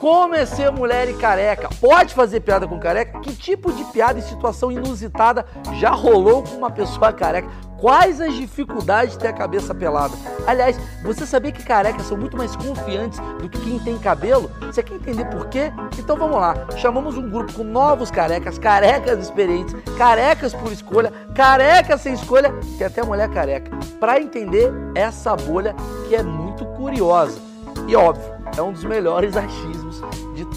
Como 0.00 0.34
é 0.34 0.46
ser 0.46 0.72
mulher 0.72 1.10
e 1.10 1.12
careca? 1.12 1.68
Pode 1.78 2.14
fazer 2.14 2.40
piada 2.40 2.66
com 2.66 2.80
careca? 2.80 3.20
Que 3.20 3.36
tipo 3.36 3.70
de 3.70 3.84
piada 3.84 4.18
e 4.18 4.22
situação 4.22 4.72
inusitada 4.72 5.44
já 5.78 5.90
rolou 5.90 6.42
com 6.42 6.56
uma 6.56 6.70
pessoa 6.70 7.12
careca? 7.12 7.50
Quais 7.78 8.18
as 8.18 8.32
dificuldades 8.32 9.12
de 9.12 9.18
ter 9.18 9.28
a 9.28 9.32
cabeça 9.34 9.74
pelada? 9.74 10.14
Aliás, 10.46 10.80
você 11.02 11.26
sabia 11.26 11.52
que 11.52 11.62
carecas 11.62 12.06
são 12.06 12.16
muito 12.16 12.34
mais 12.34 12.56
confiantes 12.56 13.18
do 13.42 13.46
que 13.50 13.60
quem 13.60 13.78
tem 13.78 13.98
cabelo? 13.98 14.50
Você 14.62 14.82
quer 14.82 14.94
entender 14.94 15.26
por 15.26 15.48
quê? 15.48 15.70
Então 15.98 16.16
vamos 16.16 16.40
lá. 16.40 16.54
Chamamos 16.78 17.18
um 17.18 17.28
grupo 17.28 17.52
com 17.52 17.62
novos 17.62 18.10
carecas, 18.10 18.58
carecas 18.58 19.18
experientes, 19.18 19.74
carecas 19.98 20.54
por 20.54 20.72
escolha, 20.72 21.12
carecas 21.34 22.00
sem 22.00 22.14
escolha, 22.14 22.54
tem 22.78 22.86
até 22.86 23.02
mulher 23.02 23.28
careca, 23.28 23.70
para 24.00 24.18
entender 24.18 24.72
essa 24.94 25.36
bolha 25.36 25.76
que 26.08 26.14
é 26.14 26.22
muito 26.22 26.64
curiosa. 26.64 27.38
E 27.86 27.94
óbvio, 27.94 28.32
é 28.56 28.62
um 28.62 28.72
dos 28.72 28.84
melhores 28.84 29.36
achismos 29.36 29.79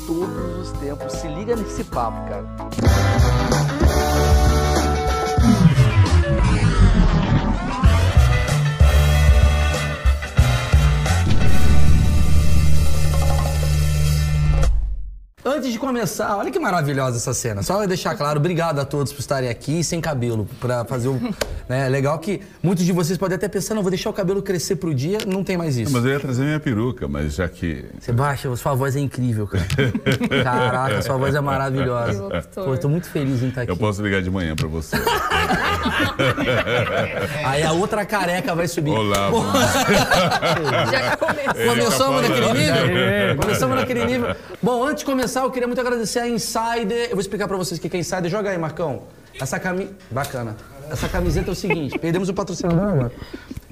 todos 0.05 0.70
os 0.70 0.71
tempos. 0.80 1.14
Se 1.14 1.28
liga 1.28 1.56
nesse 1.56 1.83
papo, 1.83 2.18
cara. 2.29 3.12
Antes 15.46 15.74
de 15.74 15.78
começar, 15.78 16.38
olha 16.38 16.50
que 16.50 16.57
maravilhosa 16.57 17.18
essa 17.18 17.33
cena. 17.33 17.61
Só 17.61 17.86
deixar 17.86 18.15
claro, 18.15 18.39
obrigado 18.39 18.79
a 18.79 18.86
todos 18.86 19.11
por 19.11 19.20
estarem 19.20 19.50
aqui 19.50 19.84
sem 19.84 20.00
cabelo, 20.00 20.47
para 20.60 20.86
fazer 20.86 21.10
o. 21.10 21.20
Né, 21.65 21.88
legal 21.88 22.20
que 22.20 22.42
muitos 22.61 22.84
de 22.84 22.92
vocês 22.92 23.18
podem 23.18 23.38
até 23.38 23.48
pensar, 23.48 23.74
não, 23.74 23.82
vou 23.82 23.89
deixar 23.89 24.10
o 24.10 24.14
cabelo 24.14 24.42
crescer 24.42 24.75
pro 24.75 24.93
dia, 24.93 25.20
não 25.25 25.46
tem 25.46 25.56
mais 25.56 25.78
isso. 25.78 25.93
Mas 25.93 26.04
eu 26.04 26.11
ia 26.11 26.20
trazer 26.20 26.43
minha 26.43 26.60
peruca, 26.60 27.07
mas 27.07 27.36
já 27.36 27.48
que. 27.48 27.86
Sebastião, 28.01 28.54
sua 28.57 28.74
voz 28.74 28.98
é 28.98 29.00
incrível, 29.00 29.48
cara. 29.48 29.64
Caraca, 30.43 31.01
sua 31.01 31.15
voz 31.15 31.34
é 31.34 31.39
maravilhosa. 31.39 32.44
Pô, 32.53 32.73
eu 32.73 32.78
tô 32.78 32.89
muito 32.89 33.08
feliz 33.08 33.42
em 33.42 33.48
estar 33.48 33.62
aqui. 33.62 33.72
Eu 33.72 33.78
posso 33.78 34.02
ligar 34.04 34.22
de 34.22 34.30
manhã 34.30 34.58
pra 34.58 34.67
você. 34.67 34.98
Aí 37.45 37.64
a 37.64 37.72
outra 37.72 38.06
careca 38.06 38.54
vai 38.54 38.67
subir. 38.67 38.92
Olá, 38.92 39.32
Pô, 39.32 39.42
Já 40.92 41.16
começou. 41.16 41.66
Começamos 41.66 42.22
tá 42.22 42.30
naquele 42.30 42.54
nível? 42.54 43.38
Começamos 43.38 43.76
naquele 43.78 44.06
nível. 44.06 44.36
Bom, 44.62 44.84
antes 44.84 45.00
de 45.00 45.06
começar, 45.06 45.33
eu 45.42 45.52
queria 45.52 45.67
muito 45.67 45.81
agradecer 45.81 46.20
a 46.20 46.28
Insider. 46.28 47.06
Eu 47.06 47.12
vou 47.12 47.20
explicar 47.22 47.48
pra 47.48 47.58
vocês 47.58 47.80
o 47.80 47.81
que 47.81 47.95
é 47.95 48.00
Insider. 48.00 48.30
Joga 48.30 48.50
aí, 48.52 48.58
Marcão. 48.58 49.03
Essa 49.39 49.59
cami... 49.59 49.89
Bacana. 50.12 50.56
Essa 50.89 51.09
camiseta 51.09 51.50
é 51.50 51.53
o 51.53 51.56
seguinte, 51.56 51.98
perdemos 51.98 52.30
o 52.30 52.34
patrocinador 52.34 52.84
agora. 52.84 53.12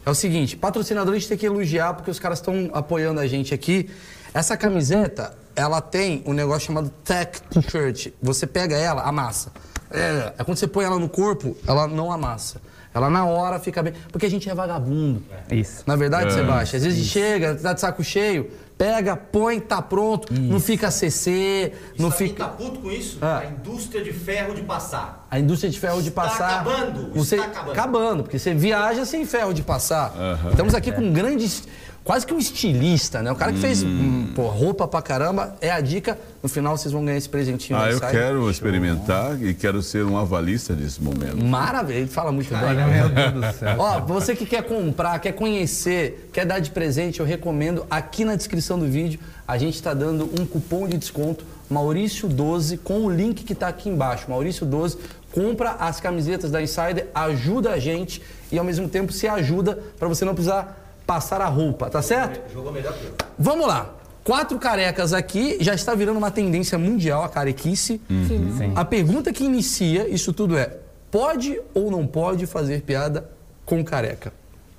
É 0.06 0.10
o 0.10 0.16
seguinte, 0.16 0.58
patrocinador 0.58 1.14
a 1.14 1.18
gente 1.18 1.28
tem 1.28 1.38
que 1.38 1.46
elogiar 1.46 1.94
porque 1.94 2.10
os 2.10 2.18
caras 2.18 2.40
estão 2.40 2.70
apoiando 2.74 3.20
a 3.20 3.28
gente 3.28 3.54
aqui. 3.54 3.90
Essa 4.34 4.56
camiseta, 4.58 5.36
ela 5.56 5.82
tem 5.82 6.24
um 6.26 6.34
negócio 6.34 6.68
chamado 6.68 6.90
Tech 7.04 7.40
T-shirt. 7.50 8.14
Você 8.22 8.48
pega 8.48 8.76
ela, 8.76 9.04
amassa. 9.04 9.52
É, 9.92 10.34
é 10.38 10.44
quando 10.44 10.58
você 10.58 10.68
põe 10.68 10.86
ela 10.86 10.98
no 10.98 11.10
corpo, 11.10 11.56
ela 11.68 11.86
não 11.86 12.12
amassa. 12.12 12.62
Ela 12.94 13.10
na 13.10 13.26
hora 13.26 13.60
fica 13.60 13.84
bem. 13.84 13.94
Porque 14.12 14.26
a 14.26 14.30
gente 14.30 14.50
é 14.50 14.56
vagabundo. 14.56 15.24
Isso. 15.52 15.84
Na 15.86 15.96
verdade, 15.96 16.30
É. 16.30 16.32
Sebastião, 16.32 16.78
às 16.78 16.84
vezes 16.86 17.06
chega, 17.06 17.56
tá 17.56 17.74
de 17.74 17.80
saco 17.82 18.04
cheio, 18.04 18.50
pega, 18.82 19.16
põe, 19.16 19.60
tá 19.60 19.80
pronto, 19.80 20.34
não 20.34 20.60
fica 20.60 20.90
CC, 20.90 21.72
não 22.00 22.10
Sabe 22.10 22.18
quem 22.18 22.28
fica. 22.30 22.46
tá 22.46 22.50
puto 22.50 22.80
com 22.80 22.90
isso? 22.90 23.20
Ah. 23.22 23.38
A 23.38 23.46
indústria 23.46 24.04
de 24.04 24.12
ferro 24.12 24.56
de 24.56 24.64
passar. 24.64 25.28
A 25.30 25.40
indústria 25.40 25.70
de 25.70 25.80
ferro 25.80 26.02
de 26.02 26.10
Está 26.10 26.24
passar. 26.24 26.62
acabando, 26.62 27.14
Você... 27.14 27.36
está 27.36 27.62
acabando. 27.62 28.24
porque 28.24 28.40
você 28.40 28.56
viaja 28.56 29.06
sem 29.06 29.24
ferro 29.24 29.54
de 29.54 29.62
passar. 29.62 30.12
Estamos 30.50 30.74
aqui 30.74 30.92
com 30.92 31.14
grandes. 31.14 31.64
Quase 32.04 32.26
que 32.26 32.34
um 32.34 32.40
estilista, 32.40 33.22
né? 33.22 33.32
O 33.32 33.36
cara 33.36 33.54
que 33.54 33.60
fez 33.60 33.84
hum, 33.84 34.30
pô, 34.34 34.48
roupa 34.48 34.88
pra 34.88 35.04
caramba. 35.04 35.56
É 35.62 35.70
a 35.70 35.80
dica. 35.80 36.18
No 36.42 36.50
final 36.50 36.76
vocês 36.76 36.92
vão 36.92 37.06
ganhar 37.06 37.18
esse 37.18 37.30
presentinho. 37.30 37.78
Ah, 37.78 37.92
eu 37.92 38.00
sai. 38.00 38.12
quero 38.12 38.50
experimentar 38.50 39.40
e 39.42 39.54
quero 39.54 39.84
ser 39.84 40.04
um 40.04 40.18
avalista 40.18 40.74
nesse 40.74 41.02
momento. 41.02 41.38
Maravilha, 41.38 42.00
ele 42.00 42.08
fala 42.08 42.32
muito 42.32 42.50
bem. 42.50 42.76
Meu 42.76 43.10
Deus 43.10 43.34
do 43.34 43.60
céu. 43.60 43.76
Ó, 43.78 44.00
você 44.02 44.36
que 44.36 44.48
quer 44.48 44.64
comprar, 44.64 45.20
quer 45.20 45.34
conhecer, 45.34 46.30
quer 46.34 46.44
dar 46.44 46.58
de 46.58 46.72
presente, 46.72 47.20
eu 47.20 47.26
recomendo 47.26 47.86
aqui 47.90 48.26
na 48.26 48.36
descrição 48.36 48.80
do 48.80 48.88
vídeo 48.88 49.20
a 49.48 49.58
gente 49.58 49.76
está 49.76 49.94
dando 49.94 50.30
um 50.40 50.46
cupom 50.46 50.88
de 50.88 50.98
desconto 50.98 51.46
Maurício12 51.70 52.80
com 52.84 53.06
o 53.06 53.12
link 53.12 53.44
que 53.44 53.52
está 53.52 53.68
aqui 53.68 53.90
embaixo. 53.90 54.28
Maurício12 54.30 54.98
compra 55.32 55.72
as 55.72 56.00
camisetas 56.00 56.50
da 56.50 56.62
Insider, 56.62 57.08
ajuda 57.14 57.72
a 57.72 57.80
gente 57.80 58.22
e 58.52 58.58
ao 58.58 58.64
mesmo 58.64 58.88
tempo 58.88 59.12
se 59.12 59.28
ajuda 59.28 59.78
para 60.00 60.08
você 60.08 60.24
não 60.24 60.34
precisar 60.34 60.81
passar 61.12 61.42
a 61.42 61.48
roupa, 61.48 61.90
tá 61.90 62.02
certo? 62.02 62.40
Jogou 62.54 62.72
melhor 62.72 62.94
que 62.94 63.04
eu. 63.04 63.14
Vamos 63.38 63.68
lá. 63.68 63.94
Quatro 64.24 64.58
carecas 64.58 65.12
aqui, 65.12 65.58
já 65.60 65.74
está 65.74 65.94
virando 65.94 66.18
uma 66.18 66.32
tendência 66.32 66.78
mundial 66.78 67.22
a 67.22 67.28
carequice. 67.28 68.00
Sim. 68.08 68.72
A 68.76 68.86
pergunta 68.86 69.34
que 69.34 69.44
inicia 69.44 70.08
isso 70.08 70.32
tudo 70.32 70.58
é: 70.58 70.78
pode 71.10 71.60
ou 71.74 71.92
não 71.92 72.08
pode 72.08 72.46
fazer 72.46 72.84
piada 72.84 73.30
com 73.66 73.84
careca? 73.84 74.32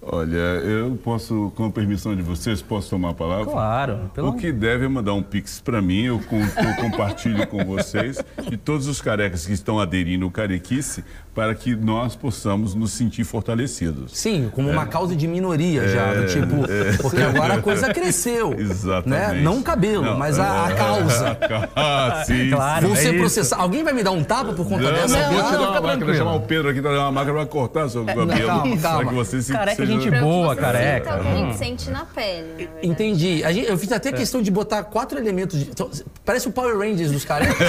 Olha, 0.04 0.36
eu 0.36 0.98
posso, 1.04 1.52
com 1.54 1.66
a 1.66 1.70
permissão 1.70 2.16
de 2.16 2.22
vocês, 2.22 2.60
posso 2.60 2.90
tomar 2.90 3.10
a 3.10 3.14
palavra? 3.14 3.44
Claro. 3.46 4.10
Pelo... 4.12 4.30
O 4.30 4.32
que 4.36 4.50
deve 4.50 4.84
é 4.86 4.88
mandar 4.88 5.14
um 5.14 5.22
pix 5.22 5.60
pra 5.60 5.80
mim, 5.80 6.02
eu, 6.06 6.18
com- 6.18 6.40
eu 6.40 6.74
compartilho 6.80 7.46
com 7.46 7.64
vocês 7.64 8.18
e 8.50 8.56
todos 8.56 8.88
os 8.88 9.00
carecas 9.00 9.46
que 9.46 9.52
estão 9.52 9.78
aderindo 9.78 10.24
ao 10.24 10.30
carequice 10.30 11.04
para 11.32 11.54
que 11.54 11.76
nós 11.76 12.16
possamos 12.16 12.74
nos 12.74 12.90
sentir 12.92 13.22
fortalecidos. 13.24 14.10
Sim, 14.18 14.50
como 14.52 14.68
uma 14.68 14.86
causa 14.86 15.14
de 15.14 15.26
minoria 15.28 15.86
já, 15.88 16.12
do 16.14 16.26
tipo, 16.26 17.00
porque 17.00 17.22
agora 17.22 17.54
a 17.54 17.62
coisa 17.62 17.94
cresceu. 17.94 18.54
Exatamente. 18.58 19.34
Né? 19.36 19.40
Não 19.40 19.58
o 19.58 19.62
cabelo, 19.62 20.02
Não, 20.04 20.18
mas 20.18 20.36
a, 20.38 20.66
a 20.66 20.70
é. 20.70 20.74
causa. 20.74 21.38
Ah, 21.76 22.22
sim. 22.26 22.50
Claro. 22.52 22.88
Vão 22.88 22.96
é 22.96 22.98
ser 23.00 23.10
isso. 23.10 23.18
processados. 23.18 23.62
Alguém 23.64 23.84
vai 23.84 23.92
me 23.92 24.02
dar 24.02 24.10
um 24.10 24.24
tapa 24.24 24.52
por 24.52 24.66
conta 24.68 24.82
Não, 24.82 24.92
dessa 24.92 25.16
não, 25.16 25.24
vou 25.32 25.34
piada? 25.34 25.48
te 25.48 25.52
dar 25.52 25.58
uma 25.60 25.66
fica 25.68 25.72
máquina, 25.80 25.96
tranquilo. 25.96 26.18
chamar 26.18 26.34
o 26.34 26.40
Pedro 26.40 26.68
aqui, 26.70 26.80
dar 26.80 26.90
uma 26.98 27.12
máquina, 27.12 27.32
vai 27.34 27.46
cortar 27.46 27.88
seu 27.88 28.04
cabelo. 28.04 28.28
calma, 28.28 28.76
calma. 28.78 28.98
Para 28.98 29.08
que 29.08 29.14
você 29.14 29.40
se 29.42 29.52
Careca, 29.52 29.76
seja- 29.76 29.86
gente 29.86 29.91
Pra 29.91 29.91
boa, 29.91 29.91
que 29.98 30.10
você 30.10 30.56
careca. 30.60 31.10
sinta 31.12 31.16
o 31.16 31.20
que 31.24 31.28
a 31.28 31.34
gente 31.36 31.56
sente 31.58 31.90
na 31.90 32.04
pele, 32.04 32.52
na. 32.58 32.68
Entendi. 32.82 33.42
A 33.44 33.52
gente- 33.52 33.68
eu 33.68 33.78
fiz 33.78 33.90
até 33.92 34.12
questão 34.12 34.42
de 34.42 34.50
botar 34.50 34.82
quatro 34.84 35.18
elementos. 35.18 35.58
De, 35.58 35.64
então, 35.70 35.90
parece 36.24 36.48
o 36.48 36.52
Power 36.52 36.76
Rangers 36.78 37.10
dos 37.12 37.24
carecas. 37.24 37.56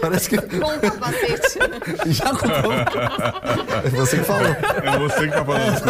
parece 0.00 0.28
que 0.30 0.38
Com 0.38 0.66
o 0.66 0.80
capacete. 0.80 1.58
já 2.06 2.30
comprou. 2.30 2.72
É 3.84 3.88
você 3.90 4.18
que 4.18 4.24
falou. 4.24 4.46
É 4.46 4.98
você 4.98 5.28
que 5.28 5.34
tá 5.34 5.44
falando 5.44 5.74
isso. 5.74 5.84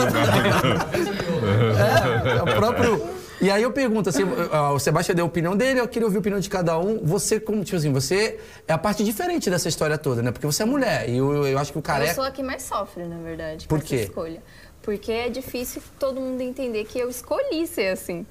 É 2.39 2.43
o 2.43 2.47
próprio. 2.57 3.24
E 3.41 3.51
aí 3.51 3.63
eu 3.63 3.73
pergunto, 3.73 4.09
assim, 4.09 4.23
ó, 4.53 4.75
o 4.75 4.79
Sebastião 4.79 5.15
deu 5.15 5.25
a 5.25 5.29
opinião 5.29 5.57
dele, 5.57 5.81
eu 5.81 5.89
queria 5.89 6.07
ouvir 6.07 6.19
a 6.19 6.21
opinião 6.21 6.41
de 6.41 6.49
cada 6.49 6.79
um. 6.79 7.05
Você, 7.05 7.41
como, 7.41 7.65
tipo 7.65 7.77
assim, 7.77 7.93
você 7.93 8.39
é 8.67 8.73
a 8.73 8.79
parte 8.79 9.05
diferente 9.05 9.51
dessa 9.51 9.69
história 9.69 9.99
toda, 9.99 10.23
né? 10.23 10.31
Porque 10.31 10.47
você 10.47 10.63
é 10.63 10.67
mulher. 10.67 11.09
E 11.09 11.17
eu, 11.19 11.47
eu 11.47 11.59
acho 11.59 11.73
que 11.73 11.79
o 11.79 11.81
Eu 11.81 11.83
careca. 11.83 12.15
sou 12.15 12.25
a 12.25 12.31
que 12.31 12.43
mais 12.43 12.63
sofre, 12.63 13.05
na 13.05 13.19
verdade, 13.19 13.67
Por 13.67 13.83
quê? 13.83 13.97
escolha. 13.97 14.43
Porque 14.83 15.11
é 15.11 15.29
difícil 15.29 15.83
todo 15.99 16.21
mundo 16.21 16.41
entender 16.43 16.85
que 16.85 16.99
eu 16.99 17.09
escolhi 17.09 17.67
ser 17.67 17.89
assim. 17.89 18.27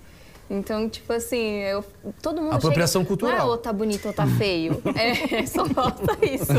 Então, 0.49 0.87
tipo 0.87 1.11
assim, 1.11 1.59
eu, 1.61 1.83
todo 2.21 2.41
mundo 2.41 2.55
Apropriação 2.55 3.01
chega, 3.01 3.07
cultural. 3.07 3.37
Não 3.37 3.45
é 3.45 3.49
ou 3.49 3.57
tá 3.57 3.73
bonito 3.73 4.07
ou 4.07 4.13
tá 4.13 4.27
feio. 4.27 4.81
É, 4.95 5.45
só 5.47 5.65
falta 5.65 6.13
isso. 6.25 6.51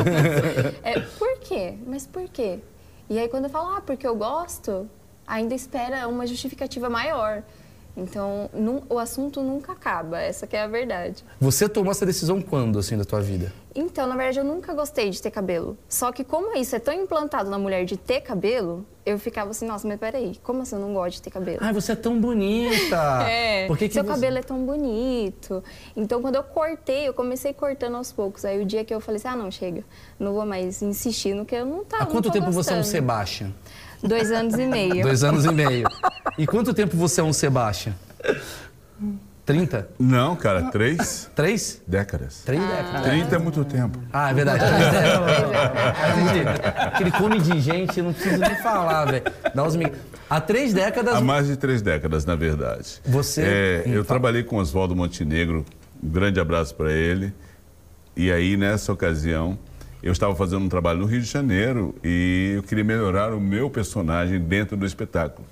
É, 0.83 0.99
por 1.01 1.39
quê? 1.39 1.75
Mas 1.87 2.07
por 2.07 2.29
quê? 2.29 2.59
E 3.09 3.19
aí 3.19 3.29
quando 3.29 3.45
eu 3.45 3.51
falo, 3.51 3.77
ah, 3.77 3.81
porque 3.81 4.07
eu 4.07 4.17
gosto, 4.17 4.89
ainda 5.27 5.55
espera 5.55 6.09
uma 6.09 6.27
justificativa 6.27 6.91
maior. 6.91 7.43
Então, 7.97 8.51
o 8.89 8.99
assunto 8.99 9.41
nunca 9.41 9.73
acaba, 9.73 10.21
essa 10.21 10.47
que 10.49 10.57
é 10.57 10.63
a 10.63 10.67
verdade. 10.67 11.23
Você 11.41 11.69
tomou 11.69 11.93
essa 11.93 12.05
decisão 12.05 12.43
quando, 12.43 12.79
assim, 12.79 12.97
da 12.99 13.05
tua 13.05 13.21
vida? 13.21 13.53
Então, 13.73 14.07
na 14.07 14.17
verdade, 14.17 14.39
eu 14.41 14.45
nunca 14.45 14.73
gostei 14.73 15.11
de 15.11 15.21
ter 15.23 15.31
cabelo. 15.31 15.77
Só 15.89 16.11
que 16.13 16.23
como 16.25 16.57
isso 16.57 16.75
é 16.75 16.79
tão 16.81 16.93
implantado 16.95 17.51
na 17.51 17.59
mulher 17.59 17.85
de 17.85 17.97
ter 17.97 18.21
cabelo, 18.21 18.85
eu 19.07 19.19
ficava 19.19 19.51
assim, 19.51 19.67
nossa, 19.67 19.87
mas 19.87 19.99
peraí, 19.99 20.39
como 20.43 20.63
assim 20.63 20.75
eu 20.77 20.81
não 20.81 20.93
gosto 20.95 21.17
de 21.17 21.23
ter 21.23 21.31
cabelo? 21.31 21.59
Ai, 21.61 21.73
você 21.73 21.93
é 21.93 21.97
tão 21.97 22.21
bonita. 22.21 23.25
É, 23.29 23.67
Por 23.67 23.77
que 23.79 23.89
que 23.89 23.95
seu 23.95 24.03
você- 24.05 24.11
cabelo 24.11 24.39
é 24.39 24.43
tão 24.43 24.65
bonito. 24.65 25.63
Então, 25.97 26.21
quando 26.21 26.35
eu 26.37 26.43
cortei, 26.43 27.07
eu 27.09 27.15
comecei 27.15 27.53
cortando 27.53 27.97
aos 27.97 28.11
poucos. 28.13 28.45
Aí 28.45 28.61
o 28.61 28.65
dia 28.65 28.85
que 28.85 28.93
eu 28.95 29.01
falei 29.01 29.17
assim, 29.17 29.29
ah, 29.29 29.37
não, 29.37 29.51
chega, 29.51 29.85
não 30.19 30.35
vou 30.35 30.45
mais 30.47 30.83
insistir 30.83 31.35
no 31.35 31.45
que 31.45 31.55
eu 31.55 31.65
não 31.67 31.85
tá. 31.85 31.99
Há 31.99 32.05
não 32.05 32.11
quanto 32.11 32.31
tempo 32.31 32.51
você 32.51 32.71
é 32.71 32.75
um 32.75 32.77
gostando. 32.79 32.85
Dois 34.07 34.31
anos 34.31 34.55
e 34.55 34.67
meio. 34.67 35.03
Dois 35.03 35.25
anos 35.25 35.45
e 35.45 35.53
meio. 35.53 35.87
E 36.39 36.47
quanto 36.47 36.73
tempo 36.75 36.97
você 36.97 37.21
é 37.21 37.25
um 37.25 37.33
Sebastian? 37.33 37.95
30? 39.47 39.89
Não, 39.99 40.35
cara, 40.37 40.71
três 40.71 41.31
Três? 41.35 41.83
décadas. 41.87 42.43
Três 42.47 42.63
décadas. 42.63 43.03
30 43.03 43.35
é 43.37 43.39
muito 43.39 43.63
tempo. 43.65 43.99
Ah, 44.11 44.31
é 44.31 44.35
verdade. 44.35 44.65
Décadas. 44.65 46.61
Aquele 46.95 47.11
come 47.11 47.39
de 47.41 47.61
gente, 47.61 48.01
não 48.01 48.13
preciso 48.15 48.39
nem 48.39 48.57
falar, 48.57 49.05
velho. 49.05 49.25
Dá 49.55 49.65
uns 49.65 49.77
mig- 49.77 49.93
Há 50.31 50.41
três 50.41 50.73
décadas. 50.73 51.17
Há 51.17 51.21
mais 51.21 51.47
de 51.47 51.57
três 51.59 51.83
décadas, 51.83 52.25
na 52.25 52.35
verdade. 52.35 53.01
Você- 53.05 53.43
É, 53.43 53.83
eu 53.87 53.93
fala. 53.93 54.05
trabalhei 54.07 54.43
com 54.43 54.57
Oswaldo 54.57 54.97
Montenegro, 54.97 55.65
um 56.03 56.09
grande 56.09 56.41
abraço 56.41 56.75
para 56.75 56.91
ele. 56.91 57.31
E 58.17 58.33
aí, 58.33 58.57
nessa 58.57 58.93
ocasião, 58.95 59.59
eu 60.05 60.13
estava 60.13 60.35
fazendo 60.37 60.63
um 60.65 60.69
trabalho 60.69 60.99
no 61.01 61.07
Rio 61.07 61.21
de 61.23 61.27
Janeiro 61.27 61.95
e 62.05 62.53
eu 62.57 62.63
queria 62.63 62.85
melhorar 62.85 63.33
o 63.33 63.41
meu 63.41 63.71
personagem 63.71 64.39
dentro 64.39 64.77
do 64.77 64.85
espetáculo. 64.85 65.47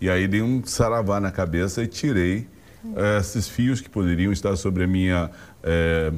E 0.00 0.08
aí 0.08 0.28
dei 0.28 0.40
um 0.42 0.62
saravá 0.64 1.18
na 1.18 1.32
cabeça 1.32 1.82
e 1.82 1.88
tirei 1.88 2.46
eh, 2.94 3.18
esses 3.20 3.48
fios 3.48 3.80
que 3.80 3.90
poderiam 3.90 4.32
estar 4.32 4.54
sobre 4.56 4.84
a 4.84 4.86
minha. 4.86 5.28
eh, 5.64 6.12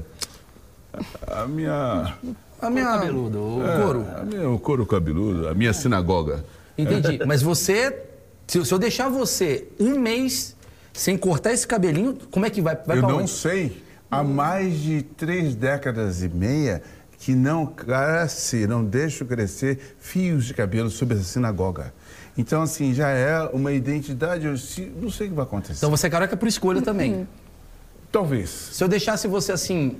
a 1.26 1.46
minha. 1.46 2.14
A 2.60 2.68
minha... 2.70 2.84
cabeludo, 2.84 3.38
o 3.40 3.62
é, 3.66 3.80
couro. 3.82 4.06
a 4.16 4.24
minha- 4.24 4.50
o 4.50 4.58
couro 4.58 4.84
cabeludo, 4.84 5.48
a 5.48 5.54
minha 5.54 5.72
sinagoga. 5.72 6.44
Entendi. 6.76 7.20
Mas 7.26 7.40
você, 7.40 8.02
se, 8.46 8.62
se 8.64 8.74
eu 8.74 8.78
deixar 8.78 9.08
você 9.08 9.68
um 9.80 9.98
mês 9.98 10.54
sem 10.92 11.16
cortar 11.16 11.52
esse 11.52 11.66
cabelinho, 11.66 12.18
como 12.30 12.44
é 12.44 12.50
que 12.50 12.60
vai? 12.60 12.76
Vai 12.84 12.98
Eu 12.98 13.02
pra 13.02 13.12
não 13.12 13.20
onde? 13.20 13.30
sei. 13.30 13.82
Há 14.10 14.24
mais 14.24 14.80
de 14.80 15.02
três 15.02 15.54
décadas 15.54 16.22
e 16.22 16.28
meia 16.28 16.82
que 17.18 17.34
não 17.34 17.66
cresce, 17.66 18.66
não 18.66 18.84
deixo 18.84 19.24
crescer 19.24 19.96
fios 19.98 20.46
de 20.46 20.54
cabelo 20.54 20.88
sobre 20.88 21.16
essa 21.16 21.24
sinagoga. 21.24 21.92
Então, 22.36 22.62
assim, 22.62 22.94
já 22.94 23.08
é 23.08 23.40
uma 23.52 23.72
identidade. 23.72 24.46
Eu 24.46 24.52
não 24.52 25.10
sei 25.10 25.26
o 25.26 25.30
que 25.30 25.36
vai 25.36 25.44
acontecer. 25.44 25.78
Então 25.78 25.90
você 25.90 26.06
é 26.06 26.10
careca 26.10 26.36
por 26.36 26.46
escolha 26.46 26.80
também. 26.80 27.26
Talvez. 28.12 28.48
Se 28.72 28.82
eu 28.82 28.88
deixasse 28.88 29.26
você 29.26 29.50
assim, 29.50 29.96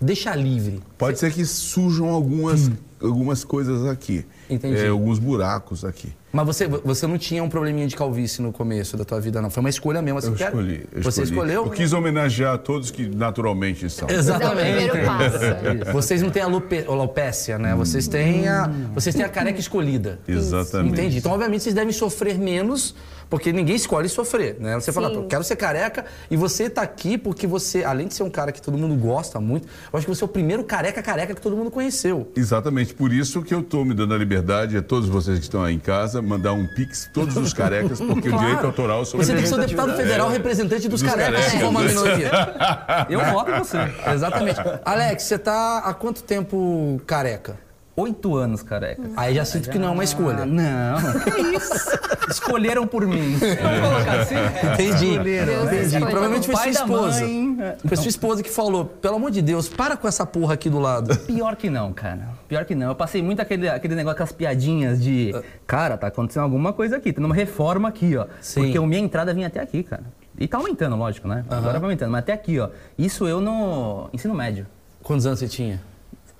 deixar 0.00 0.34
livre. 0.34 0.80
Pode 0.96 1.18
ser 1.18 1.32
que 1.32 1.44
surjam 1.44 2.08
algumas, 2.08 2.70
algumas 3.00 3.44
coisas 3.44 3.84
aqui. 3.84 4.24
Entendi. 4.48 4.78
É, 4.78 4.88
alguns 4.88 5.18
buracos 5.18 5.84
aqui. 5.84 6.12
Mas 6.30 6.44
você, 6.46 6.68
você 6.68 7.06
não 7.06 7.16
tinha 7.16 7.42
um 7.42 7.48
probleminha 7.48 7.86
de 7.86 7.96
calvície 7.96 8.42
no 8.42 8.52
começo 8.52 8.96
da 8.96 9.04
tua 9.04 9.18
vida, 9.20 9.40
não. 9.40 9.48
Foi 9.48 9.60
uma 9.62 9.70
escolha 9.70 10.02
mesmo. 10.02 10.18
Assim, 10.18 10.28
Eu 10.28 10.34
escolhi. 10.34 10.86
eu 10.92 11.02
você 11.02 11.22
escolhi. 11.22 11.30
escolheu? 11.30 11.64
Eu 11.64 11.70
quis 11.70 11.92
homenagear 11.94 12.58
todos 12.58 12.90
que 12.90 13.08
naturalmente 13.08 13.88
são. 13.88 14.08
É 14.08 14.14
Exatamente. 14.14 14.90
primeiro 14.90 15.06
passo. 15.06 15.38
Vocês 15.92 16.20
não 16.22 16.30
têm 16.30 16.42
a 16.42 16.46
lupe- 16.46 16.84
alopécia, 16.86 17.58
né? 17.58 17.74
Vocês 17.74 18.06
têm 18.08 18.46
a, 18.48 18.70
vocês 18.94 19.14
têm 19.14 19.24
a 19.24 19.28
careca 19.28 19.58
escolhida. 19.58 20.18
Exatamente. 20.28 20.92
Entendi. 20.92 21.18
Então, 21.18 21.32
obviamente, 21.32 21.62
vocês 21.62 21.74
devem 21.74 21.92
sofrer 21.92 22.38
menos, 22.38 22.94
porque 23.30 23.52
ninguém 23.52 23.76
escolhe 23.76 24.08
sofrer, 24.08 24.56
né? 24.60 24.74
Você 24.74 24.92
fala, 24.92 25.08
Sim. 25.08 25.14
"Pô, 25.16 25.22
quero 25.24 25.42
ser 25.44 25.56
careca, 25.56 26.04
e 26.30 26.36
você 26.36 26.68
tá 26.68 26.82
aqui 26.82 27.16
porque 27.18 27.46
você, 27.46 27.84
além 27.84 28.06
de 28.08 28.14
ser 28.14 28.22
um 28.22 28.30
cara 28.30 28.52
que 28.52 28.60
todo 28.60 28.76
mundo 28.76 28.94
gosta 28.96 29.40
muito, 29.40 29.66
eu 29.92 29.96
acho 29.98 30.06
que 30.06 30.14
você 30.14 30.24
é 30.24 30.26
o 30.26 30.28
primeiro 30.28 30.62
careca 30.64 31.02
careca 31.02 31.34
que 31.34 31.40
todo 31.40 31.56
mundo 31.56 31.70
conheceu. 31.70 32.30
Exatamente, 32.36 32.94
por 32.94 33.12
isso 33.12 33.42
que 33.42 33.54
eu 33.54 33.60
estou 33.60 33.84
me 33.84 33.94
dando 33.94 34.12
a 34.14 34.18
liberdade 34.18 34.76
a 34.76 34.82
todos 34.82 35.08
vocês 35.08 35.38
que 35.38 35.44
estão 35.44 35.62
aí 35.62 35.74
em 35.74 35.78
casa, 35.78 36.17
mandar 36.22 36.52
um 36.52 36.66
pix, 36.66 37.10
todos 37.12 37.36
os 37.36 37.52
carecas, 37.52 38.00
porque 38.00 38.28
o 38.28 38.38
direito 38.38 38.66
autoral 38.66 39.04
sobre 39.04 39.24
Você 39.24 39.32
tem 39.32 39.42
que 39.42 39.48
ser 39.48 39.54
o 39.54 39.58
deputado 39.58 39.96
federal 39.96 40.28
representante 40.28 40.88
dos, 40.88 41.00
Dos 41.02 41.10
carecas, 41.10 41.46
carecas. 41.46 41.68
uma 41.68 41.82
minoria. 41.82 42.30
Eu 43.08 43.20
voto 43.26 43.50
em 43.50 43.58
você. 43.58 43.78
Exatamente. 44.12 44.60
Alex, 44.84 45.22
você 45.22 45.38
tá 45.38 45.78
há 45.78 45.94
quanto 45.94 46.22
tempo 46.22 47.00
careca? 47.06 47.56
Oito 48.00 48.36
anos, 48.36 48.62
careca. 48.62 49.02
Aí 49.16 49.34
já 49.34 49.44
sinto 49.44 49.68
que 49.70 49.78
não 49.78 49.88
é 49.88 49.90
uma 49.90 50.02
Ah, 50.02 50.04
escolha. 50.04 50.46
não. 50.46 50.96
Que 51.24 51.40
isso? 51.56 51.98
Escolheram 52.30 52.86
por 52.86 53.06
mim. 53.06 53.36
Vamos 53.36 53.88
colocar 53.88 54.20
assim? 54.20 54.34
Entendi. 54.72 55.10
Escolheram. 55.12 55.64
Entendi. 55.64 55.98
Provavelmente 56.00 56.46
foi 56.46 56.54
sua 56.56 56.68
esposa. 56.68 57.20
mãe. 57.20 57.58
Foi 57.86 57.96
sua 57.96 58.08
esposa 58.08 58.42
que 58.42 58.50
falou, 58.50 58.84
pelo 58.84 59.16
amor 59.16 59.30
de 59.30 59.42
Deus, 59.42 59.68
para 59.68 59.96
com 59.96 60.06
essa 60.06 60.24
porra 60.24 60.54
aqui 60.54 60.70
do 60.70 60.78
lado. 60.78 61.16
Pior 61.26 61.56
que 61.56 61.68
não, 61.68 61.92
cara. 61.92 62.28
Pior 62.48 62.64
que 62.64 62.74
não. 62.74 62.88
Eu 62.88 62.94
passei 62.94 63.20
muito 63.22 63.40
aquele, 63.42 63.68
aquele 63.68 63.94
negócio, 63.94 64.12
aquelas 64.14 64.32
piadinhas 64.32 65.02
de. 65.02 65.34
Cara, 65.66 65.96
tá 65.96 66.06
acontecendo 66.06 66.44
alguma 66.44 66.72
coisa 66.72 66.96
aqui, 66.98 67.12
tem 67.12 67.24
uma 67.24 67.34
reforma 67.34 67.88
aqui, 67.88 68.16
ó. 68.16 68.26
Sim. 68.40 68.62
Porque 68.62 68.78
a 68.78 68.82
minha 68.82 69.00
entrada 69.00 69.34
vinha 69.34 69.48
até 69.48 69.60
aqui, 69.60 69.82
cara. 69.82 70.04
E 70.38 70.46
tá 70.46 70.56
aumentando, 70.56 70.94
lógico, 70.94 71.26
né? 71.26 71.44
Agora 71.50 71.72
vai 71.80 71.82
aumentando, 71.82 72.12
mas 72.12 72.20
até 72.20 72.32
aqui, 72.32 72.60
ó. 72.60 72.68
Isso 72.96 73.26
eu 73.26 73.40
no 73.40 74.08
ensino 74.12 74.34
médio. 74.34 74.66
Quantos 75.02 75.26
anos 75.26 75.40
você 75.40 75.48
tinha? 75.48 75.80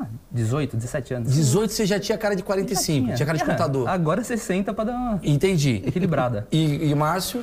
Ah, 0.01 0.07
18, 0.31 0.77
17 0.77 1.15
anos. 1.15 1.33
18 1.35 1.73
você 1.73 1.85
já 1.87 1.99
tinha 1.99 2.17
cara 2.17 2.37
de 2.37 2.43
45, 2.43 3.15
tinha 3.15 3.27
cara 3.27 3.37
de 3.39 3.45
É, 3.45 3.47
contador. 3.47 3.89
Agora 3.89 4.23
60 4.23 4.73
pra 4.73 4.85
dar 4.85 4.93
uma 4.93 5.21
Entendi. 5.25 5.83
equilibrada. 5.87 6.47
E, 6.53 6.91
e 6.91 6.95
Márcio? 6.95 7.43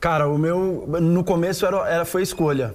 Cara, 0.00 0.28
o 0.28 0.36
meu. 0.36 0.86
No 1.00 1.22
começo 1.24 1.64
era, 1.64 1.88
era, 1.88 2.04
foi 2.04 2.22
escolha. 2.22 2.74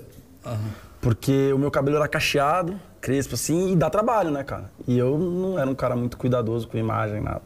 Porque 1.02 1.52
o 1.54 1.58
meu 1.58 1.70
cabelo 1.72 1.98
era 1.98 2.08
cacheado, 2.08 2.80
crespo 3.00 3.36
assim, 3.36 3.72
e 3.72 3.76
dá 3.76 3.90
trabalho, 3.90 4.32
né, 4.32 4.44
cara? 4.44 4.72
E 4.88 4.98
eu 4.98 5.18
não 5.18 5.58
era 5.60 5.70
um 5.70 5.76
cara 5.76 5.96
muito 5.96 6.18
cuidadoso 6.18 6.68
com 6.68 6.78
imagem, 6.78 7.22
nada. 7.22 7.42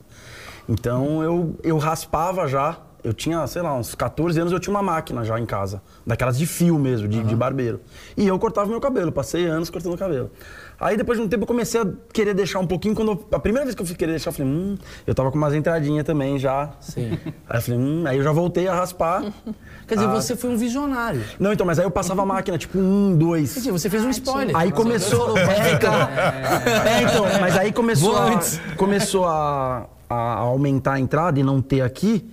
Então 0.67 1.21
eu, 1.21 1.55
eu 1.63 1.77
raspava 1.77 2.47
já. 2.47 2.77
Eu 3.03 3.11
tinha, 3.13 3.45
sei 3.47 3.61
lá, 3.61 3.75
uns 3.75 3.93
14 3.95 4.39
anos 4.39 4.53
eu 4.53 4.59
tinha 4.61 4.73
uma 4.73 4.81
máquina 4.81 5.25
já 5.25 5.37
em 5.37 5.45
casa. 5.45 5.81
Daquelas 6.07 6.37
de 6.37 6.45
fio 6.45 6.79
mesmo, 6.79 7.05
de, 7.07 7.21
de 7.21 7.35
barbeiro. 7.35 7.81
E 8.15 8.25
eu 8.25 8.39
cortava 8.39 8.69
meu 8.69 8.79
cabelo, 8.79 9.11
passei 9.11 9.45
anos 9.45 9.69
cortando 9.69 9.93
o 9.93 9.97
cabelo. 9.97 10.31
Aí 10.79 10.95
depois 10.95 11.17
de 11.19 11.23
um 11.25 11.27
tempo 11.27 11.43
eu 11.43 11.47
comecei 11.47 11.81
a 11.81 11.85
querer 12.13 12.33
deixar 12.33 12.59
um 12.59 12.67
pouquinho. 12.67 12.95
Quando 12.95 13.11
eu- 13.11 13.27
a 13.33 13.39
primeira 13.39 13.65
vez 13.65 13.75
que 13.75 13.81
eu 13.81 13.85
fui 13.85 13.95
querer 13.95 14.11
deixar, 14.13 14.29
eu 14.29 14.33
falei, 14.33 14.49
hum, 14.49 14.77
eu 15.05 15.13
tava 15.13 15.29
com 15.31 15.37
umas 15.37 15.53
entradinhas 15.53 16.05
também 16.05 16.39
já. 16.39 16.69
Sim. 16.79 17.17
Aí 17.49 17.57
eu 17.57 17.61
falei, 17.61 17.79
hum, 17.79 18.03
aí 18.07 18.17
eu 18.17 18.23
já 18.23 18.31
voltei 18.31 18.67
a 18.69 18.73
raspar. 18.75 19.21
Quer 19.87 19.95
dizer, 19.95 20.07
Ah. 20.07 20.11
você 20.13 20.35
foi 20.37 20.49
um 20.51 20.55
visionário. 20.57 21.21
Não, 21.37 21.51
então, 21.51 21.65
mas 21.65 21.77
aí 21.79 21.85
eu 21.85 21.91
passava 21.91 22.21
a 22.21 22.25
máquina, 22.25 22.57
tipo, 22.57 22.79
um, 22.79 23.15
dois. 23.17 23.51
Quer 23.53 23.59
dizer, 23.59 23.71
você 23.73 23.89
fez 23.89 24.03
um 24.05 24.09
spoiler. 24.11 24.55
Aí 24.55 24.71
começou. 24.71 25.19
falou, 25.19 25.33
"Vai 25.35 25.55
É, 25.59 25.73
então, 25.73 25.91
ficar". 25.91 26.09
é, 26.87 27.01
então, 27.03 27.25
mas 27.41 27.57
aí 27.57 27.73
começou 27.73 28.15
a, 28.17 28.39
começou 28.77 29.25
a, 29.25 29.87
a 30.09 30.15
aumentar 30.39 30.93
a 30.93 30.99
entrada 31.01 31.37
e 31.37 31.43
não 31.43 31.61
ter 31.61 31.81
aqui. 31.81 32.29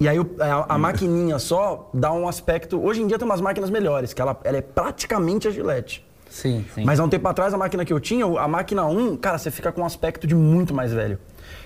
E 0.00 0.08
aí 0.08 0.18
o- 0.18 0.28
a, 0.40 0.74
a 0.74 0.78
maquininha 0.78 1.38
só 1.38 1.88
dá 1.94 2.12
um 2.12 2.26
aspecto. 2.28 2.82
Hoje 2.82 3.00
em 3.02 3.06
dia 3.06 3.18
tem 3.18 3.26
umas 3.26 3.40
máquinas 3.40 3.70
melhores, 3.70 4.12
que 4.12 4.20
ela, 4.20 4.38
ela 4.44 4.56
é 4.56 4.60
praticamente 4.62 5.46
a 5.48 5.50
Gillette. 5.50 6.04
Sim. 6.28 6.64
Sim. 6.74 6.84
Mas 6.84 6.98
há 6.98 7.04
um 7.04 7.08
tempo 7.08 7.28
atrás, 7.28 7.54
a 7.54 7.56
máquina 7.56 7.84
que 7.84 7.92
eu 7.92 8.00
tinha, 8.00 8.24
a 8.26 8.48
máquina 8.48 8.84
1, 8.86 9.16
cara, 9.16 9.38
você 9.38 9.50
fica 9.52 9.70
com 9.70 9.82
um 9.82 9.84
aspecto 9.84 10.26
de 10.26 10.34
muito 10.34 10.74
mais 10.74 10.92
velho. 10.92 11.18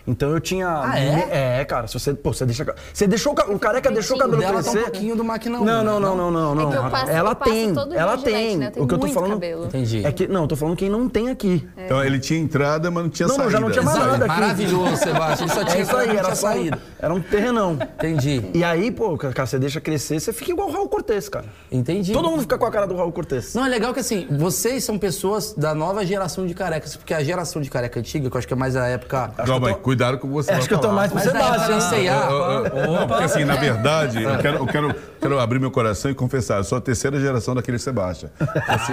Então 0.08 0.30
eu 0.30 0.40
tinha. 0.40 0.66
Ah, 0.68 0.98
é? 0.98 1.60
É, 1.60 1.64
cara. 1.64 1.86
Se 1.86 1.94
você, 1.98 2.14
pô, 2.14 2.32
você 2.32 2.46
deixa. 2.46 2.66
Você 2.92 3.06
deixou 3.06 3.32
o 3.32 3.36
ca- 3.36 3.46
o 3.50 3.58
careca 3.58 3.90
deixou 3.90 4.16
o 4.16 4.20
cabelo 4.20 4.38
dela 4.40 4.62
tá 4.62 4.70
um 4.70 4.72
crescer. 4.72 4.90
pouquinho 4.90 5.14
do 5.14 5.22
máquina 5.22 5.60
1. 5.60 5.64
Não, 5.64 5.84
não, 5.84 6.00
não, 6.00 6.16
não, 6.16 6.30
não, 6.30 6.54
não. 6.54 6.68
É 6.68 6.70
que 6.70 6.76
eu 6.78 6.90
passo- 6.90 7.10
ela 7.10 7.30
eu 7.30 7.36
passo 7.36 7.50
tem, 7.52 7.74
ela 7.96 8.16
tem. 8.18 8.56
né? 8.56 8.66
Eu 8.66 8.70
tenho 8.72 8.84
o 8.84 8.88
que 8.88 8.94
eu 8.94 8.98
tô 8.98 9.08
falando 9.08 9.30
cabelo. 9.32 9.66
Entendi. 9.66 10.04
é 10.06 10.10
que 10.10 10.26
não, 10.26 10.42
eu 10.42 10.48
tô 10.48 10.56
falando 10.56 10.76
quem 10.76 10.88
não 10.88 11.08
tem 11.08 11.28
aqui. 11.28 11.68
Então 11.76 12.02
ele 12.02 12.18
tinha 12.18 12.40
entrada, 12.40 12.90
mas 12.90 13.02
não 13.04 13.10
tinha 13.10 13.28
Não, 13.28 13.36
não, 13.36 13.44
saída. 13.44 13.52
já 13.52 13.60
não 13.60 13.70
tinha 13.70 13.82
mais 13.84 13.98
nada 13.98 14.24
aqui. 14.24 14.40
Maravilhoso, 14.40 14.96
Sebastião. 14.96 15.46
Ele 15.48 15.54
só 15.54 15.64
tinha 15.64 15.78
É 15.78 15.82
isso 15.82 15.96
aí, 15.96 16.08
era 16.10 16.22
tinha 16.22 16.34
saída. 16.34 16.78
era 16.98 17.12
um 17.14 17.20
terrenão. 17.20 17.78
Entendi. 17.98 18.42
E 18.54 18.64
aí, 18.64 18.90
pô, 18.90 19.16
cara, 19.18 19.46
você 19.46 19.58
deixa 19.58 19.80
crescer, 19.80 20.18
você 20.20 20.32
fica 20.32 20.52
igual 20.52 20.68
o 20.68 20.72
Raul 20.72 20.88
Cortez, 20.88 21.28
cara. 21.28 21.44
Entendi. 21.70 22.12
Todo 22.12 22.30
mundo 22.30 22.40
fica 22.42 22.56
com 22.56 22.64
a 22.64 22.70
cara 22.70 22.86
do 22.86 22.96
Raul 22.96 23.12
Cortez. 23.12 23.54
Não, 23.54 23.66
é 23.66 23.68
legal 23.68 23.92
que 23.92 24.00
assim, 24.00 24.26
vocês 24.30 24.84
são 24.84 24.98
pessoas 24.98 25.52
da 25.52 25.74
nova 25.74 26.04
geração 26.06 26.46
de 26.46 26.54
carecas, 26.54 26.96
porque 26.96 27.12
a 27.12 27.22
geração 27.22 27.60
de 27.60 27.68
careca 27.68 28.00
antiga, 28.00 28.30
que 28.30 28.34
eu 28.34 28.38
acho 28.38 28.46
que 28.48 28.54
é 28.54 28.56
mais 28.56 28.74
a 28.76 28.86
época. 28.86 29.30
Calma 29.44 29.68
aí, 29.68 29.74
cuidado 29.98 30.18
com 30.18 30.28
você. 30.28 30.50
Acho 30.52 30.60
vai 30.60 30.68
que 30.68 30.74
eu 30.74 30.78
tô 30.78 30.92
mais 30.92 31.10
da 31.12 31.80
C&A, 31.80 32.30
Eu- 32.30 32.44
eu- 32.44 32.64
eu- 33.00 33.08
Porque 33.08 33.24
assim, 33.24 33.44
na 33.44 33.56
verdade, 33.58 34.22
eu 34.22 34.38
quero, 34.38 34.56
eu 34.58 34.66
quero, 34.66 34.94
quero 35.20 35.40
abrir 35.40 35.58
meu 35.58 35.70
coração 35.72 36.08
e 36.10 36.14
confessar, 36.14 36.58
eu 36.58 36.64
sou 36.64 36.78
a 36.78 36.80
terceira 36.80 37.18
geração 37.18 37.54
daquele 37.54 37.78
Sebastião. 37.80 38.30
Assim, 38.68 38.92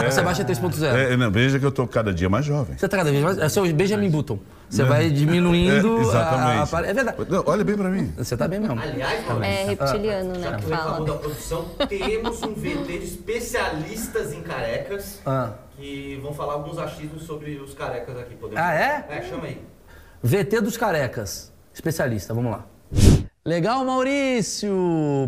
é, 0.00 0.04
é- 0.04 0.08
o 0.08 0.12
Sebastião 0.12 0.46
3.0. 0.46 0.96
é- 0.96 1.16
não, 1.16 1.30
veja 1.30 1.58
que 1.60 1.64
eu 1.64 1.70
tô 1.70 1.86
cada 1.86 2.12
dia 2.12 2.28
mais 2.28 2.44
jovem. 2.44 2.76
Você 2.76 2.88
tá 2.88 2.96
cada 2.96 3.10
vez 3.10 3.22
mais. 3.22 3.38
É 3.38 3.46
o 3.46 3.50
seu 3.50 3.72
Benjamin 3.72 4.10
Button. 4.10 4.38
Você 4.68 4.82
vai 4.84 5.10
diminuindo. 5.10 5.98
É, 5.98 6.00
exatamente. 6.00 6.74
a- 6.74 6.78
a- 6.78 6.86
é 6.86 6.94
verdade. 6.94 7.16
Não, 7.28 7.42
olha 7.46 7.62
bem 7.64 7.76
pra 7.76 7.88
mim. 7.90 8.12
Você 8.16 8.36
tá 8.36 8.48
bem 8.48 8.58
mesmo. 8.58 8.80
Aliás, 8.80 9.24
Maurício, 9.28 9.52
É 9.52 9.64
reptiliano, 9.64 10.34
já 10.40 10.50
né? 10.50 10.56
que 10.56 10.64
fala. 10.64 11.06
da 11.06 11.12
produção, 11.14 11.64
temos 11.88 12.42
um 12.42 12.54
VT 12.54 12.98
de 12.98 13.04
especialistas 13.04 14.32
em 14.32 14.40
carecas 14.40 15.20
Ah. 15.26 15.50
que 15.76 16.18
vão 16.22 16.32
falar 16.32 16.54
alguns 16.54 16.78
achismos 16.78 17.24
sobre 17.24 17.56
os 17.58 17.74
carecas 17.74 18.18
aqui. 18.18 18.34
Podemos... 18.34 18.62
Ah, 18.64 18.74
é? 18.74 19.04
É, 19.10 19.22
chama 19.22 19.44
aí. 19.44 19.60
VT 20.22 20.60
dos 20.60 20.76
carecas. 20.76 21.52
Especialista, 21.74 22.32
vamos 22.32 22.52
lá. 22.52 22.66
Legal, 23.44 23.84
Maurício! 23.84 24.72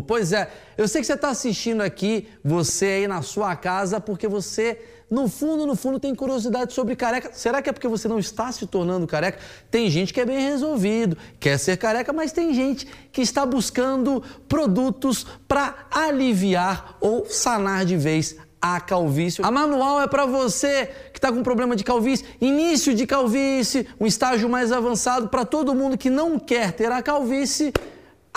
Pois 0.07 0.31
é, 0.31 0.49
eu 0.77 0.87
sei 0.87 1.01
que 1.01 1.07
você 1.07 1.15
está 1.15 1.29
assistindo 1.29 1.81
aqui, 1.81 2.29
você 2.41 2.85
aí 2.85 3.07
na 3.09 3.21
sua 3.21 3.57
casa, 3.57 3.99
porque 3.99 4.25
você, 4.25 4.81
no 5.11 5.27
fundo, 5.27 5.67
no 5.67 5.75
fundo, 5.75 5.99
tem 5.99 6.15
curiosidade 6.15 6.71
sobre 6.71 6.95
careca. 6.95 7.31
Será 7.33 7.61
que 7.61 7.69
é 7.69 7.73
porque 7.73 7.89
você 7.89 8.07
não 8.07 8.17
está 8.17 8.49
se 8.53 8.65
tornando 8.67 9.05
careca? 9.05 9.39
Tem 9.69 9.89
gente 9.89 10.13
que 10.13 10.21
é 10.21 10.25
bem 10.25 10.39
resolvido, 10.39 11.17
quer 11.41 11.57
ser 11.59 11.75
careca, 11.75 12.13
mas 12.13 12.31
tem 12.31 12.53
gente 12.53 12.87
que 13.11 13.21
está 13.21 13.45
buscando 13.45 14.23
produtos 14.47 15.25
para 15.45 15.75
aliviar 15.91 16.95
ou 17.01 17.25
sanar 17.25 17.83
de 17.83 17.97
vez 17.97 18.37
a 18.65 18.79
calvície. 18.79 19.43
A 19.43 19.51
manual 19.51 20.01
é 20.01 20.07
para 20.07 20.25
você 20.25 20.87
que 21.13 21.19
está 21.19 21.31
com 21.31 21.43
problema 21.43 21.75
de 21.75 21.83
calvície, 21.83 22.25
início 22.41 22.95
de 22.95 23.05
calvície, 23.05 23.87
um 23.99 24.07
estágio 24.07 24.49
mais 24.49 24.71
avançado 24.71 25.29
para 25.29 25.45
todo 25.45 25.75
mundo 25.75 25.97
que 25.97 26.09
não 26.09 26.39
quer 26.39 26.71
ter 26.71 26.91
a 26.91 27.01
calvície. 27.01 27.71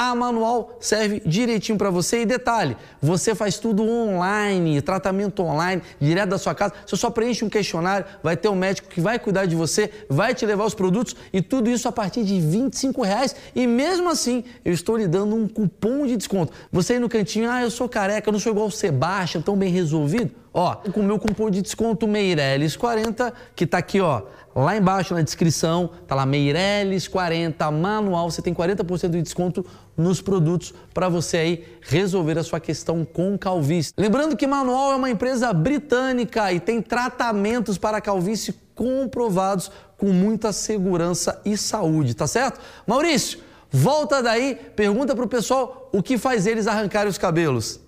A 0.01 0.15
manual 0.15 0.77
serve 0.79 1.21
direitinho 1.27 1.77
para 1.77 1.91
você 1.91 2.23
e 2.23 2.25
detalhe, 2.25 2.77
você 3.03 3.35
faz 3.35 3.59
tudo 3.59 3.83
online, 3.83 4.81
tratamento 4.81 5.43
online, 5.43 5.83
direto 6.01 6.29
da 6.29 6.39
sua 6.39 6.55
casa. 6.55 6.73
Você 6.87 6.95
só 6.95 7.11
preenche 7.11 7.45
um 7.45 7.49
questionário, 7.49 8.07
vai 8.23 8.37
ter 8.37 8.49
um 8.49 8.55
médico 8.55 8.89
que 8.89 9.01
vai 9.01 9.19
cuidar 9.19 9.47
de 9.47 9.57
você, 9.57 9.91
vai 10.09 10.37
te 10.37 10.47
levar 10.47 10.67
os 10.67 10.73
produtos 10.73 11.17
e 11.33 11.43
tudo 11.43 11.69
isso 11.69 11.89
a 11.89 11.91
partir 11.91 12.23
de 12.23 12.41
25 12.41 13.03
reais. 13.03 13.35
E 13.57 13.67
mesmo 13.67 14.09
assim, 14.09 14.45
eu 14.65 14.73
estou 14.73 14.97
lhe 14.97 15.09
dando 15.09 15.35
um 15.35 15.49
cupom 15.49 16.07
de 16.07 16.17
desconto. 16.17 16.53
Você 16.71 16.93
aí 16.93 17.01
no 17.01 17.09
cantinho, 17.09 17.51
ah, 17.51 17.61
eu 17.61 17.71
sou 17.71 17.89
careca, 17.89 18.29
eu 18.29 18.33
não 18.33 18.39
sou 18.39 18.53
igual 18.53 18.69
o 18.69 18.71
Sebastião, 18.71 19.43
tão 19.43 19.57
bem 19.57 19.73
resolvido. 19.73 20.31
Ó, 20.61 20.75
com 20.75 20.99
o 20.99 21.05
meu 21.05 21.21
cupom 21.21 21.49
de 21.49 21.63
desconto 21.63 22.09
Meirelles40, 22.09 23.33
que 23.55 23.65
tá 23.65 23.79
aqui, 23.79 24.01
ó, 24.01 24.23
lá 24.57 24.77
embaixo 24.77 25.15
na 25.15 25.23
descrição, 25.23 25.89
tá 26.05 26.17
lá 26.17 26.27
Meirelles40 26.27 27.71
manual, 27.71 28.29
você 28.29 28.43
tem 28.43 28.53
40% 28.53 29.11
de 29.11 29.23
desconto 29.23 29.65
nos 29.97 30.21
produtos 30.21 30.75
para 30.93 31.09
você 31.09 31.37
aí 31.37 31.65
resolver 31.81 32.37
a 32.41 32.43
sua 32.43 32.59
questão 32.59 33.05
com 33.05 33.39
calvície. 33.39 33.93
Lembrando 33.97 34.37
que 34.37 34.49
Manual 34.49 34.91
é 34.91 34.97
uma 34.97 35.09
empresa 35.09 35.53
britânica 35.53 36.53
e 36.53 36.59
tem 36.59 36.83
tratamentos 36.83 37.79
para 37.79 38.01
calvície 38.01 38.53
comprovados 38.75 39.71
com 39.97 40.09
muita 40.09 40.51
segurança 40.51 41.41
e 41.45 41.57
saúde, 41.57 42.15
tá 42.15 42.27
certo? 42.27 42.59
Maurício, 42.85 43.39
volta 43.71 44.21
daí, 44.21 44.57
pergunta 44.75 45.15
pro 45.15 45.29
pessoal 45.29 45.89
o 45.93 46.03
que 46.03 46.19
faz 46.19 46.49
eles 46.49 46.67
arrancarem 46.67 47.09
os 47.09 47.17
cabelos. 47.17 47.79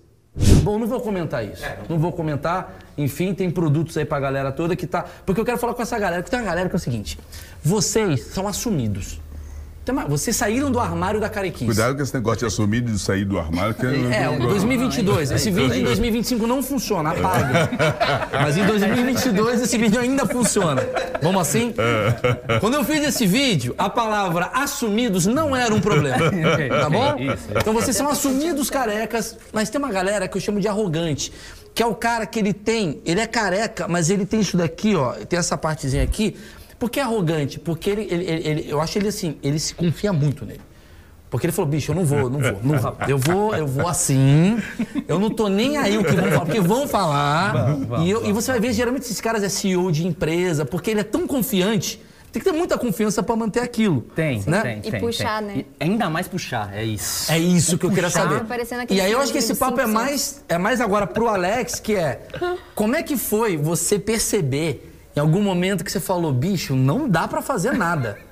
Bom, 0.63 0.79
não 0.79 0.87
vou 0.87 1.01
comentar 1.01 1.43
isso. 1.45 1.63
Não 1.89 1.99
vou 1.99 2.11
comentar. 2.11 2.77
Enfim, 2.97 3.33
tem 3.33 3.49
produtos 3.51 3.97
aí 3.97 4.05
pra 4.05 4.19
galera 4.19 4.51
toda 4.51 4.75
que 4.75 4.87
tá. 4.87 5.05
Porque 5.25 5.41
eu 5.41 5.45
quero 5.45 5.57
falar 5.57 5.73
com 5.73 5.81
essa 5.81 5.99
galera, 5.99 6.23
que 6.23 6.29
tem 6.29 6.39
uma 6.39 6.45
galera 6.45 6.69
que 6.69 6.75
é 6.75 6.77
o 6.77 6.79
seguinte: 6.79 7.19
vocês 7.61 8.25
são 8.27 8.47
assumidos. 8.47 9.19
Uma- 9.89 10.05
Vocês 10.05 10.35
saíram 10.37 10.71
do 10.71 10.79
armário 10.79 11.19
da 11.19 11.27
carequice. 11.27 11.65
Cuidado 11.65 11.95
com 11.97 12.03
esse 12.03 12.13
negócio 12.13 12.39
de 12.39 12.45
assumir 12.45 12.77
e 12.77 12.81
de 12.81 12.99
sair 12.99 13.25
do 13.25 13.37
armário. 13.39 13.73
Que 13.73 13.85
É, 13.85 14.27
eu- 14.27 14.39
2022. 14.39 15.31
Esse 15.31 15.49
vídeo 15.51 15.73
em 15.73 15.83
2025 15.83 16.45
não 16.47 16.61
funciona, 16.63 17.09
apaga. 17.11 17.69
Mas 18.31 18.55
em 18.57 18.65
2022 18.65 19.59
esse 19.61 19.77
vídeo 19.77 19.99
ainda 19.99 20.25
funciona. 20.25 20.81
Vamos 21.21 21.41
assim? 21.41 21.73
Quando 22.61 22.75
eu 22.75 22.83
fiz 22.85 23.03
esse 23.03 23.25
vídeo, 23.25 23.73
a 23.77 23.89
palavra 23.89 24.51
assumidos 24.53 25.25
não 25.25 25.55
era 25.55 25.73
um 25.73 25.81
problema. 25.81 26.29
Tá 26.81 26.89
bom? 26.89 27.15
Então 27.61 27.73
vocês 27.73 27.95
são 27.97 28.07
assumidos 28.09 28.69
carecas, 28.69 29.37
mas 29.51 29.69
tem 29.69 29.79
uma 29.79 29.91
galera 29.91 30.27
que 30.27 30.37
eu 30.37 30.41
chamo 30.41 30.59
de 30.59 30.67
arrogante. 30.67 31.33
Que 31.73 31.81
é 31.81 31.85
o 31.85 31.95
cara 31.95 32.25
que 32.25 32.37
ele 32.37 32.53
tem, 32.53 33.01
ele 33.05 33.21
é 33.21 33.27
careca, 33.27 33.87
mas 33.87 34.09
ele 34.09 34.25
tem 34.25 34.41
isso 34.41 34.57
daqui, 34.57 34.93
ó, 34.95 35.13
tem 35.13 35.39
essa 35.39 35.57
partezinha 35.57 36.03
aqui. 36.03 36.35
Por 36.81 36.89
que 36.89 36.99
arrogante? 36.99 37.59
Porque 37.59 37.91
ele, 37.91 38.07
ele- 38.09 38.23
ele- 38.25 38.47
ele- 38.49 38.65
eu 38.67 38.81
acho 38.81 38.97
ele 38.97 39.07
assim, 39.07 39.37
ele 39.43 39.59
se 39.59 39.75
confia 39.75 40.11
muito 40.11 40.43
nele. 40.43 40.61
Porque 41.29 41.45
ele 41.45 41.53
falou, 41.53 41.69
bicho, 41.69 41.91
eu 41.91 41.95
não 41.95 42.03
vou, 42.03 42.27
não 42.27 42.39
vou, 42.39 42.59
não 42.63 42.79
vou. 42.79 42.97
Eu 43.07 43.17
vou, 43.19 43.55
eu 43.55 43.67
vou 43.67 43.87
assim. 43.87 44.57
Eu 45.07 45.19
não 45.19 45.29
tô 45.29 45.47
nem 45.47 45.77
aí 45.77 45.95
o 45.99 46.03
que 46.03 46.11
vão 46.15 46.25
falar, 46.31 46.39
porque 46.45 46.59
vão 46.59 46.87
falar. 46.87 47.77
e, 48.01 48.09
eu- 48.09 48.25
e 48.25 48.33
você 48.33 48.51
vai 48.51 48.59
ver, 48.59 48.73
geralmente 48.73 49.03
esses 49.03 49.21
caras 49.21 49.43
é 49.43 49.47
CEO 49.49 49.91
de 49.91 50.07
empresa, 50.07 50.65
porque 50.65 50.89
ele 50.89 51.01
é 51.01 51.03
tão 51.03 51.27
confiante. 51.27 52.01
Tem 52.31 52.41
que 52.41 52.49
ter 52.49 52.57
muita 52.57 52.77
confiança 52.79 53.21
pra 53.21 53.35
manter 53.35 53.59
aquilo. 53.59 54.01
Tem, 54.15 54.41
né? 54.47 54.61
tem, 54.61 54.77
E 54.79 54.89
tem. 54.91 54.99
puxar, 55.01 55.43
tem. 55.43 55.57
né? 55.57 55.65
E 55.79 55.83
ainda 55.83 56.09
mais 56.09 56.27
puxar, 56.27 56.73
é 56.75 56.83
isso. 56.83 57.31
É 57.31 57.37
isso 57.37 57.77
que 57.77 57.85
eu 57.85 57.91
queria 57.91 58.09
saber. 58.09 58.41
E 58.89 58.99
aí 58.99 59.11
eu 59.11 59.19
acho 59.21 59.31
que 59.31 59.37
esse 59.37 59.53
papo 59.53 59.79
é 59.79 59.85
mais, 59.85 60.43
é 60.49 60.57
mais 60.57 60.81
agora 60.81 61.05
pro 61.05 61.27
Alex, 61.27 61.79
que 61.79 61.93
é 61.95 62.21
como 62.73 62.95
é 62.95 63.03
que 63.03 63.15
foi 63.17 63.55
você 63.55 63.99
perceber 63.99 64.90
em 65.15 65.19
algum 65.19 65.41
momento 65.41 65.83
que 65.83 65.91
você 65.91 65.99
falou, 65.99 66.31
bicho, 66.31 66.75
não 66.75 67.09
dá 67.09 67.27
pra 67.27 67.41
fazer 67.41 67.73
nada. 67.73 68.17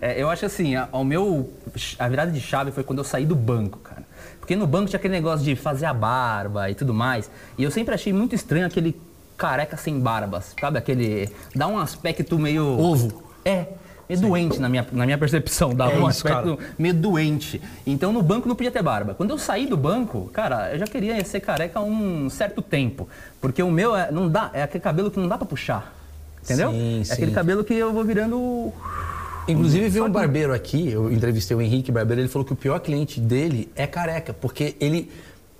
É, 0.00 0.20
eu 0.20 0.30
acho 0.30 0.46
assim, 0.46 0.74
a, 0.74 0.88
o 0.90 1.04
meu, 1.04 1.52
a 1.98 2.08
virada 2.08 2.32
de 2.32 2.40
chave 2.40 2.72
foi 2.72 2.82
quando 2.82 2.98
eu 2.98 3.04
saí 3.04 3.26
do 3.26 3.34
banco, 3.34 3.78
cara. 3.80 4.02
Porque 4.40 4.56
no 4.56 4.66
banco 4.66 4.88
tinha 4.88 4.98
aquele 4.98 5.12
negócio 5.12 5.44
de 5.44 5.54
fazer 5.54 5.86
a 5.86 5.92
barba 5.92 6.70
e 6.70 6.74
tudo 6.74 6.94
mais. 6.94 7.30
E 7.58 7.62
eu 7.62 7.70
sempre 7.70 7.94
achei 7.94 8.12
muito 8.12 8.34
estranho 8.34 8.66
aquele 8.66 8.98
careca 9.36 9.76
sem 9.76 9.98
barbas, 9.98 10.54
sabe? 10.58 10.78
Aquele. 10.78 11.30
dá 11.54 11.66
um 11.66 11.78
aspecto 11.78 12.38
meio. 12.38 12.66
Ovo. 12.78 13.22
É. 13.44 13.66
Meio 14.08 14.20
doente 14.20 14.58
na 14.58 14.68
minha, 14.68 14.86
na 14.92 15.06
minha 15.06 15.16
percepção, 15.16 15.74
dá 15.74 15.90
É 15.90 15.96
um 15.96 16.06
aspecto 16.06 16.58
meio 16.78 16.92
doente. 16.92 17.60
Então 17.86 18.12
no 18.12 18.22
banco 18.22 18.46
não 18.46 18.54
podia 18.54 18.70
ter 18.70 18.82
barba. 18.82 19.14
Quando 19.14 19.30
eu 19.30 19.38
saí 19.38 19.66
do 19.66 19.76
banco, 19.76 20.28
cara, 20.32 20.72
eu 20.72 20.78
já 20.78 20.86
queria 20.86 21.22
ser 21.24 21.40
careca 21.40 21.78
há 21.78 21.82
um 21.82 22.28
certo 22.28 22.60
tempo. 22.60 23.08
Porque 23.40 23.62
o 23.62 23.70
meu 23.70 23.96
é, 23.96 24.12
não 24.12 24.28
dá, 24.28 24.50
é 24.52 24.62
aquele 24.62 24.82
cabelo 24.82 25.10
que 25.10 25.18
não 25.18 25.26
dá 25.26 25.38
pra 25.38 25.46
puxar. 25.46 25.93
Entendeu? 26.44 26.70
Sim, 26.70 27.00
é 27.00 27.04
sim. 27.04 27.12
aquele 27.12 27.32
cabelo 27.32 27.64
que 27.64 27.74
eu 27.74 27.92
vou 27.92 28.04
virando 28.04 28.72
Inclusive, 29.46 29.88
veio 29.88 30.06
um 30.06 30.10
barbeiro 30.10 30.54
aqui, 30.54 30.90
eu 30.90 31.12
entrevistei 31.12 31.56
o 31.56 31.60
Henrique 31.60 31.92
Barbeiro, 31.92 32.22
ele 32.22 32.28
falou 32.28 32.46
que 32.46 32.52
o 32.52 32.56
pior 32.56 32.78
cliente 32.80 33.20
dele 33.20 33.70
é 33.76 33.86
careca, 33.86 34.32
porque 34.32 34.74
ele 34.80 35.10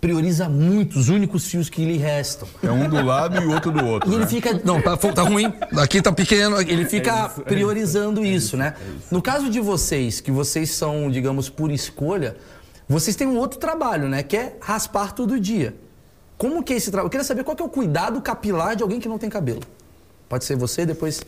prioriza 0.00 0.48
muito 0.48 0.98
os 0.98 1.08
únicos 1.08 1.46
fios 1.46 1.68
que 1.68 1.84
lhe 1.84 1.96
restam. 1.96 2.46
É 2.62 2.70
um 2.70 2.88
do 2.88 3.02
lado 3.02 3.40
e 3.40 3.46
o 3.46 3.52
outro 3.52 3.70
do 3.70 3.84
outro. 3.84 4.10
E 4.10 4.14
ele 4.14 4.24
né? 4.24 4.26
fica. 4.26 4.60
Não, 4.64 4.80
tá, 4.80 4.96
tá 4.96 5.22
ruim. 5.22 5.52
Aqui 5.76 6.00
tá 6.00 6.12
pequeno. 6.12 6.60
Ele 6.60 6.84
fica 6.84 7.28
priorizando 7.28 8.24
isso, 8.24 8.56
né? 8.56 8.74
No 9.10 9.22
caso 9.22 9.48
de 9.48 9.60
vocês, 9.60 10.20
que 10.20 10.30
vocês 10.30 10.70
são, 10.70 11.10
digamos, 11.10 11.48
por 11.48 11.70
escolha, 11.70 12.36
vocês 12.86 13.16
têm 13.16 13.26
um 13.26 13.36
outro 13.36 13.58
trabalho, 13.58 14.08
né? 14.08 14.22
Que 14.22 14.36
é 14.36 14.56
raspar 14.60 15.12
todo 15.12 15.40
dia. 15.40 15.74
Como 16.36 16.62
que 16.62 16.74
é 16.74 16.76
esse 16.76 16.90
trabalho? 16.90 17.06
Eu 17.06 17.10
queria 17.10 17.24
saber 17.24 17.44
qual 17.44 17.56
que 17.56 17.62
é 17.62 17.66
o 17.66 17.70
cuidado 17.70 18.20
capilar 18.20 18.76
de 18.76 18.82
alguém 18.82 19.00
que 19.00 19.08
não 19.08 19.18
tem 19.18 19.30
cabelo. 19.30 19.62
Pode 20.28 20.44
ser 20.44 20.56
você, 20.56 20.86
depois. 20.86 21.24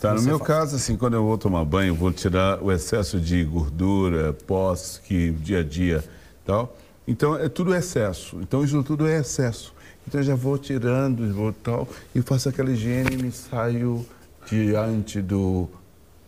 Tá, 0.00 0.14
no 0.14 0.22
meu 0.22 0.38
fala. 0.38 0.46
caso, 0.46 0.76
assim, 0.76 0.96
quando 0.96 1.14
eu 1.14 1.24
vou 1.24 1.36
tomar 1.36 1.64
banho, 1.64 1.90
eu 1.90 1.94
vou 1.94 2.12
tirar 2.12 2.62
o 2.62 2.70
excesso 2.72 3.20
de 3.20 3.44
gordura, 3.44 4.32
pós, 4.46 5.00
que 5.04 5.30
dia 5.32 5.60
a 5.60 5.62
dia 5.62 6.04
tal. 6.44 6.76
Então, 7.06 7.36
é 7.36 7.48
tudo 7.48 7.74
excesso. 7.74 8.38
Então, 8.40 8.64
isso 8.64 8.82
tudo 8.82 9.06
é 9.06 9.18
excesso. 9.18 9.74
Então, 10.06 10.20
eu 10.20 10.24
já 10.24 10.34
vou 10.34 10.56
tirando 10.56 11.24
e 11.24 11.30
vou 11.30 11.52
tal, 11.52 11.88
e 12.14 12.22
faço 12.22 12.48
aquela 12.48 12.70
higiene 12.70 13.14
e 13.14 13.22
me 13.22 13.32
saio 13.32 14.06
diante 14.46 15.20
do 15.20 15.68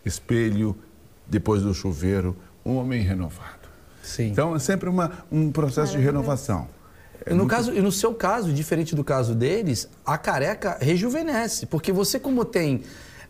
espelho, 0.05 0.75
depois 1.27 1.61
do 1.61 1.73
chuveiro, 1.73 2.35
um 2.65 2.75
homem 2.75 3.01
renovado. 3.01 3.63
Sim. 4.01 4.27
Então, 4.27 4.55
é 4.55 4.59
sempre 4.59 4.89
uma, 4.89 5.11
um 5.31 5.51
processo 5.51 5.93
de 5.93 6.03
renovação. 6.03 6.67
E 7.29 7.33
no, 7.33 7.45
caso, 7.47 7.73
e 7.73 7.81
no 7.81 7.91
seu 7.91 8.13
caso, 8.13 8.51
diferente 8.51 8.95
do 8.95 9.03
caso 9.03 9.33
deles, 9.35 9.87
a 10.05 10.17
careca 10.17 10.77
rejuvenesce. 10.79 11.65
Porque 11.65 11.91
você, 11.91 12.19
como 12.19 12.43
tem 12.45 12.81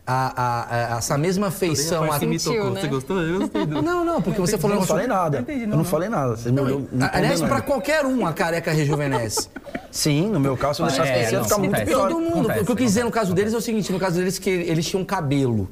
a- 0.06 0.32
a- 0.36 0.94
a- 0.94 0.98
essa 0.98 1.16
mesma 1.16 1.50
feição. 1.50 2.04
a- 2.12 2.18
Sentiu, 2.18 2.70
né? 2.72 2.80
Você 2.82 2.88
gostou? 2.88 3.20
Eu 3.22 3.38
gostei 3.40 3.64
do... 3.64 3.80
Não, 3.80 4.04
não, 4.04 4.20
porque 4.20 4.38
você 4.40 4.56
Eu 4.56 4.58
falou 4.58 4.74
não 4.74 4.80
na 4.82 4.86
sua- 4.86 4.96
falei 4.96 5.08
nada. 5.08 5.38
entendi, 5.40 5.62
Eu 5.62 5.68
não, 5.68 5.76
não 5.76 5.76
não. 5.78 5.84
falei 5.84 6.08
nada. 6.08 6.36
Você 6.36 6.52
me 6.52 6.60
olhou- 6.60 6.80
me 6.92 7.04
Aliás, 7.12 7.40
pra 7.40 7.60
qualquer 7.62 8.04
um, 8.04 8.26
a 8.26 8.32
careca 8.32 8.70
rejuvenesce. 8.72 9.48
Sim, 9.90 10.28
no 10.28 10.40
meu 10.40 10.56
caso, 10.56 10.74
se 10.76 10.82
eu 10.82 10.86
deixasse 10.88 11.10
É, 11.10 11.14
crescer, 11.20 11.36
não, 11.36 11.44
ficar 11.44 11.58
muito 11.58 11.84
pior. 11.84 12.08
Todo 12.08 12.20
mundo. 12.20 12.48
O 12.50 12.64
que 12.66 12.72
eu 12.72 12.76
quis 12.76 12.86
dizer 12.86 13.04
no 13.04 13.10
caso 13.12 13.32
deles 13.32 13.54
é 13.54 13.56
o 13.56 13.60
seguinte: 13.60 13.92
no 13.92 13.98
caso 13.98 14.16
deles, 14.16 14.38
que 14.38 14.50
eles 14.50 14.84
tinham 14.86 15.04
cabelo. 15.04 15.70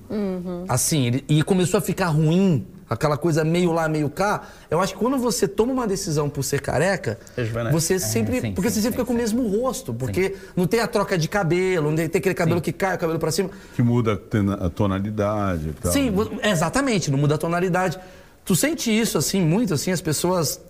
Assim, 0.69 1.07
ele- 1.07 1.25
e 1.29 1.43
começou 1.43 1.77
a 1.79 1.81
ficar 1.81 2.07
ruim, 2.07 2.67
aquela 2.95 3.17
coisa 3.17 3.45
meio 3.45 3.73
lá, 3.73 3.89
meio 3.89 4.09
cá. 4.11 4.43
Eu 4.71 4.81
acho 4.81 4.93
que 4.95 4.99
quando 4.99 5.19
você 5.19 5.47
toma 5.49 5.73
uma 5.73 5.87
decisão 5.87 6.29
por 6.29 6.43
ser 6.43 6.61
careca, 6.61 7.19
Rejuvenesce. 7.37 7.73
você 7.73 7.99
sempre. 7.99 8.41
sim, 8.41 8.53
porque 8.53 8.69
sim, 8.71 8.75
você 8.77 8.81
sempre 8.83 8.83
sim, 8.83 8.91
fica 8.93 9.05
com 9.05 9.13
o 9.13 9.17
mesmo 9.17 9.47
rosto. 9.49 9.93
Porque 9.95 10.35
não 10.57 10.67
tem 10.67 10.81
a 10.81 10.87
troca 10.87 11.17
de 11.19 11.29
cabelo, 11.29 11.91
não 11.91 11.97
tem, 11.97 12.07
aquele 12.07 12.35
cabelo 12.35 12.61
que 12.61 12.73
cai, 12.73 12.95
o 12.95 12.99
cabelo 12.99 13.19
pra 13.19 13.31
cima. 13.31 13.51
Que 13.75 13.83
muda 13.83 14.21
a 14.61 14.71
tonalidade 14.71 15.69
e 15.69 15.73
tal. 15.73 15.93
Sim, 15.93 16.11
vo- 16.11 16.31
exatamente, 16.43 17.11
não 17.11 17.19
muda 17.19 17.35
a 17.35 17.39
tonalidade. 17.39 17.99
Tu 18.45 18.57
sente 18.57 18.91
isso 18.91 19.17
assim, 19.19 19.41
muito 19.41 19.73
assim, 19.75 19.91
as 19.93 20.01
pessoas 20.01 20.61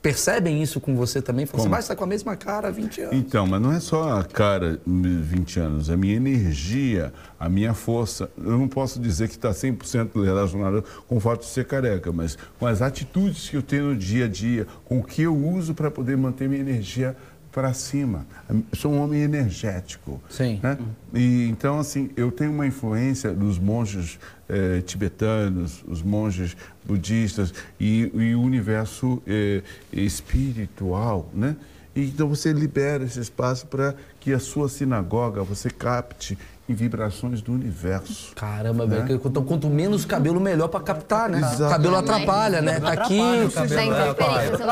percebem 0.00 0.62
isso 0.62 0.80
com 0.80 0.94
você 0.94 1.20
também? 1.20 1.44
Falam, 1.46 1.58
Você 1.58 1.64
Como? 1.64 1.70
vai 1.72 1.80
estar 1.80 1.96
com 1.96 2.04
a 2.04 2.06
mesma 2.06 2.36
cara 2.36 2.68
há 2.68 2.70
20 2.70 3.00
anos. 3.02 3.16
Então, 3.16 3.46
mas 3.46 3.60
não 3.60 3.72
é 3.72 3.80
só 3.80 4.18
a 4.18 4.24
cara 4.24 4.80
de 4.86 5.08
20 5.08 5.60
anos, 5.60 5.90
a 5.90 5.96
minha 5.96 6.14
energia, 6.14 7.12
a 7.38 7.48
minha 7.48 7.74
força. 7.74 8.30
Eu 8.36 8.58
não 8.58 8.68
posso 8.68 9.00
dizer 9.00 9.28
que 9.28 9.34
está 9.34 9.50
100% 9.50 10.22
relacionado 10.24 10.84
com 11.06 11.16
o 11.16 11.20
fato 11.20 11.40
de 11.40 11.46
ser 11.46 11.64
careca, 11.66 12.12
mas 12.12 12.38
com 12.58 12.66
as 12.66 12.80
atitudes 12.80 13.48
que 13.48 13.56
eu 13.56 13.62
tenho 13.62 13.86
no 13.86 13.96
dia 13.96 14.26
a 14.26 14.28
dia, 14.28 14.66
com 14.84 14.98
o 15.00 15.02
que 15.04 15.22
eu 15.22 15.36
uso 15.36 15.74
para 15.74 15.90
poder 15.90 16.16
manter 16.16 16.48
minha 16.48 16.60
energia 16.60 17.16
para 17.52 17.72
cima. 17.72 18.26
Eu 18.48 18.62
sou 18.74 18.92
um 18.92 19.00
homem 19.00 19.22
energético. 19.22 20.20
Sim. 20.28 20.60
né? 20.62 20.78
E, 21.14 21.48
então, 21.48 21.78
assim, 21.78 22.10
eu 22.16 22.30
tenho 22.30 22.52
uma 22.52 22.66
influência 22.66 23.32
dos 23.32 23.58
monges 23.58 24.18
eh, 24.48 24.82
tibetanos, 24.82 25.84
os 25.86 26.02
monges 26.02 26.56
budistas 26.84 27.52
e, 27.78 28.10
e 28.14 28.34
o 28.34 28.40
universo 28.40 29.22
eh, 29.26 29.62
espiritual, 29.92 31.30
né? 31.34 31.56
E, 31.94 32.02
então 32.02 32.28
você 32.28 32.52
libera 32.52 33.04
esse 33.04 33.20
espaço 33.20 33.66
para 33.66 33.94
que 34.20 34.32
a 34.32 34.38
sua 34.38 34.68
sinagoga 34.68 35.42
você 35.42 35.68
capte 35.68 36.38
em 36.68 36.74
vibrações 36.74 37.40
do 37.40 37.52
universo. 37.52 38.34
Caramba, 38.34 38.86
Né? 38.86 39.00
velho. 39.00 39.18
Quanto, 39.18 39.42
quanto 39.42 39.68
menos 39.70 40.04
cabelo, 40.04 40.38
melhor 40.38 40.68
pra 40.68 40.80
captar, 40.80 41.28
né? 41.28 41.38
Exato. 41.38 41.70
Cabelo 41.72 41.96
atrapalha, 41.96 42.60
né? 42.60 42.78
Tá 42.78 42.92
aqui. 42.92 43.18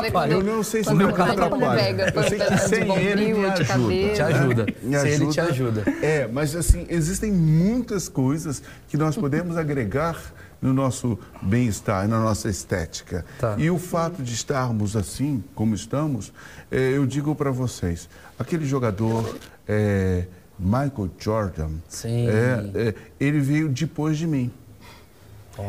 Cabelo. 0.03 0.33
Eu 0.33 0.43
não 0.43 0.63
sei 0.63 0.85
se 0.85 0.93
meu 0.95 1.09
o 1.09 1.13
cara 1.13 1.35
cara 1.35 1.47
atrapalha. 1.47 2.13
Eu 2.15 2.23
sei 2.25 2.39
que 2.39 2.59
sem 2.59 2.97
ele 2.99 3.35
me 3.35 3.45
ajuda. 3.47 3.65
cabelo. 3.65 4.15
Te 4.15 4.23
ajuda. 4.23 4.67
Me 4.83 4.99
Se 4.99 5.09
ele 5.09 5.27
te 5.29 5.41
ajuda. 5.41 5.85
É, 6.03 6.29
mas 6.31 6.55
assim, 6.55 6.87
existem 6.89 7.33
muitas 7.33 8.09
coisas 8.09 8.63
que 8.89 8.97
nós 8.97 9.17
podemos 9.17 9.57
agregar 9.59 10.17
no 10.61 10.73
nosso 10.73 11.19
bem-estar, 11.43 12.09
na 12.09 12.19
nossa 12.21 12.49
estética. 12.49 13.25
Tá. 13.39 13.55
E 13.59 13.71
o 13.71 13.79
fato 13.79 14.23
de 14.23 14.33
estarmos 14.35 14.97
assim, 14.97 15.43
como 15.55 15.75
estamos, 15.75 16.33
eh, 16.71 16.93
eu 16.97 17.07
digo 17.07 17.35
para 17.35 17.51
vocês, 17.51 18.09
aquele 18.39 18.65
jogador 18.65 19.37
eh, 19.69 20.25
Michael 20.59 21.11
Jordan, 21.19 21.71
Sim. 21.89 22.29
eh, 22.29 22.71
eh, 22.75 22.95
ele 23.21 23.41
veio 23.41 23.69
depois 23.69 24.17
de 24.17 24.27
mim. 24.27 24.51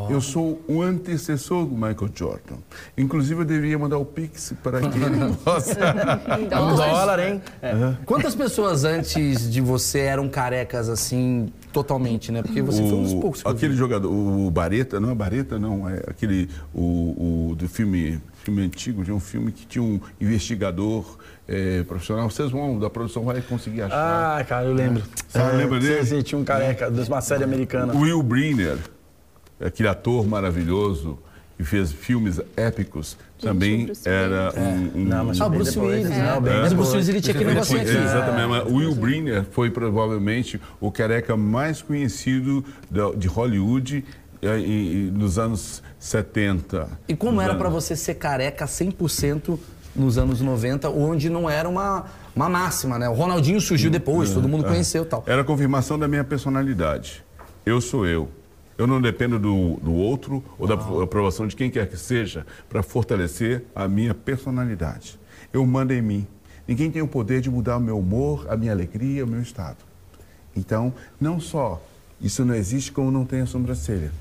Eu 0.10 0.20
sou 0.20 0.62
o 0.68 0.82
antecessor 0.82 1.66
do 1.66 1.74
Michael 1.74 2.10
Jordan. 2.14 2.58
Inclusive, 2.98 3.40
eu 3.40 3.46
deveria 3.46 3.80
mandar 3.80 3.98
o 3.98 4.04
Pix 4.04 4.54
para 4.62 4.82
que 4.82 4.98
ele 4.98 5.34
possa. 5.46 5.78
Um 6.42 6.76
dólar, 6.76 7.20
hein? 7.20 7.42
Quantas 8.06 8.36
pessoas 8.36 8.84
antes 8.84 9.50
de 9.50 9.62
você 9.62 10.00
eram 10.00 10.28
carecas 10.28 10.90
assim, 10.90 11.48
totalmente, 11.72 12.34
né? 12.34 12.42
Porque 12.44 12.62
você 12.62 12.82
foi 12.84 12.92
um 12.98 13.04
dos 13.04 13.14
O- 13.14 13.20
poucos. 13.22 13.42
que 13.42 13.48
eu 13.48 13.52
vi. 13.54 13.58
aquele 13.58 13.78
jogador, 13.78 14.12
o 14.12 14.52
Bareta, 14.52 15.00
não 15.00 15.10
é 15.10 15.16
Bareta, 15.16 15.58
não, 15.58 15.88
é 15.90 16.02
aquele, 16.06 16.50
o, 16.74 17.50
o 17.52 17.56
do 17.56 17.70
filme, 17.70 18.22
filme 18.44 18.62
antigo, 18.66 19.06
tinha 19.06 19.16
um 19.16 19.22
filme 19.22 19.54
que 19.54 19.66
tinha 19.66 19.82
um 19.84 20.02
investigador 20.20 21.18
eh, 21.48 21.84
profissional. 21.88 22.30
Vocês 22.30 22.52
vão, 22.52 22.78
da 22.80 22.90
produção, 22.90 23.24
vai 23.24 23.42
conseguir 23.42 23.84
achar. 23.84 24.38
Ah, 24.40 24.44
cara, 24.44 24.66
eu 24.66 24.74
lembro. 24.74 25.04
Você 25.28 25.40
lembra 25.54 25.80
dele? 25.80 26.06
Sim, 26.06 26.22
tinha 26.22 26.40
um 26.40 26.44
careca 26.44 26.90
de 26.92 27.02
uma 27.02 27.22
série 27.22 27.44
americana. 27.44 27.94
O 27.94 28.00
Will 28.02 28.22
Brynner, 28.22 28.78
aquele 29.60 29.90
ator 29.90 30.28
maravilhoso 30.28 31.18
que 31.58 31.64
fez 31.64 31.92
filmes 31.92 32.40
épicos, 32.56 33.18
também 33.42 33.86
Bruce 33.88 34.08
era 34.08 34.54
um, 34.56 35.00
um- 35.02 35.06
Não, 35.06 35.26
mas 35.26 35.42
Ah, 35.42 35.50
Bruce. 35.50 35.80
Willis, 35.80 36.10
Não, 36.10 36.40
né? 36.40 36.40
bem 36.52 36.62
Mas 36.62 36.72
o 36.72 36.76
Bruce. 36.76 36.92
Willis 36.92 37.10
ele 37.10 37.22
tinha 37.22 37.34
aquele 37.36 37.50
negocinho 37.52 37.82
aqui. 37.82 37.90
Exatamente, 37.90 38.48
mas 38.48 38.64
o 38.72 38.76
Will 38.76 38.94
Brynner 38.94 39.44
foi 39.52 39.72
provavelmente 39.72 40.62
o 40.80 40.92
careca 40.92 41.36
mais 41.36 41.82
conhecido 41.82 42.64
de 43.18 43.28
Hollywood 43.28 44.06
em- 44.44 45.10
nos 45.12 45.40
anos 45.40 45.82
70. 46.00 46.88
E 47.08 47.16
como 47.16 47.42
era 47.42 47.54
anos- 47.54 47.62
pra 47.62 47.70
você 47.70 47.96
ser 47.96 48.14
careca 48.16 48.68
100% 48.68 49.60
nos 49.98 50.18
anos 50.18 50.40
90, 50.40 50.90
onde 50.90 51.30
não 51.30 51.50
era 51.50 51.68
uma, 51.68 52.06
uma 52.36 52.48
máxima, 52.48 53.00
né? 53.00 53.10
O 53.10 53.14
Ronaldinho 53.14 53.60
surgiu 53.60 53.90
depois, 53.90 54.32
todo 54.32 54.48
mundo 54.48 54.64
conheceu 54.64 55.04
e 55.04 55.06
tal. 55.06 55.24
Era 55.26 55.42
a 55.42 55.46
confirmação 55.46 55.98
da 55.98 56.08
minha 56.08 56.24
personalidade. 56.24 57.24
Eu 57.66 57.82
sou 57.82 58.06
eu. 58.06 58.30
Eu 58.78 58.86
não 58.86 59.02
dependo 59.02 59.40
do, 59.40 59.78
do 59.78 59.94
outro 59.94 60.44
ou 60.60 60.68
da 60.68 60.76
aprovação 60.76 61.48
de 61.48 61.56
quem 61.56 61.70
quer 61.70 61.90
que 61.90 61.98
seja 61.98 62.46
para 62.70 62.84
fortalecer 62.84 63.66
a 63.76 63.88
minha 63.88 64.14
personalidade. 64.14 65.20
Eu 65.52 65.66
mando 65.66 65.94
em 65.94 66.02
mim. 66.02 66.28
Ninguém 66.68 66.92
tem 66.92 67.02
o 67.02 67.08
poder 67.08 67.42
de 67.42 67.50
mudar 67.50 67.78
o 67.78 67.80
meu 67.80 67.98
humor, 67.98 68.46
a 68.50 68.56
minha 68.56 68.72
alegria, 68.72 69.26
o 69.26 69.28
meu 69.28 69.42
estado. 69.42 69.78
Então, 70.56 70.94
não 71.20 71.40
só 71.40 71.82
isso 72.22 72.44
não 72.44 72.54
existe 72.54 72.92
como 72.92 73.10
não 73.10 73.26
tem 73.26 73.42
a 73.42 73.46
sobrancelha. 73.46 74.12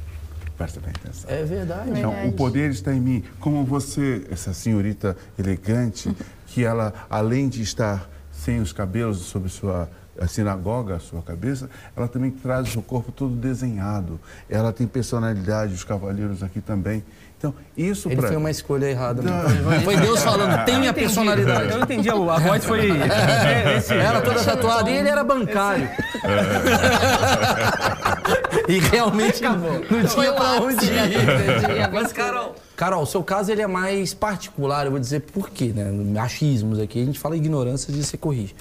Presta 0.56 0.80
bem 0.80 0.92
atenção. 0.96 1.30
É 1.30 1.44
verdade. 1.44 1.90
Então, 1.90 2.10
Verdade. 2.10 2.28
o 2.28 2.32
poder 2.32 2.70
está 2.70 2.92
em 2.94 3.00
mim. 3.00 3.24
Como 3.38 3.64
você, 3.64 4.26
essa 4.30 4.54
senhorita 4.54 5.16
elegante, 5.38 6.14
que 6.46 6.64
ela, 6.64 6.94
além 7.10 7.48
de 7.48 7.62
estar 7.62 8.08
sem 8.32 8.60
os 8.60 8.72
cabelos 8.72 9.18
sobre 9.18 9.48
sua 9.48 9.88
a 10.20 10.26
sinagoga, 10.26 10.96
a 10.96 10.98
sua 10.98 11.22
cabeça, 11.22 11.68
ela 11.96 12.08
também 12.08 12.30
traz 12.30 12.68
o 12.68 12.72
seu 12.72 12.82
corpo 12.82 13.12
todo 13.12 13.34
desenhado. 13.34 14.18
Ela 14.48 14.72
tem 14.72 14.86
personalidade, 14.86 15.74
os 15.74 15.84
cavaleiros 15.84 16.42
aqui 16.42 16.60
também. 16.60 17.04
Então, 17.38 17.52
isso 17.76 18.08
Ele 18.08 18.16
para 18.16 18.28
foi 18.28 18.36
uma 18.38 18.50
escolha 18.50 18.86
errada. 18.86 19.20
né? 19.20 19.30
Não. 19.30 19.80
Foi 19.82 19.94
Deus 19.98 20.22
falando, 20.22 20.64
tenha 20.64 20.90
personalidade. 20.92 21.70
Eu 21.70 21.80
entendi, 21.80 22.08
a 22.08 22.14
a 22.14 22.38
voz 22.38 22.64
foi. 22.64 22.90
é, 22.90 23.76
esse- 23.76 23.92
Ela 23.92 24.22
toda 24.22 24.42
tatuada 24.42 24.88
e 24.90 24.96
ele 24.96 25.08
era 25.10 25.22
bancário. 25.22 25.86
e 28.68 28.78
realmente 28.78 29.42
não, 29.42 29.56
não 29.58 30.04
tinha 30.08 30.32
o 30.32 30.34
pra 30.34 30.52
onde 30.62 30.84
ir. 30.86 31.90
Mas, 31.92 32.10
Carol... 32.12 32.54
Carol, 32.74 33.02
o 33.02 33.06
seu 33.06 33.22
caso 33.22 33.52
ele 33.52 33.60
é 33.62 33.66
mais 33.66 34.14
particular, 34.14 34.86
eu 34.86 34.90
vou 34.92 35.00
dizer 35.00 35.20
por 35.20 35.50
quê, 35.50 35.72
né? 35.74 35.90
Achismos 36.20 36.78
aqui, 36.78 37.02
a 37.02 37.04
gente 37.04 37.18
fala 37.18 37.36
ignorância 37.36 37.92
e 37.92 38.02
você 38.02 38.16
corrige. 38.16 38.54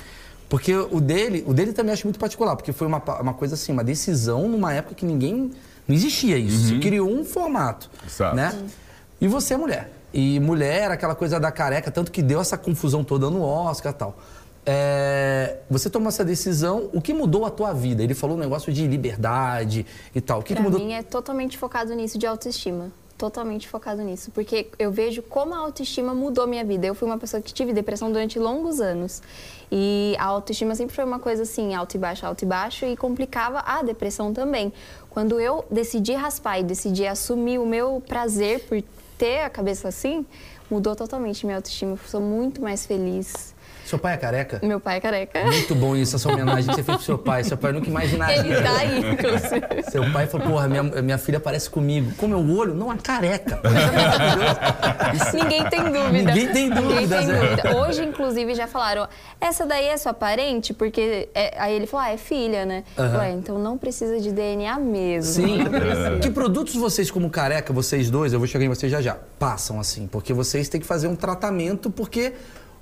Porque 0.56 0.74
o 0.74 1.02
dele, 1.02 1.44
o 1.46 1.54
dele 1.54 1.74
também 1.74 1.92
acho 1.92 2.06
muito 2.08 2.18
particular, 2.18 2.56
porque 2.56 2.72
foi 2.72 2.88
uma, 2.88 3.04
uma 3.20 3.34
coisa 3.34 3.56
assim, 3.56 3.74
uma 3.74 3.84
decisão 3.84 4.48
numa 4.48 4.74
época 4.74 4.96
que 4.96 5.06
ninguém. 5.06 5.52
Não 5.86 5.94
existia 5.94 6.38
isso. 6.38 6.70
Você 6.70 6.80
criou 6.80 7.10
um 7.10 7.26
formato. 7.26 7.92
Exato. 8.08 8.38
Né? 8.38 8.58
E 9.20 9.28
você 9.28 9.54
é 9.54 9.58
mulher. 9.58 9.92
E 10.14 10.40
mulher 10.40 10.84
era 10.84 10.94
aquela 10.94 11.14
coisa 11.14 11.42
da 11.42 11.52
careca, 11.52 11.92
tanto 11.92 12.10
que 12.10 12.22
deu 12.22 12.40
essa 12.40 12.58
confusão 12.58 13.04
toda 13.04 13.30
no 13.30 13.42
Oscar 13.44 13.92
e 13.92 13.96
tal. 13.96 14.18
É, 14.66 15.58
você 15.70 15.90
tomou 15.90 16.08
essa 16.08 16.24
decisão, 16.24 16.90
o 16.94 17.02
que 17.02 17.14
mudou 17.14 17.44
a 17.46 17.50
tua 17.50 17.74
vida? 17.74 18.02
Ele 18.02 18.16
falou 18.16 18.38
um 18.38 18.40
negócio 18.40 18.72
de 18.72 18.88
liberdade 18.88 19.86
e 20.16 20.22
tal. 20.22 20.40
O 20.40 20.42
que, 20.42 20.54
que 20.56 20.62
Pra 20.62 20.64
mudou? 20.64 20.80
mim 20.80 20.94
é 20.94 21.04
totalmente 21.04 21.58
focado 21.58 21.94
nisso 21.94 22.18
de 22.18 22.26
autoestima. 22.26 22.94
Totalmente 23.18 23.68
focado 23.68 24.02
nisso. 24.02 24.30
Porque 24.32 24.68
eu 24.78 24.92
vejo 24.92 25.22
como 25.22 25.54
a 25.54 25.58
autoestima 25.58 26.14
mudou 26.14 26.46
minha 26.46 26.66
vida. 26.66 26.86
Eu 26.86 26.94
fui 26.94 27.08
uma 27.08 27.18
pessoa 27.18 27.42
que 27.42 27.54
tive 27.54 27.72
depressão 27.72 28.12
durante 28.12 28.38
longos 28.38 28.82
anos. 28.82 29.22
E 29.72 30.16
a 30.20 30.26
autoestima 30.26 30.76
sempre 30.76 30.94
foi 30.94 31.06
uma 31.06 31.20
coisa 31.20 31.44
assim, 31.44 31.74
alto 31.74 31.96
e 31.96 31.98
baixo, 31.98 32.26
alto 32.26 32.44
e 32.44 32.46
baixo, 32.46 32.86
e 32.86 32.96
complicava 32.98 33.60
a 33.60 33.82
depressão 33.82 34.34
também. 34.34 34.72
Quando 35.10 35.40
eu 35.40 35.64
decidi 35.72 36.14
raspar 36.14 36.60
e 36.60 36.64
decidi 36.64 37.08
assumir 37.08 37.58
o 37.58 37.66
meu 37.66 38.04
prazer 38.06 38.66
por 38.68 38.84
ter 39.18 39.40
a 39.42 39.50
cabeça 39.50 39.88
assim, 39.88 40.26
mudou 40.70 40.94
totalmente 40.94 41.46
minha 41.46 41.58
autoestima. 41.58 41.94
Eu 41.94 42.00
sou 42.10 42.20
muito 42.20 42.62
mais 42.62 42.86
feliz. 42.86 43.55
Seu 43.86 44.00
pai 44.00 44.14
é 44.16 44.18
careca? 44.18 44.60
Meu 44.64 44.80
pai 44.80 44.98
é 44.98 45.00
careca. 45.00 45.44
Muito 45.46 45.76
bom 45.76 45.96
isso, 45.96 46.16
essa 46.16 46.28
homenagem 46.28 46.66
que 46.70 46.76
você 46.76 46.84
fez 46.84 46.98
pro 46.98 47.06
seu 47.06 47.18
pai. 47.18 47.44
Seu 47.44 47.56
pai 47.58 47.72
nunca 47.72 47.88
imaginaria. 47.88 48.40
Ele 48.40 48.62
tá 48.62 48.78
aí, 48.78 49.00
inclusive. 49.12 49.92
Seu 49.92 50.12
pai 50.12 50.26
falou, 50.28 50.48
porra, 50.48 50.68
minha, 50.68 50.84
minha 50.84 51.18
filha 51.18 51.40
parece 51.40 51.70
comigo. 51.70 52.12
Com 52.18 52.28
meu 52.28 52.40
olho, 52.58 52.74
não 52.74 52.92
é 52.92 52.98
careca. 52.98 53.62
Isso 55.14 55.38
é 55.38 55.44
Ninguém 55.44 55.64
tem 55.70 55.84
dúvida. 55.84 56.12
Ninguém 56.12 56.48
tem 56.52 56.70
Ninguém 56.70 56.84
dúvidas, 56.84 57.20
tem 57.26 57.28
né? 57.28 57.40
dúvida. 57.56 57.78
Hoje, 57.78 58.04
inclusive, 58.04 58.56
já 58.56 58.68
falaram, 58.68 59.08
essa 59.40 59.66
daí 59.66 59.86
é 59.88 59.98
sua 59.98 60.14
parente? 60.14 60.74
Porque 60.74 61.30
é- 61.34 61.54
aí 61.58 61.76
ele 61.76 61.86
falou, 61.86 62.06
ah, 62.08 62.12
é 62.12 62.18
filha, 62.18 62.66
né? 62.66 62.84
Ué, 62.98 63.32
então 63.32 63.60
não 63.60 63.78
precisa 63.78 64.20
de 64.20 64.32
DNA 64.32 64.80
mesmo. 64.80 65.46
Sim. 65.46 65.60
Que 66.22 66.30
produtos 66.30 66.76
vocês, 66.76 67.12
como 67.12 67.30
careca, 67.30 67.72
vocês 67.72 68.10
dois, 68.10 68.34
eu 68.34 68.40
vou 68.40 68.48
chegar 68.48 68.66
em 68.66 68.70
vocês 68.70 68.92
já 68.92 69.02
já, 69.02 69.18
passam 69.38 69.80
assim? 69.80 70.08
Porque 70.08 70.34
vocês 70.34 70.68
têm 70.70 70.82
que 70.82 70.88
fazer 70.88 71.08
um 71.08 71.16
tratamento, 71.16 71.90
porque 71.92 72.34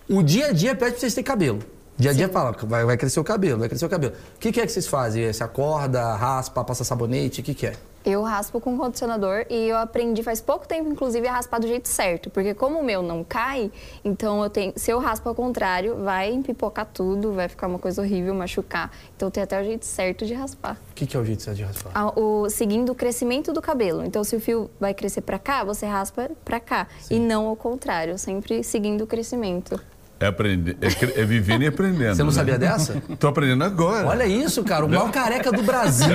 o 0.09 0.21
dia 0.23 0.47
a 0.47 0.51
dia 0.51 0.75
pede 0.75 0.91
pra 0.91 0.99
vocês 0.99 1.13
terem 1.13 1.25
cabelo. 1.25 1.59
Dia 1.95 2.09
a 2.09 2.13
dia 2.13 2.27
fala, 2.27 2.55
vai, 2.63 2.83
vai 2.85 2.97
crescer 2.97 3.19
o 3.19 3.23
cabelo, 3.23 3.59
vai 3.59 3.69
crescer 3.69 3.85
o 3.85 3.89
cabelo. 3.89 4.13
O 4.35 4.39
que, 4.39 4.51
que 4.51 4.59
é 4.59 4.65
que 4.65 4.71
vocês 4.71 4.87
fazem? 4.87 5.31
Você 5.31 5.43
acorda, 5.43 6.15
raspa, 6.15 6.63
passa 6.63 6.83
sabonete, 6.83 7.41
o 7.41 7.43
que, 7.43 7.53
que 7.53 7.67
é? 7.67 7.73
Eu 8.03 8.21
raspo 8.23 8.59
com 8.59 8.75
condicionador 8.77 9.45
e 9.49 9.69
eu 9.69 9.77
aprendi 9.77 10.23
faz 10.23 10.41
pouco 10.41 10.67
tempo, 10.67 10.89
inclusive, 10.89 11.25
a 11.27 11.33
raspar 11.33 11.59
do 11.59 11.67
jeito 11.67 11.87
certo. 11.87 12.29
Porque 12.31 12.53
como 12.53 12.79
o 12.79 12.83
meu 12.83 13.01
não 13.03 13.23
cai, 13.23 13.71
então 14.03 14.43
eu 14.43 14.49
tenho. 14.49 14.73
Se 14.75 14.91
eu 14.91 14.99
raspo 14.99 15.29
ao 15.29 15.35
contrário, 15.35 15.95
vai 16.03 16.29
empipocar 16.33 16.85
tudo, 16.91 17.31
vai 17.31 17.47
ficar 17.47 17.67
uma 17.67 17.79
coisa 17.79 18.01
horrível, 18.01 18.33
machucar. 18.33 18.91
Então 19.15 19.29
tem 19.31 19.41
até 19.43 19.61
o 19.61 19.63
jeito 19.63 19.85
certo 19.85 20.25
de 20.25 20.33
raspar. 20.33 20.73
O 20.91 20.93
que, 20.95 21.05
que 21.05 21.15
é 21.15 21.19
o 21.19 21.23
jeito 21.23 21.43
certo 21.43 21.57
de 21.57 21.63
raspar? 21.63 21.91
a- 21.95 22.19
o, 22.19 22.49
seguindo 22.49 22.91
o 22.91 22.95
crescimento 22.95 23.53
do 23.53 23.61
cabelo. 23.61 24.03
Então, 24.03 24.21
se 24.23 24.35
o 24.35 24.39
fio 24.41 24.69
vai 24.79 24.93
crescer 24.95 25.21
pra 25.21 25.39
cá, 25.39 25.63
você 25.63 25.85
raspa 25.85 26.29
pra 26.43 26.59
cá. 26.59 26.87
E 27.09 27.17
não 27.19 27.47
ao 27.47 27.55
contrário, 27.55 28.17
sempre 28.17 28.63
seguindo 28.65 29.03
o 29.05 29.07
crescimento. 29.07 29.79
É, 30.19 30.27
aprender, 30.27 30.77
é, 30.81 31.21
é 31.21 31.25
vivendo 31.25 31.63
e 31.63 31.67
aprendendo. 31.67 32.15
Você 32.15 32.23
não 32.23 32.29
né? 32.29 32.35
sabia 32.35 32.57
dessa? 32.57 32.95
Tô 33.19 33.27
aprendendo 33.27 33.63
agora. 33.63 34.07
Olha 34.07 34.25
isso, 34.25 34.63
cara, 34.63 34.85
o 34.85 34.89
maior 34.89 35.11
careca 35.11 35.51
do 35.51 35.61
Brasil. 35.63 36.07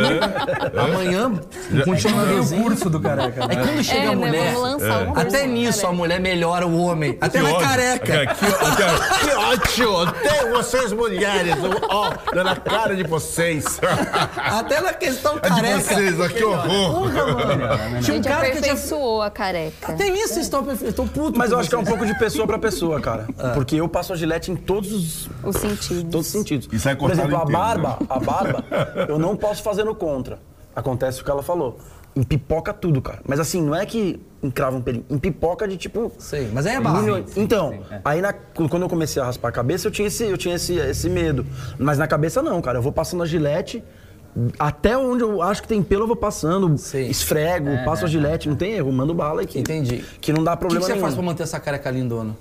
Amanhã, 0.76 1.28
um 1.28 1.80
continuadorzinho. 1.82 2.62
curso 2.62 2.88
do 2.88 2.98
careca. 3.00 3.44
Aí 3.48 3.56
quando 3.56 3.84
chega 3.84 3.98
É, 4.00 4.06
a 4.06 4.10
né? 4.10 4.16
mulher, 4.16 4.52
Vamos 4.54 4.62
lançar 4.82 5.02
um 5.02 5.06
curso 5.12 5.20
até 5.20 5.46
nisso 5.46 5.78
a 5.80 5.82
careca. 5.82 5.92
mulher 5.96 6.20
melhora 6.20 6.66
o 6.66 6.78
homem. 6.78 7.18
Até 7.20 7.38
Que 7.40 7.52
na 7.52 7.58
careca. 7.58 8.26
Que, 8.26 8.34
que, 8.34 9.26
que 9.26 9.34
ótimo! 9.34 10.12
Tem 10.12 10.50
vocês 10.52 10.92
mulheres, 10.92 11.54
ó, 11.90 12.10
na 12.42 12.56
cara 12.56 12.96
de 12.96 13.02
vocês. 13.02 13.78
Até 14.36 14.80
na 14.80 14.92
questão 14.94 15.38
É 15.42 15.50
de 15.50 15.60
careca. 15.60 15.80
vocês, 15.80 16.20
ó, 16.20 16.28
que 16.28 16.44
horror. 16.44 17.10
A 17.96 18.00
Tinha 18.00 18.16
um 18.16 18.22
cara 18.22 18.50
que 18.50 18.62
tinha... 18.62 18.74
a 19.26 19.30
careca. 19.30 19.92
Tem 19.94 20.14
isso, 20.14 20.34
vocês 20.34 20.46
estão 20.82 21.06
putos. 21.06 21.36
Mas 21.36 21.48
com 21.48 21.54
eu 21.56 21.60
acho 21.60 21.68
que 21.68 21.74
é 21.74 21.78
um 21.78 21.84
pouco 21.84 22.06
de 22.06 22.18
pessoa 22.18 22.46
pra 22.46 22.58
pessoa, 22.58 23.00
cara. 23.00 23.26
Porque 23.54 23.76
eu 23.76 23.88
passo 23.98 24.12
a 24.12 24.16
gilete 24.16 24.52
em 24.52 24.56
todos 24.56 24.92
os, 24.92 25.28
Os 25.42 25.56
sentidos. 25.56 26.02
todos 26.10 26.26
os 26.26 26.32
sentidos. 26.32 26.68
E 26.72 26.78
sai 26.78 26.94
Por 26.94 27.10
exemplo, 27.10 27.36
a 27.36 27.40
inteiro, 27.42 27.58
barba, 27.58 27.88
né? 28.00 28.06
a 28.08 28.18
barba, 28.20 28.64
eu 29.08 29.18
não 29.18 29.36
posso 29.36 29.60
fazer 29.62 29.82
no 29.84 29.94
contra. 29.94 30.38
Acontece 30.74 31.20
o 31.20 31.24
que 31.24 31.30
ela 31.30 31.42
falou. 31.42 31.78
Empipoca 32.14 32.72
tudo, 32.72 33.02
cara. 33.02 33.20
Mas 33.26 33.38
assim, 33.40 33.60
não 33.60 33.74
é 33.74 33.84
que 33.84 34.20
encrava 34.42 34.76
um 34.76 34.80
pelinho. 34.80 35.04
Empipoca 35.10 35.66
de 35.66 35.76
tipo. 35.76 36.12
Sei, 36.18 36.48
mas 36.52 36.64
aí 36.66 36.76
é 36.76 36.80
barba. 36.80 37.00
milhões. 37.00 37.36
Então, 37.36 37.80
aí 38.04 38.20
na- 38.20 38.32
quando 38.32 38.82
eu 38.82 38.88
comecei 38.88 39.20
a 39.20 39.24
raspar 39.24 39.48
a 39.48 39.52
cabeça, 39.52 39.88
eu 39.88 39.90
tinha, 39.90 40.06
esse, 40.08 40.24
eu 40.24 40.38
tinha 40.38 40.54
esse, 40.54 40.74
esse 40.76 41.08
medo. 41.10 41.44
Mas 41.78 41.98
na 41.98 42.06
cabeça 42.06 42.40
não, 42.40 42.60
cara. 42.62 42.78
Eu 42.78 42.82
vou 42.82 42.92
passando 42.92 43.22
a 43.22 43.26
gilete. 43.26 43.82
Até 44.58 44.96
onde 44.96 45.24
eu 45.24 45.42
acho 45.42 45.62
que 45.62 45.68
tem 45.68 45.82
pelo, 45.82 46.04
eu 46.04 46.06
vou 46.06 46.14
passando, 46.16 46.76
Sei. 46.78 47.08
esfrego, 47.08 47.70
passo 47.84 48.04
a 48.04 48.08
gilete, 48.08 48.48
não 48.48 48.54
tem 48.54 48.74
erro, 48.74 48.92
mando 48.92 49.12
bala 49.12 49.42
aqui. 49.42 49.58
Entendi. 49.58 50.04
Que 50.20 50.32
não 50.32 50.44
dá 50.44 50.52
O 50.52 50.54
que, 50.54 50.58
que 50.58 50.60
problema 50.60 50.86
você 50.86 50.92
nenhum. 50.92 51.02
faz 51.02 51.14
pra 51.14 51.22
manter 51.24 51.42
essa 51.42 51.58
careca 51.58 51.90
lindona? 51.90 52.36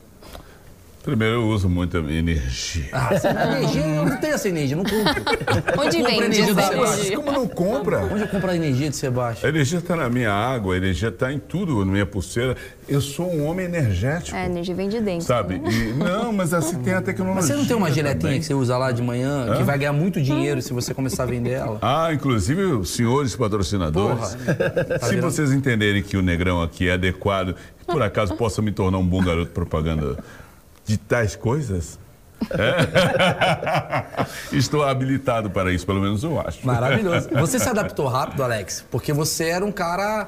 Primeiro, 1.07 1.35
eu 1.35 1.47
uso 1.47 1.69
muita 1.69 1.99
energia. 1.99 2.89
Ah, 2.91 3.11
energia, 3.55 3.81
eu 3.81 4.05
não 4.05 4.17
tenho 4.17 4.33
essa 4.33 4.49
energia, 4.49 4.75
não 4.75 4.83
compro. 4.83 5.23
Onde 5.79 5.97
Compra 5.99 6.11
vende 6.11 6.25
energia 6.25 6.53
do 6.53 6.61
Sebastião. 6.61 7.23
Como 7.23 7.31
não 7.31 7.47
compra? 7.47 7.99
Onde 8.11 8.21
eu 8.23 8.27
compro 8.27 8.51
a 8.51 8.55
energia 8.57 8.89
de 8.89 8.95
Sebastião? 8.97 9.47
A 9.47 9.49
energia 9.49 9.79
está 9.79 9.95
na 9.95 10.09
minha 10.09 10.33
água, 10.33 10.73
a 10.73 10.77
energia 10.77 11.07
está 11.07 11.31
em 11.31 11.39
tudo, 11.39 11.85
na 11.85 11.93
minha 11.93 12.05
pulseira. 12.05 12.57
Eu 12.89 12.99
sou 12.99 13.33
um 13.33 13.45
homem 13.45 13.65
energético. 13.67 14.35
É, 14.35 14.41
a 14.41 14.45
energia 14.47 14.75
vem 14.75 14.89
de 14.89 14.99
dentro. 14.99 15.25
Sabe? 15.25 15.59
né? 15.59 15.69
E- 15.71 15.93
não, 15.93 16.33
mas 16.33 16.53
assim 16.53 16.77
tem 16.79 16.93
a 16.93 17.01
tecnologia. 17.01 17.35
Mas 17.35 17.45
você 17.45 17.55
não 17.55 17.65
tem 17.65 17.77
uma 17.77 17.89
giletinha 17.89 18.19
também. 18.19 18.39
que 18.41 18.45
você 18.45 18.53
usa 18.53 18.77
lá 18.77 18.91
de 18.91 19.01
manhã, 19.01 19.55
que 19.55 19.63
vai 19.63 19.77
ganhar 19.77 19.93
muito 19.93 20.21
dinheiro 20.21 20.61
se 20.61 20.73
você 20.73 20.93
começar 20.93 21.23
a 21.23 21.25
vender 21.25 21.51
ela? 21.51 21.79
Ah, 21.81 22.13
inclusive 22.13 22.63
os 22.63 22.89
senhores 22.89 23.33
patrocinadores. 23.33 24.35
Porra. 24.35 24.55
Tá 24.99 25.07
se 25.07 25.15
vendo? 25.15 25.21
vocês 25.23 25.53
entenderem 25.53 26.03
que 26.03 26.17
o 26.17 26.21
negrão 26.21 26.61
aqui 26.61 26.89
é 26.89 26.95
adequado, 26.95 27.55
que 27.79 27.85
por 27.85 28.01
acaso 28.01 28.35
possa 28.35 28.61
me 28.61 28.73
tornar 28.73 28.97
um 28.97 29.07
bom 29.07 29.23
garoto 29.23 29.51
propaganda 29.51 30.17
de 30.87 30.97
tais 30.97 31.35
coisas. 31.35 31.99
é. 32.51 34.25
Estou 34.55 34.83
habilitado 34.83 35.49
para 35.49 35.71
isso, 35.71 35.85
pelo 35.85 35.99
menos 35.99 36.23
eu 36.23 36.39
acho. 36.39 36.65
Maravilhoso. 36.65 37.29
Você 37.33 37.59
se 37.59 37.67
adaptou 37.69 38.07
rápido, 38.07 38.43
Alex? 38.43 38.85
Porque 38.89 39.11
você 39.13 39.45
era 39.49 39.65
um 39.65 39.71
cara 39.71 40.27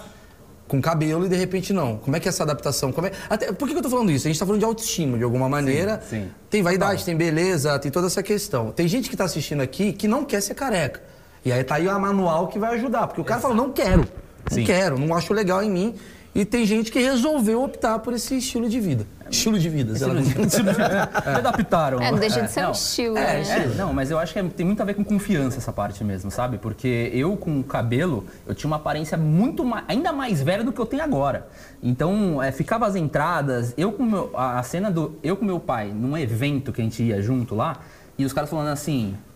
com 0.67 0.79
cabelo 0.81 1.25
e 1.25 1.29
de 1.29 1.35
repente 1.35 1.73
não. 1.73 1.97
Como 1.97 2.15
é 2.15 2.19
que 2.19 2.27
é 2.27 2.29
essa 2.29 2.43
adaptação? 2.43 2.91
Como 2.91 3.07
é... 3.07 3.11
Até, 3.29 3.51
por 3.51 3.67
que 3.67 3.75
eu 3.75 3.81
tô 3.81 3.89
falando 3.89 4.11
isso? 4.11 4.27
A 4.27 4.29
gente 4.29 4.39
tá 4.39 4.45
falando 4.45 4.59
de 4.59 4.65
autoestima, 4.65 5.17
de 5.17 5.23
alguma 5.23 5.49
maneira. 5.49 6.01
sim. 6.07 6.29
Tem 6.49 6.61
vaidade, 6.61 7.03
tem 7.05 7.15
beleza, 7.15 7.77
tem 7.79 7.91
toda 7.91 8.07
essa 8.07 8.21
questão. 8.21 8.71
Tem 8.71 8.87
gente 8.87 9.09
que 9.09 9.15
tá 9.17 9.23
assistindo 9.23 9.61
aqui 9.61 9.93
que 9.93 10.07
não 10.07 10.23
quer 10.25 10.41
ser 10.41 10.53
careca. 10.55 11.01
E 11.45 11.51
aí 11.51 11.63
tá 11.63 11.75
aí 11.75 11.87
a 11.87 11.97
manual 11.97 12.47
que 12.47 12.59
vai 12.59 12.75
ajudar. 12.75 13.07
Porque 13.07 13.21
o 13.21 13.23
cara 13.23 13.39
fala, 13.39 13.53
não 13.55 13.71
quero. 13.71 14.01
Não 14.49 14.55
Sim. 14.57 14.63
quero, 14.63 14.97
não 14.99 15.15
acho 15.15 15.33
legal 15.33 15.61
em 15.63 15.69
mim. 15.69 15.95
E 16.39 16.45
tem 16.45 16.65
gente 16.65 16.89
que 16.89 16.99
resolveu 16.99 17.61
optar 17.61 17.99
por 17.99 18.13
esse 18.13 18.37
estilo 18.37 18.69
de 18.69 18.79
vida. 18.79 19.05
Estilo 19.29 19.59
de 19.59 19.67
vida, 19.67 19.93
sei 19.93 20.07
lá 20.07 20.13
como 20.15 20.25
que- 20.49 21.29
Adaptaram. 21.29 21.99
É, 22.01 22.11
não 22.11 22.17
deixa 22.17 22.41
de 22.41 22.49
ser 22.49 22.61
um 22.61 22.63
não. 22.63 22.71
estilo, 22.71 23.17
É, 23.17 23.21
né? 23.33 23.41
estilo. 23.41 23.73
É, 23.73 23.75
não, 23.75 23.93
mas 23.93 24.09
eu 24.09 24.17
acho 24.17 24.31
que 24.31 24.39
é- 24.39 24.43
tem 24.43 24.65
muito 24.65 24.81
a 24.81 24.85
ver 24.85 24.93
com 24.93 25.03
confiança 25.03 25.57
essa 25.57 25.73
parte 25.73 26.01
mesmo, 26.01 26.31
sabe? 26.31 26.57
Porque 26.57 27.11
eu 27.13 27.35
com 27.35 27.59
o 27.59 27.63
cabelo, 27.63 28.25
eu 28.47 28.55
tinha 28.55 28.69
uma 28.69 28.77
aparência 28.77 29.17
muito 29.17 29.65
ma- 29.65 29.83
ainda 29.85 30.13
mais 30.13 30.41
velha 30.41 30.63
do 30.63 30.71
que 30.71 30.79
eu 30.79 30.85
tenho 30.85 31.03
agora. 31.03 31.45
Então, 31.83 32.41
é, 32.41 32.53
ficava 32.53 32.87
as 32.87 32.95
entradas, 32.95 33.73
eu 33.77 33.91
com 33.91 34.03
meu, 34.03 34.31
a, 34.33 34.59
a 34.59 34.63
cena 34.63 34.89
do 34.89 35.19
eu 35.21 35.35
com 35.35 35.43
meu 35.43 35.59
pai 35.59 35.91
num 35.93 36.17
evento 36.17 36.71
que 36.71 36.79
a 36.79 36.83
gente 36.85 37.03
ia 37.03 37.21
junto 37.21 37.53
lá, 37.53 37.79
e 38.17 38.23
os 38.23 38.31
caras 38.31 38.49
falando 38.49 38.69
assim, 38.69 39.13
"Que- 39.13 39.28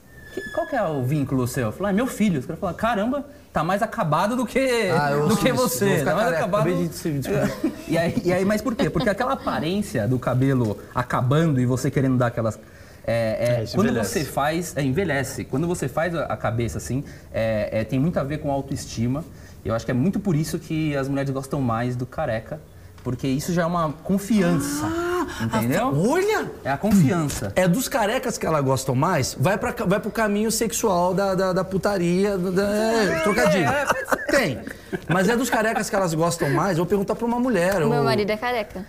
qual 0.53 0.67
que 0.67 0.75
é 0.75 0.83
o 0.83 1.03
vínculo 1.03 1.47
seu? 1.47 1.65
Eu 1.67 1.71
falei, 1.71 1.91
ah, 1.91 1.95
meu 1.95 2.07
filho. 2.07 2.39
Os 2.39 2.45
caras 2.45 2.59
falaram, 2.59 2.77
caramba, 2.77 3.25
tá 3.51 3.63
mais 3.63 3.81
acabado 3.81 4.35
do 4.35 4.45
que, 4.45 4.59
Ah, 4.91 5.11
eu 5.11 5.27
do 5.27 5.37
que 5.37 5.51
você. 5.51 6.03
Tá 6.03 6.13
mais 6.15 6.25
careca. 6.25 6.37
acabado. 6.39 6.63
E 7.87 7.97
aí, 7.97 8.21
e 8.25 8.33
aí, 8.33 8.45
mas 8.45 8.61
por 8.61 8.73
quê? 8.75 8.89
Porque 8.89 9.09
aquela 9.09 9.33
aparência 9.33 10.07
do 10.07 10.17
cabelo 10.17 10.77
acabando 10.95 11.59
e 11.59 11.65
você 11.65 11.91
querendo 11.91 12.17
dar 12.17 12.27
aquelas. 12.27 12.57
é, 13.05 13.59
é, 13.59 13.63
É, 13.63 13.65
quando 13.75 13.87
envelhece. 13.89 14.09
você 14.19 14.25
faz. 14.25 14.73
É, 14.77 14.81
envelhece. 14.83 15.43
Quando 15.43 15.67
você 15.67 15.87
faz 15.87 16.15
a, 16.15 16.23
a 16.25 16.37
cabeça 16.37 16.77
assim, 16.77 17.03
é, 17.33 17.69
é, 17.71 17.83
tem 17.83 17.99
muito 17.99 18.17
a 18.19 18.23
ver 18.23 18.39
com 18.39 18.51
autoestima. 18.51 19.23
Eu 19.63 19.73
acho 19.75 19.85
que 19.85 19.91
é 19.91 19.93
muito 19.93 20.19
por 20.19 20.35
isso 20.35 20.57
que 20.59 20.95
as 20.95 21.07
mulheres 21.07 21.29
gostam 21.31 21.61
mais 21.61 21.95
do 21.95 22.05
careca. 22.05 22.59
Porque 23.03 23.27
isso 23.27 23.51
já 23.53 23.63
é 23.63 23.65
uma 23.65 23.91
confiança. 23.91 24.87
Entendeu? 25.41 25.93
Olha! 26.09 26.51
É 26.63 26.71
a 26.71 26.77
confiança. 26.77 27.51
É 27.55 27.67
dos 27.67 27.87
carecas 27.87 28.37
que 28.37 28.45
ela 28.45 28.61
gostam 28.61 28.95
mais, 28.95 29.35
vai, 29.39 29.57
pra, 29.57 29.73
vai 29.85 29.99
pro 29.99 30.11
caminho 30.11 30.51
sexual 30.51 31.13
da, 31.13 31.35
da, 31.35 31.53
da 31.53 31.63
putaria, 31.63 32.37
da, 32.37 32.63
é, 32.63 33.19
trocadilho. 33.21 33.69
Tem. 34.29 34.59
Mas 35.07 35.29
é 35.29 35.35
dos 35.35 35.49
carecas 35.49 35.89
que 35.89 35.95
elas 35.95 36.13
gostam 36.13 36.49
mais, 36.49 36.71
eu 36.77 36.83
vou 36.83 36.85
perguntar 36.85 37.15
pra 37.15 37.25
uma 37.25 37.39
mulher. 37.39 37.81
O 37.83 37.89
meu 37.89 37.99
ou- 37.99 38.03
marido 38.03 38.29
é 38.29 38.37
careca. 38.37 38.85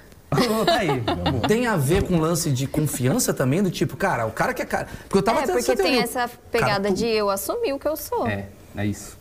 tá 0.66 0.74
aí. 0.78 1.02
Tem 1.46 1.66
a 1.66 1.76
ver 1.76 2.02
com 2.04 2.18
lance 2.18 2.50
de 2.50 2.66
confiança 2.66 3.32
também, 3.32 3.62
do 3.62 3.70
tipo, 3.70 3.96
cara, 3.96 4.26
o 4.26 4.32
cara 4.32 4.52
que 4.52 4.62
é 4.62 4.64
cara. 4.64 4.88
Porque 5.04 5.18
eu 5.18 5.22
tava 5.22 5.40
É, 5.40 5.42
tendo 5.42 5.56
porque 5.56 5.76
tem 5.76 5.84
teoria. 5.86 6.02
essa 6.02 6.28
pegada 6.50 6.82
Cara, 6.88 6.94
de 6.94 7.06
eu 7.06 7.30
assumir 7.30 7.72
o 7.72 7.78
que 7.78 7.86
eu 7.86 7.96
sou. 7.96 8.26
É, 8.26 8.46
é 8.76 8.84
isso. 8.86 9.16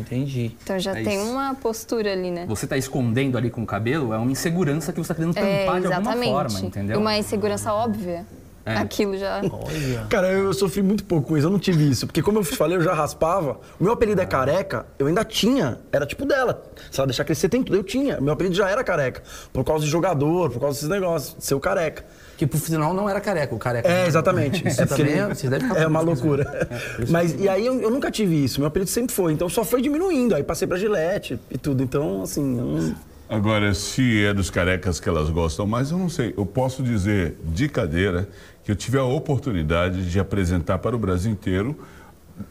Entendi. 0.00 0.56
Então 0.62 0.78
já 0.78 0.98
É 0.98 1.02
tem 1.02 1.20
isso. 1.22 1.30
uma 1.30 1.54
postura 1.54 2.12
ali, 2.12 2.30
né? 2.30 2.46
Você 2.48 2.66
tá 2.66 2.76
escondendo 2.76 3.36
ali 3.38 3.50
com 3.50 3.62
o 3.62 3.66
cabelo, 3.66 4.12
é 4.12 4.18
uma 4.18 4.30
insegurança 4.30 4.92
que 4.92 4.98
você 4.98 5.08
tá 5.08 5.14
querendo 5.14 5.34
tampar 5.34 5.48
É, 5.76 5.80
de 5.80 5.92
alguma 5.92 6.16
forma, 6.16 6.60
entendeu? 6.60 6.98
Uma 6.98 7.16
insegurança 7.18 7.72
óbvia. 7.72 8.26
É. 8.64 8.76
Aquilo 8.76 9.16
já. 9.16 9.40
Olha. 9.42 10.06
Cara, 10.10 10.30
eu 10.32 10.52
sofri 10.52 10.82
muito 10.82 11.02
pouco 11.04 11.28
com 11.28 11.36
isso, 11.36 11.46
eu 11.46 11.50
não 11.50 11.58
tive 11.58 11.90
isso. 11.90 12.06
Porque 12.06 12.20
como 12.22 12.38
eu 12.40 12.44
falei, 12.44 12.76
eu 12.76 12.82
já 12.82 12.92
raspava. 12.92 13.58
O 13.80 13.84
meu 13.84 13.92
apelido 13.92 14.20
é 14.20 14.26
careca, 14.26 14.84
eu 14.98 15.06
ainda 15.06 15.24
tinha. 15.24 15.78
Era 15.90 16.04
tipo 16.06 16.26
dela. 16.26 16.62
Se 16.90 17.00
ela 17.00 17.06
deixar 17.06 17.24
crescer, 17.24 17.48
tem 17.48 17.62
tudo. 17.62 17.76
Eu 17.76 17.82
tinha. 17.82 18.20
Meu 18.20 18.32
apelido 18.34 18.54
já 18.54 18.68
era 18.68 18.84
careca. 18.84 19.22
Por 19.50 19.64
causa 19.64 19.84
de 19.84 19.90
jogador, 19.90 20.50
por 20.50 20.60
causa 20.60 20.74
desses 20.76 20.88
negócios, 20.90 21.36
de 21.38 21.44
ser 21.44 21.54
o 21.54 21.60
careca. 21.60 22.04
Que 22.40 22.46
pro 22.46 22.58
final 22.58 22.94
não 22.94 23.06
era 23.06 23.20
careca, 23.20 23.54
o 23.54 23.58
careca. 23.58 23.86
É, 23.86 24.06
exatamente. 24.06 24.64
Isso 24.66 24.80
é 24.80 24.86
também 24.86 25.08
ele- 25.08 25.18
é- 25.18 25.28
vocês 25.28 25.50
devem 25.50 25.68
ficar 25.68 25.78
é 25.78 25.86
uma 25.86 25.98
né? 26.00 26.06
loucura. 26.06 26.70
Mas, 27.10 27.38
e 27.38 27.46
aí 27.46 27.66
eu, 27.66 27.78
eu 27.82 27.90
nunca 27.90 28.10
tive 28.10 28.42
isso. 28.42 28.60
Meu 28.60 28.68
apelido 28.68 28.90
sempre 28.90 29.14
foi. 29.14 29.34
Então 29.34 29.46
só 29.46 29.62
foi 29.62 29.82
diminuindo. 29.82 30.34
Aí 30.34 30.42
passei 30.42 30.66
pra 30.66 30.78
Gillette 30.78 31.38
e 31.50 31.58
tudo. 31.58 31.82
Então, 31.82 32.22
assim, 32.22 32.42
não... 32.42 32.94
Agora, 33.28 33.74
se 33.74 34.24
é 34.24 34.32
dos 34.32 34.48
carecas 34.48 34.98
que 34.98 35.06
elas 35.06 35.28
gostam 35.28 35.66
mais, 35.66 35.90
eu 35.90 35.98
não 35.98 36.08
sei. 36.08 36.32
Eu 36.34 36.46
posso 36.46 36.82
dizer 36.82 37.36
de 37.44 37.68
cadeira 37.68 38.26
que 38.64 38.72
eu 38.72 38.74
tive 38.74 38.96
a 38.96 39.04
oportunidade 39.04 40.10
de 40.10 40.18
apresentar 40.18 40.78
para 40.78 40.96
o 40.96 40.98
Brasil 40.98 41.30
inteiro 41.30 41.78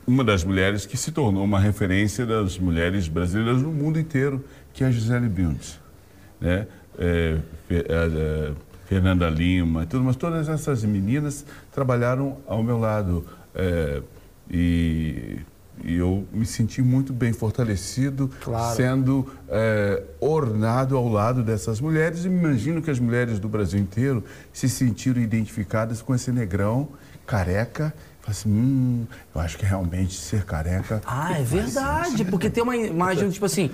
uma 0.05 0.23
das 0.23 0.43
mulheres 0.43 0.85
que 0.85 0.97
se 0.97 1.11
tornou 1.11 1.43
uma 1.43 1.59
referência 1.59 2.27
das 2.27 2.59
mulheres 2.59 3.07
brasileiras 3.07 3.59
no 3.59 3.71
mundo 3.71 3.99
inteiro, 3.99 4.45
que 4.71 4.83
é 4.83 4.87
a 4.87 4.91
Gisele 4.91 5.27
Bündchen. 5.27 5.79
Né? 6.39 6.67
É, 6.99 7.37
é, 7.71 7.75
é, 7.75 8.51
Fernanda 8.89 9.29
Lima 9.29 9.85
tudo, 9.85 10.03
mas 10.03 10.15
todas 10.15 10.49
essas 10.49 10.83
meninas 10.83 11.45
trabalharam 11.71 12.37
ao 12.47 12.63
meu 12.63 12.79
lado. 12.79 13.23
é, 13.53 14.01
e, 14.49 15.37
e 15.83 15.95
eu 15.95 16.25
me 16.33 16.43
senti 16.45 16.81
muito 16.81 17.13
bem 17.13 17.31
fortalecido, 17.31 18.29
Claro. 18.41 18.75
sendo 18.75 19.31
é, 19.47 20.01
ornado 20.19 20.97
ao 20.97 21.07
lado 21.07 21.43
dessas 21.43 21.79
mulheres. 21.79 22.25
E 22.25 22.27
imagino 22.27 22.81
que 22.81 22.89
as 22.89 22.97
mulheres 22.99 23.37
do 23.39 23.47
Brasil 23.47 23.79
inteiro 23.79 24.23
se 24.51 24.67
sentiram 24.67 25.21
identificadas 25.21 26.01
com 26.01 26.15
esse 26.15 26.31
negrão 26.31 26.89
careca. 27.27 27.93
Assim, 28.27 28.49
hum, 28.49 29.05
eu 29.33 29.41
acho 29.41 29.57
que 29.57 29.65
realmente 29.65 30.15
ser 30.15 30.43
careca. 30.45 31.01
Ah, 31.05 31.39
é 31.39 31.43
verdade. 31.43 32.25
Porque 32.25 32.49
tem 32.49 32.61
uma 32.63 32.75
imagem, 32.75 33.29
tipo 33.29 33.45
assim, 33.45 33.69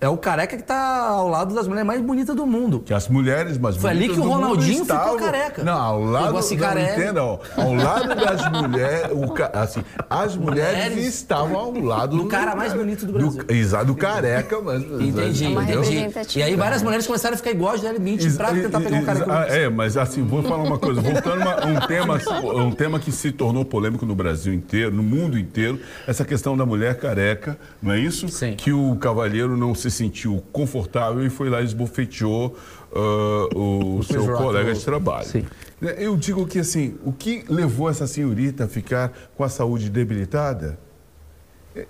é 0.00 0.08
o 0.08 0.16
careca 0.16 0.56
que 0.56 0.62
tá 0.62 1.06
ao 1.08 1.28
lado 1.28 1.54
das 1.54 1.66
mulheres 1.68 1.86
mais 1.86 2.00
bonitas 2.00 2.34
do 2.34 2.46
mundo. 2.46 2.80
Que 2.80 2.94
as 2.94 3.08
mulheres 3.08 3.58
mais 3.58 3.76
Foi 3.76 3.90
ali 3.90 4.06
bonitas 4.08 4.16
que 4.16 4.22
o 4.22 4.24
do 4.24 4.30
Ronaldinho 4.30 4.84
ficou 4.84 4.96
estavam- 4.96 5.18
careca. 5.18 5.62
Não, 5.64 5.78
ao 5.80 6.02
lado, 6.04 6.24
Pegou 6.26 6.38
a 6.38 6.42
cigarela. 6.42 6.88
não, 6.88 6.94
entenda, 7.04 7.24
ó, 7.24 7.38
ao 7.56 7.74
lado 7.74 8.14
das 8.14 8.50
mulheres, 8.50 9.10
assim, 9.52 9.84
as 10.08 10.36
mulheres, 10.36 10.84
Mulheres 10.94 11.06
estavam 11.14 11.56
ao 11.58 11.72
lado 11.80 12.16
do 12.16 12.26
cara 12.26 12.54
mais 12.56 12.72
bonito 12.72 13.04
do 13.06 13.12
Brasil. 13.12 13.42
exato, 13.48 13.84
do 13.86 13.94
careca, 13.94 14.58
mas 14.60 14.82
Entendi, 14.82 15.44
entendi. 15.46 16.38
E 16.38 16.42
aí 16.42 16.56
várias 16.56 16.82
mulheres 16.82 17.06
começaram 17.06 17.34
a 17.34 17.36
ficar 17.36 17.50
Gisele 17.76 17.98
Bündchen 17.98 18.26
Ex- 18.26 18.36
pra 18.36 18.52
tentar 18.52 18.80
pegar 18.80 18.96
um 18.96 19.04
cara 19.04 19.18
ex- 19.18 19.24
como 19.26 19.38
você. 19.38 19.58
É, 19.58 19.68
mas 19.68 19.96
assim, 19.96 20.22
vou 20.24 20.42
falar 20.42 20.62
uma 20.62 20.78
coisa. 20.78 21.00
Voltando 21.00 21.42
a 21.48 21.66
um 21.66 21.86
tema, 21.86 22.18
um 22.64 22.70
tema 22.72 22.98
que 22.98 23.12
se 23.12 23.32
tornou 23.32 23.64
polêmico 23.64 24.06
no 24.06 24.14
Brasil 24.14 24.52
inteiro, 24.54 24.94
no 24.94 25.02
mundo 25.02 25.38
inteiro, 25.38 25.78
essa 26.06 26.24
questão 26.24 26.56
da 26.56 26.64
mulher 26.64 26.96
careca, 26.98 27.58
não 27.82 27.92
é 27.92 27.98
isso? 27.98 28.28
Sim. 28.28 28.54
Que 28.56 28.72
o 28.72 28.96
cavalheiro 28.96 29.56
não 29.56 29.74
se 29.74 29.89
sentiu 29.90 30.42
confortável 30.52 31.24
e 31.24 31.30
foi 31.30 31.48
lá 31.50 31.60
e 31.60 31.64
esbofeteou 31.64 32.56
ah, 32.94 33.48
o, 33.56 34.02
seu 34.02 34.16
Chris 34.22 34.26
Rock, 34.30 34.42
colega 34.42 34.70
o- 34.70 34.74
de 34.74 34.84
trabalho. 34.84 35.26
Sim. 35.28 35.44
Né, 35.80 35.94
Eu 35.98 36.16
digo 36.16 36.46
que 36.46 36.58
assim, 36.58 36.96
o 37.04 37.12
que 37.12 37.44
levou 37.48 37.88
essa 37.88 38.06
senhorita 38.06 38.64
a 38.64 38.68
ficar 38.68 39.12
com 39.36 39.42
a 39.44 39.48
saúde 39.48 39.88
debilitada? 39.90 40.78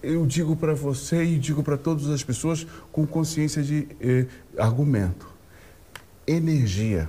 Eu 0.02 0.26
digo 0.26 0.54
para 0.54 0.74
você 0.74 1.24
e 1.24 1.38
digo 1.38 1.62
para 1.62 1.76
todas 1.76 2.08
as 2.08 2.22
pessoas 2.22 2.66
com 2.92 3.06
consciência 3.06 3.62
de 3.62 3.88
eh, 4.00 4.26
argumento. 4.58 5.26
Energia. 6.26 7.08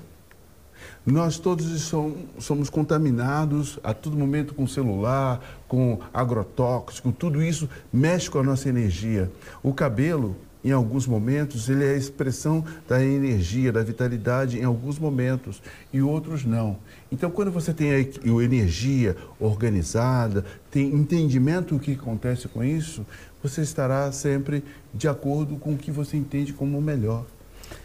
Nós 1.06 1.38
todos 1.38 1.66
som- 1.82 2.16
somos 2.40 2.70
contaminados 2.70 3.78
a 3.84 3.94
todo 3.94 4.16
momento 4.18 4.54
com 4.54 4.66
celular, 4.68 5.42
com 5.68 6.00
agrotóxico, 6.14 7.12
tudo 7.12 7.42
isso 7.42 7.68
mexe 7.92 8.30
com 8.30 8.40
a 8.40 8.44
nossa 8.44 8.70
energia. 8.70 9.32
O 9.62 9.74
cabelo, 9.74 10.36
em 10.64 10.72
alguns 10.72 11.08
momentos, 11.08 11.70
ele 11.70 11.84
é 11.84 11.94
a 11.94 11.98
expressão 11.98 12.64
da 12.88 13.04
energia, 13.04 13.72
da 13.72 13.82
vitalidade 13.82 14.60
em 14.60 14.64
alguns 14.64 15.00
momentos 15.00 15.62
e 15.92 16.02
outros 16.02 16.46
não. 16.46 16.78
Então, 17.12 17.32
quando 17.32 17.52
você 17.52 17.74
tem 17.74 17.92
a 17.92 18.44
energia 18.44 19.18
organizada, 19.40 20.46
tem 20.70 20.94
entendimento 20.94 21.74
do 21.74 21.80
que 21.80 21.94
acontece 21.94 22.48
com 22.48 22.64
isso, 22.64 23.06
você 23.42 23.62
estará 23.62 24.12
sempre 24.12 24.64
de 24.94 25.08
acordo 25.08 25.56
com 25.58 25.74
o 25.74 25.78
que 25.78 25.92
você 25.92 26.16
entende 26.16 26.54
como 26.54 26.80
melhor. 26.80 27.26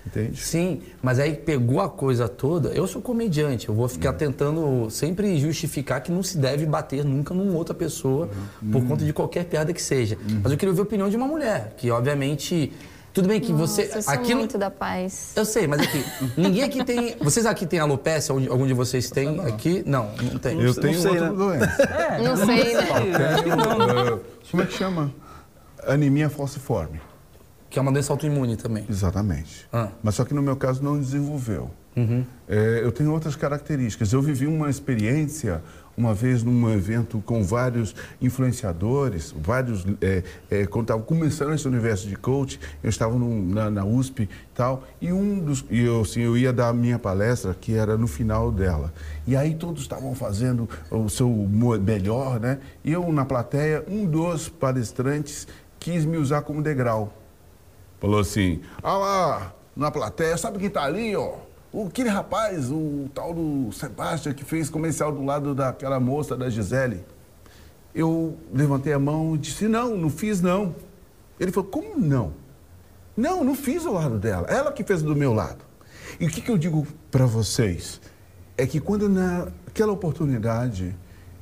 Entende? 0.07 0.40
Sim, 0.40 0.81
mas 1.03 1.18
aí 1.18 1.35
pegou 1.35 1.81
a 1.81 1.88
coisa 1.88 2.29
toda. 2.29 2.68
Eu 2.68 2.87
sou 2.87 3.03
comediante, 3.03 3.68
eu 3.68 3.75
vou 3.75 3.88
ficar 3.88 4.12
tentando 4.12 4.88
sempre 4.90 5.38
justificar 5.38 6.01
que 6.01 6.12
não 6.12 6.22
se 6.22 6.38
deve 6.38 6.64
bater 6.64 7.05
nunca 7.05 7.35
numa 7.35 7.57
outra 7.57 7.75
pessoa 7.75 8.29
por 8.72 8.87
conta 8.87 9.05
de 9.05 9.12
qualquer 9.12 9.44
piada 9.44 9.72
que 9.72 9.83
seja. 9.83 10.16
Mas 10.42 10.53
eu 10.53 10.59
queria 10.59 10.70
ouvir 10.70 10.81
a 10.81 10.85
opinião 10.85 11.11
de 11.11 11.16
uma 11.16 11.27
mulher, 11.27 11.75
que 11.77 11.90
obviamente 11.90 12.72
Tudo 13.16 13.29
bem 13.29 13.40
que 13.40 13.51
você. 13.51 13.85
Nossa, 13.85 13.96
eu 13.96 14.03
sou 14.03 14.12
aqui 14.12 14.35
muito 14.35 14.59
da 14.59 14.70
paz. 14.70 15.33
Eu 15.35 15.46
sei, 15.46 15.66
mas 15.66 15.81
aqui, 15.81 16.05
ninguém 16.37 16.62
aqui 16.62 16.85
tem. 16.85 17.16
Vocês 17.18 17.46
aqui 17.46 17.64
têm 17.64 17.79
alopecia? 17.79 18.35
Algum 18.35 18.66
de 18.66 18.75
vocês 18.75 19.11
tem 19.11 19.40
aqui? 19.40 19.83
Não, 19.87 20.11
não 20.20 20.38
tem. 20.38 20.61
Eu 20.61 20.75
tenho 20.75 21.01
sei, 21.01 21.12
outra 21.12 21.31
né? 21.31 21.35
doença. 21.35 21.88
Não 22.22 22.37
sei, 22.37 22.75
né? 22.75 22.83
Tenho, 23.42 24.20
como 24.51 24.62
é 24.62 24.66
que 24.66 24.75
chama? 24.75 25.14
Anemia 25.87 26.29
falciforme. 26.29 27.01
Que 27.76 27.80
é 27.80 27.82
uma 27.82 27.92
doença 27.92 28.10
autoimune 28.10 28.56
também. 28.56 28.86
Exatamente. 28.88 29.68
Ah. 29.70 29.88
Mas 30.02 30.14
só 30.14 30.24
que 30.24 30.32
no 30.32 30.40
meu 30.40 30.56
caso 30.56 30.82
não 30.82 30.98
desenvolveu. 30.98 31.70
É, 32.48 32.80
eu 32.82 32.90
tenho 32.90 33.12
outras 33.12 33.36
características. 33.36 34.14
Eu 34.14 34.22
vivi 34.22 34.46
uma 34.46 34.70
experiência 34.70 35.62
uma 35.94 36.14
vez 36.14 36.42
num 36.42 36.70
evento 36.70 37.22
com 37.26 37.42
vários 37.44 37.94
influenciadores, 38.18 39.34
vários. 39.42 39.84
É, 40.00 40.22
é, 40.50 40.66
quando 40.66 40.84
estava 40.84 41.02
começando 41.02 41.52
esse 41.52 41.68
universo 41.68 42.08
de 42.08 42.16
coach, 42.16 42.58
eu 42.82 42.88
estava 42.88 43.14
num- 43.18 43.46
na, 43.46 43.70
na 43.70 43.84
USP 43.84 44.22
e 44.22 44.28
tal, 44.54 44.82
e 44.98 45.12
um 45.12 45.38
dos. 45.38 45.62
E 45.70 45.82
eu, 45.84 46.00
assim, 46.00 46.20
eu 46.22 46.34
ia 46.34 46.54
dar 46.54 46.68
a 46.68 46.72
minha 46.72 46.98
palestra, 46.98 47.54
que 47.60 47.74
era 47.74 47.98
no 47.98 48.06
final 48.06 48.50
dela. 48.50 48.90
E 49.26 49.36
aí 49.36 49.54
todos 49.54 49.82
estavam 49.82 50.14
fazendo 50.14 50.66
o 50.90 51.10
seu 51.10 51.28
melhor, 51.28 52.40
né? 52.40 52.58
E 52.82 52.90
eu, 52.90 53.12
na 53.12 53.26
plateia, 53.26 53.84
um 53.86 54.06
dos 54.06 54.48
palestrantes 54.48 55.46
quis 55.78 56.06
me 56.06 56.16
usar 56.16 56.40
como 56.40 56.62
degrau. 56.62 57.12
Falou 58.00 58.20
assim: 58.20 58.61
ah 58.82 58.96
lá, 58.96 59.54
na 59.74 59.90
plateia, 59.90 60.37
sabe 60.37 60.59
quem 60.59 60.70
tá 60.70 60.85
ali, 60.85 61.14
ó? 61.16 61.35
O, 61.72 61.87
aquele 61.87 62.09
rapaz, 62.09 62.70
o 62.70 63.11
tal 63.14 63.35
do 63.35 63.70
Sebastião, 63.72 64.35
que 64.35 64.44
fez 64.44 64.70
comercial 64.70 65.12
do 65.12 65.24
lado 65.24 65.54
daquela 65.54 66.00
moça, 66.00 66.37
da 66.37 66.48
Gisele. 66.48 67.04
Eu 67.94 68.37
levantei 68.52 68.92
a 68.92 68.98
mão 68.98 69.35
e 69.35 69.38
disse: 69.38 69.66
não, 69.68 69.96
não 69.96 70.11
fiz 70.11 70.40
não. 70.40 70.74
Ele 71.38 71.52
falou: 71.52 71.68
como 71.70 71.98
não? 71.98 72.32
Não, 73.16 73.42
não 73.42 73.54
fiz 73.54 73.87
ao 73.87 73.94
lado 73.94 74.18
dela. 74.18 74.46
Ela 74.48 74.72
que 74.72 74.85
fez 74.85 75.02
do 75.02 75.16
meu 75.16 75.32
lado. 75.32 75.64
E 76.20 76.26
o 76.26 76.30
que, 76.30 76.40
que 76.40 76.50
eu 76.50 76.59
digo 76.59 76.87
para 77.11 77.26
vocês? 77.26 78.00
É 78.56 78.66
que 78.66 78.80
quando 78.80 79.09
naquela 79.09 79.92
oportunidade 79.92 80.94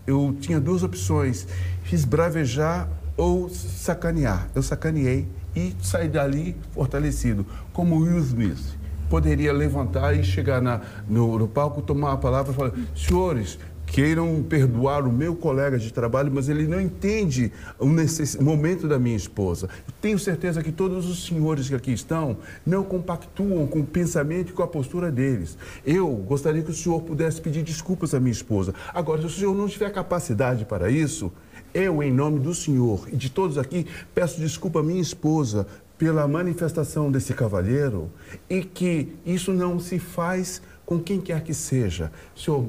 eu 0.07 0.37
tinha 0.40 0.61
duas 0.61 0.83
opções: 0.83 1.47
esbravejar 1.93 2.88
ou 3.17 3.49
sacanear. 3.49 4.49
Eu 4.55 4.62
sacaneei 4.62 5.29
e 5.57 5.75
saí 5.83 6.09
dali 6.09 6.57
fortalecido, 6.73 7.47
como 7.73 7.99
Will 8.01 8.19
Smith. 8.19 8.77
Poderia 9.11 9.53
levantar 9.53 10.14
e 10.19 10.25
chegar 10.25 10.61
na- 10.62 10.81
no, 11.09 11.38
no 11.38 11.47
palco, 11.47 11.83
tomar 11.83 12.12
a 12.12 12.17
palavra 12.17 12.53
e 12.53 12.57
falar: 12.57 12.73
senhores, 12.97 13.59
queiram 13.87 14.43
perdoar 14.43 15.07
o 15.07 15.12
meu 15.12 15.37
colega 15.37 15.79
de 15.79 15.93
trabalho, 15.93 16.33
mas 16.35 16.49
ele 16.49 16.67
não 16.67 16.81
entende 16.81 17.53
o 17.79 17.87
necess- 17.87 18.35
momento 18.37 18.88
da 18.88 18.99
minha 18.99 19.14
esposa. 19.14 19.69
Tenho 20.01 20.19
certeza 20.19 20.62
que 20.62 20.73
todos 20.73 21.07
os 21.09 21.27
senhores 21.27 21.69
que 21.69 21.75
aqui 21.75 21.93
estão 21.93 22.38
não 22.67 22.83
compactuam 22.83 23.67
com 23.67 23.81
o 23.81 23.85
pensamento 23.87 24.49
e 24.51 24.53
com 24.53 24.62
a 24.62 24.67
postura 24.67 25.12
deles. 25.12 25.57
Eu 25.85 26.09
gostaria 26.09 26.62
que 26.62 26.71
o 26.71 26.75
senhor 26.75 27.03
pudesse 27.03 27.40
pedir 27.43 27.62
desculpas 27.62 28.14
à 28.14 28.19
minha 28.19 28.33
esposa. 28.33 28.75
Agora, 28.93 29.21
se 29.21 29.27
o 29.27 29.31
senhor 29.31 29.55
não 29.55 29.69
tiver 29.69 29.90
capacidade 29.93 30.64
para 30.64 30.90
isso, 30.90 31.31
eu, 31.75 32.03
em 32.03 32.13
nome 32.13 32.39
do 32.39 32.55
senhor 32.55 33.09
e 33.13 33.17
de 33.17 33.29
todos 33.29 33.59
aqui, 33.59 33.87
peço 34.15 34.41
desculpa 34.41 34.79
à 34.79 34.83
minha 34.83 35.03
esposa 35.03 35.67
pela 35.99 36.27
manifestação 36.29 37.11
desse 37.11 37.35
cavalheiro 37.35 38.11
e 38.49 38.63
que 38.63 39.15
isso 39.27 39.53
não 39.53 39.79
se 39.81 39.99
faz 39.99 40.63
com 40.87 41.01
quem 41.01 41.21
quer 41.21 41.43
que 41.43 41.53
seja. 41.53 42.13
Senhor, 42.37 42.67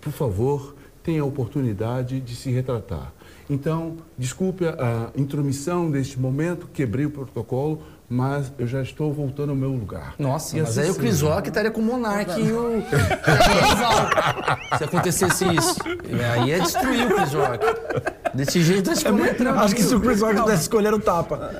por 0.00 0.12
favor, 0.12 0.74
tenha 1.02 1.22
a 1.22 1.24
oportunidade 1.24 2.20
de 2.20 2.34
se 2.34 2.50
retratar. 2.50 3.12
Então, 3.48 3.96
desculpe 4.16 4.64
a 4.66 5.10
intromissão 5.16 5.90
deste 5.90 6.18
momento, 6.18 6.68
quebrei 6.72 7.04
o 7.04 7.10
protocolo, 7.10 7.82
mas 8.14 8.52
eu 8.58 8.66
já 8.66 8.80
estou 8.80 9.12
voltando 9.12 9.50
ao 9.50 9.56
meu 9.56 9.70
lugar. 9.70 10.14
Nossa, 10.18 10.56
E 10.56 10.60
mas 10.60 10.70
assim 10.70 10.80
aí 10.82 10.90
o 10.90 10.92
seja. 10.94 11.04
Chris 11.04 11.20
Rock 11.20 11.48
estaria 11.48 11.70
com 11.72 11.80
o 11.80 11.84
Monark 11.84 12.40
e 12.40 12.52
o. 12.52 12.80
Se 14.78 14.84
acontecesse 14.84 15.44
isso. 15.52 15.76
E 16.08 16.22
aí 16.24 16.52
é 16.52 16.60
destruir 16.60 17.10
o 17.10 17.14
Chris 17.16 17.32
Rock. 17.34 17.66
Desse 18.32 18.62
jeito 18.62 18.90
acho 18.90 19.00
que 19.02 19.08
eu 19.08 19.16
não 19.16 19.58
Acho 19.60 19.74
que 19.74 19.82
se 19.82 19.94
o 19.94 20.00
Chris 20.00 20.20
Rock 20.20 20.36
pudesse 20.40 20.62
escolher 20.62 20.94
o 20.94 21.00
tapa. 21.00 21.50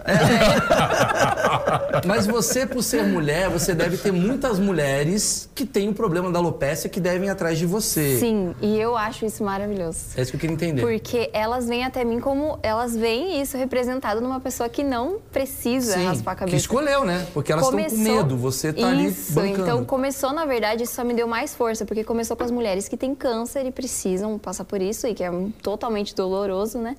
Mas 2.07 2.27
você, 2.27 2.67
por 2.67 2.83
ser 2.83 3.05
mulher, 3.05 3.49
você 3.49 3.75
deve 3.75 3.97
ter 3.97 4.13
muitas 4.13 4.59
mulheres 4.59 5.49
que 5.55 5.65
têm 5.65 5.89
o 5.89 5.95
problema 5.95 6.31
da 6.31 6.39
alopecia 6.39 6.89
que 6.91 7.01
devem 7.01 7.29
ir 7.29 7.31
atrás 7.31 7.59
de 7.59 7.67
você. 7.67 8.19
Sim, 8.19 8.55
e 8.61 8.79
eu 8.79 8.97
acho 8.97 9.25
isso 9.27 9.43
maravilhoso. 9.45 9.99
É 10.17 10.23
isso 10.23 10.31
que 10.31 10.37
eu 10.37 10.41
queria 10.41 10.55
entender. 10.55 10.81
Porque 10.83 11.31
elas 11.33 11.67
vêm 11.67 11.85
até 11.85 12.05
mim 12.05 12.21
como. 12.21 12.59
Elas 12.63 12.97
veem 12.97 13.41
isso 13.41 13.57
representado 13.57 14.21
numa 14.21 14.41
pessoa 14.41 14.69
que 14.69 14.83
não 14.83 15.19
precisa 15.33 15.97
raspar 15.99 16.33
a 16.33 16.35
que 16.35 16.41
cabeça. 16.41 16.57
escolheu, 16.57 17.05
né? 17.05 17.27
Porque 17.33 17.53
elas 17.53 17.65
estão 17.65 17.79
com 17.79 17.85
Começou- 17.91 18.15
medo, 18.17 18.37
você 18.37 18.73
tá 18.73 18.89
ali 18.89 19.07
Isso, 19.07 19.33
bancando. 19.33 19.63
então 19.63 19.85
começou, 19.85 20.33
na 20.33 20.45
verdade, 20.45 20.83
isso 20.85 20.95
só 20.95 21.05
me 21.05 21.15
deu 21.15 21.27
mais 21.27 21.55
força, 21.55 21.85
porque 21.85 22.05
começou 22.05 22.37
com 22.37 22.45
as 22.45 22.51
mulheres 22.51 22.89
que 22.89 22.97
têm 22.97 23.15
câncer 23.15 23.65
e 23.67 23.71
precisam 23.71 24.39
passar 24.39 24.65
por 24.65 24.81
isso, 24.81 25.07
e 25.07 25.15
que 25.15 25.23
é 25.25 25.31
totalmente 25.63 26.15
doloroso, 26.15 26.79
né? 26.79 26.97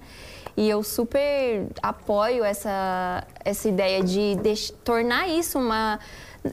E 0.58 0.70
eu 0.70 0.82
super 0.84 1.68
apoio 1.82 2.44
essa, 2.44 3.24
essa 3.44 3.68
ideia 3.68 4.02
de 4.04 4.36
deix- 4.36 4.74
tornar 4.84 5.28
isso 5.28 5.60
uma. 5.60 6.00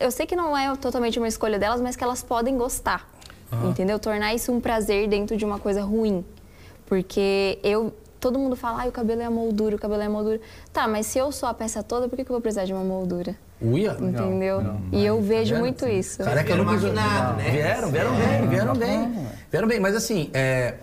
Eu 0.00 0.10
sei 0.10 0.26
que 0.26 0.34
não 0.34 0.56
é 0.56 0.74
totalmente 0.76 1.18
uma 1.18 1.28
escolha 1.28 1.58
delas, 1.58 1.80
mas 1.80 1.94
que 1.94 2.02
elas 2.02 2.22
podem 2.22 2.56
gostar. 2.56 3.08
Entendeu? 3.68 3.98
Tornar 3.98 4.34
isso 4.34 4.50
um 4.50 4.60
prazer 4.60 5.06
dentro 5.08 5.36
de 5.36 5.44
uma 5.44 5.58
coisa 5.58 5.82
ruim. 5.82 6.24
Porque 6.86 7.58
eu. 7.62 7.92
Todo 8.18 8.38
mundo 8.38 8.54
fala, 8.54 8.84
ah, 8.84 8.86
o 8.86 8.92
cabelo 8.92 9.20
é 9.20 9.24
a 9.24 9.30
moldura, 9.30 9.74
o 9.74 9.78
cabelo 9.78 10.00
é 10.00 10.06
a 10.06 10.10
moldura. 10.10 10.40
Tá, 10.72 10.86
mas 10.86 11.06
se 11.06 11.18
eu 11.18 11.32
sou 11.32 11.48
a 11.48 11.52
peça 11.54 11.82
toda, 11.82 12.08
por 12.08 12.14
que, 12.14 12.24
que 12.24 12.30
eu 12.30 12.34
vou 12.34 12.40
precisar 12.40 12.64
de 12.64 12.72
uma 12.72 12.84
moldura? 12.84 13.34
Uia? 13.60 13.96
Entendeu? 14.00 14.62
e 14.92 15.04
eu 15.04 15.20
vejo 15.20 15.56
muito 15.56 15.88
isso. 15.88 16.18
Careca 16.22 16.44
Vieram 16.54 16.64
não 16.64 16.72
maquinado, 16.72 17.36
né? 17.36 17.50
Vieram, 17.50 17.90
vieram 17.90 18.14
bem, 18.14 18.48
vieram 18.48 18.74
bem. 18.76 19.26
Vieram 19.50 19.68
bem, 19.68 19.80
mas 19.80 19.96
assim, 19.96 20.30
é, 20.32 20.74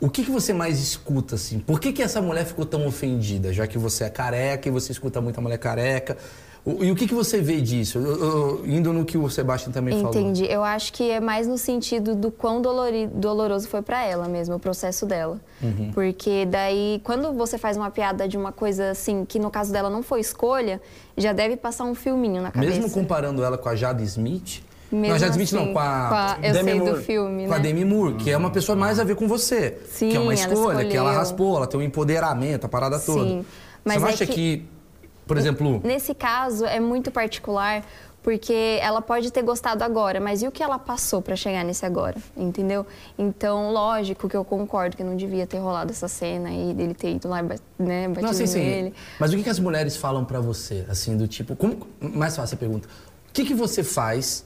o 0.00 0.08
que, 0.08 0.24
que 0.24 0.30
você 0.30 0.52
mais 0.52 0.78
escuta, 0.80 1.34
assim? 1.34 1.58
Por 1.58 1.78
que, 1.78 1.92
que 1.92 2.02
essa 2.02 2.20
mulher 2.22 2.44
ficou 2.46 2.64
tão 2.64 2.86
ofendida? 2.86 3.52
Já 3.52 3.66
que 3.66 3.76
você 3.78 4.04
é 4.04 4.10
careca 4.10 4.68
e 4.68 4.70
você 4.72 4.92
escuta 4.92 5.20
muita 5.20 5.40
mulher 5.40 5.58
careca. 5.58 6.16
O- 6.64 6.84
e 6.84 6.90
o 6.90 6.94
que, 6.94 7.06
que 7.08 7.14
você 7.14 7.40
vê 7.40 7.58
disso? 7.60 7.98
Eu- 7.98 8.22
eu- 8.22 8.66
indo 8.66 8.92
no 8.92 9.02
que 9.04 9.16
o 9.16 9.30
Sebastião 9.30 9.72
também 9.72 9.94
falou. 9.98 10.10
Entendi. 10.10 10.44
Eu 10.44 10.62
acho 10.62 10.92
que 10.92 11.10
é 11.10 11.18
mais 11.18 11.46
no 11.46 11.56
sentido 11.56 12.14
do 12.14 12.30
quão 12.30 12.60
dolori- 12.60 13.06
doloroso 13.06 13.66
foi 13.66 13.80
pra 13.80 14.04
ela 14.04 14.28
mesmo, 14.28 14.54
o 14.56 14.58
processo 14.60 15.06
dela. 15.06 15.40
Uhum. 15.62 15.90
Porque 15.94 16.44
daí, 16.46 17.00
quando 17.02 17.32
você 17.32 17.56
faz 17.56 17.78
uma 17.78 17.90
piada 17.90 18.28
de 18.28 18.36
uma 18.36 18.52
coisa 18.52 18.90
assim, 18.90 19.24
que 19.24 19.38
no 19.38 19.50
caso 19.50 19.72
dela 19.72 19.88
não 19.88 20.02
foi 20.02 20.20
escolha, 20.20 20.82
já 21.16 21.32
deve 21.32 21.56
passar 21.56 21.84
um 21.84 21.94
filminho 21.94 22.42
na 22.42 22.50
cabeça. 22.50 22.74
Mesmo 22.74 22.90
comparando 22.90 23.42
ela 23.42 23.56
com 23.56 23.68
a 23.68 23.74
Jada 23.74 24.02
Smith. 24.02 24.62
Mesmo 24.90 25.06
não, 25.08 25.14
a 25.14 25.18
Jada 25.18 25.30
Smith 25.32 25.52
não, 25.52 25.62
assim, 25.62 25.72
com 25.72 25.78
a. 25.78 26.38
eu 26.42 26.52
Demi 26.52 26.70
sei 26.70 26.80
Moore. 26.80 26.92
do 26.92 27.00
filme, 27.02 27.46
Com 27.46 27.52
a 27.52 27.56
né? 27.56 27.62
Demi 27.62 27.84
Moore, 27.84 28.14
que 28.14 28.30
é 28.30 28.36
uma 28.36 28.50
pessoa 28.50 28.74
mais 28.76 28.98
a 28.98 29.04
ver 29.04 29.14
com 29.14 29.28
você. 29.28 29.78
Sim, 29.88 30.08
que 30.10 30.16
é 30.16 30.20
uma 30.20 30.32
ela 30.34 30.40
escolha, 30.52 30.84
que 30.84 30.96
ela 30.96 31.12
raspou, 31.12 31.56
ela 31.56 31.66
tem 31.66 31.78
um 31.78 31.82
empoderamento, 31.82 32.64
a 32.64 32.68
parada 32.68 32.98
toda. 32.98 33.22
Sim, 33.24 33.44
mas 33.84 33.96
você 34.00 34.06
é 34.06 34.08
acha 34.14 34.26
que... 34.26 34.32
que- 34.32 34.66
por 35.26 35.36
exemplo, 35.38 35.80
Nesse 35.84 36.12
caso, 36.12 36.64
é 36.66 36.80
muito 36.80 37.12
particular, 37.12 37.84
porque 38.20 38.78
ela 38.82 39.00
pode 39.00 39.30
ter 39.32 39.42
gostado 39.42 39.84
agora, 39.84 40.18
mas 40.18 40.42
e 40.42 40.48
o 40.48 40.50
que 40.50 40.60
ela 40.60 40.76
passou 40.76 41.22
pra 41.22 41.36
chegar 41.36 41.64
nesse 41.64 41.86
agora, 41.86 42.16
entendeu? 42.36 42.84
Então, 43.16 43.70
lógico 43.72 44.28
que 44.28 44.36
eu 44.36 44.44
concordo 44.44 44.96
que 44.96 45.04
não 45.04 45.14
devia 45.16 45.46
ter 45.46 45.58
rolado 45.58 45.92
essa 45.92 46.08
cena 46.08 46.50
e 46.50 46.74
dele 46.74 46.94
ter 46.94 47.14
ido 47.14 47.28
lá 47.28 47.38
e 47.40 47.44
né, 47.82 48.08
batido 48.08 48.26
Não, 48.26 48.32
sim, 48.32 48.46
sim. 48.46 48.58
nele. 48.58 48.94
Mas 49.20 49.32
o 49.32 49.36
que, 49.36 49.44
que 49.44 49.48
as 49.48 49.60
mulheres 49.60 49.96
falam 49.96 50.24
pra 50.24 50.40
você? 50.40 50.84
Assim, 50.88 51.16
do 51.16 51.28
tipo. 51.28 51.54
Como, 51.54 51.86
mais 52.00 52.34
fácil 52.34 52.56
a 52.56 52.58
pergunta. 52.58 52.88
O 53.28 53.32
que, 53.32 53.44
que 53.44 53.54
você 53.54 53.84
faz 53.84 54.44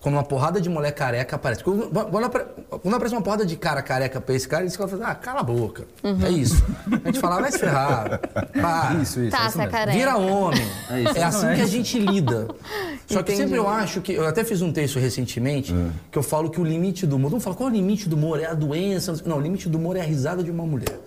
quando 0.00 0.14
uma 0.14 0.24
porrada 0.24 0.60
de 0.60 0.68
mulher 0.68 0.92
careca 0.92 1.36
aparece? 1.36 1.62
Quando, 1.62 1.88
quando 1.90 2.24
apare- 2.24 2.46
quando 2.82 2.94
aparece 2.94 3.14
uma 3.14 3.20
porrada 3.22 3.44
de 3.44 3.54
cara 3.56 3.82
careca 3.82 4.20
pra 4.20 4.34
esse 4.34 4.48
cara, 4.48 4.62
eles 4.62 4.74
falam, 4.74 4.98
ah, 5.04 5.14
cala 5.14 5.40
a 5.40 5.42
boca. 5.42 5.84
Uhum. 6.02 6.24
É 6.24 6.30
isso. 6.30 6.64
A 6.90 7.06
gente 7.06 7.20
fala, 7.20 7.40
vai 7.40 7.52
se 7.52 7.58
ferrar. 7.58 8.18
Pá, 8.60 8.94
Isso, 9.02 9.20
isso. 9.20 9.30
Tá, 9.30 9.44
é 9.44 9.48
isso 9.48 9.58
mesmo. 9.58 9.70
sacareca. 9.72 9.98
Vira 9.98 10.16
homem. 10.16 10.66
É 10.90 11.00
isso. 11.02 11.18
É 11.18 11.22
assim 11.22 11.46
é 11.48 11.54
que 11.56 11.60
a 11.62 11.66
gente 11.66 11.98
lida. 11.98 12.48
Só 13.06 13.22
que 13.22 13.36
sempre 13.36 13.56
eu 13.58 13.68
acho 13.68 14.00
que. 14.00 14.12
Eu 14.12 14.26
até 14.26 14.42
fiz 14.44 14.62
um 14.62 14.72
texto 14.72 14.98
recentemente 14.98 15.74
que 16.10 16.18
eu 16.18 16.22
falo 16.22 16.48
que 16.50 16.60
o 16.60 16.64
limite 16.64 17.06
do 17.06 17.16
humor. 17.16 17.30
Não 17.30 17.40
fala 17.40 17.54
qual 17.56 17.68
é 17.68 17.72
o 17.72 17.74
limite 17.74 18.08
do 18.08 18.16
humor? 18.16 18.40
É 18.40 18.46
a 18.46 18.54
doença? 18.54 19.14
Não, 19.26 19.36
o 19.36 19.40
limite 19.40 19.68
do 19.68 19.76
humor 19.78 19.96
é 19.96 20.00
a 20.00 20.04
risada 20.04 20.42
de 20.42 20.50
uma 20.50 20.64
mulher. 20.64 20.98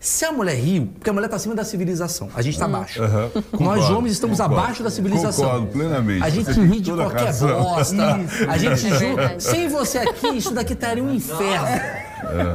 Se 0.00 0.24
a 0.24 0.30
mulher 0.30 0.54
riu, 0.54 0.88
porque 0.94 1.10
a 1.10 1.12
mulher 1.12 1.26
está 1.26 1.36
acima 1.36 1.56
da 1.56 1.64
civilização, 1.64 2.28
a 2.34 2.40
gente 2.40 2.54
está 2.54 2.66
abaixo. 2.66 3.02
Aham, 3.02 3.30
Nós 3.34 3.44
concordo, 3.50 3.98
homens 3.98 4.12
estamos 4.12 4.38
concordo. 4.38 4.60
abaixo 4.62 4.82
da 4.84 4.90
civilização. 4.90 5.44
Concordo 5.44 5.66
plenamente. 5.68 6.22
A 6.24 6.28
gente 6.30 6.50
ri 6.52 6.80
de 6.80 6.92
qualquer 6.92 7.24
razão. 7.26 7.62
bosta. 7.62 8.20
A 8.48 8.56
gente 8.58 8.86
É 8.86 8.98
julga. 8.98 9.40
Sem 9.40 9.68
você 9.68 9.98
aqui, 9.98 10.28
isso 10.36 10.52
daqui 10.54 10.72
estaria 10.74 11.02
um 11.02 11.12
inferno. 11.12 11.66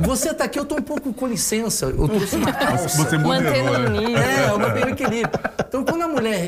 Você 0.03 0.33
tá 0.33 0.45
aqui, 0.45 0.57
eu 0.57 0.63
tô 0.65 0.75
um 0.75 0.81
pouco 0.81 1.13
com 1.13 1.27
licença. 1.27 1.87
Eu 1.87 2.07
trouxe 2.07 2.35
uma 2.37 2.51
calça. 2.53 2.87
Você 2.89 3.17
Mantendo 3.17 3.63
moderou, 3.71 3.79
né? 3.89 3.99
nível. 3.99 4.17
É, 4.17 4.49
eu 4.49 4.59
mantenho 4.59 4.85
o 4.85 4.89
equilíbrio. 4.89 5.39
Então, 5.67 5.83
quando 5.83 6.01
a 6.01 6.07
mulher. 6.07 6.47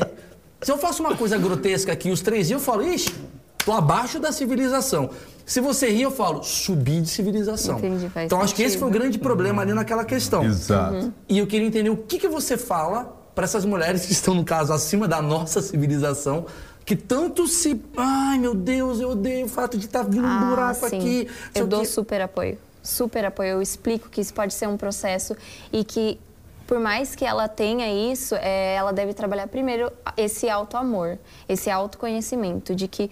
Se 0.62 0.72
eu 0.72 0.78
faço 0.78 1.02
uma 1.02 1.14
coisa 1.14 1.36
grotesca 1.36 1.92
aqui, 1.92 2.10
os 2.10 2.22
três 2.22 2.48
riam, 2.48 2.58
eu 2.58 2.64
falo, 2.64 2.82
ixi, 2.82 3.14
tô 3.66 3.72
abaixo 3.72 4.18
da 4.18 4.32
civilização. 4.32 5.10
Se 5.44 5.60
você 5.60 5.90
rir, 5.90 6.02
eu 6.02 6.10
falo, 6.10 6.42
subi 6.42 7.00
de 7.00 7.08
civilização. 7.08 7.78
Entendi, 7.78 8.08
faz 8.08 8.26
então, 8.26 8.40
acho 8.40 8.54
que 8.54 8.62
esse 8.62 8.78
foi 8.78 8.88
o 8.88 8.90
sentido. 8.90 9.02
grande 9.02 9.18
problema 9.18 9.60
ali 9.62 9.74
naquela 9.74 10.04
questão. 10.04 10.42
Exato. 10.44 11.12
E 11.28 11.38
eu 11.38 11.46
queria 11.46 11.66
entender 11.66 11.90
o 11.90 11.96
que, 11.96 12.18
que 12.18 12.28
você 12.28 12.56
fala 12.56 13.14
para 13.34 13.44
essas 13.44 13.64
mulheres 13.64 14.06
que 14.06 14.12
estão, 14.12 14.34
no 14.34 14.44
caso, 14.44 14.72
acima 14.72 15.06
da 15.06 15.20
nossa 15.20 15.60
civilização, 15.60 16.46
que 16.84 16.96
tanto 16.96 17.46
se. 17.46 17.80
Ai, 17.96 18.38
meu 18.38 18.54
Deus, 18.54 19.00
eu 19.00 19.10
odeio 19.10 19.46
o 19.46 19.48
fato 19.48 19.76
de 19.76 19.86
estar 19.86 20.02
vindo 20.04 20.24
um 20.24 20.26
Ah, 20.26 20.46
buraco 20.50 20.88
sim. 20.88 20.98
aqui. 20.98 21.28
Eu 21.54 21.66
dou 21.66 21.80
quê. 21.80 21.86
super 21.86 22.20
apoio. 22.22 22.58
Super 22.82 23.24
apoio. 23.24 23.48
Eu 23.50 23.62
explico 23.62 24.08
que 24.08 24.20
isso 24.20 24.32
pode 24.32 24.54
ser 24.54 24.68
um 24.68 24.76
processo 24.76 25.36
e 25.72 25.84
que, 25.84 26.18
por 26.66 26.78
mais 26.80 27.14
que 27.14 27.24
ela 27.24 27.48
tenha 27.48 28.12
isso, 28.12 28.34
é, 28.34 28.74
ela 28.74 28.92
deve 28.92 29.14
trabalhar 29.14 29.46
primeiro 29.46 29.90
esse 30.16 30.48
auto-amor, 30.48 31.18
esse 31.48 31.70
autoconhecimento, 31.70 32.74
de 32.74 32.88
que 32.88 33.10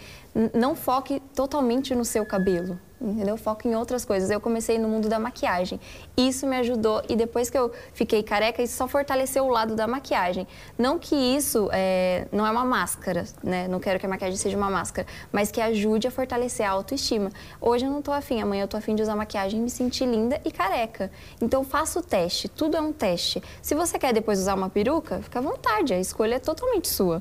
não 0.52 0.74
foque 0.74 1.20
totalmente 1.34 1.94
no 1.94 2.04
seu 2.04 2.26
cabelo. 2.26 2.78
Entendeu? 3.00 3.36
Foca 3.36 3.68
em 3.68 3.74
outras 3.74 4.04
coisas. 4.04 4.30
Eu 4.30 4.40
comecei 4.40 4.78
no 4.78 4.88
mundo 4.88 5.08
da 5.08 5.18
maquiagem. 5.18 5.80
Isso 6.16 6.46
me 6.46 6.56
ajudou 6.56 7.02
e 7.08 7.16
depois 7.16 7.50
que 7.50 7.58
eu 7.58 7.70
fiquei 7.92 8.22
careca, 8.22 8.62
isso 8.62 8.76
só 8.76 8.86
fortaleceu 8.86 9.44
o 9.44 9.48
lado 9.48 9.74
da 9.74 9.86
maquiagem. 9.86 10.46
Não 10.78 10.98
que 10.98 11.14
isso 11.14 11.68
é, 11.72 12.26
não 12.32 12.46
é 12.46 12.50
uma 12.50 12.64
máscara, 12.64 13.24
né? 13.42 13.68
Não 13.68 13.80
quero 13.80 13.98
que 13.98 14.06
a 14.06 14.08
maquiagem 14.08 14.36
seja 14.36 14.56
uma 14.56 14.70
máscara, 14.70 15.06
mas 15.32 15.50
que 15.50 15.60
ajude 15.60 16.06
a 16.06 16.10
fortalecer 16.10 16.66
a 16.66 16.70
autoestima. 16.70 17.30
Hoje 17.60 17.84
eu 17.84 17.90
não 17.90 18.00
tô 18.00 18.12
afim, 18.12 18.40
amanhã 18.40 18.62
eu 18.62 18.68
tô 18.68 18.76
afim 18.76 18.94
de 18.94 19.02
usar 19.02 19.16
maquiagem 19.16 19.60
e 19.60 19.62
me 19.62 19.70
sentir 19.70 20.06
linda 20.06 20.40
e 20.44 20.50
careca. 20.50 21.10
Então 21.40 21.64
faça 21.64 21.98
o 21.98 22.02
teste, 22.02 22.48
tudo 22.48 22.76
é 22.76 22.80
um 22.80 22.92
teste. 22.92 23.42
Se 23.60 23.74
você 23.74 23.98
quer 23.98 24.14
depois 24.14 24.38
usar 24.38 24.54
uma 24.54 24.70
peruca, 24.70 25.20
fica 25.20 25.40
à 25.40 25.42
vontade, 25.42 25.92
a 25.92 25.98
escolha 25.98 26.36
é 26.36 26.38
totalmente 26.38 26.88
sua. 26.88 27.20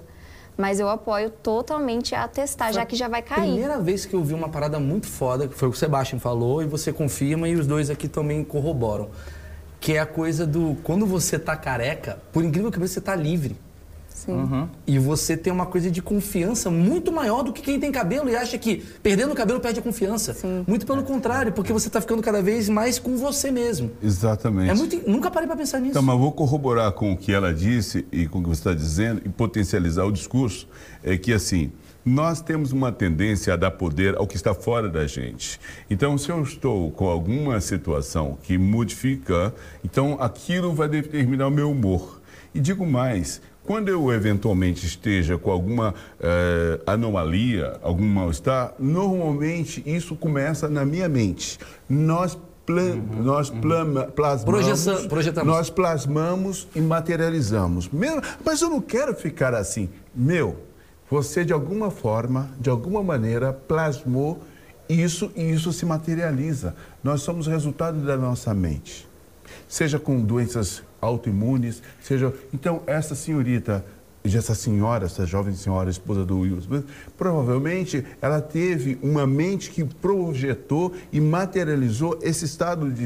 Mas 0.58 0.80
eu 0.80 0.88
apoio 0.88 1.30
totalmente 1.30 2.14
a 2.14 2.28
testar, 2.28 2.72
já 2.72 2.86
que 2.86 2.96
já 2.96 3.08
vai 3.08 3.22
cair. 3.22 3.52
Primeira 3.52 3.80
vez 3.80 4.06
que 4.06 4.14
eu 4.14 4.24
vi 4.24 4.34
uma 4.34 4.50
parada 4.50 4.80
muito 4.80 5.08
foda, 5.08 5.48
que 5.48 5.56
foi 5.56 5.68
o 5.68 5.72
que 5.72 5.78
o 5.78 5.80
Sebastian 5.80 6.20
falou, 6.20 6.62
e 6.62 6.66
você 6.66 6.94
confirma, 6.94 7.48
e 7.50 7.56
os 7.56 7.66
dois 7.66 7.90
aqui 7.90 8.08
também 8.08 8.44
corroboram. 8.44 9.10
Que 9.80 9.94
é 9.94 10.00
a 10.00 10.06
coisa 10.06 10.46
do. 10.46 10.78
Quando 10.84 11.06
você 11.06 11.38
tá 11.38 11.58
careca, 11.58 12.20
por 12.32 12.44
incrível 12.44 12.72
que 12.72 12.78
pareça, 12.78 12.94
você 12.94 13.02
tá 13.02 13.16
livre. 13.16 13.58
Sim. 14.14 14.70
E 14.86 15.00
você 15.00 15.36
tem 15.36 15.52
uma 15.52 15.66
coisa 15.66 15.90
de 15.90 16.02
confiança 16.02 16.70
muito 16.70 17.12
maior 17.12 17.44
do 17.44 17.52
que 17.52 17.62
quem 17.62 17.80
tem 17.80 17.92
cabelo 17.92 18.30
e 18.30 18.36
acha 18.36 18.58
que 18.58 18.84
perdendo 19.02 19.32
o 19.32 19.36
cabelo 19.36 19.60
perde 19.60 19.80
a 19.80 19.84
confiança. 19.84 20.34
Sim. 20.34 20.64
Muito 20.68 20.86
pelo 20.86 21.04
contrário, 21.04 21.52
porque 21.52 21.74
você 21.74 21.90
tá 21.90 22.00
ficando 22.00 22.22
cada 22.22 22.42
vez 22.42 22.70
mais 22.70 23.00
com 23.00 23.18
você 23.18 23.52
mesmo. 23.52 23.92
Exatamente. 24.02 24.70
É 24.70 24.74
muito. 24.74 25.10
Nunca 25.10 25.30
parei 25.32 25.48
pra 25.48 25.58
pensar 25.58 25.80
nisso. 25.80 25.92
Então, 25.92 26.02
mas 26.02 26.18
vou 26.18 26.32
corroborar 26.32 26.92
com 26.94 27.12
o 27.12 27.18
que 27.18 27.34
ela 27.34 27.54
disse 27.54 28.06
e 28.12 28.28
com 28.28 28.40
o 28.40 28.44
que 28.44 28.50
você 28.50 28.62
está 28.62 28.74
dizendo 28.74 29.22
e 29.26 29.30
potencializar 29.30 30.06
o 30.06 30.12
discurso. 30.12 30.68
É 31.04 31.18
que, 31.18 31.34
assim, 31.34 31.72
nós 32.06 32.42
temos 32.42 32.72
uma 32.72 32.92
tendência 32.92 33.54
a 33.54 33.58
dar 33.58 33.72
poder 33.72 34.16
ao 34.18 34.28
que 34.28 34.36
está 34.36 34.54
fora 34.54 34.90
da 34.90 35.08
gente. 35.08 35.60
Então, 35.90 36.18
se 36.18 36.30
eu 36.30 36.42
estou 36.44 36.92
com 36.92 37.08
alguma 37.08 37.60
situação 37.62 38.38
que 38.44 38.58
modifica, 38.58 39.54
então 39.84 40.18
aquilo 40.20 40.74
vai 40.74 40.88
determinar 40.88 41.48
o 41.48 41.52
meu 41.52 41.72
humor. 41.72 42.22
E 42.54 42.60
digo 42.60 42.86
mais, 42.86 43.42
quando 43.66 43.88
eu 43.90 44.12
eventualmente 44.12 44.86
esteja 44.86 45.38
com 45.38 45.50
alguma 45.52 45.94
eh, 46.20 46.80
anomalia, 46.86 47.78
algum 47.82 48.06
mal-estar, 48.06 48.74
normalmente 48.78 49.82
isso 49.86 50.16
começa 50.16 50.68
na 50.68 50.84
minha 50.86 51.08
mente. 51.08 51.58
Nós, 51.90 52.38
plan, 52.66 52.96
nós 53.22 53.50
plama- 53.50 54.04
plasmamos, 54.06 54.44
Projeção- 54.66 55.08
projetamos. 55.08 55.54
nós 55.54 55.70
plasmamos 55.70 56.68
e 56.76 56.82
materializamos. 56.82 57.88
Mesmo- 57.90 58.22
mas 58.44 58.62
eu 58.62 58.70
não 58.70 58.82
quero 58.82 59.14
ficar 59.16 59.54
assim. 59.54 59.90
Meu, 60.14 60.58
você 61.10 61.46
de 61.46 61.54
alguma 61.54 61.90
forma, 61.90 62.50
de 62.60 62.70
alguma 62.70 63.02
maneira, 63.02 63.54
plasmou 63.54 64.42
isso 64.90 65.32
e 65.36 65.52
isso 65.52 65.72
se 65.72 65.86
materializa. 65.86 66.76
Nós 67.04 67.22
somos 67.22 67.48
resultado 67.48 68.00
da 68.06 68.18
nossa 68.18 68.54
mente 68.54 69.08
seja 69.68 70.00
com 70.00 70.20
doenças 70.22 70.84
autoimunes, 71.04 71.82
seja. 72.02 72.34
Então, 72.54 72.82
essa 72.88 73.14
senhorita, 73.14 73.86
essa 74.24 74.56
senhora, 74.56 75.06
essa 75.06 75.26
jovem 75.26 75.54
senhora, 75.54 75.90
esposa 75.90 76.24
do 76.24 76.40
Will 76.40 76.58
Smith, 76.60 76.86
provavelmente 77.18 78.06
ela 78.22 78.42
teve 78.42 78.98
uma 79.02 79.28
mente 79.28 79.70
que 79.70 79.84
projetou 79.84 80.94
e 81.12 81.20
materializou 81.20 82.18
esse 82.22 82.46
estado 82.46 82.90
de 82.90 83.04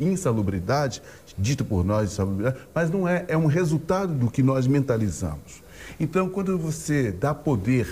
insalubridade, 0.00 1.02
dito 1.36 1.64
por 1.64 1.84
nós 1.84 2.12
insalubridade, 2.12 2.56
mas 2.74 2.90
não 2.90 3.06
é, 3.06 3.24
é 3.28 3.36
um 3.36 3.46
resultado 3.46 4.14
do 4.14 4.30
que 4.30 4.42
nós 4.42 4.66
mentalizamos. 4.66 5.62
Então, 5.98 6.28
quando 6.28 6.58
você 6.58 7.12
dá 7.12 7.34
poder, 7.34 7.86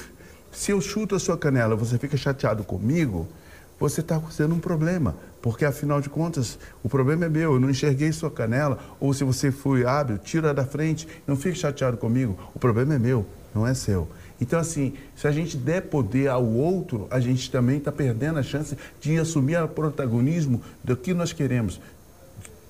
se 0.50 0.70
eu 0.70 0.80
chuto 0.80 1.14
a 1.14 1.18
sua 1.18 1.36
canela, 1.36 1.76
você 1.76 1.98
fica 1.98 2.16
chateado 2.16 2.64
comigo, 2.64 3.28
você 3.78 4.00
está 4.00 4.20
sendo 4.30 4.54
um 4.54 4.58
problema, 4.58 5.14
porque 5.40 5.64
afinal 5.64 6.00
de 6.00 6.08
contas, 6.08 6.58
o 6.82 6.88
problema 6.88 7.26
é 7.26 7.28
meu, 7.28 7.54
eu 7.54 7.60
não 7.60 7.70
enxerguei 7.70 8.12
sua 8.12 8.30
canela, 8.30 8.78
ou 8.98 9.12
se 9.14 9.24
você 9.24 9.50
foi 9.50 9.84
hábil, 9.84 10.18
tira 10.18 10.52
da 10.52 10.64
frente, 10.64 11.06
não 11.26 11.36
fique 11.36 11.58
chateado 11.58 11.96
comigo, 11.96 12.38
o 12.54 12.58
problema 12.58 12.94
é 12.94 12.98
meu, 12.98 13.24
não 13.54 13.66
é 13.66 13.74
seu. 13.74 14.08
Então, 14.40 14.58
assim, 14.58 14.94
se 15.16 15.26
a 15.26 15.32
gente 15.32 15.56
der 15.56 15.82
poder 15.82 16.28
ao 16.28 16.44
outro, 16.44 17.08
a 17.10 17.18
gente 17.18 17.50
também 17.50 17.78
está 17.78 17.90
perdendo 17.90 18.38
a 18.38 18.42
chance 18.42 18.76
de 19.00 19.18
assumir 19.18 19.60
o 19.62 19.68
protagonismo 19.68 20.62
do 20.82 20.96
que 20.96 21.12
nós 21.12 21.32
queremos. 21.32 21.80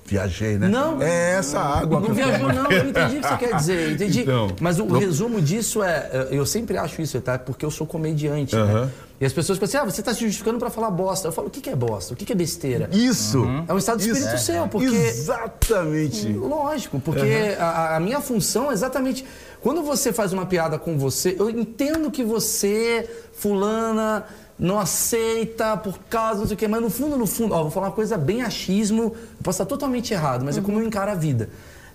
Viajei, 0.09 0.57
né? 0.57 0.67
Não. 0.67 1.01
É 1.01 1.33
essa 1.35 1.59
água. 1.59 1.99
Não 1.99 2.05
que 2.05 2.11
eu 2.11 2.15
viajou, 2.15 2.51
não. 2.51 2.71
Eu 2.71 2.89
entendi 2.89 3.17
o 3.17 3.21
que 3.21 3.27
você 3.27 3.37
quer 3.37 3.55
dizer. 3.55 3.91
Entendi. 3.93 4.21
Então, 4.21 4.47
Mas 4.59 4.79
o 4.79 4.85
não- 4.85 4.99
resumo 4.99 5.41
disso 5.41 5.83
é. 5.83 6.27
Eu 6.31 6.45
sempre 6.45 6.77
acho 6.77 7.01
isso, 7.01 7.19
tá? 7.21 7.37
Porque 7.37 7.63
eu 7.65 7.71
sou 7.71 7.85
comediante. 7.85 8.55
né? 8.55 8.61
Aham. 8.61 8.91
E 9.21 9.25
as 9.25 9.33
pessoas 9.33 9.59
pensam 9.59 9.81
assim: 9.81 9.87
ah, 9.89 9.91
você 9.93 10.01
está 10.01 10.13
se 10.13 10.21
justificando 10.21 10.57
para 10.59 10.69
falar 10.69 10.89
bosta. 10.91 11.27
Eu 11.27 11.31
falo: 11.31 11.47
o 11.47 11.51
que 11.51 11.61
que 11.61 11.69
é 11.69 11.75
bosta? 11.75 12.13
O 12.13 12.17
que 12.17 12.25
que 12.25 12.31
é 12.31 12.35
besteira? 12.35 12.89
Isso. 12.91 13.45
É 13.67 13.73
um 13.73 13.77
estado 13.77 13.99
de 13.99 14.09
espírito 14.09 14.35
Isso. 14.35 14.45
seu, 14.45 14.67
porque. 14.67 14.87
Exatamente. 14.95 16.31
Lógico, 16.33 16.99
porque 16.99 17.55
a, 17.59 17.97
a 17.97 17.99
minha 17.99 18.21
função 18.21 18.69
é 18.71 18.73
exatamente. 18.73 19.25
Quando 19.61 19.83
você 19.83 20.13
faz 20.13 20.31
uma 20.31 20.45
piada 20.45 20.79
com 20.79 20.97
você, 20.97 21.35
eu 21.37 21.49
entendo 21.49 22.09
que 22.09 22.23
você, 22.23 23.09
fulana, 23.33 24.23
não 24.59 24.77
aceita 24.77 25.77
por 25.77 25.97
causa 26.09 26.41
não 26.41 26.47
sei 26.47 26.55
o 26.55 26.57
quê, 26.57 26.67
mas 26.67 26.81
no 26.81 26.89
fundo, 26.89 27.15
no 27.17 27.25
fundo, 27.25 27.55
ó, 27.55 27.61
vou 27.63 27.71
falar 27.71 27.87
uma 27.87 27.93
coisa 27.93 28.17
bem 28.17 28.41
achismo, 28.41 29.15
posso 29.41 29.55
estar 29.61 29.65
totalmente 29.65 30.13
errado, 30.13 30.43
mas 30.43 30.57
é 30.57 30.61
como 30.61 30.79
eu 30.79 30.85
encaro 30.85 31.09
a 31.11 31.15
vida. 31.15 31.49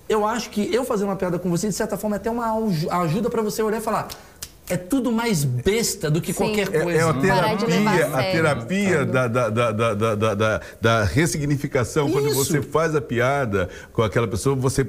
Eu 0.09 0.27
acho 0.27 0.51
que 0.51 0.75
eu 0.75 0.85
fazer 0.85 1.05
uma 1.05 1.17
piada 1.17 1.39
com 1.39 1.49
você, 1.51 1.69
de 1.69 1.75
certa 1.75 1.97
forma, 1.97 2.17
é 2.17 2.19
até 2.19 2.31
uma 2.31 2.47
aju- 2.57 2.91
ajuda 2.91 3.29
pra 3.31 3.43
você 3.43 3.63
olhar 3.63 3.79
e 3.79 3.81
falar. 3.81 4.09
É 4.67 4.79
tudo 4.79 5.13
mais 5.13 5.45
besta 5.45 6.11
do 6.11 6.23
que 6.23 6.33
Sim. 6.33 6.39
qualquer 6.39 6.75
É, 6.75 6.81
coisa. 6.83 6.99
é 6.99 7.03
a 7.03 7.13
de 7.13 7.21
levar 7.21 7.57
terapia, 7.59 8.07
a 8.07 8.19
a 8.19 8.23
terapia 8.33 9.05
da, 9.05 9.29
da, 9.29 9.49
da, 9.51 9.73
da, 9.73 9.95
da, 9.95 10.15
da, 10.15 10.35
da- 10.35 10.61
da 10.81 11.05
ressignificação. 11.05 12.11
Quando 12.11 12.29
Isso. 12.29 12.37
você 12.43 12.63
faz 12.63 12.95
a 12.95 13.01
piada 13.03 13.69
com 13.93 14.03
aquela 14.03 14.27
pessoa, 14.27 14.57
você 14.57 14.83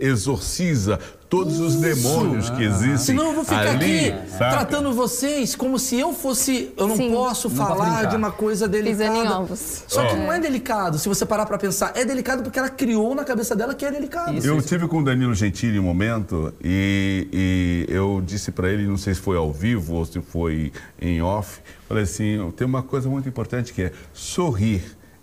exorciza 0.00 0.98
todos 1.28 1.58
os 1.58 1.76
demônios 1.76 2.50
que 2.50 2.62
existem. 2.62 2.96
Senão 2.98 3.26
eu 3.26 3.34
vou 3.34 3.44
ficar 3.44 3.68
ali, 3.68 4.10
aqui 4.10 4.30
saca? 4.30 4.50
tratando 4.50 4.92
vocês 4.92 5.54
como 5.54 5.78
se 5.78 5.98
eu 5.98 6.12
fosse. 6.12 6.72
Eu 6.76 6.88
não 6.88 6.96
Sim. 6.96 7.10
posso 7.10 7.48
Não 7.48 7.56
falar 7.56 8.04
de 8.06 8.16
uma 8.16 8.30
coisa 8.30 8.68
delicada. 8.68 9.10
Pisando 9.10 9.26
em 9.26 9.32
ovos. 9.32 9.84
Só 9.86 10.06
que 10.06 10.16
não 10.16 10.32
é 10.32 10.38
delicado, 10.38 10.98
se 10.98 11.08
você 11.08 11.26
parar 11.26 11.46
pra 11.46 11.58
pensar. 11.58 11.92
É 11.94 12.04
delicado 12.04 12.42
porque 12.42 12.58
ela 12.58 12.68
criou 12.68 13.14
na 13.14 13.24
cabeça 13.24 13.54
dela 13.54 13.74
que 13.74 13.84
é 13.84 13.90
delicado. 13.90 14.44
Eu 14.44 14.60
tive 14.62 14.86
com 14.88 14.98
o 15.00 15.04
Danilo 15.04 15.34
Gentili 15.34 15.78
um 15.78 15.82
momento 15.82 16.52
e, 16.62 17.28
e 17.32 17.92
eu 17.92 18.22
disse 18.24 18.50
para 18.50 18.68
ele, 18.70 18.86
não 18.86 18.96
sei 18.96 19.14
se 19.14 19.20
foi 19.20 19.36
ao 19.36 19.52
vivo 19.52 19.94
ou 19.94 20.04
se 20.04 20.20
foi 20.20 20.72
em 21.00 21.22
off, 21.22 21.60
falei 21.88 22.04
assim, 22.04 22.52
tem 22.56 22.66
uma 22.66 22.82
coisa 22.82 23.08
muito 23.08 23.28
importante 23.28 23.72
que 23.72 23.82
é 23.82 23.92
sorrir 24.12 24.82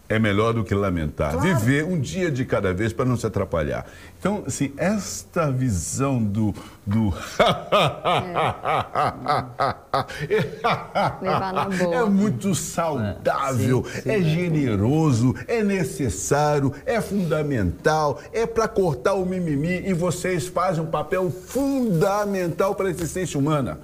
é 0.10 0.20
melhor 0.20 0.54
do 0.54 0.63
que 0.63 0.76
lamentar. 0.76 1.34
Claro. 1.34 1.60
Viver 1.60 1.86
um 1.86 2.00
dia 2.00 2.30
de 2.30 2.46
cada 2.46 2.72
vez 2.74 2.94
para 2.94 3.06
não 3.06 3.18
se 3.18 3.26
atrapalhar. 3.26 3.86
Então, 4.20 4.44
assim, 4.46 4.72
esta 4.78 5.52
visão 5.52 6.24
do... 6.24 6.54
do... 6.86 7.12
Boa. 11.84 11.96
É 11.96 12.06
muito 12.06 12.54
saudável, 12.56 13.86
é, 14.06 14.22
generoso, 14.22 15.36
é 15.48 15.63
necessário, 15.63 16.74
é 16.86 17.02
fundamental, 17.02 18.20
é 18.32 18.46
para 18.46 18.68
cortar 18.68 19.13
o 19.13 19.26
mimimi 19.26 19.88
e 19.88 19.94
vocês 19.94 20.48
fazem 20.48 20.84
um 20.84 20.88
papel 20.88 21.32
fundamental 21.32 22.76
para 22.76 22.88
a 22.88 22.92
existência 22.92 23.39
humana. 23.39 23.80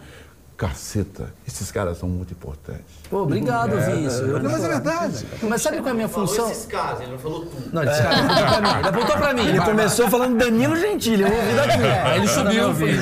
Caceta, 0.59 1.33
esses 1.47 1.71
caras 1.71 1.97
são 1.97 2.09
muito 2.09 2.33
importantes. 2.33 2.83
Pô, 3.09 3.19
obrigado, 3.21 3.73
ouvir 3.75 4.05
isso. 4.05 4.23
Eu- 4.23 4.41
Não, 4.43 4.51
mas 4.51 4.61
é 4.61 4.67
verdade. 4.67 5.25
Mas 5.41 5.61
sabe 5.61 5.77
qual 5.77 5.87
é 5.87 5.91
a 5.91 5.93
minha 5.93 6.09
Falou 6.09 6.27
função? 6.27 6.51
esses 6.51 6.65
casos, 6.65 6.99
ele 7.03 7.11
não 7.13 7.17
falou 7.17 7.45
tudo. 7.45 7.69
Não, 7.73 7.81
esse 7.81 8.01
cara 8.03 8.17
apontou 8.19 8.45
pra 8.45 8.59
mim. 8.61 8.77
Ele 8.79 8.87
apontou 8.89 9.17
pra 9.17 9.33
mim. 9.33 9.41
Ele 9.47 9.57
Vai, 9.57 9.67
começou 9.69 10.09
falando 10.09 10.37
Danilo 10.37 10.75
Gentili, 10.75 11.23
eu 11.23 11.29
ouvi 11.33 11.53
daqui. 11.55 11.81
Aí 11.81 12.17
ele 12.17 12.27
subiu, 12.27 12.75
foi 12.75 12.89
ele. 12.89 12.99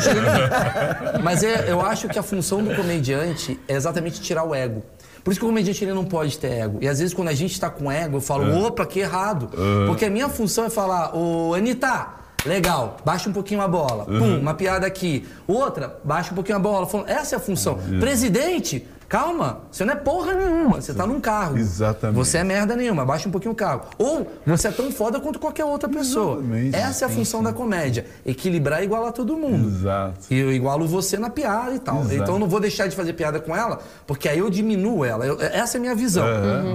Mas 1.24 1.42
é, 1.44 1.72
eu 1.72 1.82
acho 1.82 2.08
que 2.08 2.20
a 2.20 2.24
função 2.24 2.64
do 2.64 2.76
comediante 2.76 3.60
é 3.68 3.74
exatamente 3.74 4.22
tirar 4.22 4.44
o 4.44 4.54
ego. 4.54 4.84
Por 5.24 5.32
isso 5.32 5.40
que 5.40 5.46
o 5.46 5.50
comediante 5.50 5.84
ele 5.84 5.94
não 5.94 6.06
pode 6.06 6.38
ter 6.38 6.52
ego. 6.52 6.78
E 6.80 6.88
às 6.88 7.00
vezes 7.00 7.12
quando 7.14 7.30
a 7.30 7.34
gente 7.34 7.60
tá 7.60 7.72
com 7.72 7.92
ego, 7.92 8.18
eu 8.18 8.22
falo, 8.22 8.66
opa, 8.68 8.86
que 8.86 9.00
errado. 9.00 9.50
Porque 9.88 10.06
a 10.06 10.12
minha 10.12 10.30
função 10.30 10.66
é 10.66 10.70
falar, 10.70 11.16
ô 11.18 11.56
Anitta, 11.56 12.08
legal, 12.48 12.98
baixa 13.06 13.30
um 13.30 13.34
pouquinho 13.34 13.62
a 13.62 13.68
bola. 13.68 14.06
Pum, 14.06 14.40
uma 14.40 14.54
piada 14.54 14.88
aqui. 14.88 15.28
Outra, 15.48 16.00
baixa 16.04 16.32
um 16.32 16.36
pouquinho 16.36 16.58
a 16.58 16.60
bola. 16.60 16.88
Essa 17.08 17.36
é 17.36 17.38
a 17.38 17.40
função. 17.40 17.78
Presidente, 18.00 18.88
Calma, 19.10 19.62
você 19.72 19.86
não 19.86 19.94
é 19.94 19.96
porra 19.96 20.34
nenhuma, 20.34 20.82
você 20.82 20.94
tá 20.94 21.08
num 21.08 21.22
carro. 21.22 21.58
Exatamente. 21.58 22.18
Você 22.18 22.40
é 22.40 22.44
merda 22.44 22.76
nenhuma, 22.76 23.06
baixa 23.06 23.30
um 23.30 23.32
pouquinho 23.32 23.54
o 23.54 23.56
carro. 23.56 23.84
Ou 23.98 24.30
você 24.46 24.68
é 24.68 24.72
tão 24.72 24.92
foda 24.92 25.18
quanto 25.18 25.40
qualquer 25.40 25.64
outra 25.64 25.88
pessoa. 25.88 26.40
Exatamente. 26.40 26.76
Essa 26.76 27.06
é 27.06 27.08
a 27.08 27.10
função 27.10 27.42
da 27.42 27.54
comédia. 27.54 28.06
Equilibrar 28.26 28.82
e 28.82 28.84
igualar 28.84 29.14
todo 29.14 29.38
mundo. 29.38 29.70
Exato. 29.70 30.26
E 30.30 30.38
eu 30.38 30.52
igualo 30.52 30.86
você 30.86 31.18
na 31.18 31.30
piada 31.30 31.74
e 31.74 31.80
tal. 31.80 32.02
Exato. 32.02 32.16
Então 32.16 32.36
eu 32.36 32.40
não 32.40 32.50
vou 32.50 32.60
deixar 32.60 32.88
de 32.88 32.98
fazer 32.98 33.14
piada 33.14 33.40
com 33.40 33.56
ela, 33.56 33.80
porque 34.06 34.28
aí 34.28 34.40
eu 34.40 34.50
diminuo 34.50 35.06
ela. 35.06 35.26
Eu- 35.26 35.40
essa 35.40 35.78
é 35.78 35.80
a 35.80 35.82
minha 35.82 35.96
visão. 35.96 36.26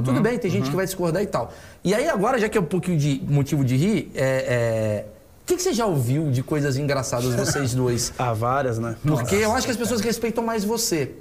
Tudo 0.03 0.23
bem, 0.23 0.39
tem 0.39 0.51
gente 0.51 0.70
que 0.70 0.77
vai 0.77 0.87
discordar 0.87 1.23
e 1.23 1.27
tal. 1.27 1.53
E 1.85 1.95
aí 1.95 2.09
agora, 2.09 2.39
já 2.39 2.49
que 2.49 2.57
é 2.57 2.61
um 2.62 2.64
pouquinho 2.64 2.97
de 2.97 3.23
motivo 3.29 3.62
de 3.62 3.77
rir, 3.77 4.11
é. 4.14 4.25
é... 4.25 5.22
O 5.43 5.45
que, 5.47 5.57
que 5.57 5.62
você 5.62 5.72
já 5.72 5.86
ouviu 5.86 6.30
de 6.30 6.43
coisas 6.43 6.76
engraçadas, 6.76 7.34
vocês 7.34 7.74
dois? 7.74 8.12
Há 8.18 8.32
várias, 8.34 8.78
né? 8.78 8.97
Porque 9.05 9.34
eu 9.36 9.53
acho 9.53 9.66
que 9.66 9.72
as 9.72 9.76
pessoas 9.76 10.01
respeitam 10.01 10.43
mais 10.45 10.64
você. 10.64 11.12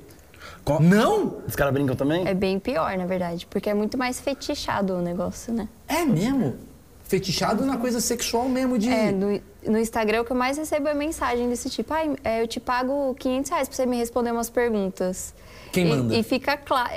Co- 0.64 0.80
Não? 0.80 1.38
Os 1.48 1.56
caras 1.56 1.74
brincam 1.74 1.96
também? 1.96 2.28
É 2.28 2.34
bem 2.34 2.60
pior, 2.60 2.96
na 2.98 3.06
verdade, 3.08 3.48
porque 3.50 3.70
é 3.70 3.74
muito 3.74 3.98
mais 3.98 4.20
fetichado 4.20 4.94
o 4.94 5.02
negócio, 5.02 5.52
né? 5.52 5.68
É 5.88 6.06
mesmo? 6.06 6.56
Fetichado 7.04 7.66
na 7.66 7.78
coisa 7.78 8.00
sexual 8.00 8.48
mesmo 8.48 8.78
de. 8.78 8.88
É, 8.90 9.12
no, 9.12 9.42
no 9.66 9.78
Instagram 9.80 10.22
o 10.22 10.26
que 10.26 10.32
eu 10.32 10.36
mais 10.38 10.58
recebo 10.58 10.88
é 10.88 10.94
mensagem 10.94 11.50
desse 11.50 11.70
tipo. 11.70 11.92
Ai, 11.94 12.16
é, 12.24 12.42
eu 12.44 12.48
te 12.48 12.60
pago 12.60 13.14
500 13.20 13.52
reais 13.52 13.68
pra 13.68 13.76
você 13.76 13.86
me 13.86 13.98
responder 13.98 14.32
umas 14.32 14.50
perguntas. 14.50 15.34
Quem 15.74 15.88
E- 15.88 15.90
manda? 15.90 16.16
E 16.16 16.24
fica 16.24 16.56
claro. 16.56 16.92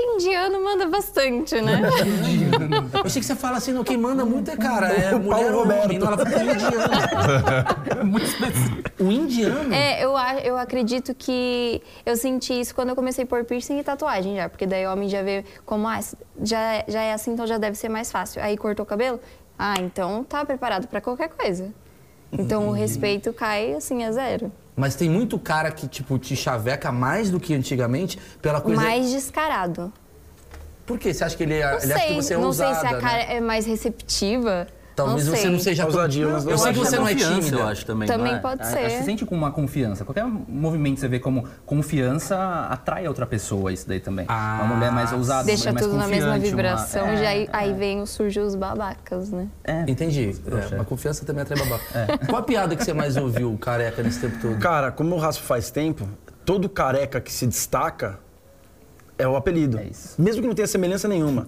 Indiano 0.00 0.62
manda 0.62 0.86
bastante, 0.86 1.60
né? 1.60 1.80
Eu 2.94 3.00
achei 3.04 3.20
que 3.20 3.26
você 3.26 3.34
fala 3.34 3.56
assim, 3.58 3.72
não, 3.72 3.84
quem 3.84 3.96
manda 3.96 4.24
muito 4.24 4.50
é 4.50 4.56
cara. 4.56 4.88
É 4.88 5.14
O 5.14 5.20
mulher 5.20 5.44
Paulo. 5.46 5.58
Roberto. 5.62 5.98
Não, 5.98 6.06
ela 6.06 6.16
fala 6.18 6.42
indiano. 6.44 8.04
Muito 8.06 8.26
específico. 8.26 8.90
O 9.04 9.10
indiano? 9.12 9.74
É, 9.74 10.04
eu, 10.04 10.12
eu 10.44 10.56
acredito 10.58 11.14
que 11.14 11.82
eu 12.04 12.16
senti 12.16 12.58
isso 12.60 12.74
quando 12.74 12.90
eu 12.90 12.96
comecei 12.96 13.24
a 13.24 13.26
pôr 13.26 13.44
piercing 13.44 13.78
e 13.78 13.84
tatuagem 13.84 14.36
já. 14.36 14.48
Porque 14.48 14.66
daí 14.66 14.86
o 14.86 14.92
homem 14.92 15.08
já 15.08 15.22
vê 15.22 15.44
como, 15.66 15.86
ah, 15.88 16.00
já, 16.42 16.60
é- 16.74 16.84
já 16.88 17.02
é 17.02 17.12
assim, 17.12 17.32
então 17.32 17.46
já 17.46 17.58
deve 17.58 17.76
ser 17.76 17.88
mais 17.88 18.10
fácil. 18.10 18.42
Aí 18.42 18.56
cortou 18.56 18.84
o 18.84 18.86
cabelo, 18.86 19.20
ah, 19.58 19.74
então 19.80 20.24
tá 20.24 20.44
preparado 20.44 20.86
pra 20.88 21.00
qualquer 21.00 21.28
coisa. 21.30 21.72
Então 22.32 22.68
o 22.68 22.72
respeito 22.72 23.32
cai, 23.32 23.74
assim, 23.74 24.04
a 24.04 24.12
zero. 24.12 24.52
Mas 24.80 24.94
tem 24.94 25.10
muito 25.10 25.38
cara 25.38 25.70
que, 25.70 25.86
tipo, 25.86 26.18
te 26.18 26.34
chaveca 26.34 26.90
mais 26.90 27.28
do 27.28 27.38
que 27.38 27.52
antigamente 27.52 28.18
pela 28.40 28.62
coisa. 28.62 28.80
Mais 28.80 29.10
descarado. 29.10 29.92
Por 30.86 30.98
quê? 30.98 31.12
Você 31.12 31.22
acha 31.22 31.36
que 31.36 31.42
ele, 31.42 31.54
é, 31.54 31.70
Não 31.70 31.82
ele 31.82 31.92
acha 31.92 32.02
que 32.02 32.08
sei, 32.08 32.16
você 32.16 32.34
é 32.34 32.36
não 32.38 32.44
ousada, 32.46 32.74
sei 32.80 32.88
se 32.88 32.94
a 32.94 32.98
cara 32.98 33.18
né? 33.18 33.36
é 33.36 33.40
mais 33.42 33.66
receptiva. 33.66 34.66
Talvez 35.04 35.26
não 35.26 35.36
você 35.36 35.48
não 35.48 35.58
seja. 35.58 35.86
Ousadia, 35.86 36.28
mas 36.28 36.46
Eu 36.46 36.58
sei 36.58 36.72
que 36.72 36.78
você 36.78 36.96
é 36.96 36.98
não 36.98 37.08
é 37.08 37.14
tímida. 37.14 37.56
Eu 37.56 37.66
acho 37.66 37.86
também. 37.86 38.08
Também 38.08 38.32
não 38.32 38.38
é? 38.38 38.42
pode 38.42 38.62
A- 38.62 38.64
ser. 38.64 38.78
Acho 38.78 38.86
que 38.88 38.98
você 38.98 39.04
sente 39.04 39.24
com 39.26 39.34
uma 39.34 39.50
confiança. 39.50 40.04
Qualquer 40.04 40.24
movimento 40.24 41.00
você 41.00 41.08
vê 41.08 41.18
como 41.18 41.44
confiança 41.66 42.36
atrai 42.70 43.06
a 43.06 43.08
outra 43.08 43.26
pessoa, 43.26 43.72
isso 43.72 43.88
daí 43.88 44.00
também. 44.00 44.26
Ah, 44.28 44.60
uma 44.64 44.74
mulher 44.76 44.92
mais 44.92 45.12
ousada, 45.12 45.44
Deixa 45.44 45.70
uma 45.70 45.72
mulher 45.72 45.82
tudo 45.84 45.96
mais 45.96 46.10
na 46.10 46.16
mesma 46.16 46.38
vibração, 46.38 47.04
uma... 47.04 47.14
É, 47.14 47.26
aí, 47.26 47.48
aí 47.52 47.72
vem, 47.72 48.04
surgem 48.06 48.42
os 48.42 48.54
babacas, 48.54 49.30
né? 49.30 49.48
é. 49.64 49.84
Entendi. 49.88 50.34
É, 50.70 50.74
uma 50.74 50.84
confiança 50.84 51.24
também 51.24 51.42
atrai 51.42 51.58
babá. 51.58 51.80
Qual 52.28 52.40
a 52.40 52.44
piada 52.44 52.76
que 52.76 52.84
você 52.84 52.92
mais 52.92 53.16
ouviu, 53.16 53.56
careca, 53.60 54.02
nesse 54.02 54.20
tempo 54.20 54.38
todo? 54.40 54.58
Cara, 54.58 54.90
como 54.90 55.14
eu 55.14 55.18
raspo 55.18 55.44
faz 55.44 55.70
tempo, 55.70 56.08
todo 56.44 56.68
careca 56.68 57.20
que 57.20 57.32
se 57.32 57.46
destaca 57.46 58.18
é 59.22 59.28
o 59.28 59.36
apelido. 59.36 59.78
É 59.78 59.84
isso. 59.84 60.14
Mesmo 60.18 60.42
que 60.42 60.48
não 60.48 60.54
tenha 60.54 60.66
semelhança 60.66 61.06
nenhuma. 61.08 61.46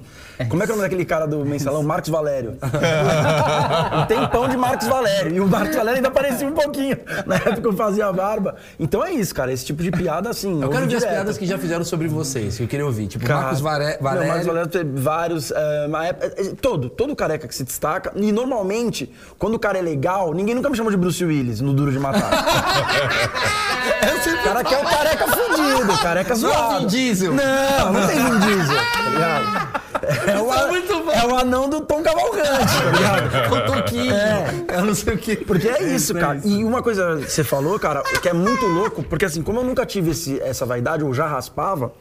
Como 0.48 0.62
é 0.62 0.66
que 0.66 0.72
é 0.72 0.74
o 0.74 0.76
nome 0.76 0.88
daquele 0.88 1.04
cara 1.04 1.26
do 1.26 1.44
mensalão? 1.44 1.82
Marcos 1.82 2.10
Valério. 2.10 2.56
um 3.96 4.06
tempão 4.06 4.48
de 4.48 4.56
Marcos 4.56 4.86
Valério. 4.86 5.34
E 5.36 5.40
o 5.40 5.46
Marcos 5.46 5.76
Valério 5.76 5.96
ainda 5.98 6.10
parecia 6.10 6.46
um 6.46 6.52
pouquinho. 6.52 6.96
Na 7.26 7.36
época 7.36 7.68
eu 7.68 7.72
fazia 7.72 8.06
a 8.06 8.12
barba. 8.12 8.56
Então 8.78 9.04
é 9.04 9.12
isso, 9.12 9.34
cara. 9.34 9.52
Esse 9.52 9.64
tipo 9.64 9.82
de 9.82 9.90
piada, 9.90 10.30
assim. 10.30 10.62
Eu 10.62 10.68
quero 10.70 10.86
ver 10.86 10.96
as 10.96 11.04
piadas 11.04 11.38
que 11.38 11.46
já 11.46 11.58
fizeram 11.58 11.84
sobre 11.84 12.08
vocês, 12.08 12.56
que 12.56 12.62
eu 12.64 12.68
queria 12.68 12.86
ouvir. 12.86 13.06
Tipo, 13.06 13.26
Cara, 13.26 13.42
Marcos 13.42 13.60
Vare- 13.60 13.96
Não, 13.96 14.02
Valério. 14.02 14.28
Marcos 14.28 14.46
Valério 14.46 14.68
teve 14.70 15.00
vários. 15.00 15.50
é, 15.50 15.88
na 15.88 16.06
época- 16.06 16.32
é, 16.36 16.44
todo, 16.60 16.88
todo 16.90 17.14
careca 17.14 17.46
que 17.46 17.54
se 17.54 17.64
destaca. 17.64 18.12
E 18.16 18.32
normalmente, 18.32 19.12
quando 19.38 19.54
o 19.54 19.58
cara 19.58 19.78
é 19.78 19.82
legal, 19.82 20.32
ninguém 20.32 20.54
nunca 20.54 20.68
me 20.68 20.76
chamou 20.76 20.90
de 20.90 20.96
Bruce 20.96 21.24
Willis 21.24 21.60
no 21.60 21.72
Duro 21.72 21.92
de 21.92 21.98
Matar. 21.98 22.30
o 24.32 24.44
cara 24.44 24.64
quer 24.64 24.78
o 24.78 24.84
careca 24.88 25.26
fudido, 25.28 25.98
careca 25.98 26.36
Não 26.36 26.48
é 26.48 26.52
o 26.52 26.54
zoado. 26.54 26.80
Vin 26.80 26.86
Diesel. 26.86 27.32
Não, 27.32 27.44
não 27.92 28.06
tem 28.06 28.16
Vin 28.18 28.38
Diesel, 28.40 28.76
tá 28.76 29.08
ligado? 29.08 29.82
É 30.26 30.36
o, 30.40 30.50
a- 30.50 30.66
bom. 30.66 31.10
é 31.12 31.26
o 31.26 31.38
anão 31.38 31.70
do 31.70 31.80
Tom 31.82 32.02
Cavalcante, 32.02 32.48
tá 32.48 32.90
ligado? 32.90 33.30
Com 33.48 33.72
toquinho. 33.72 34.12
É. 34.12 34.64
Eu 34.78 34.84
não 34.86 34.94
sei 34.96 35.14
o 35.14 35.18
que. 35.18 35.36
Porque 35.36 35.68
é 35.68 35.80
isso, 35.94 36.12
cara. 36.12 36.40
E 36.44 36.64
uma 36.64 36.82
coisa 36.82 37.18
que 37.18 37.30
você 37.30 37.44
falou, 37.44 37.78
cara, 37.78 38.02
que 38.20 38.28
é 38.28 38.32
muito 38.32 38.66
louco, 38.66 39.04
porque 39.04 39.24
assim, 39.24 39.42
como 39.42 39.60
eu 39.60 39.64
nunca 39.64 39.86
tive 39.86 40.10
esse- 40.10 40.40
essa 40.40 40.66
vaidade, 40.66 41.04
eu 41.04 41.14
já 41.14 41.28
raspava, 41.28 41.92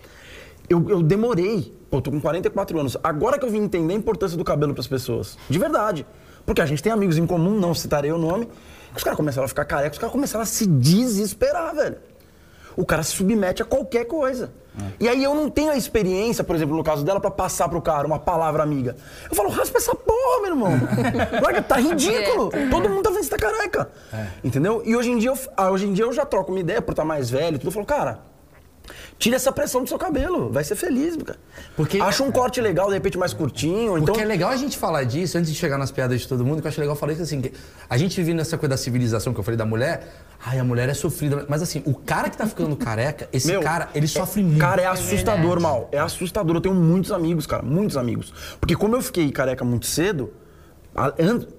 eu, 0.68 0.84
eu 0.90 1.04
demorei. 1.04 1.78
Pô, 1.92 2.02
tô 2.02 2.10
com 2.10 2.20
44 2.20 2.80
anos. 2.80 2.98
Agora 3.04 3.38
que 3.38 3.46
eu 3.46 3.52
vim 3.52 3.60
entender 3.62 3.94
a 3.94 3.98
importância 3.98 4.36
do 4.36 4.44
cabelo 4.44 4.74
pras 4.74 4.88
pessoas. 4.88 5.38
De 5.48 5.60
verdade. 5.60 6.04
Porque 6.44 6.60
a 6.62 6.66
gente 6.66 6.82
tem 6.82 6.92
amigos 6.92 7.20
em 7.20 7.28
comum, 7.28 7.52
não 7.60 7.76
citarei 7.76 8.12
o 8.12 8.18
nome, 8.18 8.50
os 8.96 9.04
caras 9.04 9.16
começaram 9.16 9.46
a 9.46 9.48
ficar 9.48 9.66
carecas, 9.66 9.94
os 9.98 10.00
caras 10.00 10.12
começaram 10.12 10.42
a 10.42 10.46
se 10.48 10.66
desesperar, 10.66 11.76
velho. 11.76 11.98
O 12.76 12.86
cara 12.86 13.04
se 13.04 13.12
submete 13.12 13.62
a 13.62 13.66
qualquer 13.66 14.06
coisa. 14.06 14.52
E 15.00 15.10
aí 15.10 15.24
eu 15.24 15.36
não 15.36 15.50
tenho 15.50 15.72
a 15.72 15.76
experiência, 15.76 16.44
por 16.44 16.56
exemplo, 16.56 16.76
no 16.76 16.84
caso 16.84 17.04
dela, 17.04 17.20
pra 17.20 17.30
passar 17.30 17.68
pro 17.68 17.82
cara 17.82 18.08
uma 18.08 18.20
palavra 18.20 18.64
amiga. 18.64 18.96
Eu 19.30 19.36
falo, 19.36 19.50
raspa 19.50 19.78
essa 19.78 19.94
porra, 19.94 20.42
meu 20.42 20.52
irmão. 20.52 20.72
Larga, 21.42 21.62
tá 21.62 21.76
ridículo. 21.76 22.50
Todo 22.70 22.90
mundo 22.90 23.04
tá 23.04 23.10
vendo 23.10 23.24
você 23.24 23.30
tá 23.30 23.38
careca. 23.38 23.90
Entendeu? 24.44 24.82
E 24.86 24.96
hoje 24.96 25.12
em, 25.12 25.18
dia 25.18 25.30
eu, 25.30 25.38
ah, 25.58 25.70
hoje 25.72 25.88
em 25.88 25.94
dia 25.94 26.06
eu 26.06 26.14
já 26.14 26.26
troco 26.26 26.52
uma 26.52 26.60
ideia 26.60 26.82
por 26.82 26.92
estar 26.92 27.04
mais 27.04 27.30
velho 27.30 27.56
e 27.56 27.60
tudo. 27.60 27.68
Eu 27.68 27.72
falo, 27.74 27.86
cara, 27.86 28.20
tira 29.18 29.36
essa 29.36 29.52
pressão 29.52 29.84
do 29.84 29.88
seu 29.90 29.98
cabelo. 29.98 30.52
Vai 30.52 30.64
ser 30.64 30.76
feliz, 30.76 31.16
cara. 31.18 31.40
Porque- 31.76 32.00
Acha 32.00 32.24
um 32.24 32.32
corte 32.32 32.60
legal, 32.62 32.88
de 32.88 32.94
repente 32.94 33.18
mais 33.18 33.34
curtinho. 33.34 33.92
ou 33.92 33.98
Então, 33.98 34.08
Porque 34.14 34.22
é 34.22 34.26
legal 34.26 34.50
a 34.50 34.56
gente 34.58 34.78
falar 34.78 35.04
disso, 35.04 35.38
antes 35.38 35.52
de 35.52 35.58
chegar 35.58 35.78
nas 35.78 35.92
piadas 35.92 36.20
de 36.22 36.28
todo 36.28 36.46
mundo, 36.46 36.62
que 36.62 36.68
eu 36.68 36.70
acho 36.70 36.80
legal 36.82 36.96
falar 36.96 37.14
isso 37.14 37.22
assim, 37.22 37.42
que 37.42 37.54
a 37.90 37.98
gente 37.98 38.16
vive 38.18 38.34
nessa 38.34 38.58
coisa 38.58 38.70
da 38.72 38.78
civilização 38.78 39.34
que 39.34 39.40
eu 39.40 39.44
falei 39.44 39.58
da 39.58 39.66
mulher, 39.66 40.08
ai, 40.44 40.60
a 40.60 40.64
mulher 40.64 40.90
é 40.90 40.94
sofrida, 40.94 41.46
mas 41.48 41.62
assim, 41.62 41.82
o 41.86 41.94
cara 41.94 42.30
que 42.30 42.38
tá 42.38 42.46
ficando 42.48 42.76
careca, 42.76 43.28
esse 43.32 43.48
Meu, 43.48 43.62
cara, 43.62 43.90
ele 43.94 44.08
sofre 44.08 44.44
muito. 44.44 44.60
Cara, 44.60 44.82
é 44.82 44.86
assustador, 44.88 45.60
mal. 45.60 45.90
É 45.92 46.00
assustador. 46.00 46.56
Eu 46.56 46.62
tenho 46.62 46.76
muitos 46.76 47.12
amigos, 47.12 47.46
cara, 47.46 47.64
muitos 47.64 47.98
amigos. 47.98 48.34
Porque 48.60 48.76
como 48.76 48.96
eu 48.96 49.02
fiquei 49.02 49.32
careca 49.32 49.64
muito 49.64 49.86
cedo, 49.86 50.32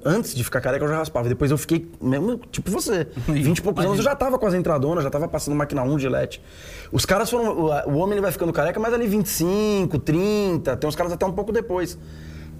antes 0.04 0.34
de 0.34 0.44
ficar 0.44 0.60
careca 0.60 0.84
eu 0.84 0.88
já 0.88 0.96
raspava. 0.98 1.28
Depois 1.28 1.50
eu 1.50 1.58
fiquei, 1.58 1.90
mesmo 2.00 2.36
tipo 2.50 2.70
você, 2.70 3.06
20 3.26 3.58
e 3.58 3.62
poucos 3.62 3.84
anos 3.84 3.98
eu 3.98 4.04
já 4.04 4.14
tava 4.14 4.38
com 4.38 4.46
as 4.46 4.54
entradonas, 4.54 5.02
já 5.04 5.10
tava 5.10 5.26
passando 5.28 5.54
máquina 5.56 5.82
1 5.82 5.96
de 5.96 6.08
LED. 6.08 6.42
Os 6.90 7.04
caras 7.06 7.30
foram. 7.30 7.52
O, 7.86 7.96
homem 7.96 8.12
ele 8.12 8.20
vai 8.20 8.32
ficando 8.32 8.52
careca, 8.52 8.78
mas 8.78 8.92
ali 8.92 9.06
25, 9.06 9.98
30, 9.98 10.76
tem 10.76 10.88
uns 10.88 10.96
caras 10.96 11.12
até 11.12 11.24
um 11.24 11.32
pouco 11.32 11.52
depois. 11.52 11.98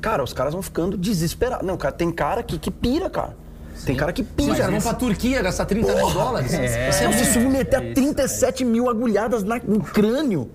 Cara, 0.00 0.22
os 0.22 0.32
caras 0.32 0.52
vão 0.52 0.62
ficando 0.62 0.96
desesperados. 0.96 1.66
Não, 1.66 1.76
cara, 1.76 1.94
tem 1.94 2.10
cara 2.10 2.42
que, 2.42 2.58
que 2.58 2.70
pira, 2.70 3.08
cara. 3.08 3.36
Tem 3.86 3.96
cara 3.96 4.12
que 4.12 4.22
Sim, 4.22 4.28
pira. 4.36 4.54
cara, 4.56 4.66
vamos 4.68 4.84
pra 4.84 4.94
Turquia 4.94 5.42
gastar 5.42 5.64
30 5.64 5.94
mil 5.94 6.10
dólares. 6.10 6.50
Você 6.52 6.58
é 6.66 7.12
se 7.12 7.32
submeter 7.32 7.78
a 7.78 7.94
37 7.94 8.64
mil 8.64 8.88
agulhadas 8.88 9.42
na- 9.42 9.60
no 9.66 9.80
crânio. 9.80 10.50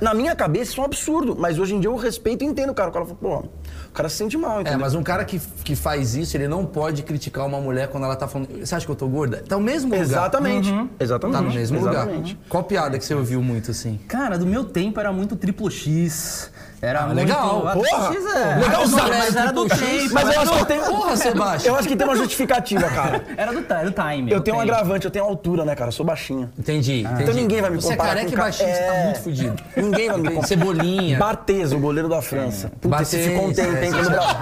Na 0.00 0.14
minha 0.14 0.34
cabeça, 0.36 0.70
isso 0.72 0.80
é 0.80 0.82
um 0.82 0.86
absurdo. 0.86 1.36
Mas 1.38 1.58
hoje 1.58 1.74
em 1.74 1.80
dia 1.80 1.90
eu 1.90 1.96
respeito 1.96 2.42
e 2.44 2.46
entendo, 2.46 2.72
cara. 2.74 2.90
O 2.90 2.92
cara 2.92 3.04
fala, 3.06 3.18
pô, 3.20 3.48
cara 3.94 4.08
se 4.08 4.16
sente 4.16 4.36
mal, 4.36 4.58
É, 4.58 4.60
entendeu? 4.62 4.80
mas 4.80 4.94
um 4.94 5.02
cara 5.02 5.24
que, 5.24 5.40
que 5.62 5.74
faz 5.76 6.14
isso, 6.14 6.36
ele 6.36 6.48
não 6.48 6.66
pode 6.66 7.02
criticar 7.02 7.46
uma 7.46 7.60
mulher 7.60 7.88
quando 7.88 8.04
ela 8.04 8.16
tá 8.16 8.26
falando. 8.28 8.48
Você 8.64 8.74
acha 8.74 8.84
que 8.84 8.90
eu 8.92 8.96
tô 8.96 9.06
gorda? 9.08 9.42
Tá 9.48 9.56
no 9.56 9.62
mesmo 9.62 9.90
lugar. 9.90 10.02
Exatamente. 10.02 10.68
Exatamente. 10.98 11.36
Tá 11.36 11.42
no 11.42 11.52
mesmo 11.54 11.78
Exatamente. 11.78 12.32
lugar. 12.34 12.48
Qual 12.48 12.64
piada 12.64 12.98
que 12.98 13.04
você 13.04 13.14
ouviu 13.14 13.42
muito 13.42 13.70
assim? 13.70 13.98
Cara, 14.08 14.36
do 14.38 14.46
meu 14.46 14.64
tempo 14.64 14.98
era 15.00 15.12
muito 15.12 15.36
triplo 15.36 15.70
X. 15.70 16.50
Era 16.84 17.00
Ah, 17.00 17.06
muito... 17.06 17.16
legal, 17.16 17.64
Ah, 17.66 17.72
porra. 17.72 18.12
X 18.14 18.26
é... 18.26 18.54
Legalzão, 18.56 19.08
mas 19.08 19.36
era 19.36 19.52
do 19.52 19.66
tempo. 19.66 20.12
Mas 20.14 20.34
eu 20.34 20.40
acho 20.40 20.52
que 20.58 20.64
tem. 20.66 20.80
Porra, 20.80 21.16
Sebastião! 21.16 21.74
Eu 21.74 21.78
acho 21.78 21.88
que 21.88 21.96
tem 21.96 22.06
uma 22.06 22.16
justificativa, 22.16 22.88
cara. 22.90 23.24
Era 23.36 23.52
do, 23.52 23.62
ti- 23.62 23.84
do 23.84 23.90
time. 23.92 24.30
Eu 24.30 24.40
tenho 24.40 24.56
um 24.56 24.60
agravante, 24.60 25.04
eu 25.04 25.10
tenho 25.10 25.24
altura, 25.24 25.64
né, 25.64 25.74
cara? 25.74 25.88
Eu 25.88 25.92
sou 25.92 26.04
baixinho. 26.04 26.50
Entendi, 26.58 27.00
entendi. 27.02 27.22
Então 27.22 27.34
ninguém 27.34 27.60
vai 27.60 27.70
me 27.70 27.80
Você 27.80 27.88
é 27.88 27.90
comparar 27.92 28.08
careca 28.10 28.28
com 28.28 28.34
e 28.34 28.36
baixinho, 28.36 28.68
você 28.74 28.82
tá 28.82 28.94
É. 28.94 29.04
muito 29.04 29.20
fudido. 29.22 29.62
Ninguém 29.76 30.08
vai 30.08 30.16
me 30.18 30.28
comparar. 30.28 30.46
Cebolinha. 30.46 31.18
Bartes, 31.18 31.72
o 31.72 31.78
goleiro 31.78 32.08
da 32.08 32.20
França. 32.22 32.70
Puta, 32.80 33.02
esse 33.02 33.16
Barthez, 33.16 33.26
ficou 33.26 33.48
um 33.48 33.52
tempo, 33.52 33.76
é, 33.76 33.84
hein? 33.86 33.92
Quando, 33.92 34.06
o 34.06 34.10
Bra- 34.10 34.36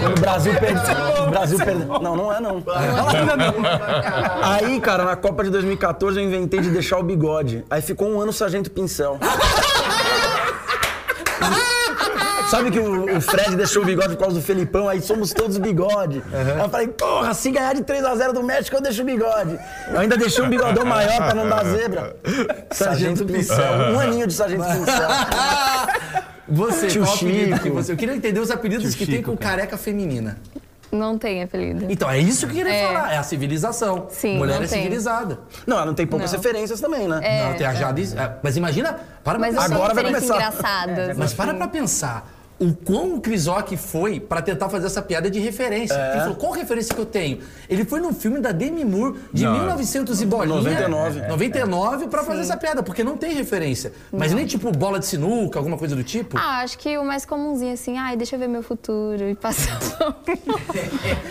quando 0.00 0.16
o 0.16 0.20
Brasil 0.20 0.52
perdeu. 0.54 1.24
O 1.26 1.30
Brasil 1.30 1.58
perdeu. 1.58 2.00
Não, 2.00 2.16
não 2.16 2.32
é 2.32 2.40
não. 2.40 2.62
Aí, 4.42 4.80
cara, 4.80 5.04
na 5.04 5.16
Copa 5.16 5.44
de 5.44 5.50
2014 5.50 6.18
eu 6.20 6.24
inventei 6.24 6.60
de 6.60 6.70
deixar 6.70 6.98
o 6.98 7.02
bigode. 7.02 7.64
Aí 7.70 7.82
ficou 7.82 8.08
um 8.08 8.20
ano 8.20 8.32
Sargento 8.32 8.70
Pincel. 8.70 9.18
Sabe 12.50 12.70
que 12.70 12.78
o, 12.80 13.16
o 13.16 13.20
Fred 13.20 13.54
deixou 13.56 13.82
o 13.82 13.86
bigode 13.86 14.14
por 14.16 14.22
causa 14.22 14.34
do 14.36 14.42
Felipão, 14.42 14.88
aí 14.88 15.00
somos 15.00 15.32
todos 15.32 15.56
bigode. 15.58 16.22
Aí 16.32 16.62
eu 16.64 16.68
falei, 16.68 16.88
porra, 16.88 17.32
se 17.32 17.50
ganhar 17.50 17.74
de 17.74 17.82
3x0 17.82 18.32
do 18.32 18.42
México, 18.42 18.76
eu 18.76 18.80
deixo 18.82 19.02
o 19.02 19.04
bigode. 19.04 19.58
Eu 19.92 20.00
ainda 20.00 20.16
deixei 20.16 20.42
um 20.42 20.48
bigodão 20.48 20.84
maior 20.84 21.16
pra 21.16 21.34
não 21.34 21.48
dar 21.48 21.64
zebra. 21.64 22.16
Sargento 22.72 23.24
Pincel. 23.24 23.72
Um 23.94 24.00
aninho 24.00 24.26
de 24.26 24.32
Sargento 24.34 24.64
Pincel. 24.64 25.08
Você, 26.48 26.88
Tio 26.88 27.04
qual 27.04 27.14
apelido 27.14 27.52
Chico. 27.52 27.60
que 27.62 27.70
você... 27.70 27.92
Eu 27.92 27.96
queria 27.96 28.14
entender 28.16 28.40
os 28.40 28.50
apelidos 28.50 28.94
que 28.94 29.06
tem 29.06 29.22
com 29.22 29.36
careca 29.36 29.76
feminina. 29.76 30.36
Não 30.90 31.16
tem 31.16 31.40
apelido. 31.44 31.86
Então, 31.88 32.10
é 32.10 32.18
isso 32.18 32.48
que 32.48 32.52
eu 32.52 32.56
queria 32.64 32.74
É. 32.74 32.86
falar. 32.88 33.12
É 33.12 33.16
a 33.18 33.22
civilização. 33.22 34.08
Sim, 34.10 34.38
Mulher 34.38 34.56
não 34.56 34.64
é 34.64 34.66
tem. 34.66 34.82
civilizada. 34.82 35.38
Não, 35.64 35.76
ela 35.76 35.86
não 35.86 35.94
tem 35.94 36.04
poucas 36.04 36.32
Não. 36.32 36.38
referências 36.40 36.80
também, 36.80 37.06
né? 37.06 37.20
É. 37.22 37.44
Não, 37.44 37.54
tem 37.54 37.64
a 37.64 37.72
Jade. 37.74 38.12
é, 38.18 38.32
Mas 38.42 38.56
imagina. 38.56 38.98
Para 39.22 39.38
Mas 39.38 39.54
pra 39.54 39.66
sou 39.66 39.74
Agora 39.76 39.94
vai 39.94 40.02
começar. 40.04 40.34
engraçada. 40.34 41.14
Mas 41.16 41.32
para 41.32 41.54
pra 41.54 41.68
pensar. 41.68 42.28
O 42.60 42.74
quão 42.74 43.14
o 43.14 43.20
Chris 43.22 43.46
Rock 43.46 43.74
foi 43.76 44.20
pra 44.20 44.42
tentar 44.42 44.68
fazer 44.68 44.86
essa 44.86 45.00
piada 45.00 45.30
de 45.30 45.40
referência. 45.40 45.94
É. 45.94 46.10
Ele 46.12 46.20
falou, 46.20 46.36
qual 46.36 46.52
referência 46.52 46.94
que 46.94 47.00
eu 47.00 47.06
tenho? 47.06 47.38
Ele 47.70 47.86
foi 47.86 48.00
num 48.00 48.12
filme 48.12 48.38
da 48.38 48.52
Demi 48.52 48.84
Moore 48.84 49.18
de 49.32 49.44
Não. 49.44 49.54
1900 49.54 50.20
e 50.20 50.26
bolinha. 50.26 50.56
99. 50.56 51.26
99 51.26 52.08
pra 52.08 52.22
fazer 52.22 52.42
essa 52.42 52.56
piada, 52.58 52.82
porque 52.82 53.02
não 53.02 53.16
tem 53.16 53.32
referência. 53.34 53.92
Mas 54.12 54.32
nem 54.32 54.44
tipo 54.46 54.70
bola 54.72 54.98
de 54.98 55.06
sinuca, 55.06 55.58
alguma 55.58 55.78
coisa 55.78 55.96
do 55.96 56.04
tipo. 56.04 56.36
Ah, 56.36 56.58
acho 56.60 56.76
que 56.78 56.98
o 56.98 57.04
mais 57.04 57.24
comumzinho, 57.24 57.72
assim, 57.72 57.96
ai, 57.96 58.14
deixa 58.16 58.36
eu 58.36 58.40
ver 58.40 58.48
meu 58.48 58.62
futuro 58.62 59.26
e 59.28 59.34
passar. 59.34 59.78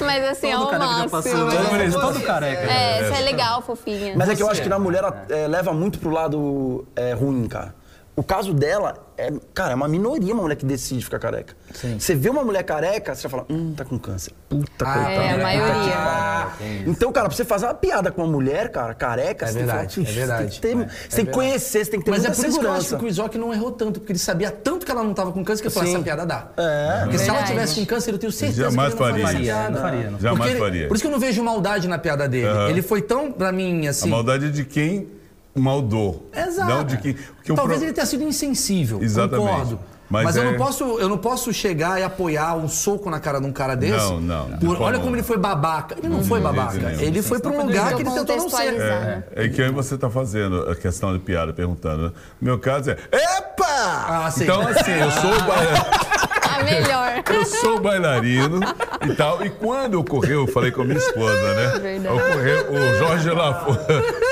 Mas 0.02 0.24
assim, 0.30 0.48
é 0.48 0.56
Todo 0.56 0.64
o 0.64 0.70
careca 0.70 0.86
já 0.88 0.92
máximo. 0.98 1.10
passou. 1.12 1.46
mas- 1.46 1.70
Todo, 1.70 1.84
isso, 1.84 2.02
todo 2.02 2.22
careca. 2.22 2.62
É, 2.62 3.02
isso 3.04 3.14
é 3.14 3.22
legal, 3.22 3.62
fofinha. 3.62 4.14
Mas 4.18 4.30
é 4.30 4.36
que 4.36 4.42
eu 4.42 4.50
acho 4.50 4.62
que 4.62 4.70
na 4.70 4.80
mulher 4.80 5.00
ela, 5.04 5.26
é, 5.30 5.48
leva 5.48 5.74
muito 5.74 6.00
pro 6.00 6.10
lado 6.10 6.88
é, 6.96 7.14
ruim, 7.14 7.48
cara. 7.48 7.76
O 8.20 8.24
caso 8.24 8.54
dela 8.54 8.96
é, 9.18 9.32
cara, 9.54 9.72
é 9.72 9.76
uma 9.76 9.88
minoria 9.88 10.34
uma 10.34 10.44
mulher 10.44 10.56
que 10.58 10.66
decide 10.66 11.04
ficar 11.06 11.20
careca. 11.20 11.54
Sim. 11.74 11.98
Você 11.98 12.16
vê 12.16 12.30
uma 12.30 12.44
mulher 12.44 12.64
careca, 12.64 13.16
você 13.16 13.22
já 13.24 13.30
fala, 13.30 13.46
hum, 13.50 13.74
tá 13.76 13.86
com 13.86 13.98
câncer. 13.98 14.34
Puta 14.50 14.86
Ah, 14.86 14.94
coitada. 14.94 15.12
É, 15.24 15.32
a 15.32 15.38
maioria. 15.38 15.94
Ah, 15.96 16.52
Então, 16.86 17.12
cara, 17.14 17.28
pra 17.30 17.36
você 17.38 17.46
fazer 17.46 17.66
uma 17.68 17.74
piada 17.74 18.12
com 18.12 18.22
uma 18.24 18.30
mulher, 18.32 18.70
cara, 18.72 18.94
careca, 18.94 19.46
É 19.46 19.48
você 19.48 19.54
tem 19.60 19.62
que 19.62 19.68
verdade, 19.72 19.96
falar, 19.96 20.10
é 20.10 20.12
verdade. 20.14 20.54
Você 20.56 20.60
tem 20.62 20.72
que, 20.72 20.84
ter- 20.84 20.84
É, 20.86 21.10
você 21.10 21.16
tem 21.16 21.26
que 21.26 21.32
é 21.32 21.34
conhecer, 21.34 21.86
você 21.86 21.92
tem 21.92 22.00
que 22.02 22.06
ter 22.06 22.12
Mas 22.12 22.26
é 22.26 22.28
muita 22.28 22.42
por 22.42 22.50
isso 22.50 22.60
que 22.60 22.66
eu 22.66 22.72
acho 22.72 22.80
que 22.82 22.90
segurança. 22.90 23.22
o 23.22 23.24
Rock 23.24 23.38
não 23.38 23.54
errou 23.54 23.72
tanto, 23.72 24.00
porque 24.02 24.12
ele 24.12 24.20
sabia 24.20 24.52
tanto 24.52 24.86
que 24.86 24.92
ela 24.92 25.04
não 25.04 25.14
tava 25.14 25.32
com 25.32 25.44
câncer 25.46 25.64
que 25.64 25.70
falou, 25.70 25.88
Sim. 25.88 25.96
essa 25.96 26.04
piada 26.04 26.26
dá. 26.26 26.48
É. 26.58 27.00
Porque 27.04 27.18
se 27.20 27.24
ela 27.24 27.38
Verdade. 27.38 27.52
tivesse 27.52 27.80
com 27.80 27.86
câncer, 27.86 28.12
eu 28.14 28.18
tenho 28.18 28.32
certeza 28.34 28.64
Jamais 28.70 28.94
que 28.94 29.02
ele 29.02 29.12
não 29.12 29.20
faria. 29.20 29.26
faria. 29.28 29.54
Não 29.56 29.72
piada. 29.72 29.82
faria, 29.82 30.10
não. 30.12 30.20
Jamais 30.20 30.52
ele- 30.52 30.60
faria. 30.60 30.88
Por 30.90 30.94
isso 30.96 31.04
que 31.04 31.08
eu 31.08 31.12
não 31.12 31.20
vejo 31.20 31.42
maldade 31.42 31.88
na 31.88 31.98
piada 31.98 32.28
dele. 32.28 32.48
Aham. 32.48 32.70
Ele 32.70 32.82
foi 32.82 33.02
tão, 33.02 33.32
pra 33.32 33.52
mim, 33.54 33.88
A 33.88 33.92
assim... 33.92 34.10
maldade 34.10 34.46
é 34.48 34.50
de 34.50 34.66
quem 34.66 35.08
maldou. 35.56 36.30
Exato. 36.36 36.70
Não 36.70 36.84
de 36.84 36.98
quem. 36.98 37.14
porque 37.14 37.52
o 37.52 37.56
Talvez 37.56 37.80
pro- 37.80 37.88
ele 37.88 37.94
tenha 37.94 38.06
sido 38.06 38.24
insensível, 38.24 39.02
Exatamente. 39.02 39.48
concordo. 39.50 39.80
Mas 40.12 40.24
Mas, 40.24 40.36
eu, 40.38 40.42
é- 40.42 40.52
não 40.52 40.58
posso, 40.58 40.84
eu 41.00 41.08
não 41.08 41.20
posso 41.20 41.54
chegar 41.54 42.00
e 42.00 42.04
apoiar 42.04 42.56
um 42.56 42.68
soco 42.68 43.12
na 43.12 43.20
cara 43.20 43.40
de 43.40 43.46
um 43.46 43.52
cara 43.52 43.76
desse. 43.76 43.94
Não, 44.10 44.20
não, 44.20 44.50
por- 44.58 44.70
forma 44.70 44.86
olha 44.86 44.98
como 45.00 45.16
ele 45.16 45.22
foi 45.22 45.38
babaca. 45.38 45.96
Ele 46.00 46.10
não 46.10 46.24
foi 46.24 46.40
de 46.40 46.46
jeito 46.48 46.56
babaca. 46.58 46.80
nenhum. 46.80 47.00
Ele 47.02 47.22
foi 47.22 47.40
pra 47.40 47.52
um 47.52 47.62
lugar 47.64 47.94
que 47.94 48.02
ele 48.02 48.10
tentou 48.10 48.36
não 48.38 48.50
ser. 48.50 48.74
É, 48.82 49.24
é 49.36 49.48
que 49.50 49.62
aí 49.62 49.72
você 49.72 49.94
está 49.94 50.10
fazendo 50.10 50.68
a 50.68 50.76
questão 50.76 51.14
de 51.14 51.20
piada, 51.20 51.54
perguntando. 51.54 52.06
né? 52.06 52.12
No 52.42 52.46
meu 52.48 52.58
caso 52.58 52.90
é. 52.90 52.98
Epa! 53.12 53.66
Ah, 53.68 54.32
sim. 54.32 54.46
Então, 54.46 54.62
assim, 54.68 54.92
eu 54.94 55.12
sou, 55.12 55.30
ba- 55.44 56.30
A 56.60 56.64
melhor. 56.64 57.24
eu 57.30 57.46
sou 57.46 57.80
bailarino 57.80 58.60
e 59.06 59.14
tal. 59.16 59.46
E 59.46 59.50
quando 59.50 60.00
ocorreu, 60.00 60.42
eu 60.42 60.48
falei 60.48 60.72
com 60.72 60.82
a 60.82 60.86
minha 60.86 60.98
esposa, 60.98 61.54
né? 61.54 61.80
Verdade. 61.80 62.16
Ocorreu 62.16 62.72
o 62.72 62.98
Jorge 62.98 63.30
Lafon. 63.30 63.78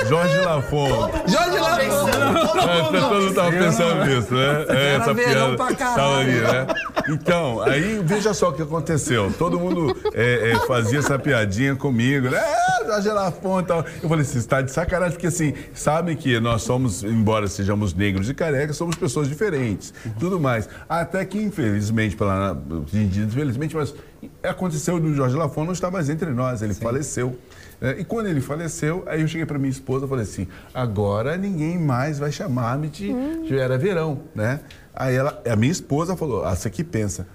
Jorge 0.07 0.37
Lafon. 0.39 1.11
Jorge 1.27 1.59
Lafon. 1.59 2.09
É, 2.57 2.99
todo 2.99 3.21
mundo 3.21 3.33
tava 3.33 3.51
pensando 3.51 4.05
nisso, 4.05 4.33
né? 4.33 4.65
É, 4.69 4.95
essa 4.95 5.15
piada 5.15 5.75
tava 5.77 6.17
ali, 6.17 6.41
né? 6.41 6.67
Então, 7.09 7.61
aí 7.61 8.01
veja 8.03 8.33
só 8.33 8.49
o 8.49 8.53
que 8.53 8.61
aconteceu. 8.61 9.31
Todo 9.37 9.59
mundo 9.59 9.95
é, 10.13 10.51
é, 10.51 10.59
fazia 10.67 10.99
essa 10.99 11.17
piadinha 11.17 11.75
comigo, 11.75 12.29
né? 12.29 12.37
É, 12.37 12.85
Jorge 12.85 13.09
Lafon 13.09 13.59
e 13.59 13.63
tal. 13.63 13.85
Eu 14.01 14.09
falei, 14.09 14.23
você 14.23 14.37
está 14.37 14.61
de 14.61 14.71
sacanagem, 14.71 15.13
porque 15.13 15.27
assim, 15.27 15.53
sabem 15.73 16.15
que 16.15 16.39
nós 16.39 16.63
somos, 16.63 17.03
embora 17.03 17.47
sejamos 17.47 17.93
negros 17.93 18.29
e 18.29 18.33
carecas, 18.33 18.75
somos 18.77 18.95
pessoas 18.95 19.27
diferentes, 19.27 19.93
tudo 20.19 20.39
mais. 20.39 20.67
Até 20.87 21.23
que, 21.25 21.37
infelizmente, 21.37 22.06
pela, 22.15 22.61
infelizmente, 22.93 23.75
mas 23.75 23.93
aconteceu 24.43 24.99
do 24.99 25.13
Jorge 25.13 25.35
Lafon 25.35 25.65
não 25.65 25.73
está 25.73 25.89
mais 25.91 26.09
entre 26.09 26.29
nós, 26.31 26.61
ele 26.61 26.73
faleceu. 26.73 27.37
É, 27.81 27.99
E 27.99 28.03
quando 28.05 28.27
ele 28.27 28.41
faleceu, 28.41 29.03
aí 29.05 29.21
eu 29.21 29.27
cheguei 29.27 29.45
para 29.45 29.57
minha 29.59 29.69
esposa 29.69 30.05
e 30.05 30.09
falei 30.09 30.23
assim: 30.23 30.47
agora 30.73 31.37
ninguém 31.37 31.77
mais 31.77 32.17
vai 32.19 32.31
chamar-me 32.31 32.87
de, 32.89 33.13
de 33.43 33.57
Era 33.57 33.77
Verão, 33.77 34.21
né? 34.33 34.61
Aí 34.95 35.15
ela, 35.15 35.41
a 35.47 35.55
minha 35.55 35.71
esposa 35.71 36.15
falou: 36.15 36.43
ah, 36.43 36.55
você 36.55 36.69
que 36.69 36.83
pensa. 36.83 37.27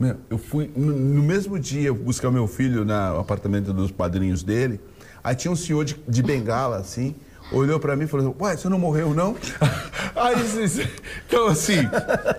Meu, 0.00 0.16
eu 0.30 0.38
fui 0.38 0.70
no, 0.76 0.92
no 0.92 1.22
mesmo 1.22 1.58
dia 1.58 1.92
buscar 1.92 2.30
meu 2.30 2.46
filho 2.46 2.84
na- 2.84 3.12
no 3.12 3.20
apartamento 3.20 3.72
dos 3.72 3.90
padrinhos 3.90 4.42
dele. 4.42 4.80
Aí 5.22 5.34
tinha 5.34 5.50
um 5.50 5.56
senhor 5.56 5.84
de, 5.84 5.96
de 6.08 6.22
bengala, 6.22 6.76
assim, 6.78 7.14
olhou 7.52 7.78
para 7.80 7.94
mim 7.96 8.04
e 8.04 8.06
falou: 8.06 8.34
Ué, 8.40 8.56
você 8.56 8.68
não 8.68 8.78
morreu, 8.78 9.12
não? 9.14 9.36
Aí, 10.20 10.36
se- 10.48 10.68
se- 10.68 10.88
então, 11.26 11.46
assim. 11.48 11.88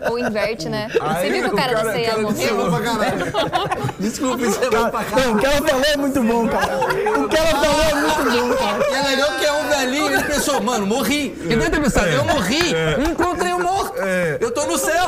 Ou 0.09 0.19
inverte, 0.19 0.67
né? 0.69 0.87
Aí 1.01 1.25
Você 1.27 1.33
viu 1.33 1.43
que 1.49 1.53
o 1.53 1.57
cara, 1.57 1.73
da 1.83 1.91
ceia 1.93 2.23
disse, 2.25 2.43
"Eu 2.45 2.55
vou 2.57 2.71
morreu? 2.71 2.95
pra 2.95 3.05
caralho." 3.05 3.93
Desculpa, 3.99 4.43
isso 4.45 4.59
é 4.63 4.69
bom 4.69 4.89
pra 4.89 5.01
Não, 5.21 5.33
o 5.33 5.39
que 5.39 5.45
ela 5.45 5.67
falou 5.67 5.85
é 5.85 5.97
muito 5.97 6.23
bom, 6.23 6.47
cara. 6.47 6.77
O 7.19 7.27
que 7.29 7.37
ela 7.37 7.47
falou 7.49 7.81
é 7.81 7.93
muito 7.95 8.23
bom, 8.31 8.55
cara. 8.55 8.89
E 8.89 8.93
é 8.95 9.01
legal 9.09 9.31
que 9.39 9.45
é 9.45 9.51
um 9.51 9.67
velhinho, 9.69 10.11
ele 10.13 10.23
pensou, 10.23 10.61
mano, 10.61 10.85
morri. 10.85 11.35
E 11.43 11.47
deve 11.55 11.69
ter 11.69 11.81
pensado, 11.81 12.07
eu 12.07 12.23
morri, 12.25 12.73
encontrei 13.09 13.48
morto. 13.59 13.93
É. 13.97 14.37
Eu 14.39 14.51
tô 14.51 14.65
no 14.65 14.77
céu. 14.77 15.07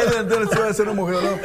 Ele 0.00 0.16
andando 0.16 0.50
assim, 0.50 0.60
"Ué, 0.60 0.72
você 0.72 0.84
não 0.84 0.94
morreu, 0.94 1.20
não. 1.22 1.38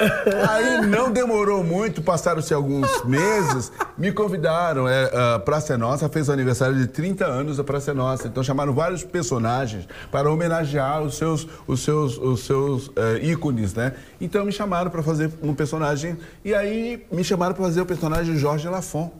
Aí 0.49 0.85
não 0.85 1.11
demorou 1.11 1.63
muito, 1.63 2.01
passaram-se 2.01 2.53
alguns 2.53 3.03
meses, 3.03 3.71
me 3.97 4.11
convidaram. 4.11 4.87
É, 4.87 5.35
a 5.35 5.39
Praça 5.39 5.73
é 5.73 5.77
Nossa 5.77 6.09
fez 6.09 6.29
o 6.29 6.31
aniversário 6.31 6.75
de 6.75 6.87
30 6.87 7.25
anos 7.25 7.57
da 7.57 7.63
Praça 7.63 7.91
é 7.91 7.93
Nossa. 7.93 8.27
Então 8.27 8.43
chamaram 8.43 8.73
vários 8.73 9.03
personagens 9.03 9.87
para 10.11 10.29
homenagear 10.31 11.01
os 11.01 11.17
seus, 11.17 11.47
os 11.67 11.83
seus, 11.83 12.17
os 12.17 12.45
seus 12.45 12.91
é, 12.95 13.25
ícones, 13.25 13.73
né? 13.73 13.93
Então 14.19 14.45
me 14.45 14.51
chamaram 14.51 14.91
para 14.91 15.03
fazer 15.03 15.31
um 15.41 15.53
personagem. 15.53 16.17
E 16.43 16.53
aí 16.53 17.05
me 17.11 17.23
chamaram 17.23 17.53
para 17.53 17.63
fazer 17.63 17.81
o 17.81 17.85
personagem 17.85 18.35
Jorge 18.37 18.67
Lafon. 18.67 19.11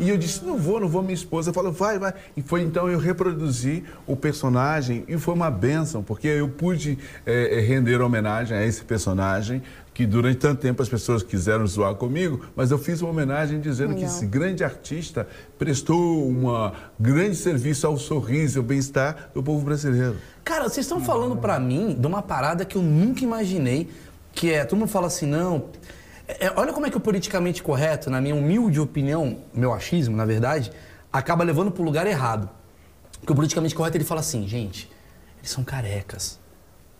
E 0.00 0.08
eu 0.08 0.16
disse, 0.16 0.44
não 0.44 0.56
vou, 0.56 0.80
não 0.80 0.88
vou. 0.88 1.02
Minha 1.02 1.14
esposa 1.14 1.52
falou, 1.52 1.70
vai, 1.70 1.98
vai. 1.98 2.14
E 2.36 2.42
foi 2.42 2.62
então 2.62 2.88
eu 2.88 2.98
reproduzi 2.98 3.84
o 4.06 4.16
personagem 4.16 5.04
e 5.06 5.18
foi 5.18 5.34
uma 5.34 5.50
benção, 5.50 6.02
porque 6.02 6.26
eu 6.26 6.48
pude 6.48 6.98
eh, 7.26 7.62
render 7.66 8.00
homenagem 8.00 8.56
a 8.56 8.64
esse 8.64 8.82
personagem 8.82 9.62
que 9.92 10.06
durante 10.06 10.38
tanto 10.38 10.62
tempo 10.62 10.80
as 10.80 10.88
pessoas 10.88 11.22
quiseram 11.22 11.66
zoar 11.66 11.94
comigo, 11.94 12.40
mas 12.56 12.70
eu 12.70 12.78
fiz 12.78 13.02
uma 13.02 13.10
homenagem 13.10 13.60
dizendo 13.60 13.90
que 13.90 14.00
Legal. 14.00 14.10
esse 14.10 14.24
grande 14.24 14.64
artista 14.64 15.28
prestou 15.58 16.26
um 16.26 16.72
grande 16.98 17.36
serviço 17.36 17.86
ao 17.86 17.98
sorriso 17.98 18.56
e 18.56 18.60
ao 18.60 18.64
bem-estar 18.64 19.30
do 19.34 19.42
povo 19.42 19.62
brasileiro. 19.62 20.16
Cara, 20.42 20.68
vocês 20.68 20.86
estão 20.86 21.00
falando 21.00 21.36
pra 21.36 21.60
mim 21.60 21.94
de 21.98 22.06
uma 22.06 22.22
parada 22.22 22.64
que 22.64 22.76
eu 22.76 22.82
nunca 22.82 23.22
imaginei, 23.22 23.90
que 24.32 24.50
é, 24.50 24.64
todo 24.64 24.78
mundo 24.78 24.88
fala 24.88 25.08
assim, 25.08 25.26
não... 25.26 25.64
é, 26.38 26.46
é, 26.46 26.52
olha 26.56 26.72
como 26.72 26.86
é 26.86 26.90
que 26.90 26.96
o 26.96 27.00
politicamente 27.00 27.62
correto, 27.62 28.10
na 28.10 28.20
minha 28.20 28.34
humilde 28.34 28.78
opinião, 28.80 29.38
meu 29.52 29.72
achismo, 29.72 30.16
na 30.16 30.24
verdade, 30.24 30.70
acaba 31.12 31.42
levando 31.44 31.70
pro 31.70 31.82
lugar 31.82 32.06
errado. 32.06 32.48
Porque 33.20 33.32
o 33.32 33.36
politicamente 33.36 33.74
correto, 33.74 33.96
ele 33.96 34.04
fala 34.04 34.20
assim, 34.20 34.46
gente, 34.48 34.90
eles 35.38 35.50
são 35.50 35.62
carecas, 35.64 36.38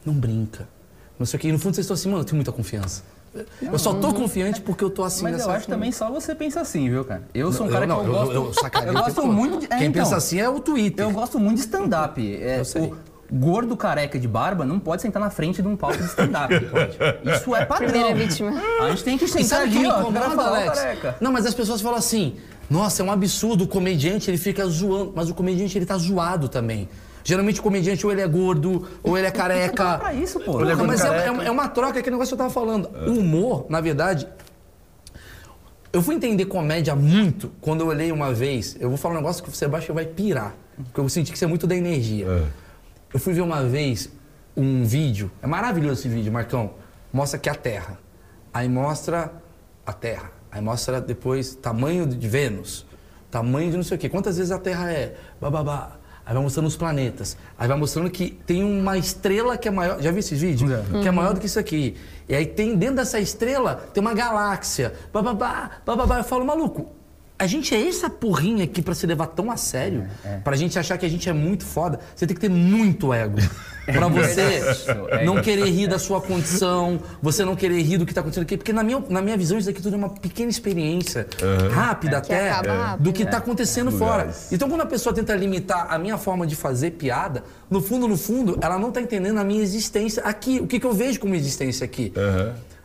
não 0.05 0.15
brinca. 0.15 0.69
Não 1.19 1.27
sei 1.27 1.39
o 1.39 1.41
que, 1.41 1.49
e 1.49 1.53
no 1.53 1.59
fundo 1.59 1.75
vocês 1.75 1.85
estão 1.85 1.95
assim, 1.95 2.09
mano, 2.09 2.21
eu 2.23 2.25
tenho 2.25 2.37
muita 2.37 2.53
confiança. 2.53 3.03
Eu 3.63 3.79
só 3.79 3.95
tô 3.95 4.13
confiante 4.13 4.61
porque 4.61 4.83
eu 4.83 4.91
tô 4.91 5.05
assim 5.05 5.23
Mas 5.23 5.35
eu 5.35 5.39
acho 5.51 5.61
forma. 5.67 5.67
também 5.67 5.93
só 5.93 6.11
você 6.11 6.35
pensa 6.35 6.61
assim, 6.61 6.89
viu, 6.91 7.05
cara? 7.05 7.23
Eu 7.33 7.53
sou 7.53 7.65
um 7.65 7.69
Eu 7.69 7.73
cara 7.73 7.87
não, 7.87 8.01
que 8.01 8.07
eu, 8.07 8.13
eu- 8.13 8.19
gosto. 8.19 8.35
eu 8.35 8.53
eu 8.87 8.91
o 8.91 8.95
gosto 8.95 9.27
muito 9.27 9.59
de. 9.61 9.67
é, 9.67 9.69
Quem 9.79 9.87
então, 9.87 10.03
pensa 10.03 10.17
assim 10.17 10.41
é 10.41 10.49
o 10.49 10.59
Twitter. 10.59 11.05
Eu 11.05 11.13
gosto 11.13 11.39
muito 11.39 11.59
de 11.59 11.63
stand-up. 11.63 12.21
É, 12.43 12.59
Eu 12.59 12.65
sei. 12.65 12.83
o 12.83 12.97
gordo 13.33 13.77
careca 13.77 14.19
de 14.19 14.27
barba 14.29 14.65
não 14.65 14.79
pode 14.79 15.03
sentar 15.03 15.21
na 15.21 15.31
frente 15.31 15.63
de 15.63 15.69
um 15.69 15.77
palco 15.77 15.99
de 15.99 16.05
stand-up. 16.05 16.53
Isso 17.37 17.55
é 17.55 17.65
padrão. 17.65 17.89
Primeira 17.91 18.15
vítima. 18.15 18.53
A 18.83 18.91
gente 18.91 19.05
tem 19.05 19.17
que 19.19 19.29
sentar 19.29 19.63
ali, 19.63 19.87
ó. 19.87 20.01
incomoda, 20.03 20.43
Alex? 20.43 20.79
careca. 20.81 21.17
Não, 21.21 21.31
mas 21.33 21.47
as 21.47 21.55
pessoas 21.55 21.81
falam 21.81 21.99
assim, 21.99 22.37
nossa, 22.69 23.03
é 23.03 23.05
um 23.05 23.11
absurdo, 23.13 23.65
o 23.65 23.69
comediante 23.69 24.31
ele 24.31 24.39
fica 24.39 24.67
zoando, 24.67 25.13
mas 25.15 25.29
o 25.31 25.35
comediante 25.35 25.77
ele 25.79 25.87
tá 25.87 25.97
zoado 25.97 26.49
também. 26.49 26.89
Geralmente 27.23 27.61
o 27.61 27.63
comediante 27.63 28.05
ou 28.07 28.11
ele 28.13 28.23
é 28.23 28.27
gordo, 28.27 28.89
ou 29.03 29.17
ele 29.19 29.27
é 29.27 29.31
careca. 29.31 29.99
pra 29.99 30.15
isso, 30.15 30.41
pô. 30.41 30.53
Porra, 30.53 30.63
Ele 30.63 30.73
é 30.73 30.75
mas 30.77 31.01
é, 31.01 31.05
careca. 31.09 31.25
é 31.27 31.31
uma- 31.31 31.45
é 31.45 31.51
uma 31.51 31.69
troca, 31.69 32.03
que 32.03 32.11
negócio 32.11 32.29
que 32.35 32.35
eu 32.35 32.39
tava 32.49 32.51
falando. 32.51 32.89
O 33.07 33.19
humor, 33.19 33.67
na 33.69 33.81
verdade, 33.81 34.27
eu 35.93 36.01
fui 36.03 36.15
entender 36.15 36.47
comédia 36.47 36.95
muito 36.95 37.51
quando 37.61 37.81
eu 37.83 37.89
olhei 37.89 38.11
uma 38.13 38.33
vez. 38.33 38.77
Eu 38.81 38.89
vou 38.89 38.97
falar 38.97 39.15
um 39.15 39.19
negócio 39.19 39.43
que 39.43 39.49
o 39.51 39.53
Sebastião 39.53 39.95
vai 39.95 40.07
pirar. 40.07 40.55
Porque 40.77 40.99
eu 41.01 41.09
senti 41.09 41.31
que 41.31 41.37
isso 41.37 41.45
é 41.45 41.49
muito 41.49 41.67
da 41.67 41.77
energia. 41.77 42.27
Eu 43.13 43.19
fui 43.19 43.33
ver 43.33 43.41
uma 43.41 43.65
vez 43.65 44.09
um 44.57 44.85
vídeo. 44.85 45.31
É 45.43 45.47
maravilhoso 45.47 46.01
esse 46.01 46.09
vídeo, 46.09 46.33
Marcão. 46.33 46.75
Mostra 47.13 47.39
aqui 47.39 47.49
a 47.49 47.55
Terra. 47.55 47.99
Aí 48.55 48.69
mostra 48.69 49.33
a 49.85 49.93
Terra. 49.93 50.31
Aí 50.51 50.61
mostra 50.61 51.01
depois 51.01 51.55
tamanho 51.55 52.07
de 52.07 52.29
Vênus. 52.29 52.87
Tamanho 53.31 53.71
de 53.71 53.77
não 53.77 53.85
sei 53.85 53.97
o 53.97 54.01
quê. 54.01 54.09
Quantas 54.09 54.37
vezes 54.37 54.53
a 54.53 54.59
Terra 54.59 54.93
é? 54.93 55.17
Bababá. 55.41 55.99
Aí 56.25 56.35
vai 56.35 56.43
mostrando 56.43 56.67
os 56.67 56.77
planetas. 56.77 57.37
Aí 57.59 57.67
vai 57.67 57.77
mostrando 57.77 58.09
que 58.11 58.31
tem 58.47 58.63
uma 58.63 58.97
estrela 58.97 59.59
que 59.59 59.67
é 59.67 59.71
maior. 59.73 60.01
Já 60.01 60.11
viu 60.11 60.21
esses 60.21 60.41
vídeos? 60.41 60.71
Que 61.03 61.09
é 61.09 61.11
maior 61.11 61.35
do 61.35 61.41
que 61.41 61.47
isso 61.47 61.59
aqui. 61.59 61.97
E 62.29 62.35
aí 62.35 62.47
tem 62.47 62.77
dentro 62.77 62.97
dessa 62.97 63.19
estrela 63.19 63.89
tem 63.93 64.01
uma 64.01 64.15
galáxia. 64.15 64.95
Bababá, 65.13 65.71
bababá. 65.85 66.19
Eu 66.19 66.25
falo, 66.25 66.45
maluco, 66.45 66.93
A 67.41 67.47
gente 67.47 67.75
é 67.75 67.89
essa 67.89 68.11
porrinha 68.11 68.65
aqui 68.65 68.83
pra 68.83 68.95
se 68.95 69.07
levar 69.07 69.29
tão 69.29 69.51
a 69.51 69.57
sério, 69.57 70.07
pra 70.45 70.55
gente 70.57 70.79
achar 70.79 70.99
que 70.99 71.07
a 71.07 71.09
gente 71.09 71.27
é 71.29 71.33
muito 71.33 71.65
foda. 71.65 71.99
Você 72.15 72.27
tem 72.27 72.35
que 72.35 72.41
ter 72.41 72.51
muito 72.51 73.13
ego. 73.15 73.39
Pra 73.91 74.07
você 74.07 74.63
É 75.09 75.25
não 75.25 75.41
querer 75.43 75.65
rir 75.69 75.89
da 75.89 75.99
sua 75.99 76.21
condição, 76.21 77.01
você 77.21 77.45
não 77.45 77.57
querer 77.57 77.81
rir 77.83 77.97
do 77.99 78.07
que 78.07 78.15
tá 78.15 78.21
acontecendo 78.21 78.45
aqui. 78.45 78.57
Porque 78.57 78.73
na 78.73 78.85
minha, 78.85 79.03
na 79.09 79.21
minha 79.21 79.37
visão, 79.37 79.59
isso 79.59 79.67
daqui 79.67 79.83
tudo 79.83 79.95
é 79.95 79.97
uma 79.97 80.11
pequena 80.11 80.49
experiência, 80.49 81.27
rápida 81.73 82.21
Que 82.21 82.33
até, 82.33 82.51
rápido. 82.51 83.03
do 83.03 83.13
que 83.13 83.25
tá 83.25 83.39
acontecendo 83.39 83.91
fora. 83.91 84.31
Então, 84.53 84.69
quando 84.69 84.83
a 84.83 84.87
pessoa 84.87 85.13
tenta 85.13 85.35
limitar 85.35 85.87
a 85.91 85.99
minha 85.99 86.17
forma 86.19 86.47
de 86.47 86.55
fazer 86.55 86.93
piada, 86.93 87.43
no 87.69 87.81
fundo, 87.81 88.07
no 88.07 88.17
fundo, 88.17 88.59
ela 88.61 88.79
não 88.79 88.93
tá 88.93 89.01
entendendo 89.01 89.39
a 89.39 89.45
minha 89.45 89.63
existência 89.63 90.23
aqui. 90.23 90.61
O 90.61 90.67
que, 90.69 90.79
que 90.79 90.87
eu 90.87 90.93
vejo 90.93 91.19
como 91.19 91.35
existência 91.35 91.85
aqui. 91.85 92.13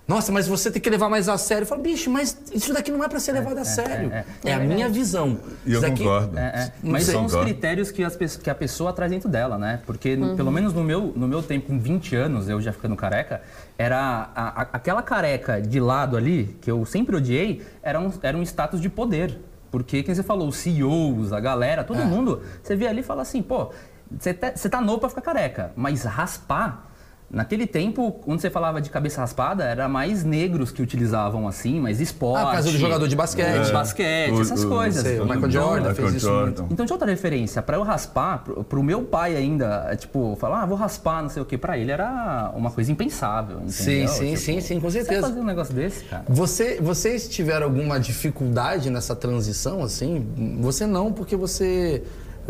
Nossa, 0.07 0.31
mas 0.31 0.47
você 0.47 0.69
tem 0.69 0.79
que 0.79 0.87
levar 0.89 1.09
mais 1.09 1.27
a 1.27 1.35
sério. 1.35 1.63
Eu 1.63 1.67
falo, 1.67 1.81
bicho, 1.81 2.11
mas 2.11 2.37
isso 2.53 2.71
daqui 2.71 2.91
não 2.91 3.03
é 3.03 3.07
pra 3.07 3.19
ser 3.19 3.31
levado 3.31 3.57
a 3.57 3.65
sério. 3.65 4.11
É, 4.43 4.53
a 4.53 4.59
minha 4.59 4.87
visão. 4.87 5.39
E 5.65 5.73
eu 5.73 5.81
daqui- 5.81 6.03
concordo. 6.03 6.37
É, 6.37 6.41
é. 6.43 6.71
Mas 6.83 7.05
são 7.05 7.25
os 7.25 7.31
critérios 7.43 7.89
que, 7.89 8.03
as 8.03 8.15
que 8.15 8.49
a 8.49 8.53
pessoa 8.53 8.93
traz 8.93 9.11
dentro 9.11 9.27
dela, 9.27 9.57
né? 9.57 9.81
Porque, 9.85 10.15
no- 10.15 10.35
pelo 10.35 10.51
menos 10.51 10.73
no 10.73 10.83
meu, 10.83 11.11
no 11.15 11.27
meu 11.27 11.41
tempo, 11.41 11.67
com 11.67 11.79
20 11.79 12.15
anos, 12.15 12.47
eu 12.47 12.61
já 12.61 12.71
ficando 12.71 12.95
careca, 12.95 13.41
era 13.79 13.97
a- 14.35 14.61
a- 14.61 14.67
aquela 14.73 15.01
careca 15.01 15.59
de 15.59 15.79
lado 15.79 16.15
ali, 16.15 16.55
que 16.61 16.69
eu 16.69 16.85
sempre 16.85 17.15
odiei, 17.15 17.63
era 17.81 17.99
um, 17.99 18.11
era 18.21 18.37
um 18.37 18.43
status 18.43 18.79
de 18.79 18.89
poder. 18.89 19.39
Porque, 19.71 20.03
quem 20.03 20.13
você 20.13 20.21
falou, 20.21 20.47
os 20.47 20.57
CEOs, 20.57 21.33
a 21.33 21.39
galera, 21.39 21.83
todo 21.83 21.97
mundo, 22.05 22.43
você 22.61 22.75
vê 22.75 22.87
ali 22.87 22.99
e 22.99 23.03
fala 23.03 23.23
assim, 23.23 23.41
pô, 23.41 23.71
você 24.19 24.35
tá, 24.35 24.51
você 24.55 24.69
tá 24.69 24.79
novo 24.79 24.99
pra 24.99 25.09
ficar 25.09 25.21
careca, 25.21 25.71
mas 25.75 26.03
raspar... 26.03 26.84
Naquele 27.27 27.65
tempo, 27.65 28.11
quando 28.11 28.39
você 28.39 28.49
falava 28.51 28.79
de 28.79 28.89
cabeça 28.89 29.19
raspada, 29.19 29.63
era 29.63 29.89
mais 29.89 30.23
negros 30.23 30.71
que 30.71 30.81
utilizavam 30.81 31.47
assim, 31.47 31.79
mais 31.79 31.99
esporte. 31.99 32.41
Ah, 32.41 32.45
por 32.45 32.51
causa 32.53 32.71
do 32.71 32.77
jogador 32.77 33.07
de 33.07 33.15
basquete. 33.15 33.65
de 33.65 33.71
basquete, 33.73 34.31
O- 34.31 34.41
essas 34.41 34.63
o- 34.63 34.69
coisas. 34.69 35.01
sei, 35.01 35.19
o 35.19 35.23
Michael 35.23 35.37
Então, 35.39 35.49
Jordan 35.51 35.75
Michael 35.89 35.95
fez 35.95 36.13
isso 36.13 36.25
Jordan. 36.27 36.45
muito. 36.61 36.73
então 36.73 36.85
tinha 36.85 36.93
outra 36.95 37.09
referência. 37.09 37.61
Pra 37.63 37.77
eu 37.77 37.83
raspar, 37.83 38.43
pro, 38.43 38.63
pro 38.63 38.83
meu 38.83 39.01
pai 39.01 39.35
ainda, 39.35 39.87
é, 39.89 39.95
tipo, 39.95 40.37
falar, 40.39 40.61
ah, 40.61 40.65
vou 40.67 40.77
raspar, 40.77 41.23
não 41.23 41.29
sei 41.29 41.41
o 41.41 41.45
que, 41.45 41.57
pra 41.57 41.77
ele 41.77 41.91
era 41.91 42.51
uma 42.55 42.69
coisa 42.69 42.91
impensável. 42.91 43.59
Sim, 43.67 44.03
entendeu? 44.03 44.07
sim, 44.07 44.25
Tipo, 44.27 44.37
sim, 44.39 44.61
sim, 44.61 44.79
com 44.79 44.89
Você 44.89 44.99
certeza. 45.03 45.27
fazer 45.27 45.39
um 45.39 45.43
negócio 45.45 45.73
desse, 45.73 46.03
cara. 46.05 46.23
Você, 46.29 46.79
vocês 46.79 47.27
tiveram 47.27 47.65
alguma 47.65 47.99
dificuldade 47.99 48.89
nessa 48.91 49.15
transição, 49.15 49.83
assim? 49.83 50.25
Você 50.61 50.85
não, 50.85 51.11
porque 51.11 51.35
você 51.35 52.03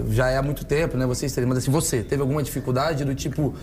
já 0.09 0.30
é 0.30 0.38
há 0.38 0.41
muito 0.41 0.65
tempo, 0.65 0.97
né? 0.97 1.05
Vocês 1.05 1.32
teriam, 1.34 1.47
mas 1.47 1.59
assim, 1.59 1.71
você 1.71 2.03
teve 2.03 2.21
alguma 2.21 2.43
dificuldade 2.43 3.05
do 3.05 3.15
tipo. 3.15 3.53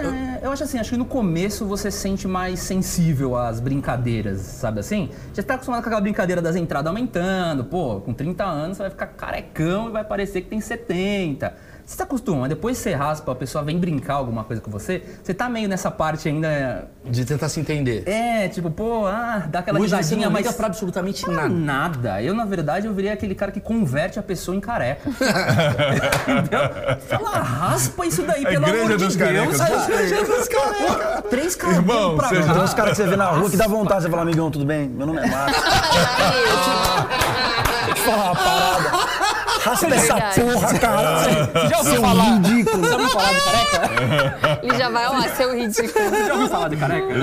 É, 0.00 0.40
eu 0.42 0.50
acho 0.50 0.64
assim, 0.64 0.78
acho 0.78 0.90
que 0.90 0.96
no 0.96 1.04
começo 1.04 1.64
você 1.66 1.90
se 1.90 1.98
sente 1.98 2.26
mais 2.28 2.60
sensível 2.60 3.36
às 3.36 3.60
brincadeiras, 3.60 4.40
sabe 4.40 4.80
assim? 4.80 5.10
Já 5.32 5.42
tá 5.42 5.54
acostumado 5.54 5.82
com 5.82 5.88
aquela 5.88 6.00
brincadeira 6.00 6.42
das 6.42 6.56
entradas 6.56 6.86
aumentando, 6.88 7.64
pô, 7.64 8.00
com 8.00 8.12
30 8.12 8.44
anos 8.44 8.76
você 8.76 8.82
vai 8.84 8.90
ficar 8.90 9.06
carecão 9.08 9.88
e 9.88 9.92
vai 9.92 10.04
parecer 10.04 10.42
que 10.42 10.48
tem 10.48 10.60
70. 10.60 11.54
Você 11.86 11.96
se 11.96 12.02
acostuma, 12.02 12.40
mas 12.40 12.48
depois 12.48 12.78
você 12.78 12.94
raspa, 12.94 13.32
a 13.32 13.34
pessoa 13.34 13.62
vem 13.62 13.78
brincar 13.78 14.14
alguma 14.14 14.42
coisa 14.42 14.62
com 14.62 14.70
você, 14.70 15.02
você 15.22 15.34
tá 15.34 15.50
meio 15.50 15.68
nessa 15.68 15.90
parte 15.90 16.28
ainda. 16.28 16.88
De 17.04 17.24
tentar 17.26 17.50
se 17.50 17.60
entender. 17.60 18.02
É, 18.08 18.48
tipo, 18.48 18.70
pô, 18.70 19.06
ah, 19.06 19.44
dá 19.48 19.58
aquela 19.58 19.78
Hoje 19.78 19.90
você 19.90 19.96
risadinha, 19.96 20.26
não 20.26 20.32
mas. 20.32 20.42
liga 20.46 20.54
pra 20.56 20.66
absolutamente 20.66 21.22
Pra 21.22 21.34
nada. 21.34 21.48
nada. 21.50 22.22
Eu, 22.22 22.32
na 22.34 22.46
verdade, 22.46 22.86
eu 22.86 22.94
virei 22.94 23.10
aquele 23.12 23.34
cara 23.34 23.52
que 23.52 23.60
converte 23.60 24.18
a 24.18 24.22
pessoa 24.22 24.56
em 24.56 24.60
careca. 24.60 25.08
Entendeu? 26.26 26.98
Fala, 27.08 27.38
raspa 27.42 28.06
isso 28.06 28.22
daí, 28.22 28.46
A 28.46 28.48
pelo 28.48 28.66
igreja 28.66 28.84
amor 28.84 28.96
de 28.96 29.04
dos 29.04 29.16
Deus. 29.16 29.28
carecas. 29.30 29.60
A 29.60 29.84
igreja 29.84 30.24
dos 30.24 30.48
carecas. 30.48 31.22
Três 31.30 31.54
caras 31.54 31.76
Irmão, 31.76 32.16
pra 32.16 32.28
já- 32.34 32.52
Tem 32.54 32.62
uns 32.62 32.74
caras 32.74 32.90
que 32.92 32.96
você 33.04 33.06
vê 33.10 33.16
na 33.16 33.26
rua 33.26 33.50
que 33.50 33.56
dá 33.58 33.66
vontade, 33.66 34.02
você 34.04 34.08
fala, 34.10 34.22
amigão, 34.22 34.50
tudo 34.50 34.64
bem? 34.64 34.88
Meu 34.88 35.06
nome 35.06 35.20
é 35.20 35.26
Marcos. 35.26 35.62
Deixa 37.84 37.90
eu 37.90 37.94
te 37.94 38.00
falar 38.00 38.24
uma 38.32 38.34
parada. 38.36 39.23
Raspa 39.64 39.86
essa 39.94 40.14
Verdade. 40.14 40.40
porra, 40.40 40.78
cara. 40.78 41.18
Você 41.24 41.68
já 41.68 41.78
ouviu 41.78 41.92
Seu 41.94 42.02
falar? 42.02 42.24
ridículo. 42.24 42.84
Você 42.84 42.88
já 42.90 42.96
ouviu 42.96 43.08
falar 43.08 43.32
de 43.32 43.40
careca? 43.40 44.58
Ele 44.62 44.78
já 44.78 44.90
vai, 44.90 45.06
ó, 45.06 45.22
seu 45.34 45.54
ridículo. 45.56 46.10
Você 46.10 46.24
já 46.26 46.32
ouviu 46.34 46.48
falar 46.48 46.68
de 46.68 46.76
careca? 46.76 47.14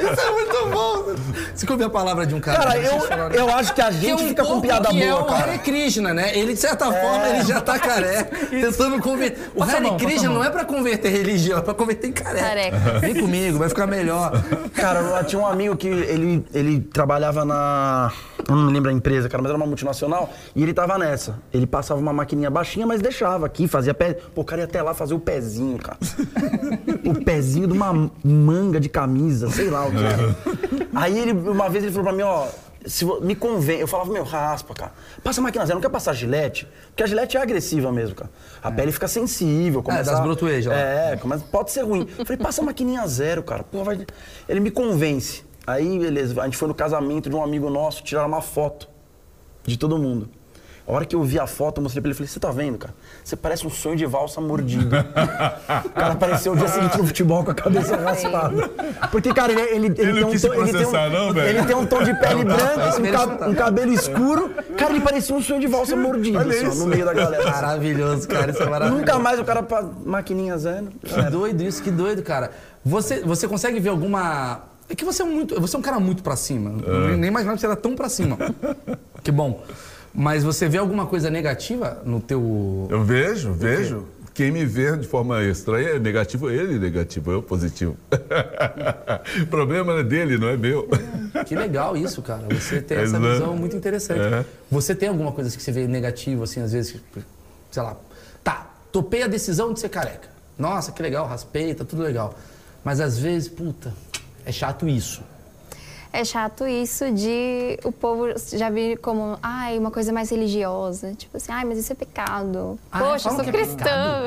Isso 0.00 0.20
é 0.20 0.30
muito 0.32 0.66
bom. 0.70 1.14
Você 1.54 1.66
ouviu 1.70 1.86
a 1.86 1.90
palavra 1.90 2.26
de 2.26 2.34
um 2.34 2.40
cara? 2.40 2.58
Cara, 2.58 2.78
eu, 2.78 3.30
eu 3.32 3.54
acho 3.54 3.72
que 3.72 3.80
a 3.80 3.88
é 3.88 3.92
gente 3.92 4.14
um 4.14 4.28
fica 4.28 4.44
com 4.44 4.60
piada 4.60 4.88
que 4.88 5.00
é 5.02 5.10
boa, 5.10 5.22
o 5.22 5.24
cara. 5.26 5.44
Hare 5.44 5.58
Krishna, 5.58 6.12
né? 6.12 6.36
Ele, 6.36 6.54
de 6.54 6.60
certa 6.60 6.86
forma, 6.86 7.28
ele 7.28 7.44
já 7.44 7.60
tá 7.60 7.78
careca, 7.78 8.36
tentando 8.50 9.00
converter. 9.00 9.50
O 9.54 9.60
Passa 9.60 9.76
Hare 9.76 9.86
mão, 9.86 9.96
Krishna 9.96 10.28
não 10.30 10.42
é 10.44 10.50
pra 10.50 10.64
converter 10.64 11.10
religião, 11.10 11.58
é 11.58 11.62
pra 11.62 11.74
converter 11.74 12.08
em 12.08 12.12
careca. 12.12 12.46
Careca. 12.46 12.98
Vem 13.00 13.14
comigo, 13.14 13.58
vai 13.58 13.68
ficar 13.68 13.86
melhor. 13.86 14.32
Cara, 14.74 15.00
eu 15.00 15.24
tinha 15.24 15.40
um 15.40 15.46
amigo 15.46 15.76
que 15.76 15.86
ele, 15.88 16.44
ele 16.52 16.80
trabalhava 16.80 17.44
na. 17.44 18.10
Eu 18.48 18.56
não 18.56 18.66
me 18.66 18.72
lembro 18.72 18.90
a 18.90 18.92
empresa, 18.92 19.28
cara, 19.28 19.42
mas 19.42 19.50
era 19.50 19.56
uma 19.56 19.66
multinacional. 19.66 20.30
E 20.54 20.62
ele 20.62 20.72
tava 20.74 20.98
nessa. 20.98 21.38
Ele 21.52 21.66
passava 21.66 22.00
uma 22.00 22.12
maquininha 22.12 22.50
baixinha, 22.50 22.86
mas 22.86 23.00
deixava 23.00 23.46
aqui, 23.46 23.66
fazia 23.68 23.94
pé. 23.94 24.14
Pô, 24.34 24.40
o 24.42 24.44
cara 24.44 24.62
ia 24.62 24.64
até 24.66 24.82
lá 24.82 24.94
fazer 24.94 25.14
o 25.14 25.18
pezinho, 25.20 25.78
cara. 25.78 25.98
o 27.04 27.24
pezinho 27.24 27.66
de 27.66 27.72
uma 27.72 28.10
manga 28.24 28.80
de 28.80 28.88
camisa, 28.88 29.48
sei 29.50 29.70
lá 29.70 29.86
o 29.86 29.90
que 29.90 29.98
era. 30.04 30.36
Aí 30.94 31.18
ele, 31.18 31.32
uma 31.32 31.68
vez 31.68 31.84
ele 31.84 31.92
falou 31.92 32.08
pra 32.08 32.12
mim, 32.16 32.22
ó. 32.22 32.46
Se 32.86 33.04
me 33.20 33.34
convém, 33.34 33.78
eu 33.80 33.86
falava, 33.86 34.10
meu, 34.10 34.24
raspa, 34.24 34.72
cara. 34.72 34.92
Passa 35.22 35.38
a 35.38 35.44
máquina 35.44 35.66
zero, 35.66 35.76
não 35.76 35.82
quer 35.82 35.90
passar 35.90 36.14
gilete? 36.14 36.66
Porque 36.88 37.02
a 37.02 37.06
gilete 37.06 37.36
é 37.36 37.42
agressiva 37.42 37.92
mesmo, 37.92 38.14
cara. 38.14 38.30
A 38.62 38.70
pele 38.72 38.90
fica 38.90 39.06
sensível. 39.06 39.82
Começa 39.82 40.10
das 40.10 40.18
a- 40.20 40.22
brotoejas 40.22 40.72
lá. 40.72 40.78
É, 40.78 41.16
começa, 41.16 41.44
pode 41.52 41.70
ser 41.72 41.82
ruim. 41.82 42.08
Eu 42.18 42.24
falei, 42.24 42.42
passa 42.42 42.62
a 42.62 42.64
maquininha 42.64 43.06
zero, 43.06 43.42
cara. 43.42 43.62
Porra, 43.62 43.84
vai... 43.84 44.06
Ele 44.48 44.60
me 44.60 44.70
convence. 44.70 45.44
Aí, 45.66 45.98
beleza, 45.98 46.40
a 46.40 46.44
gente 46.44 46.56
foi 46.56 46.68
no 46.68 46.74
casamento 46.74 47.28
de 47.30 47.36
um 47.36 47.42
amigo 47.42 47.68
nosso, 47.70 48.02
tiraram 48.02 48.28
uma 48.28 48.40
foto 48.42 48.88
de 49.64 49.76
todo 49.76 49.98
mundo. 49.98 50.28
A 50.88 50.92
hora 50.92 51.04
que 51.04 51.14
eu 51.14 51.22
vi 51.22 51.38
a 51.38 51.46
foto, 51.46 51.78
eu 51.78 51.82
mostrei 51.84 52.00
pra 52.02 52.08
ele, 52.08 52.16
falei, 52.16 52.26
você 52.26 52.40
tá 52.40 52.50
vendo, 52.50 52.76
cara? 52.76 52.92
Você 53.22 53.36
parece 53.36 53.64
um 53.64 53.70
sonho 53.70 53.94
de 53.96 54.04
valsa 54.06 54.40
mordido. 54.40 54.86
o 54.96 55.90
cara 55.94 56.14
apareceu 56.14 56.52
o 56.52 56.56
dia 56.56 56.66
seguinte 56.66 56.98
no 56.98 57.06
futebol 57.06 57.44
com 57.44 57.52
a 57.52 57.54
cabeça 57.54 57.94
raspada. 57.96 58.68
Porque, 59.12 59.32
cara, 59.32 59.52
ele, 59.52 59.60
ele, 59.60 59.86
ele, 59.86 59.86
Ele 59.86 60.12
tem 60.14 60.20
não 60.22 60.30
um 60.30 60.38
tom, 60.40 60.54
ele, 60.54 60.72
tem 60.72 60.86
um, 60.86 60.90
não, 60.90 61.42
ele 61.44 61.64
tem 61.64 61.76
um 61.76 61.86
tom 61.86 62.02
de 62.02 62.14
pele 62.14 62.44
branca, 62.44 62.96
um, 62.96 63.00
merece 63.00 63.26
ca- 63.38 63.48
um 63.48 63.54
cabelo 63.54 63.92
escuro. 63.92 64.50
Cara, 64.76 64.90
ele 64.92 65.00
parecia 65.00 65.36
um 65.36 65.40
sonho 65.42 65.60
de 65.60 65.68
valsa 65.68 65.94
mordido, 65.94 66.38
Olha 66.38 66.50
assim, 66.68 66.78
no 66.80 66.86
meio 66.86 67.04
da 67.04 67.14
galera. 67.14 67.44
Maravilhoso, 67.44 68.26
cara. 68.26 68.50
Isso 68.50 68.62
é 68.62 68.66
maravilhoso. 68.68 69.00
Nunca 69.00 69.18
mais 69.20 69.38
o 69.38 69.44
cara 69.44 69.62
pra 69.62 69.82
maquininha 70.04 70.58
zero. 70.58 70.88
Que 71.04 71.22
doido 71.30 71.62
isso, 71.62 71.80
que 71.84 71.90
doido, 71.92 72.20
cara. 72.22 72.50
Você, 72.84 73.20
você 73.20 73.46
consegue 73.46 73.78
ver 73.78 73.90
alguma. 73.90 74.62
É 74.90 74.94
que 74.96 75.04
você 75.04 75.22
é 75.22 75.24
muito. 75.24 75.58
Você 75.60 75.76
é 75.76 75.78
um 75.78 75.82
cara 75.82 76.00
muito 76.00 76.20
pra 76.22 76.34
cima. 76.34 76.74
Eu 76.84 77.16
Nem 77.16 77.28
imaginava 77.28 77.56
que 77.56 77.60
você 77.60 77.66
era 77.66 77.76
tão 77.76 77.94
pra 77.94 78.08
cima. 78.08 78.36
que 79.22 79.30
bom. 79.30 79.64
Mas 80.12 80.42
você 80.42 80.68
vê 80.68 80.78
alguma 80.78 81.06
coisa 81.06 81.30
negativa 81.30 82.02
no 82.04 82.20
teu. 82.20 82.88
Eu 82.90 83.04
vejo, 83.04 83.52
vejo. 83.52 84.04
Quem 84.34 84.50
me 84.50 84.64
vê 84.64 84.96
de 84.96 85.06
forma 85.06 85.42
estranha 85.44 85.90
é 85.90 85.98
negativo, 85.98 86.50
ele 86.50 86.76
é 86.76 86.78
negativo, 86.78 87.30
eu 87.30 87.42
positivo. 87.42 87.96
o 89.42 89.46
problema 89.46 90.00
é 90.00 90.02
dele, 90.02 90.38
não 90.38 90.48
é 90.48 90.56
meu. 90.56 90.88
Que 91.46 91.54
legal 91.54 91.96
isso, 91.96 92.22
cara. 92.22 92.46
Você 92.50 92.80
tem 92.80 92.98
essa 92.98 93.16
Exato. 93.16 93.32
visão 93.32 93.56
muito 93.56 93.76
interessante. 93.76 94.20
É. 94.20 94.44
Você 94.70 94.94
tem 94.94 95.08
alguma 95.08 95.30
coisa 95.30 95.56
que 95.56 95.62
você 95.62 95.70
vê 95.70 95.86
negativo, 95.86 96.42
assim, 96.42 96.60
às 96.60 96.72
vezes, 96.72 96.96
sei 97.70 97.82
lá, 97.82 97.96
tá, 98.42 98.70
topei 98.90 99.22
a 99.22 99.26
decisão 99.26 99.72
de 99.72 99.78
ser 99.78 99.88
careca. 99.90 100.28
Nossa, 100.58 100.90
que 100.90 101.02
legal, 101.02 101.26
raspei, 101.26 101.74
tá 101.74 101.84
tudo 101.84 102.02
legal. 102.02 102.34
Mas 102.84 103.00
às 103.00 103.18
vezes, 103.18 103.48
puta, 103.48 103.92
é 104.44 104.52
chato 104.52 104.88
isso. 104.88 105.22
É 106.12 106.24
chato 106.24 106.66
isso 106.66 107.08
de 107.12 107.78
o 107.84 107.92
povo 107.92 108.26
já 108.52 108.68
vir 108.68 108.98
como, 108.98 109.38
ai, 109.40 109.78
uma 109.78 109.92
coisa 109.92 110.12
mais 110.12 110.28
religiosa. 110.28 111.14
Tipo 111.14 111.36
assim, 111.36 111.52
ai, 111.52 111.64
mas 111.64 111.78
isso 111.78 111.92
é 111.92 111.94
pecado. 111.94 112.76
Ah, 112.90 112.98
Poxa, 112.98 113.28
eu 113.28 113.32
sou 113.36 113.44
é 113.44 113.52
cristã. 113.52 114.26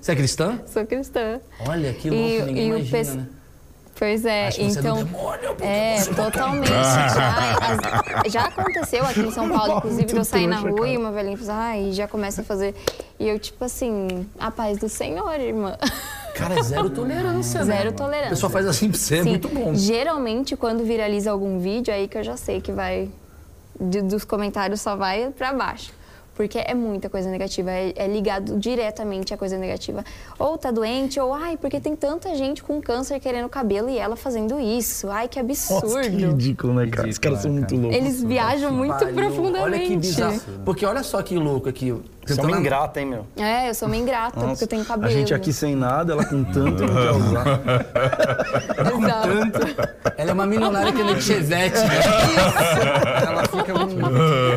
Você 0.00 0.12
é 0.12 0.16
cristã? 0.16 0.58
sou 0.66 0.86
cristã. 0.86 1.40
Olha, 1.68 1.92
que 1.92 2.08
louco, 2.08 2.24
E- 2.26 2.42
ninguém 2.42 2.68
e 2.68 2.72
o 2.72 2.76
imagina, 2.78 2.98
pes- 2.98 3.14
né? 3.16 3.26
Pois 3.96 4.24
é, 4.24 4.48
Acho 4.48 4.60
é 4.60 4.64
então. 4.64 4.96
demônio, 5.04 5.56
é, 5.60 5.98
você 5.98 6.14
tá 6.14 6.24
totalmente. 6.24 6.66
Já, 6.68 8.22
já 8.28 8.44
aconteceu 8.46 9.04
aqui 9.06 9.20
em 9.20 9.30
São 9.30 9.48
Paulo, 9.48 9.76
inclusive, 9.78 10.16
eu 10.16 10.24
sair 10.24 10.46
na 10.48 10.56
rua 10.58 10.88
e 10.88 10.96
uma 10.96 11.12
velhinha 11.12 11.36
fala, 11.38 11.54
ai, 11.66 11.92
já 11.92 12.08
começa 12.08 12.40
a 12.40 12.44
fazer. 12.44 12.74
E 13.20 13.28
eu, 13.28 13.38
tipo 13.38 13.64
assim, 13.64 14.26
a 14.38 14.50
paz 14.50 14.78
do 14.78 14.88
Senhor, 14.88 15.38
irmã. 15.38 15.76
Cara, 16.34 16.58
é 16.58 16.62
zero 16.62 16.90
tolerância, 16.90 17.64
né? 17.64 17.76
Zero 17.76 17.88
A 17.90 17.92
tolerância. 17.92 18.30
pessoa 18.30 18.50
faz 18.50 18.66
assim 18.66 18.90
pra 18.90 18.98
você, 18.98 19.16
é 19.18 19.22
Sim. 19.22 19.28
muito 19.30 19.48
bom. 19.48 19.74
Geralmente, 19.74 20.56
quando 20.56 20.84
viraliza 20.84 21.30
algum 21.30 21.58
vídeo, 21.58 21.90
é 21.92 21.94
aí 21.94 22.08
que 22.08 22.18
eu 22.18 22.24
já 22.24 22.36
sei 22.36 22.60
que 22.60 22.72
vai. 22.72 23.08
de- 23.80 24.02
dos 24.02 24.24
comentários 24.24 24.80
só 24.80 24.94
vai 24.94 25.30
pra 25.36 25.52
baixo. 25.52 25.92
Porque 26.36 26.58
é 26.58 26.74
muita 26.74 27.08
coisa 27.08 27.30
negativa, 27.30 27.70
é, 27.70 27.92
é 27.94 28.08
ligado 28.08 28.58
diretamente 28.58 29.32
à 29.32 29.36
coisa 29.36 29.56
negativa. 29.56 30.04
Ou 30.36 30.58
tá 30.58 30.72
doente, 30.72 31.18
ou 31.20 31.32
ai, 31.32 31.56
porque 31.56 31.78
tem 31.80 31.94
tanta 31.94 32.34
gente 32.34 32.60
com 32.62 32.80
câncer 32.82 33.20
querendo 33.20 33.48
cabelo 33.48 33.88
e 33.88 33.96
ela 33.96 34.16
fazendo 34.16 34.58
isso. 34.58 35.08
Ai, 35.10 35.28
que 35.28 35.38
absurdo. 35.38 35.86
Nossa, 35.94 36.10
que 36.10 36.16
ridículo, 36.16 36.74
né, 36.74 36.88
cara? 36.88 37.08
Os 37.08 37.18
caras 37.18 37.40
são 37.42 37.52
muito 37.52 37.76
loucos. 37.76 37.96
Eles 37.96 38.20
viajam 38.22 38.72
muito 38.72 38.96
Pariu. 38.98 39.14
profundamente. 39.14 39.62
Olha 39.62 39.80
que 39.86 39.96
bizarro. 39.96 40.40
Porque 40.64 40.84
olha 40.84 41.04
só 41.04 41.22
que 41.22 41.36
louco 41.36 41.68
aqui. 41.68 41.94
Você 42.26 42.40
é 42.40 42.44
uma 42.44 42.58
ingrata, 42.58 43.00
hein, 43.00 43.06
meu? 43.06 43.26
É, 43.36 43.68
eu 43.68 43.74
sou 43.74 43.88
meio 43.88 44.02
ingrata, 44.02 44.40
porque 44.40 44.64
eu 44.64 44.68
tenho 44.68 44.84
cabelo. 44.84 45.12
A 45.12 45.14
gente 45.14 45.34
aqui 45.34 45.52
sem 45.52 45.74
nada, 45.76 46.12
ela 46.12 46.24
com 46.24 46.42
tanto 46.44 46.82
não 46.86 46.94
quer 46.94 47.10
usar. 47.10 47.60
Exato. 48.78 50.14
Ela 50.16 50.30
é 50.30 50.32
uma 50.32 50.46
milionária 50.46 50.92
que 50.92 51.02
nem 51.02 51.20
Chevette, 51.20 51.78
né? 51.78 52.00
Ela 53.26 53.42
fica. 53.44 53.72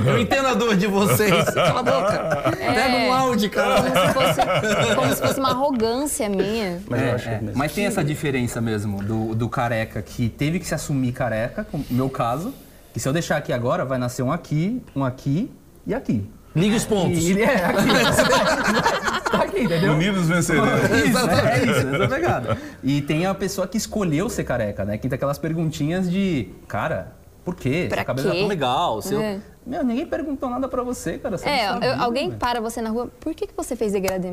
Eu 0.10 0.20
entendo 0.20 0.48
a 0.48 0.54
dor 0.54 0.76
de 0.76 0.88
vocês. 0.88 1.46
Cala 1.46 1.80
a 1.80 1.84
boca. 1.84 2.52
Pega 2.58 2.96
um 2.98 3.14
áudio, 3.14 3.50
cara. 3.50 3.82
Como 3.82 3.96
se, 3.96 4.14
fosse, 4.14 4.96
como 4.96 5.16
se 5.16 5.22
fosse 5.22 5.40
uma 5.40 5.50
arrogância 5.50 6.30
minha. 6.30 6.82
Mas 6.88 7.02
eu 7.02 7.08
É, 7.08 7.12
acho 7.12 7.30
é. 7.30 7.40
mesmo. 7.42 7.58
Mas 7.58 7.74
tem 7.74 7.86
essa 7.86 8.04
diferença 8.04 8.62
mesmo 8.62 9.04
do, 9.04 9.36
do 9.36 9.50
careca 9.50 10.02
que 10.02 10.30
teve 10.30 10.60
que 10.60 10.66
se 10.68 10.74
assumir 10.76 11.12
careca, 11.12 11.66
como 11.70 11.86
no 11.90 11.96
meu 11.98 12.10
caso, 12.10 12.54
que 12.94 13.00
se 13.00 13.08
eu 13.08 13.14
deixar 13.14 13.38
aqui 13.38 13.52
agora, 13.52 13.84
vai 13.86 13.98
nascer 13.98 14.24
um 14.24 14.32
aqui, 14.32 14.82
um 14.96 15.04
aqui 15.04 15.52
e 15.86 15.94
aqui. 15.94 16.30
Liga 16.58 16.76
os 16.76 16.86
pontos. 16.86 17.24
E, 17.24 17.42
é, 17.42 17.66
aqui. 17.66 17.88
tá 19.32 19.38
aqui, 19.44 19.62
entendeu? 19.62 19.94
Unidos 19.94 20.28
venceremos. 20.28 20.70
Isso, 21.08 21.18
é, 21.30 21.60
é 21.60 21.64
isso, 21.66 21.88
essa 21.96 22.08
pegada. 22.08 22.58
E 22.84 23.02
tem 23.02 23.26
a 23.26 23.34
pessoa 23.34 23.68
que 23.68 23.78
escolheu 23.78 24.30
ser 24.30 24.44
careca, 24.44 24.84
né? 24.86 24.98
Que 24.98 25.08
tem 25.08 25.16
aquelas 25.16 25.38
perguntinhas 25.38 26.10
de, 26.10 26.50
cara, 26.68 27.14
por 27.46 27.56
quê? 27.56 27.86
Pra 27.90 27.98
Seu 28.00 28.06
cabelo 28.06 28.28
quê? 28.30 28.34
tá 28.36 28.40
tão 28.40 28.48
legal. 28.48 29.02
Seu... 29.02 29.20
É. 29.22 29.40
Meu, 29.66 29.84
ninguém 29.84 30.06
perguntou 30.06 30.50
nada 30.50 30.68
pra 30.70 30.82
você, 30.82 31.18
cara. 31.18 31.38
Você 31.38 31.48
É, 31.48 31.72
não 31.74 31.84
eu- 31.84 32.02
alguém 32.02 32.28
velho. 32.30 32.40
para 32.40 32.62
você 32.62 32.82
na 32.82 32.90
rua, 32.90 33.10
por 33.20 33.34
que, 33.34 33.46
que 33.48 33.54
você 33.56 33.76
fez 33.76 33.92
degradê? 33.92 34.30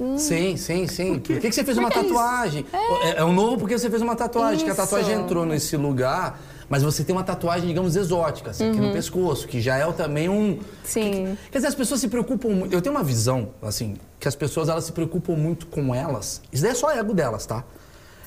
Hum, 0.00 0.16
Sim, 0.16 0.56
sim, 0.56 0.86
sim. 0.86 1.18
Por 1.18 1.20
que, 1.38 1.40
que 1.40 1.52
você 1.52 1.62
fez 1.62 1.76
uma 1.76 1.90
Por 1.90 2.00
que 2.00 2.06
isso? 2.06 2.14
tatuagem? 2.14 2.66
É. 2.72 3.18
é 3.20 3.24
um 3.24 3.34
novo 3.34 3.58
porque 3.58 3.78
você 3.78 3.90
fez 3.90 4.00
uma 4.00 4.16
tatuagem, 4.16 4.64
que 4.64 4.70
a 4.70 4.72
Isso. 4.72 4.80
tatuagem 4.82 5.14
entrou 5.14 5.44
nesse 5.44 5.76
lugar, 5.76 6.38
mas 6.68 6.82
você 6.82 7.04
tem 7.04 7.14
uma 7.14 7.24
tatuagem, 7.24 7.68
digamos, 7.68 7.96
exótica, 7.96 8.50
assim, 8.50 8.70
aqui 8.70 8.80
no 8.80 8.92
pescoço, 8.92 9.46
que 9.46 9.60
já 9.60 9.76
é 9.76 9.92
também 9.92 10.28
um. 10.28 10.58
Sim. 10.84 11.36
Quer 11.50 11.58
dizer, 11.58 11.68
as 11.68 11.74
pessoas 11.74 12.00
se 12.00 12.08
preocupam 12.08 12.48
muito. 12.48 12.72
Eu 12.72 12.80
tenho 12.80 12.94
uma 12.94 13.04
visão, 13.04 13.50
assim, 13.62 13.96
que 14.18 14.28
as 14.28 14.34
pessoas 14.34 14.68
elas 14.68 14.84
se 14.84 14.92
preocupam 14.92 15.34
muito 15.34 15.66
com 15.66 15.94
elas. 15.94 16.40
Isso 16.52 16.62
daí 16.62 16.72
é 16.72 16.74
só 16.74 16.90
ego 16.90 17.12
delas, 17.14 17.46
tá? 17.46 17.64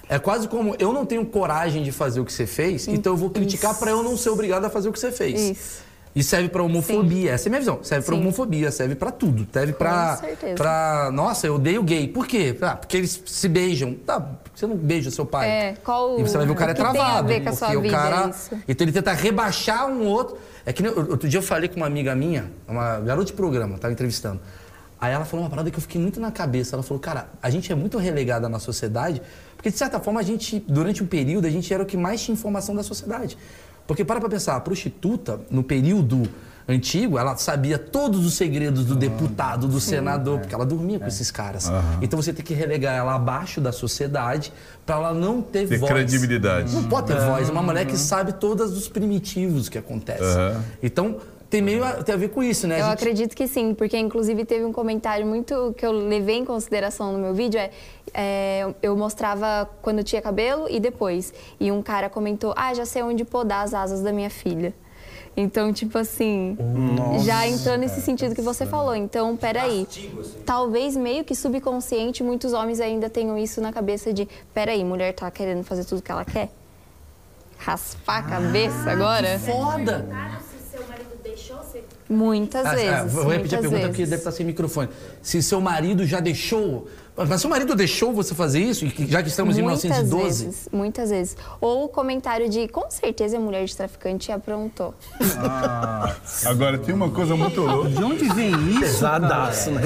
É 0.08 0.20
quase 0.20 0.48
como 0.48 0.76
eu 0.78 0.94
não 0.94 1.06
tenho 1.06 1.26
coragem 1.26 1.82
de 1.82 1.92
fazer 1.92 2.20
o 2.20 2.26
que 2.26 2.32
você 2.32 2.46
fez, 2.46 2.88
então 2.88 3.14
eu 3.14 3.18
vou 3.18 3.30
criticar 3.30 3.74
pra 3.78 3.90
eu 3.90 4.04
não 4.04 4.16
ser 4.16 4.30
obrigado 4.30 4.66
a 4.66 4.70
fazer 4.70 4.90
o 4.90 4.94
que 4.94 5.00
você 5.00 5.12
fez. 5.12 5.58
Isso. 5.58 5.85
E 6.16 6.24
serve 6.24 6.48
pra 6.48 6.64
homofobia, 6.64 7.32
essa 7.34 7.48
é 7.48 7.50
a 7.50 7.52
minha 7.52 7.60
visão. 7.60 7.80
Serve 7.84 8.06
pra 8.06 8.16
Sim. 8.16 8.22
homofobia, 8.22 8.72
serve 8.72 8.96
pra 8.96 9.12
tudo. 9.12 9.46
Serve 9.52 9.74
certeza. 10.18 10.56
pra. 10.56 11.10
Nossa, 11.12 11.46
eu 11.46 11.56
odeio 11.56 11.84
gay. 11.84 12.08
Por 12.08 12.26
quê? 12.26 12.58
Ah, 12.62 12.78
porque 12.78 12.96
eles 12.96 13.22
se 13.26 13.50
beijam. 13.50 13.94
Tá, 13.96 14.26
você 14.54 14.66
não 14.66 14.78
beija 14.78 15.12
seu 15.12 15.26
pai? 15.26 15.50
É, 15.50 15.74
qual- 15.84 16.18
E 16.18 16.24
você 16.24 16.38
vai 16.38 16.46
ver 16.46 16.54
o 16.54 16.56
cara 16.56 16.72
é 16.72 16.74
o 16.74 16.76
que 16.78 16.82
tem 16.82 16.90
a 16.90 16.94
travado. 16.94 17.28
ver 17.28 17.44
com 17.44 17.50
a 17.50 17.54
sua 17.54 17.68
porque 17.68 17.78
o 17.78 17.82
vida, 17.82 17.94
cara. 17.98 18.30
isso? 18.30 18.58
Então 18.66 18.86
ele 18.86 18.94
tenta 18.94 19.12
rebaixar 19.12 19.88
um 19.90 20.06
outro. 20.06 20.38
É 20.66 20.72
que 20.72 20.82
nem, 20.82 20.90
outro 20.92 21.28
dia 21.28 21.38
eu 21.38 21.44
falei 21.44 21.68
com 21.68 21.76
uma 21.76 21.86
amiga 21.86 22.16
minha, 22.16 22.50
uma 22.66 22.98
garota 23.02 23.26
de 23.28 23.34
programa, 23.34 23.78
tava 23.78 23.92
entrevistando. 23.92 24.40
Aí 25.00 25.12
ela 25.14 25.26
falou 25.26 25.44
uma 25.44 25.50
parada 25.50 25.70
que 25.70 25.76
eu 25.78 25.82
fiquei 25.82 26.00
muito 26.02 26.22
na 26.22 26.32
cabeça. 26.32 26.78
Ela 26.78 26.82
falou, 26.82 27.00
cara, 27.02 27.28
a 27.44 27.50
gente 27.50 27.70
é 27.72 27.76
muito 27.76 27.98
relegada 27.98 28.48
na 28.48 28.58
sociedade, 28.58 29.22
porque 29.58 29.70
de 29.70 29.78
certa 29.78 30.00
forma 30.00 30.22
a 30.22 30.24
gente, 30.24 30.64
durante 30.66 31.04
um 31.04 31.06
período, 31.06 31.46
a 31.46 31.50
gente 31.50 31.72
era 31.74 31.84
o 31.84 31.86
que 31.86 31.98
mais 31.98 32.22
tinha 32.24 32.34
informação 32.34 32.74
da 32.74 32.82
sociedade. 32.84 33.38
Porque 33.88 34.04
para 34.04 34.20
pra 34.20 34.30
pensar, 34.30 34.56
a 34.56 34.60
prostituta, 34.60 35.40
no 35.50 35.64
período 35.64 36.28
antigo, 36.68 37.20
ela 37.20 37.36
sabia 37.38 37.78
todos 37.78 38.26
os 38.26 38.34
segredos 38.34 38.86
do 38.86 38.96
deputado, 38.96 39.68
do 39.68 39.80
senador, 39.80 40.40
porque 40.40 40.56
ela 40.56 40.66
dormia 40.66 41.00
com 41.00 41.06
esses 41.06 41.30
caras. 41.30 41.72
Então 42.02 42.20
você 42.20 42.34
tem 42.34 42.44
que 42.44 42.56
relegar 42.56 42.96
ela 42.96 43.14
abaixo 43.14 43.62
da 43.62 43.72
sociedade 43.72 44.52
para 44.84 44.96
ela 44.96 45.14
não 45.14 45.42
ter, 45.44 45.68
Ter 45.68 45.78
voz. 45.78 45.92
credibilidade. 45.92 46.74
Não 46.74 46.84
pode 46.86 47.08
ter 47.08 47.20
voz. 47.20 47.48
É 47.48 47.52
uma 47.52 47.62
mulher 47.62 47.86
que 47.86 47.96
sabe 47.96 48.34
todos 48.34 48.76
os 48.76 48.88
primitivos 48.88 49.70
que 49.70 49.78
acontecem. 49.78 50.26
Então, 50.82 51.18
tem 51.50 51.62
meio 51.62 51.84
a, 51.84 52.04
tem 52.04 52.14
a 52.16 52.18
ver 52.18 52.30
com 52.30 52.42
isso, 52.44 52.68
né? 52.68 52.76
A 52.76 52.80
Eu 52.80 52.84
gente- 52.86 52.94
acredito 52.94 53.36
que 53.36 53.48
sim, 53.48 53.74
porque 53.74 53.98
inclusive 53.98 54.44
teve 54.46 54.66
um 54.66 54.74
comentário 54.74 55.26
muito 55.26 55.74
que 55.78 55.86
eu 55.86 55.92
levei 55.92 56.38
em 56.38 56.46
consideração 56.46 57.14
no 57.14 57.20
meu 57.20 57.34
vídeo, 57.34 57.60
é, 57.60 57.70
é, 58.14 58.74
eu 58.82 58.96
mostrava 58.98 59.70
quando 59.82 60.04
tinha 60.04 60.22
cabelo 60.22 60.68
e 60.70 60.80
depois. 60.80 61.34
E 61.60 61.72
um 61.72 61.82
cara 61.82 62.10
comentou, 62.10 62.54
ah, 62.58 62.74
já 62.74 62.86
sei 62.86 63.02
onde 63.04 63.24
podar 63.24 63.64
as 63.64 63.74
asas 63.74 64.02
da 64.02 64.12
minha 64.12 64.30
filha. 64.30 64.74
Então, 65.38 65.74
tipo 65.74 65.98
assim, 65.98 66.58
já 67.26 67.46
entrou 67.46 67.78
nesse 67.78 68.00
sentido 68.02 68.34
que 68.34 68.42
você 68.42 68.66
falou. 68.66 68.96
Então, 68.96 69.36
peraí. 69.36 69.86
Talvez 70.46 70.96
meio 70.96 71.26
que 71.26 71.36
subconsciente, 71.36 72.24
muitos 72.24 72.54
homens 72.54 72.80
ainda 72.80 73.10
tenham 73.10 73.38
isso 73.38 73.60
na 73.60 73.74
cabeça 73.74 74.14
de, 74.14 74.28
peraí, 74.54 74.82
mulher 74.86 75.14
tá 75.14 75.30
querendo 75.30 75.62
fazer 75.66 75.84
tudo 75.84 76.02
que 76.02 76.10
ela 76.10 76.24
quer? 76.24 76.50
Raspar 77.58 78.20
a 78.20 78.24
cabeça 78.24 78.90
agora? 78.92 79.38
Foda! 79.40 80.06
se 80.50 80.78
seu 80.78 80.88
marido 80.88 81.10
deixou 81.24 81.58
você 81.58 81.84
Muitas 82.08 82.66
Ah, 82.66 82.72
ah, 82.72 82.76
vezes. 82.76 83.14
vou 83.14 83.28
repetir 83.28 83.58
a 83.58 83.62
pergunta 83.62 83.82
porque 83.88 83.98
vezes. 83.98 84.10
deve 84.12 84.20
estar 84.22 84.32
sem 84.32 84.46
microfone. 84.46 84.90
Se 85.22 85.42
seu 85.42 85.60
marido 85.60 86.06
já 86.06 86.20
deixou. 86.20 86.88
Mas 87.18 87.40
seu 87.40 87.50
marido 87.50 87.74
deixou 87.76 88.12
você 88.14 88.36
fazer 88.36 88.60
isso? 88.60 88.86
E 88.86 88.92
que- 88.92 89.08
Já 89.10 89.24
que 89.24 89.30
estamos 89.30 89.58
em 89.58 89.62
muitas 89.62 89.84
1912? 89.84 90.46
Vezes, 90.46 90.70
muitas 90.72 91.10
vezes. 91.10 91.38
Ou 91.62 91.86
o 91.86 91.88
comentário 91.88 92.50
de, 92.50 92.68
com 92.68 92.90
certeza, 92.92 93.38
a 93.38 93.40
mulher 93.40 93.64
de 93.66 93.76
traficante 93.76 94.32
aprontou. 94.34 94.94
Agora 96.46 96.78
tem 96.78 96.94
uma 96.94 97.10
coisa 97.10 97.36
muito 97.36 97.62
louca. 97.62 97.90
De 97.90 98.04
onde 98.04 98.26
vem 98.34 98.52
isso? 98.72 98.80
Pesadaço, 98.82 99.72
né? 99.72 99.82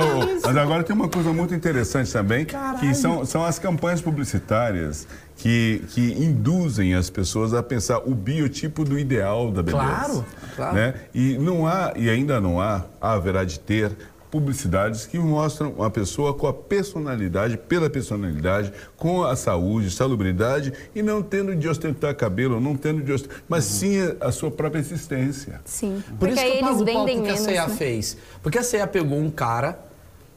Oh, 0.00 0.46
mas 0.46 0.56
agora 0.56 0.82
tem 0.82 0.94
uma 0.94 1.08
coisa 1.08 1.32
muito 1.32 1.54
interessante 1.54 2.10
também, 2.12 2.46
que 2.80 2.94
são, 2.94 3.24
são 3.26 3.44
as 3.44 3.58
campanhas 3.58 4.00
publicitárias 4.00 5.06
que, 5.36 5.82
que 5.90 6.12
induzem 6.12 6.94
as 6.94 7.10
pessoas 7.10 7.52
a 7.54 7.62
pensar 7.62 7.98
o 7.98 8.14
biotipo 8.14 8.84
do 8.84 8.98
ideal 8.98 9.50
da 9.50 9.62
beleza. 9.62 9.84
Claro, 9.84 10.24
claro. 10.56 10.74
Né? 10.74 10.94
E 11.14 11.36
não 11.38 11.66
há, 11.66 11.92
e 11.96 12.08
ainda 12.08 12.40
não 12.40 12.60
há, 12.60 12.84
haverá 13.00 13.44
de 13.44 13.58
ter 13.60 13.92
publicidades 14.30 15.06
que 15.06 15.18
mostram 15.18 15.72
uma 15.72 15.90
pessoa 15.90 16.32
com 16.34 16.46
a 16.46 16.52
personalidade, 16.52 17.56
pela 17.58 17.90
personalidade, 17.90 18.72
com 18.96 19.24
a 19.24 19.34
saúde, 19.34 19.90
salubridade 19.90 20.72
e 20.94 21.02
não 21.02 21.22
tendo 21.22 21.54
de 21.56 21.68
ostentar 21.68 22.14
cabelo, 22.14 22.60
não 22.60 22.76
tendo 22.76 23.02
de 23.02 23.12
ostentar, 23.12 23.38
mas 23.48 23.64
sim 23.64 23.96
a, 24.20 24.28
a 24.28 24.32
sua 24.32 24.50
própria 24.50 24.78
existência. 24.80 25.60
Sim. 25.64 26.02
Por 26.18 26.28
Porque 26.28 26.34
isso 26.34 26.42
que 26.42 26.46
aí 26.48 26.52
eu 26.52 26.56
eles 26.58 26.68
pago 26.68 26.82
o 26.82 26.84
vendem 26.84 27.22
que 27.22 27.30
a. 27.30 27.36
CEA 27.36 27.66
né? 27.66 27.74
fez. 27.74 28.16
Porque 28.42 28.58
a 28.58 28.62
CEA 28.62 28.86
pegou 28.86 29.18
um 29.18 29.30
cara... 29.30 29.78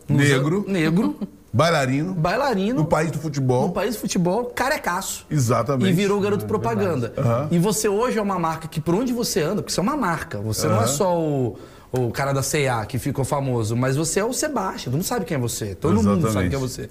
Negro. 0.10 0.66
an- 0.68 0.72
Negro, 0.72 1.16
Bailarino, 1.56 2.16
bailarino... 2.16 2.80
no 2.80 2.86
país 2.86 3.12
do 3.12 3.20
futebol. 3.20 3.68
No 3.68 3.74
país 3.74 3.96
do 3.96 4.00
futebol, 4.02 4.46
carecaço. 4.46 5.24
Exatamente. 5.30 5.92
E 5.92 5.94
virou 5.94 6.20
garoto 6.20 6.46
propaganda. 6.46 7.14
Aham. 7.16 7.48
E 7.52 7.60
você 7.60 7.88
hoje 7.88 8.18
é 8.18 8.22
uma 8.22 8.40
marca 8.40 8.68
que 8.68 8.82
por 8.82 8.96
onde 8.96 9.14
você 9.14 9.42
anda, 9.44 9.62
porque 9.62 9.72
você 9.72 9.80
é 9.80 9.84
uma 9.84 9.96
marca, 9.96 10.40
você 10.40 10.68
não 10.68 10.82
é 10.82 10.88
só 10.88 11.16
o, 11.16 11.56
o 11.94 12.12
cara 12.12 12.34
da 12.34 12.42
C&A 12.42 12.86
que 12.88 12.98
ficou 12.98 13.24
famoso, 13.24 13.76
mas 13.76 13.96
você 13.96 14.20
é 14.20 14.26
o 14.26 14.34
Sebastião, 14.34 14.86
todo 14.86 14.94
mundo 14.94 15.04
sabe 15.06 15.26
quem 15.26 15.36
é 15.36 15.40
você, 15.40 15.76
todo 15.76 15.96
mundo 15.96 16.28
Exatamente. 16.28 16.34
sabe 16.34 16.50
quem 16.50 16.58
é 16.58 16.60
você. 16.62 16.90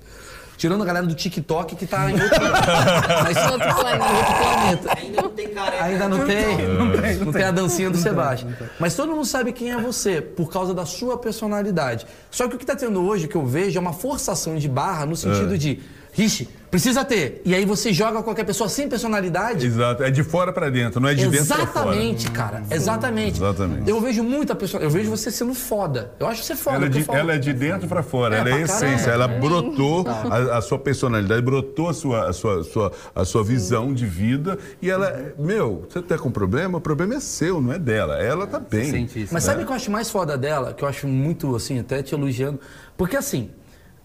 Tirando 0.56 0.82
a 0.82 0.86
galera 0.86 1.04
do 1.04 1.14
TikTok 1.14 1.74
que 1.74 1.86
tá 1.86 2.08
em 2.08 2.14
outro, 2.14 2.28
mas, 3.24 3.36
Outro 3.50 3.74
planeta. 3.74 4.04
outro 4.04 4.34
planeta. 4.34 4.98
Ainda 4.98 5.22
não 5.22 5.30
tem 5.30 5.48
careca. 5.48 5.84
Ainda 5.84 6.08
não 6.08 6.24
tem, 6.24 7.18
não 7.18 7.32
tem, 7.32 7.42
a 7.42 7.50
dancinha 7.50 7.90
do 7.90 7.96
Sebastião. 7.96 8.52
Mas 8.78 8.94
todo 8.94 9.10
mundo 9.10 9.24
sabe 9.24 9.52
quem 9.52 9.72
é 9.72 9.76
você, 9.80 10.20
por 10.20 10.52
causa 10.52 10.72
da 10.72 10.86
sua 10.86 11.18
personalidade. 11.18 12.06
Só 12.30 12.46
que 12.46 12.54
o 12.54 12.58
que 12.58 12.62
está 12.62 12.76
tendo 12.76 13.04
hoje, 13.04 13.26
que 13.26 13.34
eu 13.34 13.44
vejo, 13.44 13.76
é 13.76 13.80
uma 13.80 13.92
forçação 13.92 14.56
de 14.56 14.68
barra 14.68 15.04
no 15.04 15.16
sentido 15.16 15.58
de, 15.58 15.80
Riche, 16.14 16.46
precisa 16.70 17.02
ter. 17.06 17.40
E 17.42 17.54
aí 17.54 17.64
você 17.64 17.90
joga 17.90 18.22
qualquer 18.22 18.44
pessoa 18.44 18.68
sem 18.68 18.86
personalidade. 18.86 19.66
Exato. 19.66 20.02
É 20.02 20.10
de 20.10 20.22
fora 20.22 20.52
para 20.52 20.68
dentro, 20.68 21.00
não 21.00 21.08
é 21.08 21.14
de 21.14 21.26
dentro 21.26 21.46
para 21.46 21.66
fora. 21.66 21.86
Exatamente, 21.96 22.30
cara. 22.30 22.62
Exatamente. 22.70 23.36
Exatamente. 23.38 23.88
Eu 23.90 23.98
vejo 23.98 24.22
muita 24.22 24.54
pessoa, 24.54 24.82
eu 24.82 24.90
vejo 24.90 25.08
você 25.08 25.30
sendo 25.30 25.54
foda. 25.54 26.12
Eu 26.20 26.26
acho 26.26 26.42
você 26.42 26.54
foda. 26.54 26.76
Ela 26.76 26.86
é, 26.86 26.88
de, 26.90 27.02
falo- 27.02 27.18
ela 27.18 27.34
é 27.34 27.38
de 27.38 27.52
dentro 27.54 27.88
para 27.88 28.02
fora, 28.02 28.36
É, 28.36 28.40
ela 28.40 28.50
é 28.50 28.60
essência, 28.60 29.10
ela 29.10 29.26
brotou 29.26 30.04
a, 30.06 30.58
a 30.58 30.60
sua 30.60 30.78
personalidade, 30.78 31.40
brotou 31.40 31.88
a 31.88 31.94
sua, 31.94 32.28
a 32.28 32.32
sua, 32.34 32.62
sua, 32.62 32.92
a 33.14 33.24
sua 33.24 33.42
visão 33.42 33.94
de 33.94 34.04
vida 34.04 34.58
e 34.82 34.90
ela, 34.90 35.32
meu, 35.38 35.86
você 35.88 36.02
tá 36.02 36.18
com 36.18 36.30
problema? 36.30 36.76
O 36.76 36.80
problema 36.80 37.14
é 37.14 37.20
seu, 37.20 37.58
não 37.60 37.72
é 37.72 37.78
dela. 37.78 38.22
Ela 38.22 38.46
tá 38.46 38.60
bem. 38.60 38.90
Sente 38.90 39.22
isso. 39.22 39.32
Mas 39.32 39.44
sabe 39.44 39.62
o 39.62 39.66
que 39.66 39.72
eu 39.72 39.76
acho 39.76 39.90
mais 39.90 40.10
foda 40.10 40.36
dela? 40.36 40.74
Que 40.74 40.84
eu 40.84 40.88
acho 40.88 41.08
muito, 41.08 41.56
assim, 41.56 41.78
até 41.78 42.02
te 42.02 42.14
elogiando. 42.14 42.60
Porque, 42.98 43.16
assim, 43.16 43.48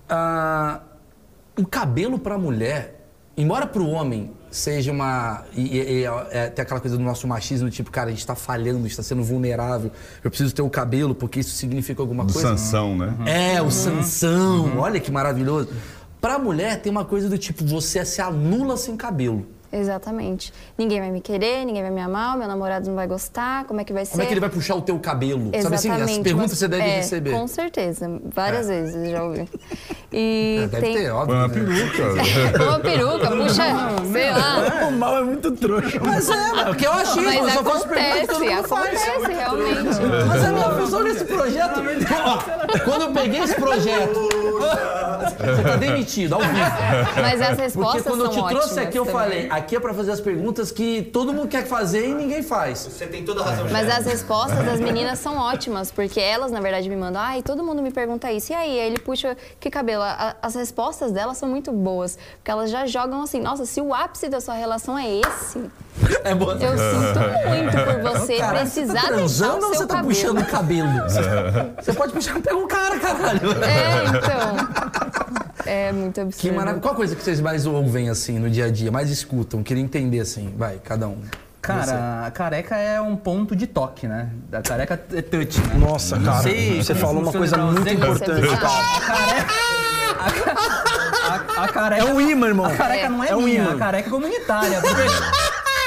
ah, 0.10 0.80
o 1.58 1.66
cabelo 1.66 2.18
pra 2.20 2.38
mulher, 2.38 3.10
embora 3.36 3.66
pro 3.68 3.86
homem 3.88 4.32
seja 4.50 4.92
uma. 4.92 5.44
E, 5.56 5.78
e- 5.78 6.02
e 6.02 6.06
é, 6.32 6.48
tem 6.50 6.64
aquela 6.64 6.80
coisa 6.80 6.98
do 6.98 7.04
nosso 7.04 7.28
machismo, 7.28 7.70
tipo, 7.70 7.92
cara, 7.92 8.08
a 8.10 8.12
gente 8.12 8.26
tá 8.26 8.36
falhando, 8.36 8.80
a 8.80 8.82
gente 8.84 8.96
tá 8.96 9.04
sendo 9.04 9.24
vulnerável, 9.24 9.92
eu 10.24 10.30
preciso 10.30 10.54
ter 10.56 10.62
o 10.62 10.70
cabelo 10.70 11.14
porque 11.14 11.40
isso 11.40 11.52
significa 11.56 12.02
alguma 12.02 12.24
Do 12.26 12.34
coisa. 12.34 12.50
Sansão, 12.50 12.96
né? 12.98 13.14
É, 13.26 13.62
o 13.62 13.70
Sansão, 13.70 14.78
olha 14.78 15.00
que 15.00 15.12
maravilhoso. 15.12 15.70
Pra 16.22 16.40
mulher 16.40 16.82
tem 16.82 16.92
uma 16.92 17.06
coisa 17.06 17.30
do 17.30 17.38
tipo, 17.38 17.64
você 17.66 18.04
se 18.04 18.22
anula 18.22 18.76
sem 18.78 18.96
cabelo. 18.98 19.46
Exatamente. 19.72 20.54
Ninguém 20.78 21.00
vai 21.00 21.12
me 21.12 21.22
querer, 21.22 21.66
ninguém 21.66 21.82
vai 21.82 21.92
me 21.92 22.02
amar, 22.02 22.38
meu 22.38 22.48
namorado 22.48 22.88
não 22.88 22.96
vai 22.96 23.08
gostar, 23.08 23.66
como 23.66 23.82
é 23.82 23.84
que 23.84 23.92
vai 23.94 24.06
ser? 24.06 24.12
Como 24.12 24.24
é 24.24 24.26
que 24.26 24.34
ele 24.34 24.40
vai 24.40 24.50
puxar 24.50 24.76
o 24.76 24.82
teu 24.82 24.98
cabelo? 25.00 25.46
Sabe 25.46 25.58
Exatamente. 25.58 26.02
assim, 26.04 26.18
as 26.18 26.24
perguntas 26.24 26.52
mas- 26.52 26.60
você 26.60 26.68
deve 26.68 26.84
é, 26.84 26.96
receber. 26.98 27.32
Com 27.32 27.48
certeza, 27.48 28.22
várias 28.34 28.68
vezes 28.68 28.96
eu 28.96 29.12
já 29.12 29.24
ouvi. 29.24 29.48
E 30.10 30.60
É, 30.64 30.68
deve 30.68 30.82
tem 30.82 30.96
ter, 30.96 31.10
óbvio. 31.12 31.36
uma 31.36 31.48
né? 31.50 31.54
peruca. 31.54 32.64
uma 32.64 32.80
peruca, 32.80 33.28
puxa, 33.30 33.64
sei 34.10 34.32
lá. 34.32 34.88
O 34.88 34.92
mal 34.94 35.18
é 35.18 35.22
muito 35.22 35.52
trouxa. 35.52 36.00
Mas 36.02 36.30
é, 36.30 36.34
mano, 36.54 36.66
porque 36.68 36.88
eu 36.88 36.94
achei, 36.94 37.24
Mas 37.26 37.36
eu 37.36 37.50
só 37.50 37.64
faço 37.66 37.88
pergunta 37.90 38.20
que 38.22 38.28
todo 38.28 38.44
acontece, 38.50 38.68
faz. 38.70 39.04
acontece 39.04 39.34
realmente. 39.34 40.00
Mas 40.30 40.46
a 40.46 40.52
minha 40.54 40.70
função 40.72 41.04
nesse 41.04 41.26
projeto. 41.26 41.82
Quando 42.86 43.02
eu 43.02 43.12
peguei 43.12 43.42
esse 43.42 43.56
projeto. 43.56 44.30
Você 45.32 45.64
tá 45.64 45.76
demitido, 45.76 46.34
ao 46.34 46.42
vivo. 46.42 46.54
Mas 47.22 47.42
as 47.42 47.48
Porque 47.50 47.62
respostas 47.62 48.04
quando 48.04 48.24
eu 48.26 48.30
te 48.30 48.44
trouxe 48.48 48.80
aqui, 48.80 48.98
eu 48.98 49.06
também. 49.06 49.20
falei, 49.22 49.48
aqui 49.50 49.76
é 49.76 49.80
pra 49.80 49.94
fazer 49.94 50.12
as 50.12 50.20
perguntas 50.22 50.72
que 50.72 51.04
todo 51.14 51.34
mundo 51.34 51.48
quer 51.48 51.66
fazer 51.66 52.08
e 52.08 52.14
ninguém 52.14 52.42
faz. 52.44 52.80
Você 52.80 53.08
tem 53.08 53.24
toda 53.24 53.42
a 53.42 53.46
razão. 53.46 53.68
Mas 53.72 53.90
as 53.90 54.06
respostas 54.06 54.64
das 54.66 54.80
meninas 54.80 55.20
são 55.20 55.38
ótimas, 55.38 55.92
porque 55.92 56.20
elas, 56.20 56.52
na 56.52 56.60
verdade, 56.60 56.90
me 56.90 56.96
mandam, 56.96 57.22
ai, 57.22 57.42
todo 57.42 57.64
mundo 57.64 57.82
me 57.82 57.92
pergunta 57.92 58.32
isso. 58.32 58.52
E 58.52 58.56
aí? 58.56 58.80
Aí 58.80 58.88
ele 58.88 59.00
puxa, 59.00 59.36
que 59.60 59.70
cabelo? 59.70 60.04
A- 60.04 60.36
As 60.42 60.56
respostas 60.56 61.12
delas 61.12 61.38
são 61.38 61.48
muito 61.50 61.72
boas, 61.72 62.18
porque 62.38 62.52
elas 62.52 62.70
já 62.70 62.86
jogam 62.86 63.22
assim, 63.24 63.40
nossa, 63.42 63.66
se 63.66 63.82
o 63.82 63.94
ápice 63.94 64.30
da 64.30 64.40
sua 64.42 64.54
relação 64.54 64.98
é 64.98 65.08
esse, 65.08 65.64
É 66.24 66.34
bom. 66.36 66.52
eu 66.52 66.78
sinto 66.78 67.20
muito 67.50 68.02
por 68.04 68.12
você 68.12 68.38
Cara, 68.38 68.60
precisar 68.60 68.94
você 68.94 68.94
tá 68.94 69.02
deixar 69.02 69.08
transando 69.18 69.66
o 69.66 69.68
ou 69.70 69.74
você 69.74 69.86
tá 69.88 69.96
cabelo. 69.96 70.08
puxando 70.14 70.40
o 70.40 70.46
cabelo? 70.46 70.90
Você 71.82 71.94
pode 71.94 72.14
puxar, 72.14 72.40
pega 72.42 72.56
um 72.56 72.68
cara, 72.68 73.00
caralho. 73.00 73.40
É, 73.64 74.06
então. 74.06 75.17
É 75.68 75.92
muito 75.92 76.20
absurdo. 76.22 76.42
Que 76.42 76.52
maravilha. 76.52 76.82
Qual 76.82 76.96
coisa 76.96 77.16
que 77.16 77.24
vocês 77.24 77.40
mais 77.42 77.66
ouvem, 77.66 78.10
assim, 78.10 78.40
no 78.40 78.50
dia 78.50 78.66
a 78.66 78.72
dia? 78.72 78.92
Mais 78.92 79.10
escutam? 79.10 79.62
Queria 79.64 79.84
entender, 79.84 80.20
assim. 80.22 80.54
Vai, 80.58 80.80
cada 80.84 81.08
um. 81.08 81.18
Cara, 81.62 82.26
a 82.26 82.32
careca 82.32 82.78
é 82.78 83.02
um 83.02 83.16
ponto 83.18 83.54
de 83.56 83.68
toque, 83.68 84.08
né? 84.08 84.30
A 84.54 84.62
careca 84.62 84.94
é 85.14 85.22
touch, 85.22 85.60
né? 85.60 85.74
Nossa, 85.78 86.18
cara, 86.18 86.42
sei 86.44 86.82
você 86.82 86.96
falou 86.96 87.22
uma 87.22 87.32
coisa 87.32 87.58
muito 87.58 87.84
você, 87.84 87.92
importante, 87.94 88.48
é 88.48 88.58
cara. 88.58 88.70
A, 91.58 91.64
a 91.64 91.68
careca. 91.68 92.02
É 92.02 92.06
um 92.06 92.22
imã, 92.22 92.48
irmão. 92.48 92.66
A 92.66 92.76
careca 92.76 93.10
não 93.10 93.24
é, 93.24 93.30
É 93.30 93.36
um 93.36 93.42
minha, 93.42 93.64
imã. 93.64 93.74
a 93.74 93.78
careca 93.78 94.08
é 94.08 94.12
comunitária. 94.12 94.80
Porque 94.82 95.02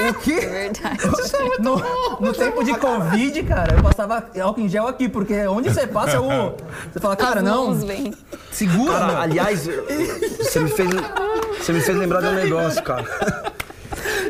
o 0.09 0.15
que? 0.15 0.33
É 0.33 0.49
verdade. 0.49 0.99
No, 1.61 1.77
no 2.21 2.33
tempo 2.33 2.65
de 2.65 2.75
Covid, 2.79 3.43
cara, 3.43 3.75
eu 3.75 3.83
passava 3.83 4.25
álcool 4.41 4.61
em 4.61 4.69
gel 4.69 4.87
aqui, 4.87 5.09
porque 5.09 5.47
onde 5.47 5.69
você 5.69 5.87
passa, 5.87 6.17
eu, 6.17 6.57
você 6.91 6.99
fala, 6.99 7.15
cara, 7.17 7.43
não, 7.43 7.79
segura, 8.51 8.93
Cara, 8.99 9.21
aliás, 9.21 9.67
você 9.67 10.61
me 10.61 10.71
fez, 10.71 10.89
você 11.59 11.73
me 11.73 11.81
fez 11.81 11.99
lembrar 11.99 12.21
de 12.23 12.29
um 12.29 12.35
negócio, 12.35 12.83
cara. 12.83 13.05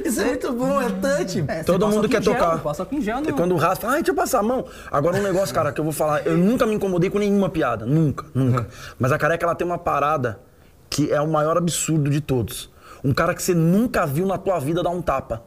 Isso 0.05 0.21
é 0.21 0.25
muito 0.25 0.53
bom, 0.53 0.81
é 0.81 0.89
touch. 0.89 1.45
É, 1.47 1.63
todo 1.63 1.87
mundo 1.89 2.09
quer 2.09 2.23
gel, 2.23 2.35
tocar. 2.35 2.59
Passa 2.59 2.83
álcool 2.83 2.97
em 2.97 3.01
gel, 3.01 3.19
É 3.19 3.21
não. 3.21 3.33
quando 3.37 3.53
o 3.53 3.57
raspa, 3.57 3.87
ai, 3.89 3.97
deixa 3.97 4.11
eu 4.11 4.15
passar 4.15 4.41
a 4.41 4.43
mão. 4.43 4.65
Agora 4.91 5.17
um 5.17 5.23
negócio, 5.23 5.55
cara, 5.55 5.73
que 5.73 5.81
eu 5.81 5.85
vou 5.85 5.93
falar, 5.93 6.27
eu 6.27 6.37
nunca 6.37 6.67
me 6.67 6.75
incomodei 6.75 7.11
com 7.11 7.19
nenhuma 7.19 7.49
piada, 7.49 7.87
nunca, 7.87 8.25
nunca. 8.35 8.67
Mas 8.99 9.13
a 9.13 9.19
careca, 9.19 9.45
ela 9.47 9.55
tem 9.55 9.67
uma 9.67 9.79
parada 9.79 10.41
que 10.89 11.13
é 11.13 11.21
o 11.21 11.29
maior 11.29 11.57
absurdo 11.57 12.11
de 12.11 12.21
todos. 12.21 12.71
Um 13.05 13.15
cara 13.15 13.35
que 13.35 13.43
você 13.43 13.55
nunca 13.55 14.05
viu 14.07 14.27
na 14.27 14.37
tua 14.37 14.59
vida 14.59 14.83
dar 14.83 14.91
um 14.91 15.01
tapa. 15.01 15.43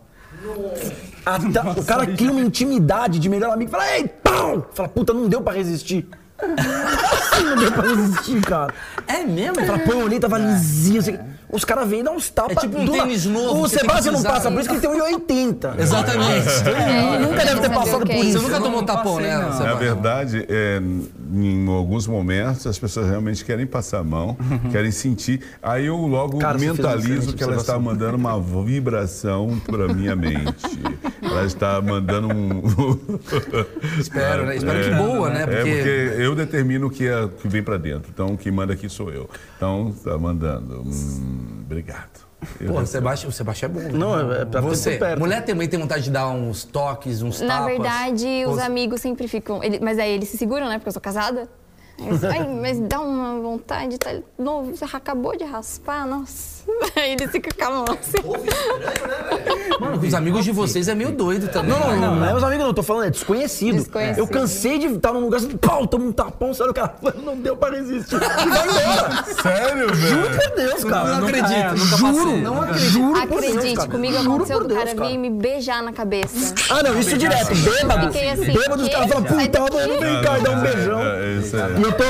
Até- 1.25 1.61
o 1.79 1.83
cara 1.85 2.05
cria 2.07 2.31
uma 2.31 2.41
intimidade 2.41 3.19
de 3.19 3.29
melhor 3.29 3.51
amigo, 3.53 3.71
fala, 3.71 3.89
ei, 3.97 4.07
pau! 4.07 4.67
Fala, 4.73 4.89
puta, 4.89 5.13
não 5.13 5.27
deu 5.27 5.41
pra 5.41 5.53
resistir. 5.53 6.07
Não 6.43 7.55
deu 7.57 7.71
pra 7.71 7.87
resistir, 7.87 8.41
cara. 8.41 8.73
É 9.07 9.23
mesmo? 9.23 9.65
Fala, 9.65 9.79
põe 9.79 9.95
o 9.95 10.03
olhinho, 10.05 10.19
tava 10.19 10.37
lisinho. 10.37 10.99
assim. 10.99 11.17
Os 11.49 11.63
caras 11.63 11.87
vêm 11.87 11.99
e 12.01 12.03
dão 12.03 12.15
uns 12.15 12.29
tapas. 12.29 12.57
É 12.57 12.59
tipo 12.59 12.77
um 12.79 12.85
do 12.85 12.91
tênis 12.91 13.25
novo, 13.25 13.55
O 13.59 13.61
você 13.61 13.79
Sebastião 13.79 14.13
não 14.15 14.23
passa 14.23 14.49
por 14.51 14.59
isso 14.59 14.67
que 14.69 14.75
ele 14.75 14.81
tem 14.81 14.89
1,80. 14.91 15.75
Exatamente. 15.79 16.47
É, 16.69 17.19
nunca 17.19 17.45
deve 17.45 17.61
ter 17.61 17.69
passado 17.69 18.03
é 18.03 18.15
por 18.15 18.23
Você 18.23 18.29
isso. 18.29 18.41
nunca 18.41 18.55
Eu 18.55 18.61
tomou 18.61 18.79
não 18.79 18.85
tapão, 18.85 19.19
né? 19.19 19.37
Na 19.37 19.73
verdade, 19.75 20.45
é, 20.49 20.81
em 21.33 21.67
alguns 21.67 22.05
momentos 22.05 22.67
as 22.67 22.77
pessoas 22.77 23.07
realmente 23.09 23.43
querem 23.43 23.65
passar 23.65 23.99
a 23.99 24.03
mão, 24.03 24.37
querem 24.71 24.91
sentir. 24.91 25.41
Aí 25.61 25.87
eu 25.87 25.97
logo 25.97 26.37
Cara, 26.37 26.57
mentalizo 26.57 27.33
que 27.33 27.43
ela 27.43 27.55
está 27.55 27.79
mandando 27.79 28.15
uma 28.17 28.39
vibração 28.39 29.59
para 29.65 29.91
minha 29.93 30.15
mente. 30.15 30.79
Ela 31.21 31.45
está 31.45 31.81
mandando 31.81 32.27
um. 32.33 32.61
Espero, 33.99 34.45
né? 34.45 34.55
Espero 34.57 34.83
que 34.83 34.95
boa, 34.95 35.29
né? 35.29 35.43
É 35.43 35.45
Porque- 35.45 35.71
porque 35.75 36.21
eu 36.21 36.35
determino 36.35 36.87
o 36.87 36.89
que, 36.89 37.07
é, 37.07 37.27
que 37.27 37.47
vem 37.47 37.63
para 37.63 37.77
dentro. 37.77 38.09
Então, 38.13 38.35
quem 38.37 38.51
manda 38.51 38.73
aqui 38.73 38.87
sou 38.87 39.09
eu. 39.11 39.29
Então, 39.57 39.89
está 39.95 40.17
mandando. 40.17 40.81
Hum, 40.81 41.61
obrigado. 41.65 42.22
Pô, 42.67 42.79
o. 42.79 42.85
Sebastião, 42.85 43.29
o 43.29 43.33
Sebastião 43.33 43.69
é 43.69 43.73
bom. 43.73 43.79
né? 43.79 43.89
Não, 43.91 44.31
é 44.33 44.45
pra 44.45 44.61
ter 44.61 44.67
Você, 44.67 44.97
perto. 44.97 45.19
mulher 45.19 45.43
também 45.45 45.67
tem 45.67 45.79
vontade 45.79 46.03
de 46.03 46.11
dar 46.11 46.27
uns 46.29 46.63
toques, 46.63 47.21
uns 47.21 47.41
Na 47.41 47.47
tapas? 47.59 47.65
verdade, 47.67 48.45
os 48.47 48.59
amigos 48.59 49.01
sempre 49.01 49.27
ficam. 49.27 49.63
ele- 49.63 49.79
mas 49.81 49.97
aí 49.99 50.11
eles 50.11 50.29
se 50.29 50.37
seguram, 50.37 50.67
né? 50.67 50.77
Porque 50.77 50.89
eu 50.89 50.93
sou 50.93 51.01
casada. 51.01 51.49
Eles, 51.97 52.23
Ai, 52.23 52.47
mas 52.47 52.79
dá 52.79 52.99
uma 52.99 53.39
vontade, 53.39 53.97
tá 53.99 54.09
novo, 54.37 54.75
você 54.75 54.83
acabou 54.83 55.37
de 55.37 55.43
raspar, 55.43 56.07
nossa. 56.07 56.52
Aí 56.95 57.13
eles 57.13 57.31
ficam 57.31 57.51
com 57.57 57.63
a 57.65 57.69
mão 57.75 57.85
assim. 57.99 58.17
Mano, 59.79 59.99
os 59.99 60.13
amigos 60.13 60.45
de 60.45 60.51
vocês 60.51 60.87
é 60.87 60.95
meio 60.95 61.11
doido 61.11 61.47
também. 61.49 61.71
Não, 61.71 61.79
não, 61.79 61.89
né? 61.89 62.07
não, 62.07 62.15
não 62.17 62.25
é 62.25 62.33
os 62.35 62.43
amigos, 62.43 62.59
não, 62.63 62.67
eu 62.69 62.73
tô 62.73 62.83
falando, 62.83 63.07
é 63.07 63.09
desconhecido. 63.09 63.75
Desconhecido. 63.77 64.19
Eu 64.19 64.27
cansei 64.27 64.79
de 64.79 64.87
estar 64.87 65.11
num 65.13 65.21
lugar 65.21 65.37
assim, 65.37 65.57
pau, 65.57 65.85
toma 65.87 66.05
um 66.05 66.11
tapão, 66.11 66.53
sério, 66.53 66.71
o 66.71 66.73
cara, 66.73 66.95
não 67.23 67.35
deu 67.37 67.55
pra 67.57 67.71
resistir. 67.71 68.17
Sério, 69.41 69.93
Juro 69.93 70.21
velho? 70.21 70.39
por 70.39 70.55
Deus, 70.55 70.83
cara. 70.83 71.07
Não 71.17 71.27
acredito, 71.27 71.51
é, 71.53 71.71
nunca 71.71 71.97
Juro, 71.97 72.13
passei. 72.13 72.41
não 72.41 72.61
acredito. 72.61 72.89
Juro 72.91 73.27
por 73.27 73.41
Deus, 73.41 73.53
Acredite, 73.55 73.75
cara. 73.77 73.89
comigo 73.89 74.17
Juro 74.17 74.29
aconteceu 74.29 74.57
por 74.57 74.67
do 74.67 74.75
Deus, 74.75 74.93
cara 74.93 75.09
vir 75.09 75.17
me 75.17 75.29
beijar 75.29 75.83
na 75.83 75.93
cabeça. 75.93 76.53
Ah, 76.69 76.83
não, 76.83 76.99
isso 76.99 77.17
direto, 77.17 77.53
bêbado. 77.55 78.07
assim, 78.07 78.53
bêbado, 78.53 78.83
os 78.83 78.89
caras 78.89 79.07
falam, 79.09 79.23
puta, 79.23 79.35
vem 79.99 80.21
cá 80.21 80.39
e 80.39 80.41
dá 80.41 80.51
um 80.51 80.61
beijão. 80.61 81.01
É, 81.01 81.33
isso 81.39 81.57
aí. 81.57 81.73
E 81.77 81.83
eu 81.83 81.91
tô 81.91 82.03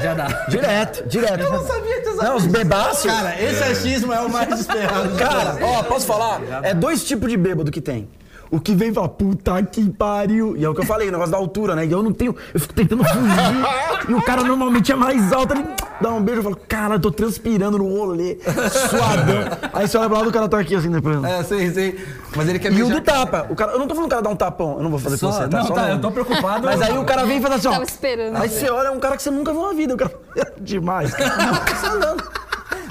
Já 0.00 0.14
dá. 0.14 0.26
direto, 0.48 1.08
direto. 1.08 1.40
Eu 1.40 1.52
não 1.52 1.66
sabia 1.66 2.02
que 2.02 2.10
Não, 2.10 2.36
os 2.36 2.46
bebaços. 2.46 3.10
Cara, 3.10 3.40
esse 3.42 3.62
achismo 3.62 4.12
é 4.12 4.20
o 4.20 4.30
mais 4.30 4.60
esperado. 4.60 5.16
Cara, 5.16 5.58
ó, 5.62 5.82
posso 5.84 6.06
falar? 6.06 6.40
É 6.62 6.74
dois 6.74 7.04
tipos 7.04 7.30
de 7.30 7.36
bêbado 7.36 7.70
que 7.70 7.80
tem. 7.80 8.08
O 8.50 8.60
que 8.60 8.74
vem 8.74 8.90
e 8.90 8.94
fala, 8.94 9.08
puta 9.08 9.60
que 9.64 9.90
pariu. 9.90 10.56
E 10.56 10.64
é 10.64 10.68
o 10.68 10.74
que 10.74 10.80
eu 10.80 10.86
falei, 10.86 11.08
o 11.08 11.12
negócio 11.12 11.32
da 11.32 11.36
altura, 11.38 11.74
né? 11.74 11.84
E 11.86 11.90
eu 11.92 12.02
não 12.02 12.12
tenho. 12.12 12.34
Eu 12.54 12.60
fico 12.60 12.74
tentando 12.74 13.02
fugir. 13.04 14.08
e 14.08 14.14
o 14.14 14.22
cara 14.22 14.42
normalmente 14.44 14.92
é 14.92 14.94
mais 14.94 15.32
alto. 15.32 15.52
Ele 15.54 15.64
dá 16.00 16.10
um 16.12 16.22
beijo 16.22 16.40
e 16.40 16.44
fala, 16.44 16.56
cara, 16.68 16.94
eu 16.94 17.00
tô 17.00 17.10
transpirando 17.10 17.78
no 17.78 17.88
rolê, 17.88 18.38
suadão. 18.44 19.58
Aí 19.72 19.88
você 19.88 19.98
olha 19.98 20.08
pra 20.08 20.18
lá 20.18 20.24
do 20.24 20.32
cara 20.32 20.48
tá 20.48 20.58
aqui 20.60 20.74
assim, 20.76 20.90
depois. 20.90 21.22
É, 21.24 21.42
sei, 21.42 21.70
sei. 21.72 22.00
Mas 22.36 22.48
ele 22.48 22.58
quer 22.58 22.72
E 22.72 22.82
o 22.82 22.88
do 22.88 23.00
tapa. 23.00 23.46
O 23.50 23.56
cara, 23.56 23.72
eu 23.72 23.78
não 23.78 23.86
tô 23.88 23.94
falando 23.94 24.06
o 24.08 24.10
cara 24.10 24.22
dar 24.22 24.30
um 24.30 24.36
tapão. 24.36 24.76
Eu 24.76 24.82
não 24.84 24.90
vou 24.90 24.98
fazer 24.98 25.18
com 25.18 25.30
Só- 25.32 25.40
você, 25.42 25.48
tá? 25.48 25.58
não, 25.58 25.66
Só 25.66 25.74
tá, 25.74 25.90
eu 25.90 26.00
tô 26.00 26.10
preocupado. 26.10 26.66
Mas 26.66 26.80
aí 26.82 26.96
o 26.96 27.04
cara 27.04 27.24
vem 27.24 27.38
e 27.38 27.40
faz 27.40 27.54
assim, 27.54 27.68
ó. 27.68 27.72
Tava 27.72 27.84
esperando. 27.84 28.36
Aí 28.36 28.48
você 28.48 28.70
olha, 28.70 28.88
é 28.88 28.90
um 28.90 29.00
cara 29.00 29.16
que 29.16 29.22
você 29.22 29.30
nunca 29.30 29.52
viu 29.52 29.62
na 29.62 29.72
vida. 29.72 29.94
O 29.94 29.96
cara. 29.96 30.12
Demais, 30.60 31.12
cara. 31.14 31.36
Não, 31.36 31.54
você 31.54 31.86
andando. 31.86 32.24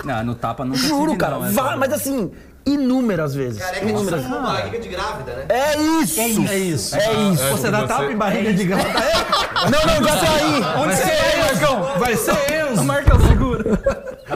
Não, 0.03 0.23
no 0.23 0.35
tapa 0.35 0.63
nunca 0.63 0.77
Juro, 0.79 1.05
tive, 1.11 1.17
cara. 1.17 1.39
não, 1.39 1.51
Vai, 1.51 1.75
mas 1.77 1.91
assim, 1.93 2.31
inúmeras 2.65 3.33
vezes. 3.35 3.59
Careca 3.61 3.85
de 3.85 3.91
Inúmeras 3.91 4.25
uma 4.25 4.39
barriga 4.39 4.79
de 4.79 4.89
grávida, 4.89 5.31
né? 5.35 5.45
É 5.49 5.77
isso! 6.01 6.19
É 6.19 6.27
isso. 6.57 6.95
É 6.95 7.13
isso. 7.31 7.43
Você 7.51 7.69
dá 7.69 7.85
tapa 7.87 8.05
em 8.11 8.17
barriga 8.17 8.53
de 8.53 8.65
gato. 8.65 8.85
Não, 8.85 9.93
não, 10.01 10.07
já 10.07 10.17
saí. 10.17 10.81
Onde 10.83 10.95
você 10.95 11.09
é, 11.11 11.39
Marcão? 11.43 11.99
Vai 11.99 12.15
ser 12.15 12.71
Enzo. 12.71 12.83
Marcão, 12.83 13.19
segura. 13.27 13.63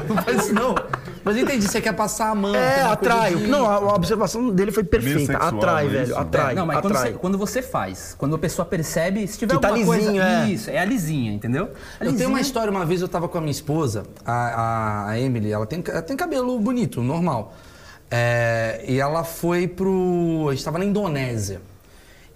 Não 0.07 0.17
faz 0.23 0.43
isso, 0.45 0.53
não. 0.53 0.75
Mas 1.23 1.35
eu 1.35 1.43
entendi, 1.43 1.67
você 1.67 1.81
quer 1.81 1.93
passar 1.93 2.29
a 2.29 2.35
mão. 2.35 2.55
É, 2.55 2.81
atrai. 2.83 3.35
de- 3.35 3.47
Não, 3.47 3.65
a 3.65 3.75
a 3.75 3.93
observação 3.95 4.49
dele 4.49 4.71
foi 4.71 4.83
perfeita. 4.83 5.19
Bissexual, 5.19 5.55
Atrai, 5.57 5.85
é 5.85 5.89
velho. 5.89 6.17
Atrai. 6.17 6.55
Não, 6.55 6.65
mas 6.65 6.79
quando 6.79 6.95
atrai. 6.95 7.11
você, 7.11 7.17
quando 7.19 7.37
você 7.37 7.61
faz, 7.61 8.15
quando 8.17 8.35
a 8.35 8.39
pessoa 8.39 8.65
percebe, 8.65 9.27
se 9.27 9.37
tiver 9.37 9.55
Que 9.55 9.61
tá 9.61 9.67
alguma 9.69 9.95
lisinho, 9.97 10.13
coisa. 10.21 10.27
é. 10.27 10.49
Isso, 10.49 10.69
é 10.69 10.79
a 10.79 10.85
lisinha, 10.85 11.31
entendeu? 11.33 11.65
A 11.99 12.05
Eu 12.05 12.11
tenho 12.13 12.29
uma 12.29 12.37
lisinha- 12.37 12.41
história, 12.41 12.71
uma 12.71 12.85
vez 12.85 13.01
eu 13.01 13.07
tava 13.07 13.27
com 13.27 13.37
a 13.37 13.41
minha 13.41 13.51
esposa, 13.51 14.03
a, 14.25 14.31
a- 14.33 15.09
a 15.09 15.19
Emily, 15.19 15.51
ela 15.51 15.65
tem, 15.65 15.83
ela 15.87 16.01
tem 16.01 16.15
cabelo 16.15 16.57
bonito, 16.59 17.01
normal. 17.01 17.53
É, 18.11 18.83
e 18.87 18.99
ela 18.99 19.23
foi 19.23 19.67
pro. 19.67 20.47
A 20.49 20.53
gente 20.53 20.63
tava 20.65 20.77
na 20.79 20.85
Indonésia. 20.85 21.61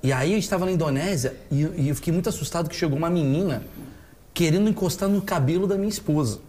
E 0.02 0.12
aí 0.12 0.34
eu 0.34 0.38
estava 0.38 0.66
na 0.66 0.72
Indonésia 0.72 1.36
e, 1.50 1.62
eu- 1.62 1.74
e 1.76 1.90
eu 1.90 1.96
fiquei 1.96 2.12
muito 2.12 2.28
assustado 2.30 2.70
que 2.70 2.76
chegou 2.76 2.98
uma 2.98 3.10
menina 3.10 3.64
querendo 4.34 4.70
encostar 4.70 5.08
no 5.10 5.22
cabelo 5.22 5.66
da 5.66 5.76
minha 5.76 5.90
esposa. 5.90 6.40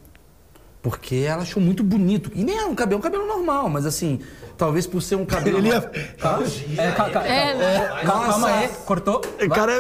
Porque 0.83 1.14
ela 1.27 1.43
achou 1.43 1.62
muito 1.62 1.83
bonito. 1.83 2.31
E 2.35 2.45
nem 2.45 2.59
era 2.59 2.66
um 2.66 2.75
cabelo, 2.75 2.99
um 2.99 3.03
cabelo 3.03 3.27
normal, 3.27 3.70
mas 3.70 3.87
assim, 3.87 4.20
talvez 4.59 4.87
por 4.87 5.01
ser 5.01 5.14
um 5.14 5.25
cabelo. 5.25 5.59
Ele 5.59 5.68
ia- 5.68 5.91
Hã? 6.22 6.43
É, 6.77 6.91
ca- 6.93 7.09
ca- 7.11 7.27
É, 7.27 8.05
calma, 8.05 8.27
calma 8.27 8.49
aí, 8.49 8.68
cortou. 8.85 9.20
Cara, 9.55 9.72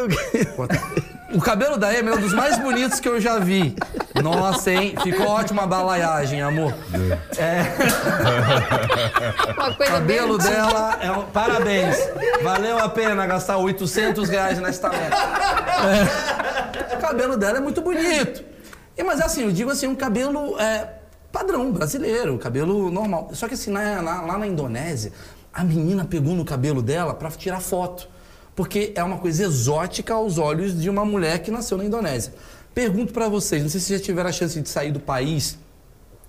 O 1.34 1.40
cabelo 1.40 1.76
da 1.76 1.92
Emily 1.92 2.14
é 2.14 2.18
um 2.18 2.20
dos 2.20 2.32
mais 2.32 2.56
bonitos 2.58 3.00
que 3.00 3.08
eu 3.08 3.20
já 3.20 3.38
vi. 3.38 3.74
Nossa, 4.22 4.70
hein? 4.70 4.94
Ficou 5.02 5.26
ótima 5.26 5.62
a 5.64 5.66
balaiagem, 5.66 6.40
amor. 6.40 6.72
uma 9.56 9.68
O 9.70 9.74
coisa 9.76 9.92
cabelo 9.92 10.38
bem... 10.38 10.46
dela 10.48 10.98
é 11.02 11.10
um... 11.10 11.22
Parabéns. 11.24 11.96
Valeu 12.42 12.78
a 12.78 12.88
pena 12.88 13.26
gastar 13.26 13.56
800 13.58 14.28
reais 14.28 14.58
nesta 14.60 14.88
merda. 14.90 15.16
É. 16.90 16.94
O 16.94 16.98
cabelo 17.00 17.36
dela 17.36 17.58
é 17.58 17.60
muito 17.60 17.80
bonito. 17.80 18.44
E, 18.96 19.02
mas 19.02 19.20
assim, 19.20 19.42
eu 19.42 19.50
digo 19.52 19.70
assim, 19.70 19.86
um 19.88 19.94
cabelo 19.96 20.58
é, 20.60 20.88
padrão, 21.32 21.72
brasileiro, 21.72 22.38
cabelo 22.38 22.90
normal. 22.90 23.30
Só 23.32 23.48
que 23.48 23.54
assim, 23.54 23.70
na- 23.72 24.00
na- 24.00 24.22
lá 24.22 24.38
na 24.38 24.46
Indonésia, 24.46 25.12
a 25.52 25.64
menina 25.64 26.04
pegou 26.04 26.34
no 26.34 26.44
cabelo 26.44 26.80
dela 26.80 27.12
pra 27.12 27.28
tirar 27.30 27.60
foto. 27.60 28.08
Porque 28.56 28.92
é 28.94 29.02
uma 29.02 29.18
coisa 29.18 29.42
exótica 29.44 30.14
aos 30.14 30.38
olhos 30.38 30.78
de 30.80 30.88
uma 30.88 31.04
mulher 31.04 31.40
que 31.40 31.50
nasceu 31.50 31.76
na 31.76 31.84
Indonésia. 31.84 32.32
Pergunto 32.74 33.12
pra 33.12 33.28
vocês, 33.28 33.62
não 33.62 33.68
sei 33.68 33.80
se 33.80 33.96
já 33.96 34.02
tiveram 34.02 34.28
a 34.30 34.32
chance 34.32 34.60
de 34.60 34.68
sair 34.68 34.92
do 34.92 35.00
país 35.00 35.58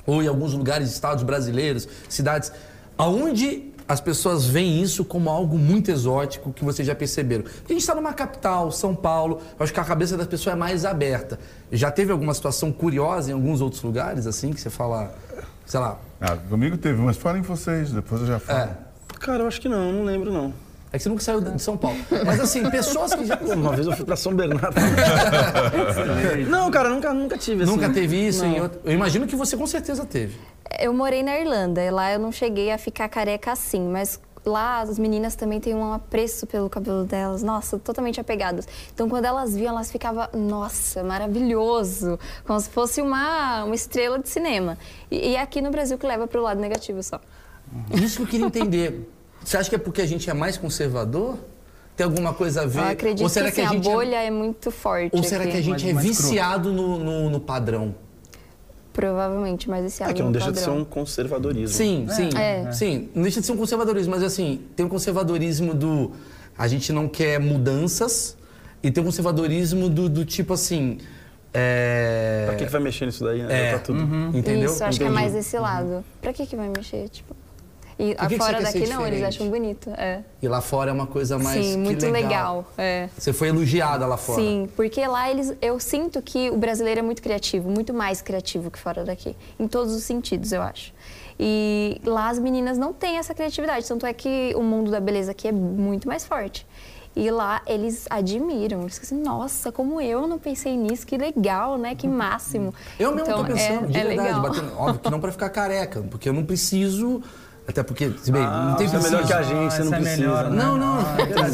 ou 0.06 0.22
em 0.22 0.28
alguns 0.28 0.54
lugares, 0.54 0.92
estados 0.92 1.24
brasileiros, 1.24 1.88
cidades, 2.08 2.52
aonde 2.98 3.72
as 3.88 4.00
pessoas 4.02 4.46
veem 4.46 4.82
isso 4.82 5.06
como 5.06 5.30
algo 5.30 5.58
muito 5.58 5.92
exótico 5.92 6.52
que 6.52 6.64
vocês 6.64 6.88
já 6.88 6.96
perceberam? 6.96 7.44
Porque 7.44 7.74
a 7.74 7.76
gente 7.76 7.82
está 7.82 7.94
numa 7.94 8.14
capital, 8.14 8.72
São 8.72 8.96
Paulo, 8.96 9.42
eu 9.60 9.64
acho 9.64 9.74
que 9.74 9.80
a 9.80 9.84
cabeça 9.84 10.18
das 10.18 10.26
pessoas 10.28 10.56
é 10.56 10.58
mais 10.58 10.86
aberta. 10.86 11.40
Já 11.72 11.92
teve 11.92 12.12
alguma 12.12 12.34
situação 12.34 12.72
curiosa 12.72 13.30
em 13.30 13.34
alguns 13.34 13.62
outros 13.62 13.82
lugares, 13.84 14.26
assim, 14.26 14.52
que 14.54 14.60
você 14.62 14.70
fala, 14.72 15.14
sei 15.66 15.80
lá, 15.80 16.00
Ah, 16.20 16.36
comigo 16.36 16.78
teve, 16.78 17.00
mas 17.02 17.18
falem 17.18 17.42
vocês, 17.44 17.92
depois 17.92 18.22
eu 18.22 18.28
já 18.28 18.40
falo. 18.40 18.60
é, 18.60 18.70
Cara, 19.20 19.44
eu 19.44 19.48
acho 19.48 19.62
que 19.62 19.70
não, 19.70 19.92
não 19.92 20.04
lembro 20.04 20.32
não. 20.32 20.54
É 20.96 20.98
que 20.98 21.04
você 21.04 21.10
nunca 21.10 21.22
saiu 21.22 21.42
de 21.42 21.62
São 21.62 21.78
Paulo. 21.78 21.98
Mas 22.26 22.40
assim, 22.40 22.70
pessoas 22.70 23.14
que 23.14 23.26
já... 23.26 23.38
Uma 23.38 23.76
vez 23.76 23.88
eu 23.88 23.94
fui 23.94 24.06
pra 24.06 24.16
São 24.16 24.34
Bernardo. 24.34 24.76
não, 26.50 26.72
cara, 26.72 26.90
nunca, 26.90 27.14
nunca 27.14 27.38
tive 27.38 27.64
assim. 27.64 27.72
Nunca 27.72 27.90
teve 27.90 28.28
isso? 28.28 28.46
Não. 28.46 28.56
Em 28.56 28.62
outro... 28.62 28.80
Eu 28.84 28.94
imagino 28.94 29.28
que 29.28 29.36
você 29.36 29.56
com 29.58 29.68
certeza 29.68 30.06
teve. 30.06 30.38
Eu 30.80 30.94
morei 30.94 31.22
na 31.22 31.38
Irlanda, 31.38 31.82
e 31.84 31.92
lá 31.92 32.12
eu 32.12 32.20
não 32.20 32.32
cheguei 32.32 32.72
a 32.72 32.78
ficar 32.78 33.08
careca 33.08 33.52
assim, 33.52 33.88
mas 33.88 34.20
lá 34.46 34.82
as 34.82 35.00
meninas 35.00 35.36
também 35.36 35.60
têm 35.60 35.74
um 35.74 35.94
apreço 35.94 36.46
pelo 36.46 36.70
cabelo 36.70 37.04
delas, 37.04 37.42
nossa, 37.44 37.80
totalmente 37.80 38.20
apegadas. 38.20 38.68
Então 38.94 39.10
quando 39.10 39.26
elas 39.26 39.56
viam, 39.56 39.70
elas 39.70 39.92
ficavam, 39.92 40.28
nossa, 40.34 41.04
maravilhoso, 41.04 42.20
como 42.46 42.60
se 42.60 42.70
fosse 42.70 43.02
uma, 43.02 43.64
uma 43.64 43.76
estrela 43.76 44.20
de 44.20 44.30
cinema. 44.30 44.78
E, 45.10 45.32
e 45.32 45.38
aqui 45.38 45.62
no 45.62 45.72
Brasil 45.72 45.98
que 45.98 46.06
leva 46.06 46.28
para 46.28 46.40
o 46.40 46.44
lado 46.44 46.60
negativo 46.60 47.02
só. 47.02 47.20
Isso 47.94 48.18
que 48.18 48.24
eu 48.24 48.28
queria 48.28 48.46
entender. 48.46 49.10
Você 49.46 49.58
acha 49.58 49.70
que 49.70 49.76
é 49.76 49.78
porque 49.80 50.02
a 50.02 50.08
gente 50.08 50.30
é 50.30 50.34
mais 50.34 50.58
conservador? 50.58 51.38
Tem 51.96 52.04
alguma 52.04 52.34
coisa 52.34 52.64
a 52.64 52.66
ver? 52.66 52.80
Eu 52.80 52.84
acredito 52.86 53.24
Ou 53.24 53.30
será 53.30 53.46
que, 53.50 53.56
que, 53.56 53.62
assim, 53.62 53.68
a 53.68 53.72
a, 53.72 53.74
gente 53.76 53.88
é- 53.90 53.94
bolha 53.94 54.16
é... 54.18 54.32
muito 54.32 54.72
forte 54.72 55.16
Ou 55.16 55.24
será 55.24 55.44
aqui. 55.44 55.54
que 55.54 55.58
a 55.60 55.62
gente 55.62 55.88
é 55.90 55.94
Mais- 55.94 56.06
mais 56.06 56.18
viciado 56.22 56.74
no, 56.74 56.98
no, 57.00 57.30
no 57.30 57.40
padrão? 57.40 57.96
Provavelmente, 58.92 59.70
mas 59.70 59.86
esse 59.86 60.02
É 60.04 60.12
que 60.14 60.22
não 60.24 60.32
deixa 60.32 60.52
de 60.52 60.60
ser 60.60 60.70
um 60.70 60.84
conservadorismo. 60.84 61.68
Sim, 61.76 62.08
sim. 62.10 62.30
É. 62.38 62.72
Sim, 62.72 63.10
não 63.14 63.24
deixa 63.24 63.40
de 63.40 63.46
ser 63.46 63.52
um 63.52 63.58
conservadorismo, 63.58 64.12
mas 64.12 64.24
assim, 64.24 64.62
tem 64.76 64.86
um 64.86 64.90
conservadorismo 64.90 65.74
do 65.74 66.12
a 66.58 66.68
gente 66.68 66.92
não 66.94 67.08
quer 67.08 67.40
mudanças 67.40 68.38
e 68.82 68.90
tem 68.90 69.02
um 69.02 69.06
conservadorismo 69.06 69.90
do, 69.90 70.08
do 70.10 70.26
tipo 70.26 70.54
assim. 70.54 70.98
É... 71.54 72.44
Pra 72.48 72.56
que, 72.56 72.66
que 72.66 72.72
vai 72.72 72.82
mexer 72.82 73.06
nisso 73.06 73.24
daí, 73.24 73.44
né? 73.44 73.68
É. 73.68 73.72
Já 73.72 73.78
tá 73.80 73.84
tudo. 73.86 74.02
Entendeu? 74.38 74.72
Isso, 74.72 74.84
acho 74.84 74.98
que 74.98 75.04
é 75.04 75.08
Entendi. 75.08 75.22
mais 75.22 75.34
desse 75.34 75.58
lado. 75.60 76.04
Pra 76.22 76.34
que 76.34 76.46
que 76.46 76.56
vai 76.56 76.70
mexer, 76.70 77.08
tipo... 77.10 77.36
E 77.98 78.14
que 78.14 78.28
que 78.28 78.38
fora 78.38 78.58
ser 78.66 78.80
daqui 78.80 78.94
não, 78.94 79.08
eles 79.08 79.24
acham 79.24 79.50
bonito. 79.50 79.90
É. 79.92 80.22
E 80.42 80.48
lá 80.48 80.60
fora 80.60 80.92
é 80.92 80.94
uma 80.94 81.08
coisa 81.08 81.40
mais. 81.40 81.66
Sim, 81.66 81.72
que 81.72 81.78
muito 81.78 82.06
legal. 82.10 82.66
É. 82.78 83.10
Você 83.18 83.32
foi 83.32 83.48
elogiada 83.48 84.06
lá 84.06 84.18
fora. 84.18 84.42
Sim, 84.42 84.70
porque 84.76 85.06
lá 85.08 85.30
eles, 85.30 85.54
eu 85.62 85.80
sinto 85.80 86.22
que 86.22 86.50
o 86.50 86.58
brasileiro 86.58 87.00
é 87.00 87.04
muito 87.04 87.22
criativo, 87.22 87.70
muito 87.70 87.94
mais 87.94 88.22
criativo 88.22 88.70
que 88.70 88.78
fora 88.78 89.06
daqui, 89.06 89.36
em 89.58 89.68
todos 89.68 89.96
os 89.96 90.04
sentidos, 90.04 90.52
eu 90.52 90.62
acho. 90.62 90.94
E 91.40 92.02
lá 92.06 92.30
as 92.30 92.40
meninas 92.40 92.78
não 92.78 92.94
têm 92.94 93.18
essa 93.18 93.34
criatividade, 93.34 93.88
tanto 93.88 94.06
é 94.06 94.14
que 94.14 94.54
o 94.56 94.62
mundo 94.62 94.92
da 94.92 95.00
beleza 95.00 95.32
aqui 95.32 95.48
é 95.48 95.52
muito 95.52 96.08
mais 96.08 96.26
forte. 96.26 96.66
E 97.16 97.32
lá 97.32 97.62
eles 97.66 98.06
admiram, 98.10 98.82
eles 98.82 99.00
ficam 99.00 99.18
assim, 99.18 99.24
nossa, 99.26 99.72
como 99.72 100.02
eu 100.02 100.28
não 100.28 100.38
pensei 100.38 100.76
nisso, 100.76 101.08
que 101.08 101.18
legal, 101.18 101.78
né? 101.78 101.96
Que 101.96 102.10
máximo. 102.10 102.74
Eu 103.00 103.16
mesmo 103.16 103.30
então, 103.30 103.46
tô 103.46 103.54
pensando, 103.54 103.86
é, 103.86 103.88
de 103.88 103.98
é 103.98 104.04
verdade, 104.04 104.28
legal. 104.28 104.42
batendo, 104.42 104.78
óbvio 104.78 105.00
que 105.00 105.10
não 105.10 105.20
pra 105.22 105.32
ficar 105.32 105.50
careca, 105.50 106.02
porque 106.12 106.28
eu 106.28 106.34
não 106.34 106.44
preciso. 106.44 107.24
Até 107.68 107.82
porque, 107.82 108.12
se 108.22 108.32
bem, 108.32 108.44
não 108.44 108.76
tem 108.76 108.86
Isso 108.86 108.96
é 108.96 109.00
melhor 109.02 109.26
que 109.26 109.34
a 109.34 109.42
gente, 109.42 109.74
você 109.74 109.84
não 109.84 109.88
Essa 109.88 109.96
é 109.96 110.00
precisa. 110.00 110.22
melhor, 110.22 110.50
né? 110.52 110.64
Não, 110.64 110.78
não, 110.78 111.00
é 111.00 111.26
verdade, 111.26 111.50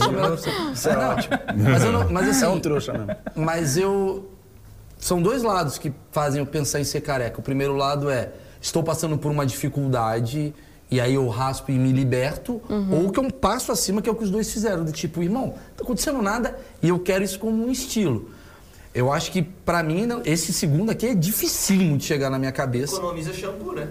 isso 0.74 0.89
é 0.89 0.91
é 0.91 0.95
Não, 0.97 1.09
ótimo. 1.12 1.38
Mas, 1.64 1.84
eu 1.84 1.91
não, 1.93 2.09
mas 2.09 2.30
assim, 2.30 2.45
É 2.45 2.47
um 2.49 2.59
trouxa 2.59 2.93
mesmo. 2.93 3.16
Mas 3.36 3.78
eu. 3.78 4.30
São 4.99 5.22
dois 5.22 5.41
lados 5.41 5.78
que 5.78 5.91
fazem 6.12 6.39
eu 6.41 6.45
pensar 6.45 6.80
em 6.80 6.84
ser 6.84 7.01
careca. 7.01 7.39
O 7.39 7.43
primeiro 7.43 7.76
lado 7.76 8.09
é: 8.09 8.30
estou 8.62 8.84
passando 8.84 9.18
por 9.18 9.32
uma 9.32 9.45
dificuldade 9.45 10.53
e 10.91 10.99
aí 10.99 11.14
eu 11.16 11.28
raspo 11.30 11.72
e 11.72 11.76
me 11.80 11.91
liberto. 11.93 12.62
Uhum. 12.70 13.05
Ou 13.05 13.12
que 13.12 13.20
é 13.20 13.24
um 13.24 13.30
passo 13.30 13.72
acima, 13.72 14.01
que 14.01 14.09
é 14.09 14.12
o 14.12 14.16
que 14.16 14.24
os 14.26 14.30
dois 14.30 14.51
fizeram. 14.51 14.84
Do 14.84 14.91
tipo, 14.91 15.24
irmão, 15.24 15.45
não 15.47 15.53
tá 15.78 15.84
acontecendo 15.84 16.22
nada 16.22 16.57
e 16.84 16.89
eu 16.89 16.99
quero 16.99 17.24
isso 17.24 17.39
como 17.39 17.66
um 17.66 17.72
estilo. 17.72 18.30
Eu 18.93 19.09
acho 19.12 19.32
que, 19.32 19.41
pra 19.41 19.82
mim, 19.82 20.05
não- 20.05 20.22
esse 20.26 20.51
segundo 20.51 20.91
aqui 20.91 21.07
é 21.07 21.16
dificílimo 21.16 21.97
de 21.97 22.03
chegar 22.03 22.30
na 22.30 22.38
minha 22.38 22.51
cabeça. 22.51 22.97
Economiza 22.97 23.32
shampoo, 23.34 23.72
né? 23.74 23.88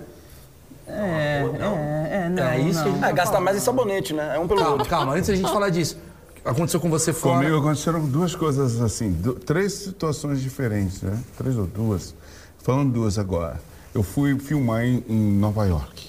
É, 0.93 1.43
Não. 1.59 1.77
é, 1.77 2.09
é, 2.13 2.29
não, 2.29 2.43
É 2.45 2.61
isso 2.61 2.83
que 2.83 2.89
a 2.89 2.93
não. 2.93 3.05
É, 3.09 3.13
gasta 3.13 3.41
mais 3.41 3.57
em 3.57 3.61
sabonete, 3.61 4.13
né? 4.15 4.35
É 4.37 4.39
um 4.39 4.47
pelo 4.49 4.61
Calma, 4.61 4.73
outro. 4.75 4.89
calma, 4.89 5.13
antes 5.15 5.29
da 5.29 5.35
gente 5.37 5.51
falar 5.53 5.71
disso. 5.71 5.97
Aconteceu 6.45 6.81
com 6.81 6.89
você 6.89 7.13
fora. 7.13 7.39
Comigo 7.39 7.59
aconteceram 7.59 8.05
duas 8.07 8.35
coisas 8.35 8.81
assim, 8.81 9.13
du- 9.13 9.35
três 9.35 9.73
situações 9.75 10.41
diferentes, 10.41 11.03
né? 11.03 11.19
Três 11.37 11.57
ou 11.57 11.67
duas. 11.67 12.15
Falando 12.63 12.93
duas 12.93 13.19
agora. 13.19 13.61
Eu 13.95 14.03
fui 14.03 14.39
filmar 14.39 14.85
em, 14.85 15.05
em 15.09 15.33
Nova 15.39 15.67
York. 15.67 16.09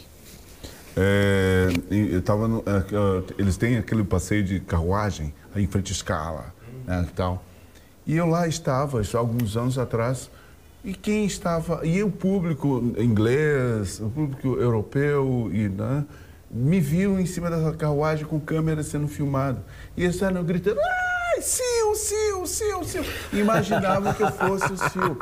É, 0.96 1.70
eu 1.90 2.22
tava 2.22 2.48
no, 2.48 2.60
é, 2.66 2.78
é, 2.80 3.24
eles 3.38 3.56
têm 3.58 3.78
aquele 3.78 4.04
passeio 4.04 4.44
de 4.44 4.60
carruagem 4.60 5.34
aí 5.56 5.64
em 5.64 5.68
frente 5.68 5.92
à 5.92 5.96
escala, 5.96 6.46
né, 6.86 7.06
e 7.10 7.12
tal. 7.14 7.44
E 8.06 8.18
eu 8.18 8.26
lá 8.26 8.48
estava, 8.48 9.02
isso 9.02 9.16
há 9.16 9.20
alguns 9.20 9.56
anos 9.56 9.78
atrás, 9.78 10.30
e 10.84 10.94
quem 10.94 11.26
estava, 11.26 11.86
e 11.86 12.04
o 12.04 12.10
público 12.10 12.94
inglês, 12.98 14.00
o 14.00 14.10
público 14.10 14.58
europeu, 14.60 15.50
e, 15.54 15.70
né, 15.70 16.06
me 16.50 16.80
viu 16.80 17.20
em 17.20 17.26
cima 17.26 17.50
dessa 17.50 17.72
carruagem 17.74 18.26
com 18.26 18.40
câmera 18.40 18.84
sendo 18.84 19.08
filmado. 19.08 19.62
E 19.96 20.04
eles 20.04 20.16
estavam 20.16 20.44
gritando, 20.44 20.80
ai, 20.80 21.42
Sil, 21.42 21.94
Sil, 21.96 22.44
Sil, 22.50 22.82
Sil. 22.84 23.06
Imaginavam 23.32 24.14
que 24.14 24.24
eu 24.24 24.32
fosse 24.32 24.74
o 24.74 24.78
Sil. 24.78 25.14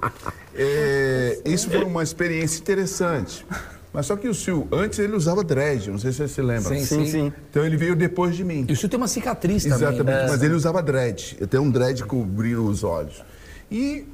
É, 0.55 1.39
isso 1.45 1.69
foi 1.69 1.83
uma 1.83 2.03
experiência 2.03 2.59
interessante. 2.59 3.45
Mas 3.91 4.05
só 4.05 4.15
que 4.15 4.27
o 4.27 4.33
Sil, 4.37 4.67
antes 4.71 4.99
ele 4.99 5.15
usava 5.15 5.43
dread, 5.43 5.89
não 5.89 5.97
sei 5.97 6.11
se 6.11 6.17
você 6.17 6.27
se 6.27 6.41
lembra. 6.41 6.75
Sim, 6.75 6.85
Sim, 6.85 7.05
sim. 7.05 7.33
Então 7.49 7.65
ele 7.65 7.75
veio 7.75 7.95
depois 7.95 8.35
de 8.35 8.43
mim. 8.43 8.65
E 8.67 8.73
o 8.73 8.75
senhor 8.75 8.89
tem 8.89 8.97
uma 8.97 9.07
cicatriz 9.07 9.63
também. 9.63 9.77
Exatamente, 9.77 10.05
né? 10.05 10.27
mas 10.29 10.43
ele 10.43 10.53
usava 10.53 10.81
dread. 10.81 11.37
Eu 11.39 11.47
tenho 11.47 11.63
um 11.63 11.71
dread 11.71 12.03
cobrindo 12.05 12.65
os 12.65 12.83
olhos. 12.83 13.23
E 13.71 14.05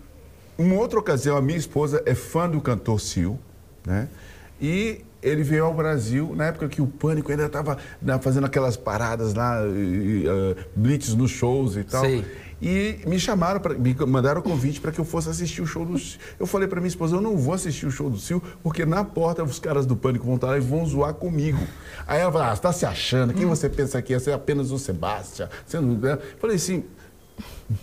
uma 0.57 0.75
outra 0.75 0.99
ocasião, 0.99 1.37
a 1.37 1.41
minha 1.41 1.57
esposa 1.57 2.01
é 2.05 2.15
fã 2.15 2.49
do 2.49 2.61
cantor 2.61 2.99
Sil, 3.01 3.37
né? 3.85 4.07
E 4.59 5.03
ele 5.21 5.43
veio 5.43 5.65
ao 5.65 5.73
Brasil 5.73 6.33
na 6.35 6.45
época 6.45 6.69
que 6.69 6.81
o 6.81 6.87
Pânico 6.87 7.31
ainda 7.31 7.47
estava 7.47 7.77
fazendo 8.21 8.45
aquelas 8.45 8.77
paradas 8.77 9.33
lá, 9.33 9.59
e, 9.65 10.25
ah, 10.27 10.63
blitz 10.75 11.13
nos 11.15 11.31
shows 11.31 11.75
e 11.75 11.83
tal. 11.83 12.05
Sei. 12.05 12.23
E 12.61 12.99
me 13.05 13.19
chamaram, 13.19 13.59
pra, 13.59 13.73
me 13.73 13.93
mandaram 14.07 14.39
o 14.39 14.43
convite 14.43 14.79
para 14.79 14.91
que 14.91 14.99
eu 14.99 15.03
fosse 15.03 15.29
assistir 15.29 15.61
o 15.61 15.67
show 15.67 15.85
do 15.85 15.99
Sil. 15.99 16.17
Eu 16.39 16.47
falei 16.47 16.67
para 16.67 16.79
minha 16.79 16.87
esposa, 16.87 17.15
eu 17.15 17.21
não 17.21 17.35
vou 17.35 17.53
assistir 17.53 17.85
o 17.85 17.91
show 17.91 18.09
do 18.09 18.17
Sil, 18.21 18.39
porque 18.63 18.85
na 18.85 19.03
porta 19.03 19.43
os 19.43 19.59
caras 19.59 19.85
do 19.85 19.95
Pânico 19.95 20.25
vão 20.25 20.35
estar 20.35 20.47
lá 20.47 20.57
e 20.57 20.61
vão 20.61 20.85
zoar 20.85 21.13
comigo. 21.15 21.59
Aí 22.07 22.21
ela 22.21 22.31
falou, 22.31 22.47
ah, 22.47 22.51
você 22.51 22.59
está 22.59 22.71
se 22.71 22.85
achando? 22.85 23.33
Quem 23.33 23.45
você 23.45 23.67
pensa 23.67 24.01
que 24.01 24.13
é? 24.13 24.19
Você 24.19 24.31
é 24.31 24.33
apenas 24.33 24.71
o 24.71 24.79
Sebastião? 24.79 25.49
Você 25.65 25.79
não... 25.81 25.99
é?" 26.07 26.17
Falei 26.39 26.55
assim, 26.55 26.85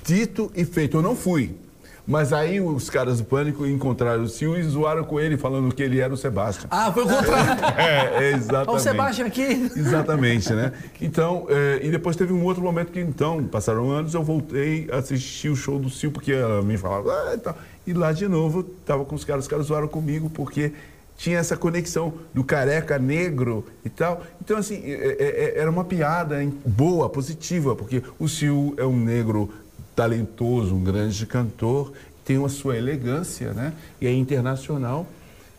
dito 0.04 0.50
e 0.54 0.64
feito, 0.64 0.96
eu 0.96 1.02
não 1.02 1.14
fui. 1.14 1.54
Mas 2.06 2.32
aí 2.32 2.60
os 2.60 2.90
caras 2.90 3.18
do 3.18 3.24
Pânico 3.24 3.64
encontraram 3.64 4.24
o 4.24 4.28
Sil 4.28 4.58
e 4.58 4.62
zoaram 4.64 5.04
com 5.04 5.20
ele, 5.20 5.36
falando 5.36 5.72
que 5.72 5.82
ele 5.82 6.00
era 6.00 6.12
o 6.12 6.16
Sebastião. 6.16 6.66
Ah, 6.70 6.92
foi 6.92 7.04
o 7.04 7.08
contrário. 7.08 7.64
É, 7.78 8.24
é 8.24 8.32
exatamente. 8.32 8.68
Olha 8.68 8.76
o 8.76 8.80
Sebastião 8.80 9.26
aqui. 9.28 9.70
Exatamente, 9.76 10.52
né? 10.52 10.72
Então, 11.00 11.46
é, 11.48 11.80
e 11.82 11.90
depois 11.90 12.16
teve 12.16 12.32
um 12.32 12.44
outro 12.44 12.62
momento 12.62 12.90
que, 12.90 13.00
então, 13.00 13.44
passaram 13.44 13.88
anos, 13.90 14.14
eu 14.14 14.22
voltei 14.22 14.88
a 14.90 14.96
assistir 14.96 15.48
o 15.48 15.56
show 15.56 15.78
do 15.78 15.88
Sil, 15.90 16.10
porque 16.10 16.32
ela 16.32 16.60
me 16.60 16.76
falava, 16.76 17.10
ah, 17.12 17.34
e 17.34 17.38
tal. 17.38 17.56
E 17.86 17.92
lá 17.92 18.12
de 18.12 18.26
novo, 18.26 18.62
tava 18.62 19.04
com 19.04 19.14
os 19.14 19.24
caras, 19.24 19.44
os 19.44 19.48
caras 19.48 19.66
zoaram 19.66 19.88
comigo, 19.88 20.28
porque 20.30 20.72
tinha 21.16 21.38
essa 21.38 21.56
conexão 21.56 22.14
do 22.34 22.42
careca 22.42 22.98
negro 22.98 23.64
e 23.84 23.88
tal. 23.88 24.22
Então, 24.40 24.56
assim, 24.56 24.82
é- 24.84 25.16
é- 25.20 25.58
era 25.60 25.70
uma 25.70 25.84
piada 25.84 26.42
hein, 26.42 26.52
boa, 26.66 27.08
positiva, 27.08 27.76
porque 27.76 28.02
o 28.18 28.26
Sil 28.26 28.74
é 28.76 28.84
um 28.84 28.96
negro 28.98 29.48
talentoso, 29.94 30.74
um 30.74 30.82
grande 30.82 31.26
cantor, 31.26 31.92
tem 32.24 32.42
a 32.44 32.48
sua 32.48 32.76
elegância, 32.76 33.52
né? 33.52 33.72
E 34.00 34.06
é 34.06 34.12
internacional. 34.12 35.06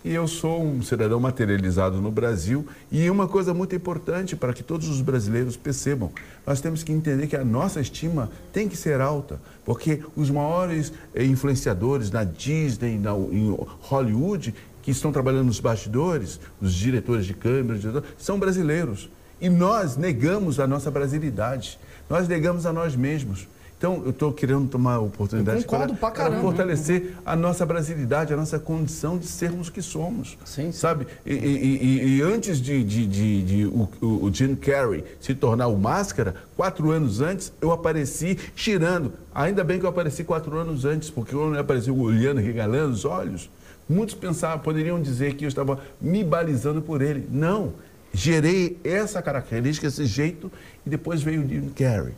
E 0.05 0.13
eu 0.13 0.27
sou 0.27 0.61
um 0.61 0.81
cidadão 0.81 1.17
materializado 1.17 2.01
no 2.01 2.11
Brasil. 2.11 2.67
E 2.91 3.09
uma 3.09 3.25
coisa 3.25 3.53
muito 3.53 3.73
importante 3.73 4.35
para 4.35 4.51
que 4.51 4.61
todos 4.61 4.89
os 4.89 4.99
brasileiros 4.99 5.55
percebam: 5.55 6.11
nós 6.45 6.59
temos 6.59 6.83
que 6.83 6.91
entender 6.91 7.27
que 7.27 7.37
a 7.37 7.45
nossa 7.45 7.79
estima 7.79 8.29
tem 8.51 8.67
que 8.67 8.75
ser 8.75 8.99
alta, 8.99 9.39
porque 9.63 10.03
os 10.15 10.29
maiores 10.29 10.91
eh, 11.15 11.23
influenciadores 11.23 12.11
na 12.11 12.25
Disney, 12.25 12.97
na, 12.97 13.13
em 13.13 13.55
Hollywood, 13.81 14.53
que 14.81 14.91
estão 14.91 15.11
trabalhando 15.13 15.45
nos 15.45 15.61
bastidores, 15.61 16.37
os 16.61 16.73
diretores 16.73 17.25
de 17.25 17.33
câmera, 17.33 18.03
são 18.17 18.37
brasileiros. 18.37 19.09
E 19.39 19.49
nós 19.49 19.95
negamos 19.95 20.59
a 20.59 20.67
nossa 20.67 20.91
brasilidade, 20.91 21.79
nós 22.09 22.27
negamos 22.27 22.65
a 22.65 22.73
nós 22.73 22.93
mesmos. 22.95 23.47
Então, 23.83 24.01
eu 24.05 24.11
estou 24.11 24.31
querendo 24.31 24.69
tomar 24.69 24.93
a 24.93 24.99
oportunidade 25.01 25.65
pra 25.99 26.09
caramba. 26.09 26.41
fortalecer 26.41 27.15
a 27.25 27.35
nossa 27.35 27.65
brasilidade, 27.65 28.33
a 28.33 28.37
nossa 28.37 28.57
condição 28.57 29.17
de 29.17 29.27
sermos 29.27 29.67
o 29.67 29.73
que 29.73 29.81
somos. 29.81 30.37
Sim, 30.45 30.67
sim. 30.67 30.71
Sabe? 30.71 31.05
E, 31.25 31.33
e- 31.33 32.17
e- 32.19 32.21
antes 32.21 32.61
de, 32.61 32.81
de- 32.81 33.05
de- 33.05 33.41
de 33.43 33.65
o, 33.65 33.89
o- 34.01 34.23
o 34.23 34.33
Jim 34.33 34.55
Carrey 34.55 35.03
se 35.19 35.35
tornar 35.35 35.67
o 35.67 35.77
Máscara, 35.77 36.33
quatro 36.55 36.91
anos 36.91 37.19
antes, 37.19 37.51
eu 37.59 37.73
apareci 37.73 38.37
tirando. 38.55 39.11
Ainda 39.35 39.65
bem 39.65 39.79
que 39.79 39.85
eu 39.85 39.89
apareci 39.89 40.23
quatro 40.23 40.55
anos 40.57 40.85
antes, 40.85 41.09
porque 41.09 41.35
quando 41.35 41.55
eu 41.55 41.59
apareci 41.59 41.91
olhando, 41.91 42.39
regalando 42.39 42.93
os 42.93 43.03
olhos, 43.03 43.49
muitos 43.89 44.15
pensavam, 44.15 44.59
poderiam 44.59 45.01
dizer 45.01 45.33
que 45.35 45.43
eu 45.43 45.49
estava 45.49 45.77
me 45.99 46.23
balizando 46.23 46.81
por 46.81 47.01
ele. 47.01 47.27
Não. 47.29 47.73
gerei 48.13 48.77
essa 48.83 49.21
característica, 49.21 49.87
esse 49.87 50.05
jeito, 50.05 50.49
e 50.85 50.89
depois 50.89 51.21
veio 51.21 51.41
o 51.43 51.49
Jim 51.49 51.67
Carrey. 51.75 52.13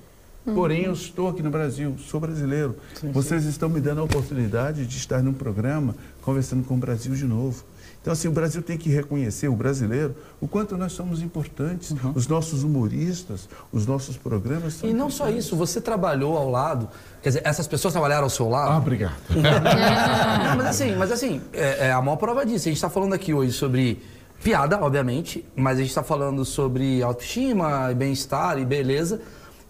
Porém, 0.53 0.83
eu 0.83 0.93
estou 0.93 1.29
aqui 1.29 1.41
no 1.41 1.49
Brasil, 1.49 1.95
sou 1.97 2.19
brasileiro. 2.19 2.75
Vocês 3.11 3.45
estão 3.45 3.67
me 3.67 3.81
dando 3.81 4.01
a 4.01 4.03
oportunidade 4.03 4.85
de 4.85 4.97
estar 4.97 5.23
num 5.23 5.33
programa 5.33 5.95
conversando 6.21 6.63
com 6.63 6.75
o 6.75 6.77
Brasil 6.77 7.15
de 7.15 7.25
novo. 7.25 7.63
Então, 8.05 8.13
assim, 8.13 8.27
o 8.27 8.31
Brasil 8.31 8.61
tem 8.61 8.77
que 8.77 8.87
reconhecer, 8.87 9.47
o 9.47 9.55
brasileiro, 9.55 10.15
o 10.39 10.47
quanto 10.47 10.77
nós 10.77 10.91
somos 10.91 11.23
importantes. 11.23 11.91
Os 12.13 12.27
nossos 12.27 12.61
humoristas, 12.63 13.49
os 13.73 13.87
nossos 13.87 14.15
programas 14.15 14.75
são 14.75 14.87
E 14.87 14.93
não 14.93 15.09
só 15.09 15.27
isso, 15.27 15.55
você 15.55 15.81
trabalhou 15.81 16.37
ao 16.37 16.47
lado, 16.51 16.87
quer 17.23 17.29
dizer, 17.29 17.41
essas 17.43 17.65
pessoas 17.65 17.91
trabalharam 17.93 18.25
ao 18.25 18.29
seu 18.29 18.47
lado? 18.47 18.73
Ah, 18.73 18.77
obrigado. 18.77 19.15
Não, 19.33 20.55
mas 20.55 20.67
assim, 20.67 20.95
mas 20.95 21.11
assim, 21.11 21.41
é, 21.51 21.87
é 21.87 21.91
a 21.91 21.99
maior 21.99 22.17
prova 22.17 22.45
disso. 22.45 22.67
A 22.67 22.69
gente 22.69 22.75
está 22.75 22.91
falando 22.91 23.13
aqui 23.13 23.33
hoje 23.33 23.53
sobre 23.53 23.99
piada, 24.43 24.79
obviamente, 24.79 25.43
mas 25.55 25.77
a 25.77 25.81
gente 25.81 25.89
está 25.89 26.03
falando 26.03 26.45
sobre 26.45 27.01
autoestima, 27.01 27.91
e 27.91 27.95
bem-estar 27.95 28.59
e 28.59 28.65
beleza. 28.65 29.19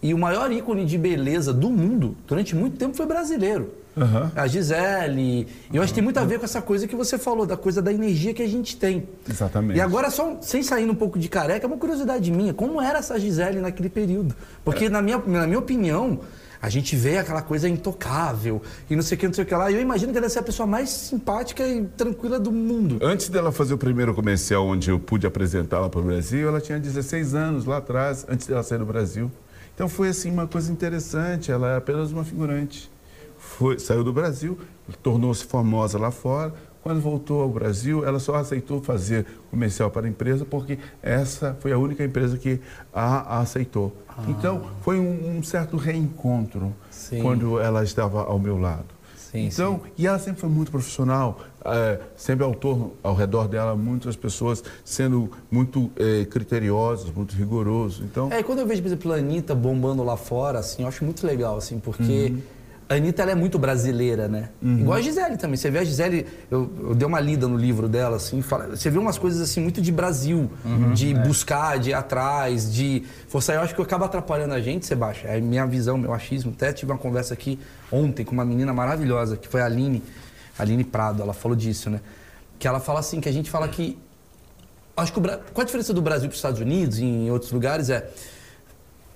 E 0.06 0.14
o 0.14 0.20
maior 0.20 0.52
ícone 0.52 0.86
de 0.86 1.00
beleza 1.00 1.52
do 1.52 1.68
mundo, 1.68 2.16
durante 2.28 2.56
muito 2.56 2.78
tempo, 2.78 2.96
foi 2.96 3.08
brasileiro. 3.08 3.74
Aham. 3.98 4.32
A 4.36 4.46
Gisele. 4.46 5.48
E 5.74 5.76
eu 5.76 5.82
acho 5.82 5.92
que 5.92 5.96
tem 5.96 6.04
muito 6.04 6.20
a 6.20 6.24
ver 6.24 6.38
com 6.38 6.46
essa 6.46 6.62
coisa 6.62 6.88
que 6.88 6.96
você 6.96 7.18
falou, 7.18 7.44
da 7.44 7.58
coisa 7.58 7.82
da 7.82 7.92
energia 7.92 8.32
que 8.32 8.44
a 8.44 8.48
gente 8.48 8.78
tem. 8.78 9.08
Exatamente. 9.28 9.78
E 9.78 9.82
agora, 9.82 10.12
só 10.12 10.38
sem 10.42 10.62
sair 10.62 10.88
um 10.88 10.94
pouco 10.94 11.18
de 11.18 11.28
careca, 11.28 11.66
é 11.66 11.68
uma 11.68 11.78
curiosidade 11.78 12.32
minha. 12.32 12.54
Como 12.54 12.80
era 12.80 13.00
essa 13.00 13.20
Gisele 13.20 13.60
naquele 13.60 13.90
período? 13.90 14.36
Porque, 14.64 14.90
na, 14.90 15.02
minha, 15.02 15.18
na 15.26 15.48
minha 15.48 15.58
opinião, 15.58 16.20
a 16.62 16.70
gente 16.70 16.96
vê 16.96 17.18
aquela 17.18 17.42
coisa 17.42 17.68
intocável 17.68 18.62
e 18.88 18.96
não 18.96 19.02
sei 19.02 19.18
o 19.18 19.20
que, 19.20 19.26
não 19.26 19.34
sei 19.34 19.44
o 19.44 19.48
que 19.48 19.56
lá. 19.56 19.72
E 19.72 19.74
eu 19.74 19.82
imagino 19.82 20.12
que 20.12 20.20
ela 20.20 20.30
ser 20.30 20.38
a 20.38 20.44
pessoa 20.44 20.68
mais 20.68 20.88
simpática 20.92 21.68
e 21.68 21.84
tranquila 21.98 22.40
do 22.40 22.52
mundo. 22.52 23.00
Antes 23.02 23.28
dela 23.28 23.52
fazer 23.52 23.74
o 23.74 23.78
primeiro 23.80 24.14
comercial 24.14 24.68
onde 24.68 24.92
eu 24.92 25.00
pude 25.00 25.26
apresentá-la 25.26 25.90
para 25.90 26.00
o 26.00 26.04
Brasil, 26.04 26.48
ela 26.48 26.62
tinha 26.62 26.78
16 26.80 27.34
anos 27.34 27.66
lá 27.66 27.78
atrás, 27.78 28.24
antes 28.30 28.46
dela 28.46 28.62
sair 28.62 28.78
do 28.78 28.86
Brasil. 28.86 29.32
Então 29.76 29.90
foi 29.90 30.08
assim 30.08 30.32
uma 30.32 30.48
coisa 30.48 30.72
interessante, 30.72 31.52
ela 31.52 31.74
é 31.74 31.78
apenas 31.78 32.12
uma 32.12 32.24
figurante. 32.24 32.90
Foi, 33.38 33.78
saiu 33.78 34.04
do 34.04 34.14
Brasil, 34.14 34.58
tornou-se 35.04 35.44
famosa 35.44 36.00
lá 36.00 36.10
fora. 36.12 36.54
Quando 36.82 37.02
voltou 37.02 37.42
ao 37.42 37.50
Brasil, 37.50 38.06
ela 38.06 38.20
só 38.20 38.36
aceitou 38.36 38.82
fazer 38.82 39.26
comercial 39.50 39.90
para 39.90 40.06
a 40.06 40.10
empresa 40.10 40.46
porque 40.46 40.78
essa 41.02 41.58
foi 41.60 41.74
a 41.74 41.78
única 41.78 42.04
empresa 42.04 42.38
que 42.38 42.62
a, 42.94 43.38
a 43.38 43.40
aceitou. 43.42 43.94
Então 44.30 44.64
foi 44.82 44.98
um, 44.98 45.38
um 45.38 45.44
certo 45.44 45.78
reencontro 45.78 46.74
Sim. 46.90 47.22
quando 47.22 47.60
ela 47.60 47.84
estava 47.84 48.24
ao 48.24 48.40
meu 48.40 48.58
lado. 48.58 48.95
Sim, 49.36 49.48
então, 49.48 49.82
e 49.98 50.08
ela 50.08 50.18
sempre 50.18 50.40
foi 50.40 50.50
muito 50.50 50.72
profissional, 50.72 51.40
é, 51.64 52.00
sempre 52.16 52.46
ao, 52.46 52.54
torno, 52.54 52.94
ao 53.04 53.14
redor 53.14 53.48
dela 53.48 53.76
muitas 53.76 54.16
pessoas 54.16 54.64
sendo 54.84 55.30
muito 55.52 55.92
é, 55.96 56.26
criteriosas, 56.26 57.12
muito 57.12 57.36
rigorosos. 57.36 58.04
Então, 58.04 58.32
É, 58.32 58.40
e 58.40 58.44
quando 58.44 58.60
eu 58.60 58.68
vejo, 58.68 58.82
por 58.82 58.88
exemplo, 58.88 59.12
a 59.14 59.16
Anitta 59.18 59.54
bombando 59.54 60.04
lá 60.04 60.16
fora, 60.16 60.60
assim, 60.60 60.84
eu 60.84 60.88
acho 60.88 61.04
muito 61.04 61.26
legal, 61.26 61.58
assim, 61.58 61.80
porque 61.80 62.34
a 62.88 62.94
Anitta 62.96 63.24
ela 63.24 63.32
é 63.32 63.36
muito 63.36 63.58
brasileira, 63.58 64.28
né? 64.28 64.50
Igual 64.62 64.98
a 64.98 65.02
Gisele 65.02 65.38
também. 65.38 65.58
Você 65.58 65.72
vê 65.72 65.80
a 65.80 65.84
Gisele, 65.84 66.28
eu, 66.52 66.72
eu 66.90 66.96
dei 66.96 67.08
uma 67.08 67.20
lida 67.20 67.48
no 67.48 67.58
livro 67.58 67.88
dela, 67.90 68.18
assim, 68.18 68.42
fala- 68.44 68.76
você 68.76 68.90
vê 68.92 69.00
umas 69.00 69.18
coisas 69.18 69.42
assim 69.42 69.60
muito 69.60 69.82
de 69.82 69.92
Brasil, 69.92 70.50
de 70.94 71.14
buscar, 71.16 71.80
de 71.80 71.90
ir 71.90 71.94
atrás, 71.94 72.72
de 72.72 73.04
forçar. 73.28 73.56
Eu 73.56 73.62
acho 73.64 73.74
que 73.74 73.82
acaba 73.82 74.06
atrapalhando 74.06 74.54
a 74.54 74.62
gente, 74.62 74.86
Sebastião. 74.86 75.32
É 75.32 75.42
minha 75.42 75.66
visão, 75.66 75.98
meu 75.98 76.14
achismo. 76.14 76.52
Até 76.56 76.72
tive 76.74 76.92
uma 76.92 76.98
conversa 76.98 77.34
aqui 77.34 77.60
ontem 77.92 78.24
com 78.24 78.34
uma 78.34 78.46
menina 78.46 78.72
maravilhosa, 78.74 79.36
que 79.36 79.48
foi 79.48 79.62
a 79.62 79.66
Aline, 79.66 80.04
Aline 80.60 80.84
Prado, 80.84 81.24
ela 81.24 81.34
falou 81.34 81.56
disso, 81.58 81.90
né? 81.90 82.00
Que 82.60 82.68
ela 82.68 82.80
fala 82.80 83.00
assim, 83.00 83.20
que 83.20 83.28
a 83.28 83.34
gente 83.34 83.50
fala 83.50 83.68
que 83.68 83.98
Acho 84.98 85.12
que 85.12 85.20
o 85.20 85.22
qual 85.22 85.42
a 85.58 85.64
diferença 85.66 85.94
do 85.94 86.02
Brasil 86.02 86.30
para 86.30 86.34
os 86.34 86.38
Estados 86.38 86.62
Unidos 86.62 87.00
e 87.00 87.04
em 87.04 87.30
outros 87.30 87.52
lugares 87.52 87.90
é 87.90 88.08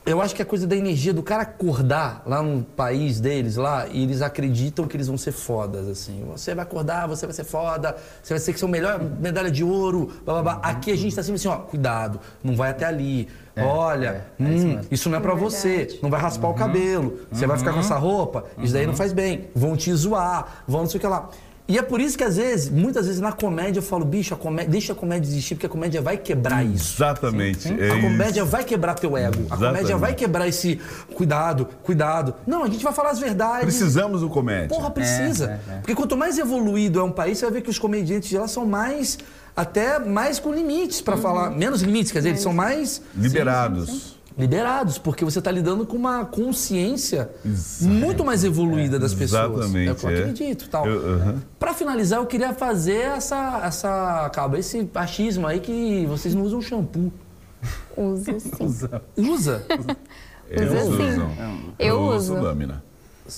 eu 0.06 0.22
acho 0.22 0.34
que 0.34 0.42
a 0.42 0.46
coisa 0.46 0.66
da 0.66 0.76
energia 0.76 1.14
do 1.14 1.22
cara 1.22 1.44
acordar 1.44 2.24
lá 2.26 2.42
no 2.42 2.64
país 2.64 3.20
deles 3.20 3.58
lá 3.58 3.88
e 3.88 4.04
eles 4.04 4.22
acreditam 4.22 4.88
que 4.88 4.96
eles 4.96 5.08
vão 5.08 5.18
ser 5.18 5.32
fodas 5.32 5.88
assim. 5.88 6.24
Você 6.32 6.56
vai 6.56 6.64
acordar, 6.64 7.08
você 7.08 7.26
vai 7.26 7.34
ser 7.34 7.44
foda, 7.44 7.96
você 8.22 8.34
vai 8.34 8.40
ser 8.40 8.54
que 8.54 8.60
ser 8.60 8.66
o 8.66 8.70
melhor 8.70 9.00
medalha 9.20 9.52
de 9.52 9.64
ouro, 9.64 10.12
blá, 10.26 10.42
blá, 10.42 10.42
blá. 10.42 10.54
Aqui 10.64 10.92
a 10.92 10.96
gente 10.96 11.14
tá 11.14 11.22
assim, 11.22 11.34
assim, 11.34 11.48
ó, 11.48 11.58
cuidado, 11.58 12.20
não 12.44 12.56
vai 12.56 12.72
até 12.72 12.86
ali. 12.86 13.28
Olha, 13.58 14.26
é, 14.40 14.44
é 14.44 14.54
isso 14.54 14.68
hum, 14.68 14.82
isso 14.90 15.10
não 15.10 15.18
é 15.18 15.22
pra 15.22 15.34
você, 15.34 15.78
Verdade. 15.78 16.00
não 16.02 16.10
vai 16.10 16.22
raspar 16.22 16.48
o 16.48 16.54
cabelo, 16.54 17.20
você 17.30 17.46
vai 17.46 17.58
ficar 17.58 17.74
com 17.74 17.80
essa 17.80 17.98
roupa, 17.98 18.46
isso 18.60 18.72
daí 18.72 18.88
não 18.88 18.96
faz 18.96 19.12
bem, 19.12 19.50
vão 19.54 19.76
te 19.76 19.94
zoar, 19.94 20.64
vão 20.66 20.82
não 20.82 20.90
sei 20.90 20.98
o 20.98 21.02
que 21.02 21.08
lá. 21.08 21.30
E 21.70 21.78
é 21.78 21.84
por 21.84 22.02
isso 22.02 22.18
que 22.18 22.24
às 22.24 22.38
vezes, 22.38 22.68
muitas 22.68 23.06
vezes 23.06 23.22
na 23.22 23.32
comédia 23.32 23.78
eu 23.78 23.84
falo, 23.84 24.04
bicho, 24.04 24.34
a 24.34 24.38
comédia, 24.38 24.72
deixa 24.72 24.94
a 24.94 24.96
comédia 24.96 25.30
existir, 25.30 25.54
porque 25.54 25.68
a 25.68 25.70
comédia 25.70 26.02
vai 26.02 26.18
quebrar 26.18 26.66
isso. 26.66 26.96
exatamente. 26.96 27.68
é 27.68 27.92
a 27.92 27.96
isso. 27.96 28.02
comédia 28.02 28.44
vai 28.44 28.64
quebrar 28.64 28.96
teu 28.96 29.16
ego. 29.16 29.46
A 29.52 29.56
comédia 29.56 29.96
vai 29.96 30.16
quebrar 30.16 30.48
esse 30.48 30.82
cuidado, 31.14 31.68
cuidado. 31.84 32.34
Não, 32.48 32.64
a 32.64 32.68
gente 32.68 32.84
vai 32.84 32.92
falar 32.92 33.12
as 33.12 33.20
verdades. 33.20 33.66
Precisamos 33.66 34.22
do 34.22 34.30
comédia. 34.30 34.70
Porra, 34.70 34.90
precisa. 34.90 35.46
É, 35.46 35.72
é, 35.72 35.76
é. 35.76 35.78
Porque 35.78 35.94
quanto 35.94 36.18
mais 36.18 36.40
evoluído 36.40 37.00
é 37.00 37.04
um 37.04 37.12
país, 37.12 37.38
você 37.38 37.46
vai 37.46 37.54
ver 37.54 37.62
que 37.62 37.70
os 37.70 37.78
comediantes 37.78 38.30
de 38.30 38.38
lá 38.40 38.48
são 38.48 38.66
mais, 38.66 39.20
até 39.56 40.00
mais 40.00 40.40
com 40.40 40.52
limites 40.52 41.02
pra 41.02 41.18
falar. 41.18 41.52
Menos 41.52 41.84
limites, 41.84 42.12
quer 42.12 42.18
dizer, 42.18 42.30
eles 42.30 42.42
são 42.42 42.52
mais 42.52 43.00
Liberados. 43.16 44.19
Liberados, 44.40 44.98
porque 44.98 45.26
você 45.26 45.40
está 45.40 45.52
lidando 45.52 45.86
com 45.86 45.98
uma 45.98 46.24
consciência 46.26 47.30
Exato. 47.46 47.92
muito 47.94 48.24
mais 48.24 48.44
evoluída 48.44 48.98
das 48.98 49.14
pessoas. 49.14 49.52
Exatamente, 49.60 49.90
É 49.90 49.92
o 49.92 49.96
que 49.96 50.06
eu 50.06 50.10
é. 50.10 50.20
acredito. 50.20 50.70
Tal. 50.70 50.88
Eu-. 50.88 51.36
Pra 51.60 51.74
finalizar, 51.74 52.20
eu 52.20 52.26
queria 52.26 52.54
fazer 52.54 53.02
essa, 53.02 53.62
essa, 53.66 54.26
acaba 54.26 54.58
esse 54.58 54.90
achismo 54.96 55.46
aí 55.46 55.60
que 55.60 56.06
vocês 56.08 56.34
não 56.34 56.44
usam 56.44 56.62
shampoo. 56.62 57.12
Uso 57.98 58.40
sim. 58.40 58.52
Usa? 58.64 59.02
Eu 60.50 60.64
Usa 60.66 60.84
uso. 60.88 60.98
sim. 60.98 61.74
Eu 61.78 62.00
uso 62.00 62.16
uso. 62.16 62.42
lâmina. 62.42 62.82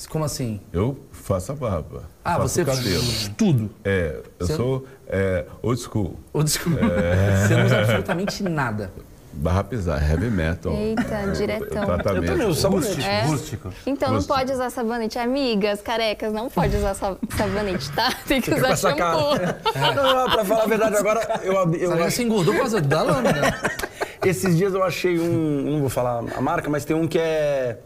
Como 0.07 0.23
assim? 0.23 0.61
Eu 0.71 0.97
faço 1.11 1.51
a 1.51 1.55
barba. 1.55 2.03
Ah, 2.23 2.37
faço 2.37 2.47
você 2.53 2.61
o 2.61 2.65
cabelo. 2.65 3.03
tudo. 3.35 3.69
É, 3.83 4.21
eu 4.39 4.47
Você- 4.47 4.55
sou 4.55 4.85
é, 5.07 5.45
old 5.61 5.81
school. 5.81 6.15
Ô, 6.31 6.41
desculpa. 6.43 6.79
Você 6.79 7.55
não 7.57 7.65
usa 7.65 7.79
absolutamente 7.79 8.43
nada. 8.43 8.93
Barra 9.33 9.63
pesada, 9.63 10.03
heavy 10.05 10.29
metal. 10.29 10.73
Eita, 10.73 11.31
diretão. 11.35 11.85
Tratamento. 11.85 12.25
Eu 12.25 12.31
também 12.31 12.47
uso 12.47 12.61
sabonete. 12.61 13.01
É? 13.01 13.21
Rústico. 13.23 13.73
Então 13.85 14.09
não 14.09 14.15
Gosto. 14.17 14.27
pode 14.27 14.51
usar 14.51 14.69
sabonete. 14.69 15.17
Amigas, 15.17 15.81
carecas, 15.81 16.33
não 16.33 16.49
pode 16.49 16.75
usar 16.75 16.93
sa- 16.93 17.15
sabonete, 17.37 17.89
tá? 17.93 18.13
Tem 18.27 18.41
que 18.41 18.53
usar 18.53 18.75
shampoo. 18.75 18.97
cara. 18.97 19.61
Não, 19.95 20.15
não, 20.15 20.29
pra 20.31 20.45
falar 20.45 20.63
a 20.63 20.67
verdade, 20.67 20.95
agora 20.97 21.41
eu, 21.43 21.53
eu, 21.75 21.91
Você 21.97 22.11
se 22.11 22.23
engordou 22.23 22.53
por 22.53 22.59
causa 22.61 22.81
da 22.81 23.01
lâmina. 23.01 23.55
Esses 24.23 24.55
dias 24.57 24.73
eu 24.73 24.83
achei 24.83 25.19
um. 25.19 25.71
Não 25.71 25.79
vou 25.79 25.89
falar 25.89 26.23
a 26.35 26.41
marca, 26.41 26.69
mas 26.69 26.85
tem 26.85 26.95
um 26.95 27.07
que 27.07 27.17
é. 27.17 27.77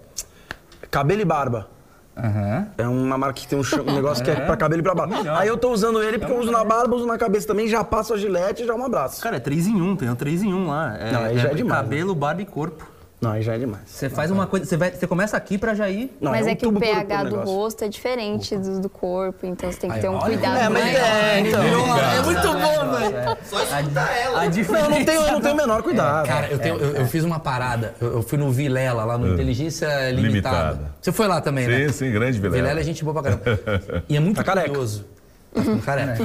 Cabelo 0.92 1.22
e 1.22 1.26
barba. 1.26 1.70
Aham. 2.18 2.68
É 2.78 2.88
uma 2.88 3.18
marca 3.18 3.42
que 3.42 3.48
tem 3.48 3.60
um, 3.60 3.62
um 3.88 3.94
negócio 3.96 4.24
que 4.24 4.32
é 4.32 4.36
pra 4.36 4.56
cabelo 4.56 4.80
e 4.80 4.84
pra 4.84 4.96
barba. 4.96 5.16
Aí 5.38 5.48
eu 5.48 5.58
tô 5.58 5.70
usando 5.72 6.02
ele 6.02 6.18
porque 6.18 6.34
eu 6.34 6.40
uso 6.40 6.52
na 6.52 6.64
barba, 6.64 6.96
uso 6.96 7.06
na 7.06 7.18
cabeça 7.18 7.48
também, 7.48 7.68
já 7.68 7.84
passo 7.84 8.14
a 8.14 8.18
gilete 8.18 8.64
e 8.64 8.66
já 8.66 8.74
um 8.74 8.86
abraço. 8.86 9.22
Cara, 9.22 9.38
é 9.38 9.40
3 9.40 9.68
em 9.68 9.82
1, 9.82 9.96
tem 9.98 10.10
um 10.10 10.16
3 10.16 10.44
em 10.44 10.54
1 10.54 10.68
lá. 10.68 10.98
É, 10.98 11.12
Não, 11.12 11.24
aí 11.24 11.38
já 11.38 11.50
é 11.50 11.54
demais, 11.54 11.82
Cabelo, 11.82 12.16
barba 12.16 12.42
e 12.42 12.46
corpo. 12.46 12.95
Não, 13.26 13.32
aí 13.34 13.42
já 13.42 13.56
é 13.56 13.58
demais. 13.58 13.82
Você 13.88 14.10
faz 14.10 14.30
uma 14.30 14.46
coisa, 14.46 14.66
você, 14.66 14.78
vai, 14.78 14.92
você 14.92 15.08
começa 15.08 15.36
aqui 15.36 15.58
pra 15.58 15.74
já 15.74 15.90
ir. 15.90 16.16
Não, 16.22 16.32
Mas 16.32 16.46
um 16.46 16.50
é 16.50 16.56
que 16.56 16.68
o 16.68 16.72
pH 16.74 17.24
do 17.24 17.30
negócio. 17.32 17.56
rosto 17.56 17.84
é 17.84 17.88
diferente 17.90 18.56
do, 18.56 18.80
do 18.82 18.90
corpo, 18.90 19.46
então 19.48 19.72
você 19.72 19.80
tem 19.80 19.90
que 19.90 19.96
Aí, 19.96 20.02
ter 20.02 20.10
um 20.10 20.14
olha, 20.16 20.26
cuidado 20.26 20.58
É, 20.58 20.70
mas 20.70 20.84
maior. 20.84 21.00
é, 21.00 21.40
então. 21.40 21.64
É 21.64 22.22
muito 22.22 22.48
bom, 22.54 22.92
velho. 22.98 23.38
Só 23.46 23.64
escutar 23.64 24.18
ela. 24.18 24.40
A 24.42 24.44
Não, 24.44 24.50
diferença. 24.52 24.86
eu 24.86 24.90
não 24.92 25.06
tenho, 25.06 25.22
eu 25.22 25.32
não 25.34 25.42
tenho 25.42 25.54
o 25.54 25.58
menor 25.58 25.82
cuidado. 25.84 26.28
Cara, 26.28 26.48
eu, 26.52 26.60
tenho- 26.60 26.78
eu- 26.78 26.92
eu 26.98 27.06
fiz 27.08 27.24
uma 27.24 27.40
parada. 27.40 27.96
Eu, 28.00 28.14
eu 28.18 28.22
fui 28.22 28.38
no 28.38 28.52
Vilela, 28.52 29.04
lá 29.06 29.18
no 29.18 29.34
Inteligência 29.34 29.88
Limitada. 30.12 30.58
Limitada. 30.72 30.96
Você 31.02 31.12
foi 31.12 31.28
lá 31.28 31.42
também, 31.42 31.68
né? 31.68 31.88
Sim, 31.88 31.94
sim, 31.94 32.12
grande 32.12 32.38
Vilela. 32.40 32.56
Vilela 32.62 32.80
é 32.80 32.84
gente 32.84 33.04
boa 33.04 33.22
pra 33.22 33.32
caramba. 33.36 34.04
E 34.08 34.16
é 34.16 34.20
muito 34.20 34.38
Tá 34.38 34.44
careca. 34.44 34.68
curioso. 34.70 35.04
Tá 35.04 35.15
ficando 35.62 35.82
careca. 35.82 36.24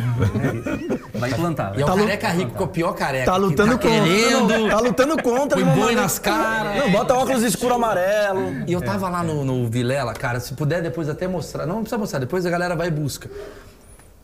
Vai 1.14 1.31
implantar. 1.31 1.72
E 1.76 1.81
é 1.81 1.85
o 1.85 1.87
Tá 1.87 1.95
careca 1.97 2.28
rico, 2.28 2.51
que 2.57 2.62
é 2.62 2.64
o 2.64 2.68
pior 2.68 2.93
careca. 2.95 3.24
Tá 3.26 3.37
lutando 3.37 3.78
tá 3.78 3.78
contra. 3.78 3.91
querendo. 3.91 4.70
Tá 4.70 4.81
lutando 4.81 5.22
contra. 5.22 5.57
Põe 5.57 5.62
uma 5.62 5.72
boi 5.72 5.81
maneira- 5.83 6.03
nas 6.03 6.18
caras. 6.18 6.76
Não, 6.78 6.91
bota 6.93 7.14
óculos 7.14 7.43
escuro 7.43 7.74
amarelo. 7.74 8.41
E 8.66 8.72
eu 8.72 8.81
tava 8.81 9.09
lá 9.09 9.22
no, 9.22 9.45
no 9.45 9.68
Vilela, 9.68 10.12
cara, 10.14 10.41
se 10.41 10.55
puder 10.55 10.83
depois 10.83 11.09
até 11.09 11.26
mostrar. 11.28 11.66
Não, 11.66 11.76
não 11.76 11.83
precisa 11.83 11.99
mostrar, 11.99 12.18
depois 12.18 12.45
a 12.47 12.51
galera 12.51 12.74
vai 12.76 12.89
e 12.89 12.91
busca. 12.91 13.31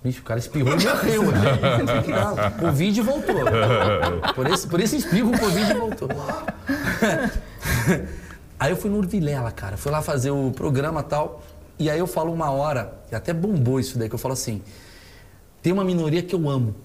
Bicho, 0.04 0.20
o 0.20 0.24
cara 0.24 0.38
espirrou 0.38 0.74
e 0.74 0.84
morreu. 0.84 1.22
né? 1.32 2.50
Covid 2.60 3.00
voltou. 3.02 3.34
Por 4.34 4.46
esse, 4.46 4.66
por 4.68 4.78
esse 4.80 4.96
espirro, 4.98 5.32
o 5.34 5.38
Covid 5.38 5.74
voltou. 5.74 6.08
Aí 8.58 8.70
eu 8.70 8.76
fui 8.76 8.90
no 8.90 9.02
Vilela, 9.02 9.50
cara. 9.50 9.76
Fui 9.76 9.90
lá 9.92 10.00
fazer 10.02 10.30
o 10.30 10.50
programa 10.50 11.00
e 11.00 11.04
tal. 11.04 11.42
E 11.78 11.90
aí 11.90 11.98
eu 11.98 12.06
falo 12.06 12.32
uma 12.32 12.50
hora, 12.50 12.94
e 13.12 13.14
até 13.14 13.34
bombou 13.34 13.78
isso 13.78 13.98
daí, 13.98 14.08
que 14.08 14.14
eu 14.14 14.18
falo 14.18 14.32
assim: 14.32 14.62
tem 15.66 15.72
uma 15.72 15.82
minoria 15.82 16.22
que 16.22 16.32
eu 16.32 16.48
amo. 16.48 16.76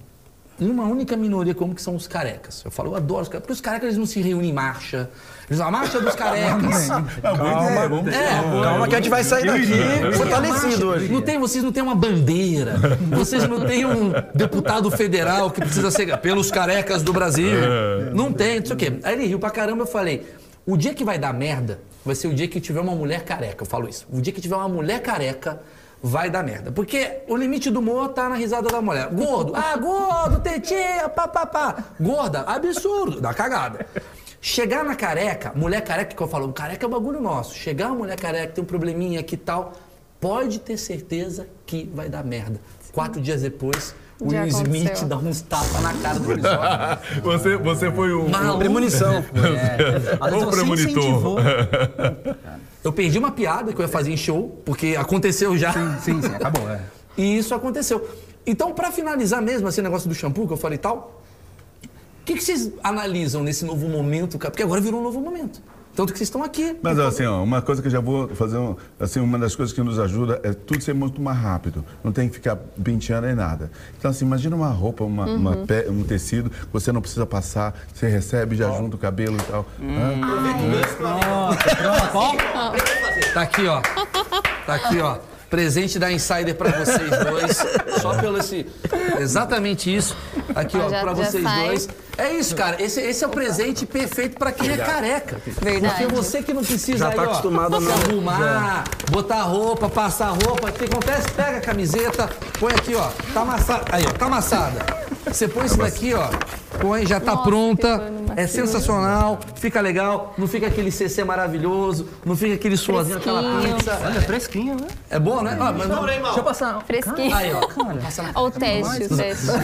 uma 0.58 0.82
única 0.82 1.16
minoria 1.16 1.54
como 1.54 1.72
que 1.72 1.80
são 1.80 1.94
os 1.94 2.08
carecas. 2.08 2.64
Eu 2.64 2.70
falo, 2.72 2.90
eu 2.90 2.96
adoro 2.96 3.22
os 3.22 3.28
carecas, 3.28 3.42
porque 3.42 3.52
os 3.52 3.60
carecas 3.60 3.84
eles 3.84 3.96
não 3.96 4.06
se 4.06 4.20
reúnem 4.20 4.50
em 4.50 4.52
marcha. 4.52 5.08
Eles 5.48 5.60
a 5.60 5.70
marcha 5.70 6.00
dos 6.00 6.16
carecas. 6.16 6.88
Calma, 7.22 7.88
vamos 7.88 8.12
É, 8.12 8.42
Calma 8.64 8.88
que 8.88 8.94
a 8.96 8.98
gente 8.98 9.08
vai 9.08 9.22
sair 9.22 9.46
daqui 9.46 10.16
fortalecido 10.16 10.88
hoje. 10.88 11.12
não 11.12 11.22
tem, 11.22 11.38
vocês 11.38 11.62
não 11.62 11.70
têm 11.70 11.80
uma 11.80 11.94
bandeira, 11.94 12.74
vocês 13.08 13.48
não 13.48 13.64
têm 13.64 13.86
um 13.86 14.12
deputado 14.34 14.90
federal 14.90 15.48
que 15.52 15.60
precisa 15.60 15.92
ser 15.92 16.18
pelos 16.18 16.50
carecas 16.50 17.04
do 17.04 17.12
Brasil. 17.12 17.60
Não 18.12 18.32
tem, 18.32 18.58
não 18.58 18.66
sei 18.66 18.74
o 18.74 18.76
quê. 18.76 18.98
Aí 19.04 19.14
ele 19.14 19.26
riu 19.26 19.38
pra 19.38 19.50
caramba, 19.50 19.82
eu 19.82 19.86
falei, 19.86 20.26
o 20.66 20.76
dia 20.76 20.92
que 20.92 21.04
vai 21.04 21.20
dar 21.20 21.32
merda 21.32 21.78
vai 22.04 22.16
ser 22.16 22.26
o 22.26 22.34
dia 22.34 22.48
que 22.48 22.60
tiver 22.60 22.80
uma 22.80 22.96
mulher 22.96 23.22
careca, 23.22 23.62
eu 23.62 23.66
falo 23.66 23.88
isso. 23.88 24.08
O 24.12 24.20
dia 24.20 24.32
que 24.32 24.40
tiver 24.40 24.56
uma 24.56 24.68
mulher 24.68 25.00
careca 25.02 25.60
vai 26.02 26.28
dar 26.28 26.42
merda. 26.42 26.72
Porque 26.72 27.22
o 27.28 27.36
limite 27.36 27.70
do 27.70 27.78
humor 27.78 28.08
tá 28.08 28.28
na 28.28 28.34
risada 28.34 28.68
da 28.68 28.82
mulher. 28.82 29.08
Gordo, 29.10 29.54
ah, 29.54 29.76
gordo, 29.76 30.40
tetinha, 30.40 31.08
pá, 31.08 31.28
pá, 31.28 31.46
pá. 31.46 31.84
Gorda, 32.00 32.40
absurdo, 32.40 33.20
dá 33.20 33.32
cagada. 33.32 33.86
Chegar 34.40 34.84
na 34.84 34.96
careca, 34.96 35.52
mulher 35.54 35.82
careca, 35.82 36.16
que 36.16 36.20
eu 36.20 36.26
falo, 36.26 36.52
careca 36.52 36.84
é 36.84 36.88
bagulho 36.88 37.20
nosso. 37.20 37.54
Chegar 37.54 37.86
uma 37.86 37.96
mulher 37.96 38.18
careca, 38.18 38.54
tem 38.54 38.64
um 38.64 38.66
probleminha 38.66 39.20
aqui 39.20 39.36
e 39.36 39.38
tal, 39.38 39.72
pode 40.20 40.58
ter 40.58 40.76
certeza 40.76 41.46
que 41.64 41.88
vai 41.94 42.08
dar 42.08 42.24
merda. 42.24 42.60
Quatro 42.92 43.20
dias 43.20 43.42
depois, 43.42 43.94
o 44.22 44.28
Will 44.28 44.46
Smith 44.46 45.04
dá 45.04 45.16
uns 45.16 45.40
tapas 45.42 45.82
na 45.82 45.92
cara 45.94 46.18
do 46.18 46.32
episódio. 46.32 46.98
Você, 47.22 47.56
você 47.56 47.90
foi 47.90 48.14
um. 48.14 48.28
Maluco. 48.28 48.58
Premonição. 48.58 49.24
É, 49.42 50.34
Ô, 50.34 50.40
você 50.40 50.56
premonitor. 50.56 51.40
Eu 52.84 52.92
perdi 52.92 53.18
uma 53.18 53.30
piada 53.30 53.72
que 53.72 53.78
eu 53.78 53.84
ia 53.84 53.88
fazer 53.88 54.12
em 54.12 54.16
show, 54.16 54.60
porque 54.64 54.96
aconteceu 54.98 55.56
já. 55.56 55.72
Sim, 55.72 56.20
sim, 56.20 56.26
acabou. 56.26 56.68
É. 56.68 56.80
E 57.16 57.38
isso 57.38 57.54
aconteceu. 57.54 58.08
Então, 58.44 58.72
pra 58.72 58.90
finalizar 58.90 59.40
mesmo 59.40 59.68
esse 59.68 59.80
negócio 59.80 60.08
do 60.08 60.14
shampoo 60.14 60.48
que 60.48 60.52
eu 60.52 60.56
falei 60.56 60.76
e 60.76 60.80
tal, 60.80 61.22
o 61.84 62.24
que, 62.24 62.34
que 62.34 62.42
vocês 62.42 62.72
analisam 62.82 63.42
nesse 63.42 63.64
novo 63.64 63.88
momento? 63.88 64.36
cara? 64.36 64.50
Porque 64.50 64.64
agora 64.64 64.80
virou 64.80 65.00
um 65.00 65.04
novo 65.04 65.20
momento. 65.20 65.62
Tanto 65.94 66.12
que 66.12 66.18
vocês 66.18 66.28
estão 66.28 66.42
aqui. 66.42 66.74
Mas 66.82 66.98
assim, 66.98 67.26
ó, 67.26 67.42
uma 67.42 67.60
coisa 67.60 67.82
que 67.82 67.88
eu 67.88 67.92
já 67.92 68.00
vou 68.00 68.28
fazer, 68.34 68.56
um- 68.56 68.74
assim, 68.98 69.20
uma 69.20 69.38
das 69.38 69.54
coisas 69.54 69.74
que 69.74 69.82
nos 69.82 69.98
ajuda 69.98 70.40
é 70.42 70.52
tudo 70.52 70.82
ser 70.82 70.94
muito 70.94 71.20
mais 71.20 71.36
rápido. 71.38 71.84
Não 72.02 72.10
tem 72.12 72.28
que 72.28 72.34
ficar 72.36 72.56
penteando 72.82 73.26
nem 73.26 73.36
nada. 73.36 73.70
Então, 73.98 74.10
assim, 74.10 74.24
imagina 74.24 74.56
uma 74.56 74.68
roupa, 74.70 75.04
uma, 75.04 75.26
uma 75.26 75.56
pe- 75.58 75.86
um 75.90 76.02
tecido, 76.02 76.50
você 76.72 76.90
não 76.92 77.00
precisa 77.02 77.26
passar, 77.26 77.74
você 77.92 78.08
recebe, 78.08 78.56
já 78.56 78.70
junta 78.72 78.96
o 78.96 78.98
cabelo 78.98 79.36
e 79.36 79.42
tal. 79.42 79.66
Hã? 79.82 80.12
Tá 83.34 83.42
aqui, 83.42 83.66
ó. 83.66 83.80
Tá 84.66 84.74
aqui, 84.74 85.00
ó. 85.00 85.18
Presente 85.50 85.98
da 85.98 86.10
Insider 86.10 86.54
pra 86.54 86.70
vocês 86.70 87.10
dois. 87.28 87.56
Só 88.00 88.14
pelo 88.18 88.38
esse. 88.38 88.66
Exatamente 89.20 89.94
isso. 89.94 90.16
Aqui, 90.54 90.78
ó, 90.78 90.88
pra 90.88 91.00
já 91.00 91.12
vocês 91.14 91.42
sai. 91.42 91.66
dois. 91.66 91.88
É 92.18 92.30
isso, 92.32 92.54
cara. 92.54 92.80
Esse, 92.82 93.00
esse 93.00 93.24
é 93.24 93.26
o 93.26 93.30
presente 93.30 93.86
perfeito 93.86 94.38
pra 94.38 94.52
quem 94.52 94.70
é 94.70 94.76
careca. 94.76 95.40
Verdade. 95.60 95.94
Porque 96.04 96.14
você 96.14 96.42
que 96.42 96.52
não 96.52 96.62
precisa 96.64 96.98
Já 96.98 97.08
aí, 97.08 97.14
tá 97.16 97.22
ó, 97.22 97.24
acostumado 97.26 97.76
se 97.80 97.84
não- 97.86 97.92
arrumar, 97.94 98.84
botar 99.10 99.42
roupa, 99.42 99.88
passar 99.88 100.28
roupa. 100.28 100.68
O 100.68 100.72
que 100.72 100.84
acontece? 100.84 101.30
Pega 101.32 101.58
a 101.58 101.60
camiseta, 101.60 102.28
põe 102.60 102.72
aqui, 102.72 102.94
ó. 102.94 103.08
Tá 103.32 103.40
amassada. 103.40 103.84
Aí, 103.90 104.04
ó, 104.06 104.12
tá 104.12 104.26
amassada. 104.26 105.02
Você 105.26 105.48
põe 105.48 105.64
isso 105.66 105.78
daqui, 105.78 106.12
ó. 106.14 106.28
Põe, 106.80 107.06
já 107.06 107.20
tá 107.20 107.32
Nossa, 107.32 107.44
pronta. 107.48 108.12
É 108.34 108.46
sensacional, 108.46 109.38
fica 109.56 109.78
legal, 109.80 110.34
não 110.38 110.48
fica 110.48 110.66
aquele 110.66 110.90
CC 110.90 111.22
maravilhoso, 111.22 112.08
não 112.24 112.34
fica 112.34 112.54
aquele 112.54 112.78
suorzinho, 112.78 113.18
aquela 113.18 113.42
Fresquinho. 113.42 113.76
pizza. 113.76 114.00
Olha, 114.02 114.20
fresquinho, 114.22 114.74
né? 114.80 114.86
É 115.10 115.18
bom, 115.18 115.42
né? 115.42 115.54
Ah, 115.60 115.70
mas 115.70 115.86
não, 115.86 116.02
Deixa 116.04 116.38
eu 116.38 116.42
passar. 116.42 116.82
Fresquinho. 116.86 117.34
Aí, 117.34 117.52
ó. 117.52 117.60
Passa 118.00 118.22
na- 118.22 118.30
Olha 118.34 118.46
o 118.46 118.50
teste, 118.50 119.04
o 119.04 119.16
teste. 119.16 119.46
Não, 119.46 119.54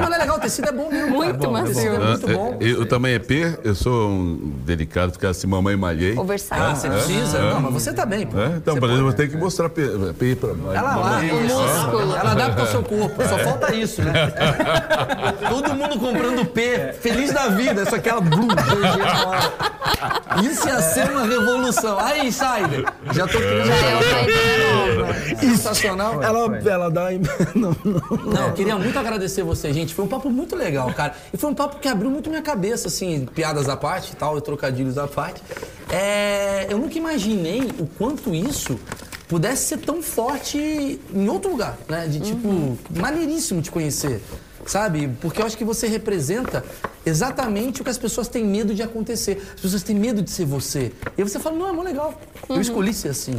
mas 0.00 0.08
não 0.08 0.14
é 0.14 0.18
legal, 0.18 0.36
o 0.36 0.40
tecido 0.40 0.68
é 0.68 0.72
bom 0.72 0.88
mesmo. 0.90 1.18
cara. 1.20 1.32
Muito 1.32 1.50
É 1.56 1.62
bom, 1.62 1.80
é 1.80 1.86
é 1.86 1.98
muito 1.98 2.26
bom. 2.26 2.56
Eu, 2.60 2.80
eu 2.80 2.86
também 2.86 3.14
é 3.14 3.18
P, 3.18 3.58
eu 3.64 3.74
sou 3.74 4.08
um 4.08 4.52
delicado, 4.64 5.12
porque 5.12 5.26
assim, 5.26 5.46
mamãe 5.46 5.76
malhei. 5.76 6.16
Oversize. 6.16 6.52
Ah, 6.52 6.74
você 6.74 6.88
precisa? 6.88 7.38
Não, 7.38 7.60
mas 7.60 7.72
você 7.74 7.92
tá 7.92 8.04
bem, 8.06 8.26
pô. 8.26 8.38
É, 8.38 8.46
então, 8.56 8.74
Você 8.74 8.80
por 8.80 8.90
exemplo, 8.90 9.08
eu 9.08 9.12
tenho 9.14 9.30
que 9.30 9.36
mostrar 9.36 9.68
P, 9.68 9.82
P 10.18 10.36
pra 10.36 10.50
Ela 10.50 10.82
lá, 10.82 10.96
mamãe. 10.96 11.32
músculo. 11.32 12.16
ela 12.16 12.32
adapta 12.32 12.60
ao 12.62 12.66
seu 12.66 12.82
corpo, 12.82 13.22
só 13.28 13.38
falta 13.38 13.74
isso, 13.74 14.02
né? 14.02 14.12
Todo 15.48 15.74
mundo 15.74 15.98
comprando 15.98 16.44
P, 16.46 16.92
feliz 17.00 17.32
da 17.32 17.48
vida, 17.48 17.84
só 17.88 17.98
que 17.98 18.08
ela 18.08 18.20
blum. 18.20 18.48
Isso 20.42 20.66
ia 20.66 20.80
ser 20.80 21.10
uma 21.10 21.24
revolução. 21.26 21.98
Aí, 21.98 22.26
Insider, 22.28 22.84
já 23.12 23.26
tô 23.26 23.38
criando. 23.38 23.66
Já 23.66 23.74
é 23.74 23.94
uma 23.94 24.22
ideia 24.22 24.72
nova. 24.74 25.14
Sensacional. 25.38 26.22
Ela, 26.22 26.58
ela 26.58 26.90
dá. 26.90 27.08
Não, 27.54 27.76
não. 27.84 28.32
Não, 28.32 28.46
eu 28.48 28.52
queria 28.54 28.76
muito 28.76 28.98
agradecer 28.98 29.42
você, 29.42 29.72
gente. 29.72 29.92
Foi 29.94 30.04
um 30.04 30.08
papo 30.08 30.30
muito 30.30 30.56
legal, 30.56 30.92
cara. 30.94 31.14
E 31.32 31.36
foi 31.42 31.50
um 31.50 31.54
papo 31.54 31.80
que 31.80 31.88
abriu 31.88 32.08
muito 32.08 32.30
minha 32.30 32.40
cabeça, 32.40 32.86
assim, 32.86 33.26
piadas 33.26 33.68
à 33.68 33.76
parte 33.76 34.12
e 34.12 34.16
tal, 34.16 34.38
e 34.38 34.40
trocadilhos 34.40 34.96
à 34.96 35.08
parte. 35.08 35.42
É, 35.90 36.68
eu 36.70 36.78
nunca 36.78 36.96
imaginei 36.96 37.68
o 37.80 37.86
quanto 37.98 38.32
isso 38.32 38.78
pudesse 39.26 39.66
ser 39.66 39.78
tão 39.78 40.00
forte 40.00 41.00
em 41.12 41.28
outro 41.28 41.50
lugar, 41.50 41.76
né? 41.88 42.06
De 42.06 42.20
tipo, 42.20 42.78
maneiríssimo 42.96 43.60
te 43.60 43.72
conhecer, 43.72 44.22
sabe? 44.64 45.10
Porque 45.20 45.42
eu 45.42 45.46
acho 45.46 45.58
que 45.58 45.64
você 45.64 45.88
representa 45.88 46.64
exatamente 47.04 47.80
o 47.80 47.84
que 47.84 47.90
as 47.90 47.98
pessoas 47.98 48.28
têm 48.28 48.44
medo 48.44 48.72
de 48.72 48.82
acontecer. 48.84 49.42
As 49.56 49.62
pessoas 49.62 49.82
têm 49.82 49.96
medo 49.96 50.22
de 50.22 50.30
ser 50.30 50.44
você. 50.44 50.92
E 51.18 51.22
aí 51.22 51.28
você 51.28 51.40
fala, 51.40 51.56
não, 51.56 51.68
é 51.68 51.72
mó 51.72 51.82
legal. 51.82 52.20
Eu 52.48 52.60
escolhi 52.60 52.94
ser 52.94 53.08
assim. 53.08 53.36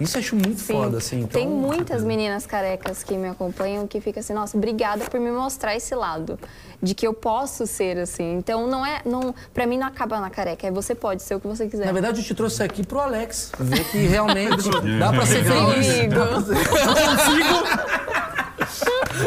Isso 0.00 0.16
eu 0.16 0.20
acho 0.20 0.34
muito 0.36 0.60
Sim. 0.60 0.72
foda, 0.72 0.98
assim. 0.98 1.20
Então, 1.20 1.40
Tem 1.40 1.48
muitas 1.48 2.02
meninas 2.02 2.46
carecas 2.46 3.02
que 3.02 3.16
me 3.16 3.28
acompanham 3.28 3.86
que 3.86 4.00
ficam 4.00 4.20
assim, 4.20 4.32
nossa, 4.32 4.56
obrigada 4.56 5.04
por 5.04 5.20
me 5.20 5.30
mostrar 5.30 5.76
esse 5.76 5.94
lado. 5.94 6.38
De 6.82 6.94
que 6.94 7.06
eu 7.06 7.14
posso 7.14 7.66
ser 7.66 7.96
assim. 7.98 8.34
Então 8.34 8.66
não 8.66 8.84
é. 8.84 9.00
Não, 9.06 9.34
pra 9.54 9.66
mim 9.66 9.78
não 9.78 9.86
acaba 9.86 10.20
na 10.20 10.28
careca. 10.28 10.66
É 10.66 10.70
você 10.70 10.94
pode 10.94 11.22
ser 11.22 11.34
o 11.34 11.40
que 11.40 11.46
você 11.46 11.66
quiser. 11.66 11.86
Na 11.86 11.92
verdade, 11.92 12.20
eu 12.20 12.24
te 12.24 12.34
trouxe 12.34 12.62
aqui 12.62 12.84
pro 12.84 13.00
Alex, 13.00 13.52
ver 13.58 13.84
que 13.84 13.98
realmente 13.98 14.68
dá 14.98 15.10
pra 15.10 15.24
ser 15.24 15.44
feliz. 15.44 15.88
Amigo. 16.00 16.14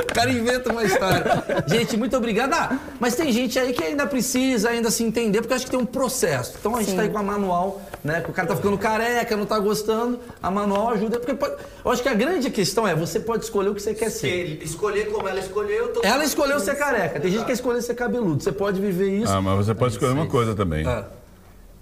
O 0.09 0.13
cara 0.13 0.31
inventa 0.31 0.71
uma 0.71 0.83
história. 0.83 1.43
Gente, 1.67 1.95
muito 1.97 2.15
obrigado. 2.17 2.53
Ah, 2.53 2.77
mas 2.99 3.15
tem 3.15 3.31
gente 3.31 3.57
aí 3.57 3.73
que 3.73 3.83
ainda 3.83 4.05
precisa 4.05 4.69
ainda 4.69 4.89
se 4.91 5.03
entender, 5.03 5.41
porque 5.41 5.53
eu 5.53 5.55
acho 5.55 5.65
que 5.65 5.71
tem 5.71 5.79
um 5.79 5.85
processo. 5.85 6.53
Então 6.59 6.75
a 6.75 6.79
gente 6.79 6.91
Sim. 6.91 6.95
tá 6.97 7.01
aí 7.03 7.09
com 7.09 7.17
a 7.17 7.23
manual, 7.23 7.81
né? 8.03 8.21
que 8.21 8.29
O 8.29 8.33
cara 8.33 8.47
tá 8.47 8.55
ficando 8.55 8.77
careca, 8.77 9.35
não 9.35 9.45
tá 9.45 9.57
gostando. 9.59 10.19
A 10.41 10.49
manual 10.51 10.89
ajuda. 10.89 11.19
Porque 11.19 11.33
pode- 11.33 11.55
eu 11.85 11.91
acho 11.91 12.01
que 12.03 12.09
a 12.09 12.13
grande 12.13 12.49
questão 12.49 12.87
é, 12.87 12.95
você 12.95 13.19
pode 13.19 13.43
escolher 13.43 13.69
o 13.69 13.75
que 13.75 13.81
você 13.81 13.93
quer 13.93 14.09
Se 14.09 14.19
ser. 14.19 14.27
ele 14.27 14.63
escolher 14.63 15.11
como 15.11 15.27
ela 15.27 15.39
escolheu, 15.39 15.87
eu 15.87 15.93
tô 15.93 16.01
Ela 16.03 16.23
escolheu 16.23 16.59
ser 16.59 16.75
careca. 16.75 17.19
Tem 17.19 17.31
gente 17.31 17.41
que 17.41 17.47
quer 17.47 17.53
escolher 17.53 17.81
ser 17.81 17.93
cabeludo. 17.95 18.43
Você 18.43 18.51
pode 18.51 18.79
viver 18.81 19.09
isso. 19.21 19.31
Ah, 19.31 19.41
mas 19.41 19.65
você 19.65 19.73
pode 19.73 19.93
escolher 19.93 20.11
uma 20.13 20.27
coisa 20.27 20.55
também. 20.55 20.85
Ah. 20.87 21.05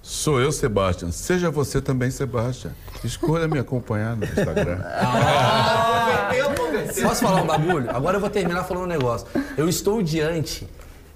Sou 0.07 0.39
eu, 0.39 0.51
Sebastian. 0.51 1.09
Seja 1.11 1.49
você 1.49 1.81
também, 1.81 2.11
Sebastian. 2.11 2.69
Escolha 3.03 3.47
me 3.47 3.57
acompanhar 3.57 4.15
no 4.15 4.23
Instagram. 4.23 4.77
Converteu. 6.55 7.07
Posso 7.07 7.23
falar 7.23 7.41
um 7.41 7.47
bagulho? 7.47 7.89
Agora 7.89 8.17
eu 8.17 8.21
vou 8.21 8.29
terminar 8.29 8.65
falando 8.65 8.83
um 8.83 8.87
negócio. 8.87 9.25
Eu 9.57 9.67
estou 9.67 10.03
diante 10.03 10.67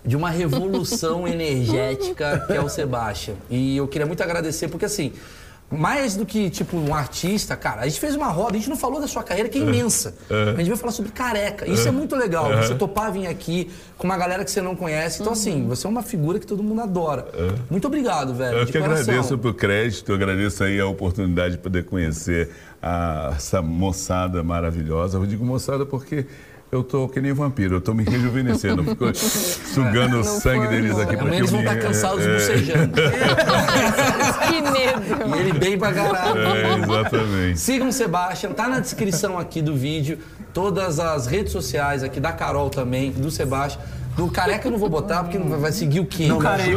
de 0.04 0.18
uma 0.18 0.32
revolução 0.32 1.28
energética 1.30 2.44
que 2.48 2.54
é 2.54 2.60
o 2.60 2.68
Sebastian. 2.68 3.36
E 3.48 3.78
eu 3.78 3.88
queria 3.88 4.08
muito 4.08 4.24
agradecer, 4.24 4.68
porque 4.68 4.86
assim, 4.86 5.14
mais 5.72 6.16
do 6.16 6.26
que, 6.26 6.50
tipo, 6.50 6.76
um 6.78 6.96
artista, 6.96 7.56
cara, 7.56 7.82
a 7.82 7.88
gente 7.88 8.00
fez 8.00 8.16
uma 8.16 8.28
roda, 8.28 8.54
a 8.56 8.58
gente 8.58 8.70
não 8.70 8.76
falou 8.78 9.00
da 9.00 9.08
sua 9.08 9.22
carreira, 9.24 9.48
que 9.50 9.58
é 9.60 9.62
imensa. 9.62 10.16
A 10.30 10.58
gente 10.58 10.70
vai 10.70 10.78
falar 10.78 10.92
sobre 10.92 11.12
careca. 11.12 11.70
Isso 11.70 11.88
é 11.88 11.92
muito 11.92 12.16
legal. 12.16 12.50
Você 12.58 12.74
topar 12.74 13.12
vir 13.12 13.28
aqui 13.28 13.70
com 13.98 14.06
uma 14.08 14.18
galera 14.18 14.44
que 14.44 14.50
você 14.52 14.62
não 14.62 14.76
conhece. 14.76 15.22
Então, 15.22 15.34
assim, 15.34 15.68
você 15.68 15.86
é 15.86 15.90
uma 15.90 16.02
figura 16.02 16.40
que 16.40 16.48
todo 16.48 16.64
mundo 16.64 16.82
adora. 16.82 17.28
Muito 17.70 17.86
obrigado, 17.86 18.34
velho. 18.34 18.58
Eu 18.60 18.66
de 18.66 18.72
que 18.72 18.80
coração. 18.80 19.02
agradeço 19.04 19.38
pelo 19.38 19.54
crédito, 19.54 20.12
agradeço 20.14 20.64
aí 20.64 20.80
a 20.80 20.88
oportunidade 20.88 21.52
de 21.56 21.62
poder 21.62 21.86
conhecer 21.86 22.50
a- 22.82 23.34
essa 23.36 23.62
moçada 23.62 24.42
maravilhosa. 24.44 25.18
Eu 25.18 25.26
digo 25.26 25.46
moçada 25.46 25.86
porque 25.86 26.26
eu 26.72 26.84
tô 26.84 27.08
que 27.08 27.20
nem 27.20 27.34
vampiro, 27.34 27.76
eu 27.76 27.82
tô 27.82 27.94
me 27.94 28.04
rejuvenescendo, 28.04 28.84
fico 28.84 29.06
sugando 29.16 30.20
o 30.20 30.24
sangue 30.24 30.66
forno. 30.66 30.70
deles 30.70 31.00
aqui. 31.00 31.16
Amanhã 31.16 31.20
porque 31.20 31.36
eles 31.36 31.52
vão 31.52 31.60
estar 31.62 31.76
cansados 31.78 32.26
é, 32.26 32.34
bocejando. 32.34 32.94
que 34.48 34.62
medo. 34.62 35.36
E 35.36 35.40
ele 35.40 35.54
bem 35.54 35.78
pra 35.78 35.92
caralho. 35.92 36.40
É, 36.40 36.78
exatamente. 36.78 37.60
Sigam 37.60 37.90
o 37.90 37.94
Sebastian, 37.94 38.52
tá 38.52 38.68
na 38.68 38.80
descrição 38.80 39.38
aqui 39.38 39.62
do 39.62 39.76
vídeo, 39.76 40.20
todas 40.54 41.00
as 41.00 41.26
redes 41.26 41.52
sociais 41.52 42.04
aqui 42.04 42.20
da 42.20 42.32
Carol 42.32 42.70
também, 42.70 43.12
do 43.12 43.32
Sebastian. 43.32 43.82
Do 44.20 44.30
Careca 44.30 44.68
eu 44.68 44.72
não 44.74 44.78
vou 44.78 44.90
botar, 44.90 45.24
porque 45.24 45.38
não 45.38 45.58
vai 45.58 45.72
seguir 45.72 46.02
o 46.02 46.06
quê? 46.06 46.28
Não, 46.28 46.40
Careca, 46.40 46.76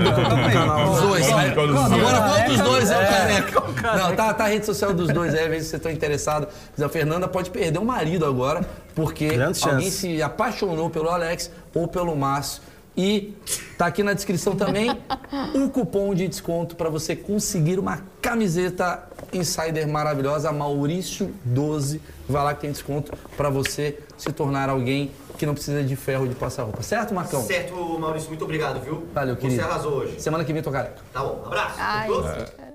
Os 0.89 1.01
dois, 1.01 1.27
né? 1.27 1.51
qual 1.51 1.66
dos 1.66 1.74
dois? 1.74 1.93
Agora 1.93 2.19
qual 2.20 2.48
dos 2.48 2.60
dois 2.60 2.90
é 2.93 2.97
o 2.97 3.09
Careca? 3.09 3.62
Não, 3.98 4.14
tá, 4.14 4.32
tá 4.32 4.44
a 4.44 4.47
rede 4.47 4.64
social 4.64 4.94
dos 4.94 5.09
dois 5.09 5.35
aí, 5.35 5.40
às 5.43 5.51
vezes 5.51 5.69
vocês 5.69 5.81
estão 5.81 5.90
interessados. 5.90 6.48
A 6.81 6.89
Fernanda 6.89 7.27
pode 7.27 7.51
perder 7.51 7.81
o 7.81 7.85
marido 7.85 8.24
agora, 8.24 8.64
porque 8.94 9.27
Grandes 9.31 9.60
alguém 9.64 9.86
chances. 9.86 9.94
se 9.94 10.23
apaixonou 10.23 10.89
pelo 10.89 11.09
Alex 11.09 11.51
ou 11.74 11.89
pelo 11.89 12.14
Márcio. 12.14 12.62
E 12.97 13.35
tá 13.77 13.86
aqui 13.86 14.05
na 14.05 14.12
descrição 14.12 14.55
também 14.55 14.97
um 15.52 15.69
cupom 15.69 16.14
de 16.14 16.28
desconto 16.28 16.77
para 16.77 16.89
você 16.89 17.16
conseguir 17.16 17.77
uma 17.81 18.02
camiseta 18.20 19.02
Insider 19.32 19.89
maravilhosa, 19.89 20.52
Maurício 20.52 21.35
12. 21.44 22.01
Vai 22.28 22.44
lá 22.44 22.55
que 22.55 22.60
tem 22.60 22.70
desconto 22.70 23.12
pra 23.36 23.51
você 23.51 23.98
se 24.23 24.32
tornar 24.32 24.69
alguém 24.69 25.11
que 25.36 25.44
não 25.44 25.53
precisa 25.53 25.82
de 25.82 25.97
ferro 25.97 26.28
de 26.28 26.35
passar 26.35 26.62
roupa. 26.62 26.82
Certo, 26.82 27.12
Marcão? 27.12 27.43
Certo, 27.43 27.74
Maurício, 27.99 28.28
muito 28.28 28.44
obrigado, 28.44 28.81
viu? 28.81 29.05
Valeu, 29.12 29.36
querido. 29.36 29.61
Você 29.61 29.69
arrasou 29.69 29.93
hoje. 29.94 30.20
Semana 30.20 30.44
que 30.44 30.53
vem 30.53 30.62
tô 30.62 30.70
careca. 30.70 31.03
Tá 31.12 31.20
bom, 31.20 31.43
abraço. 31.44 31.74
Ai. 31.78 32.72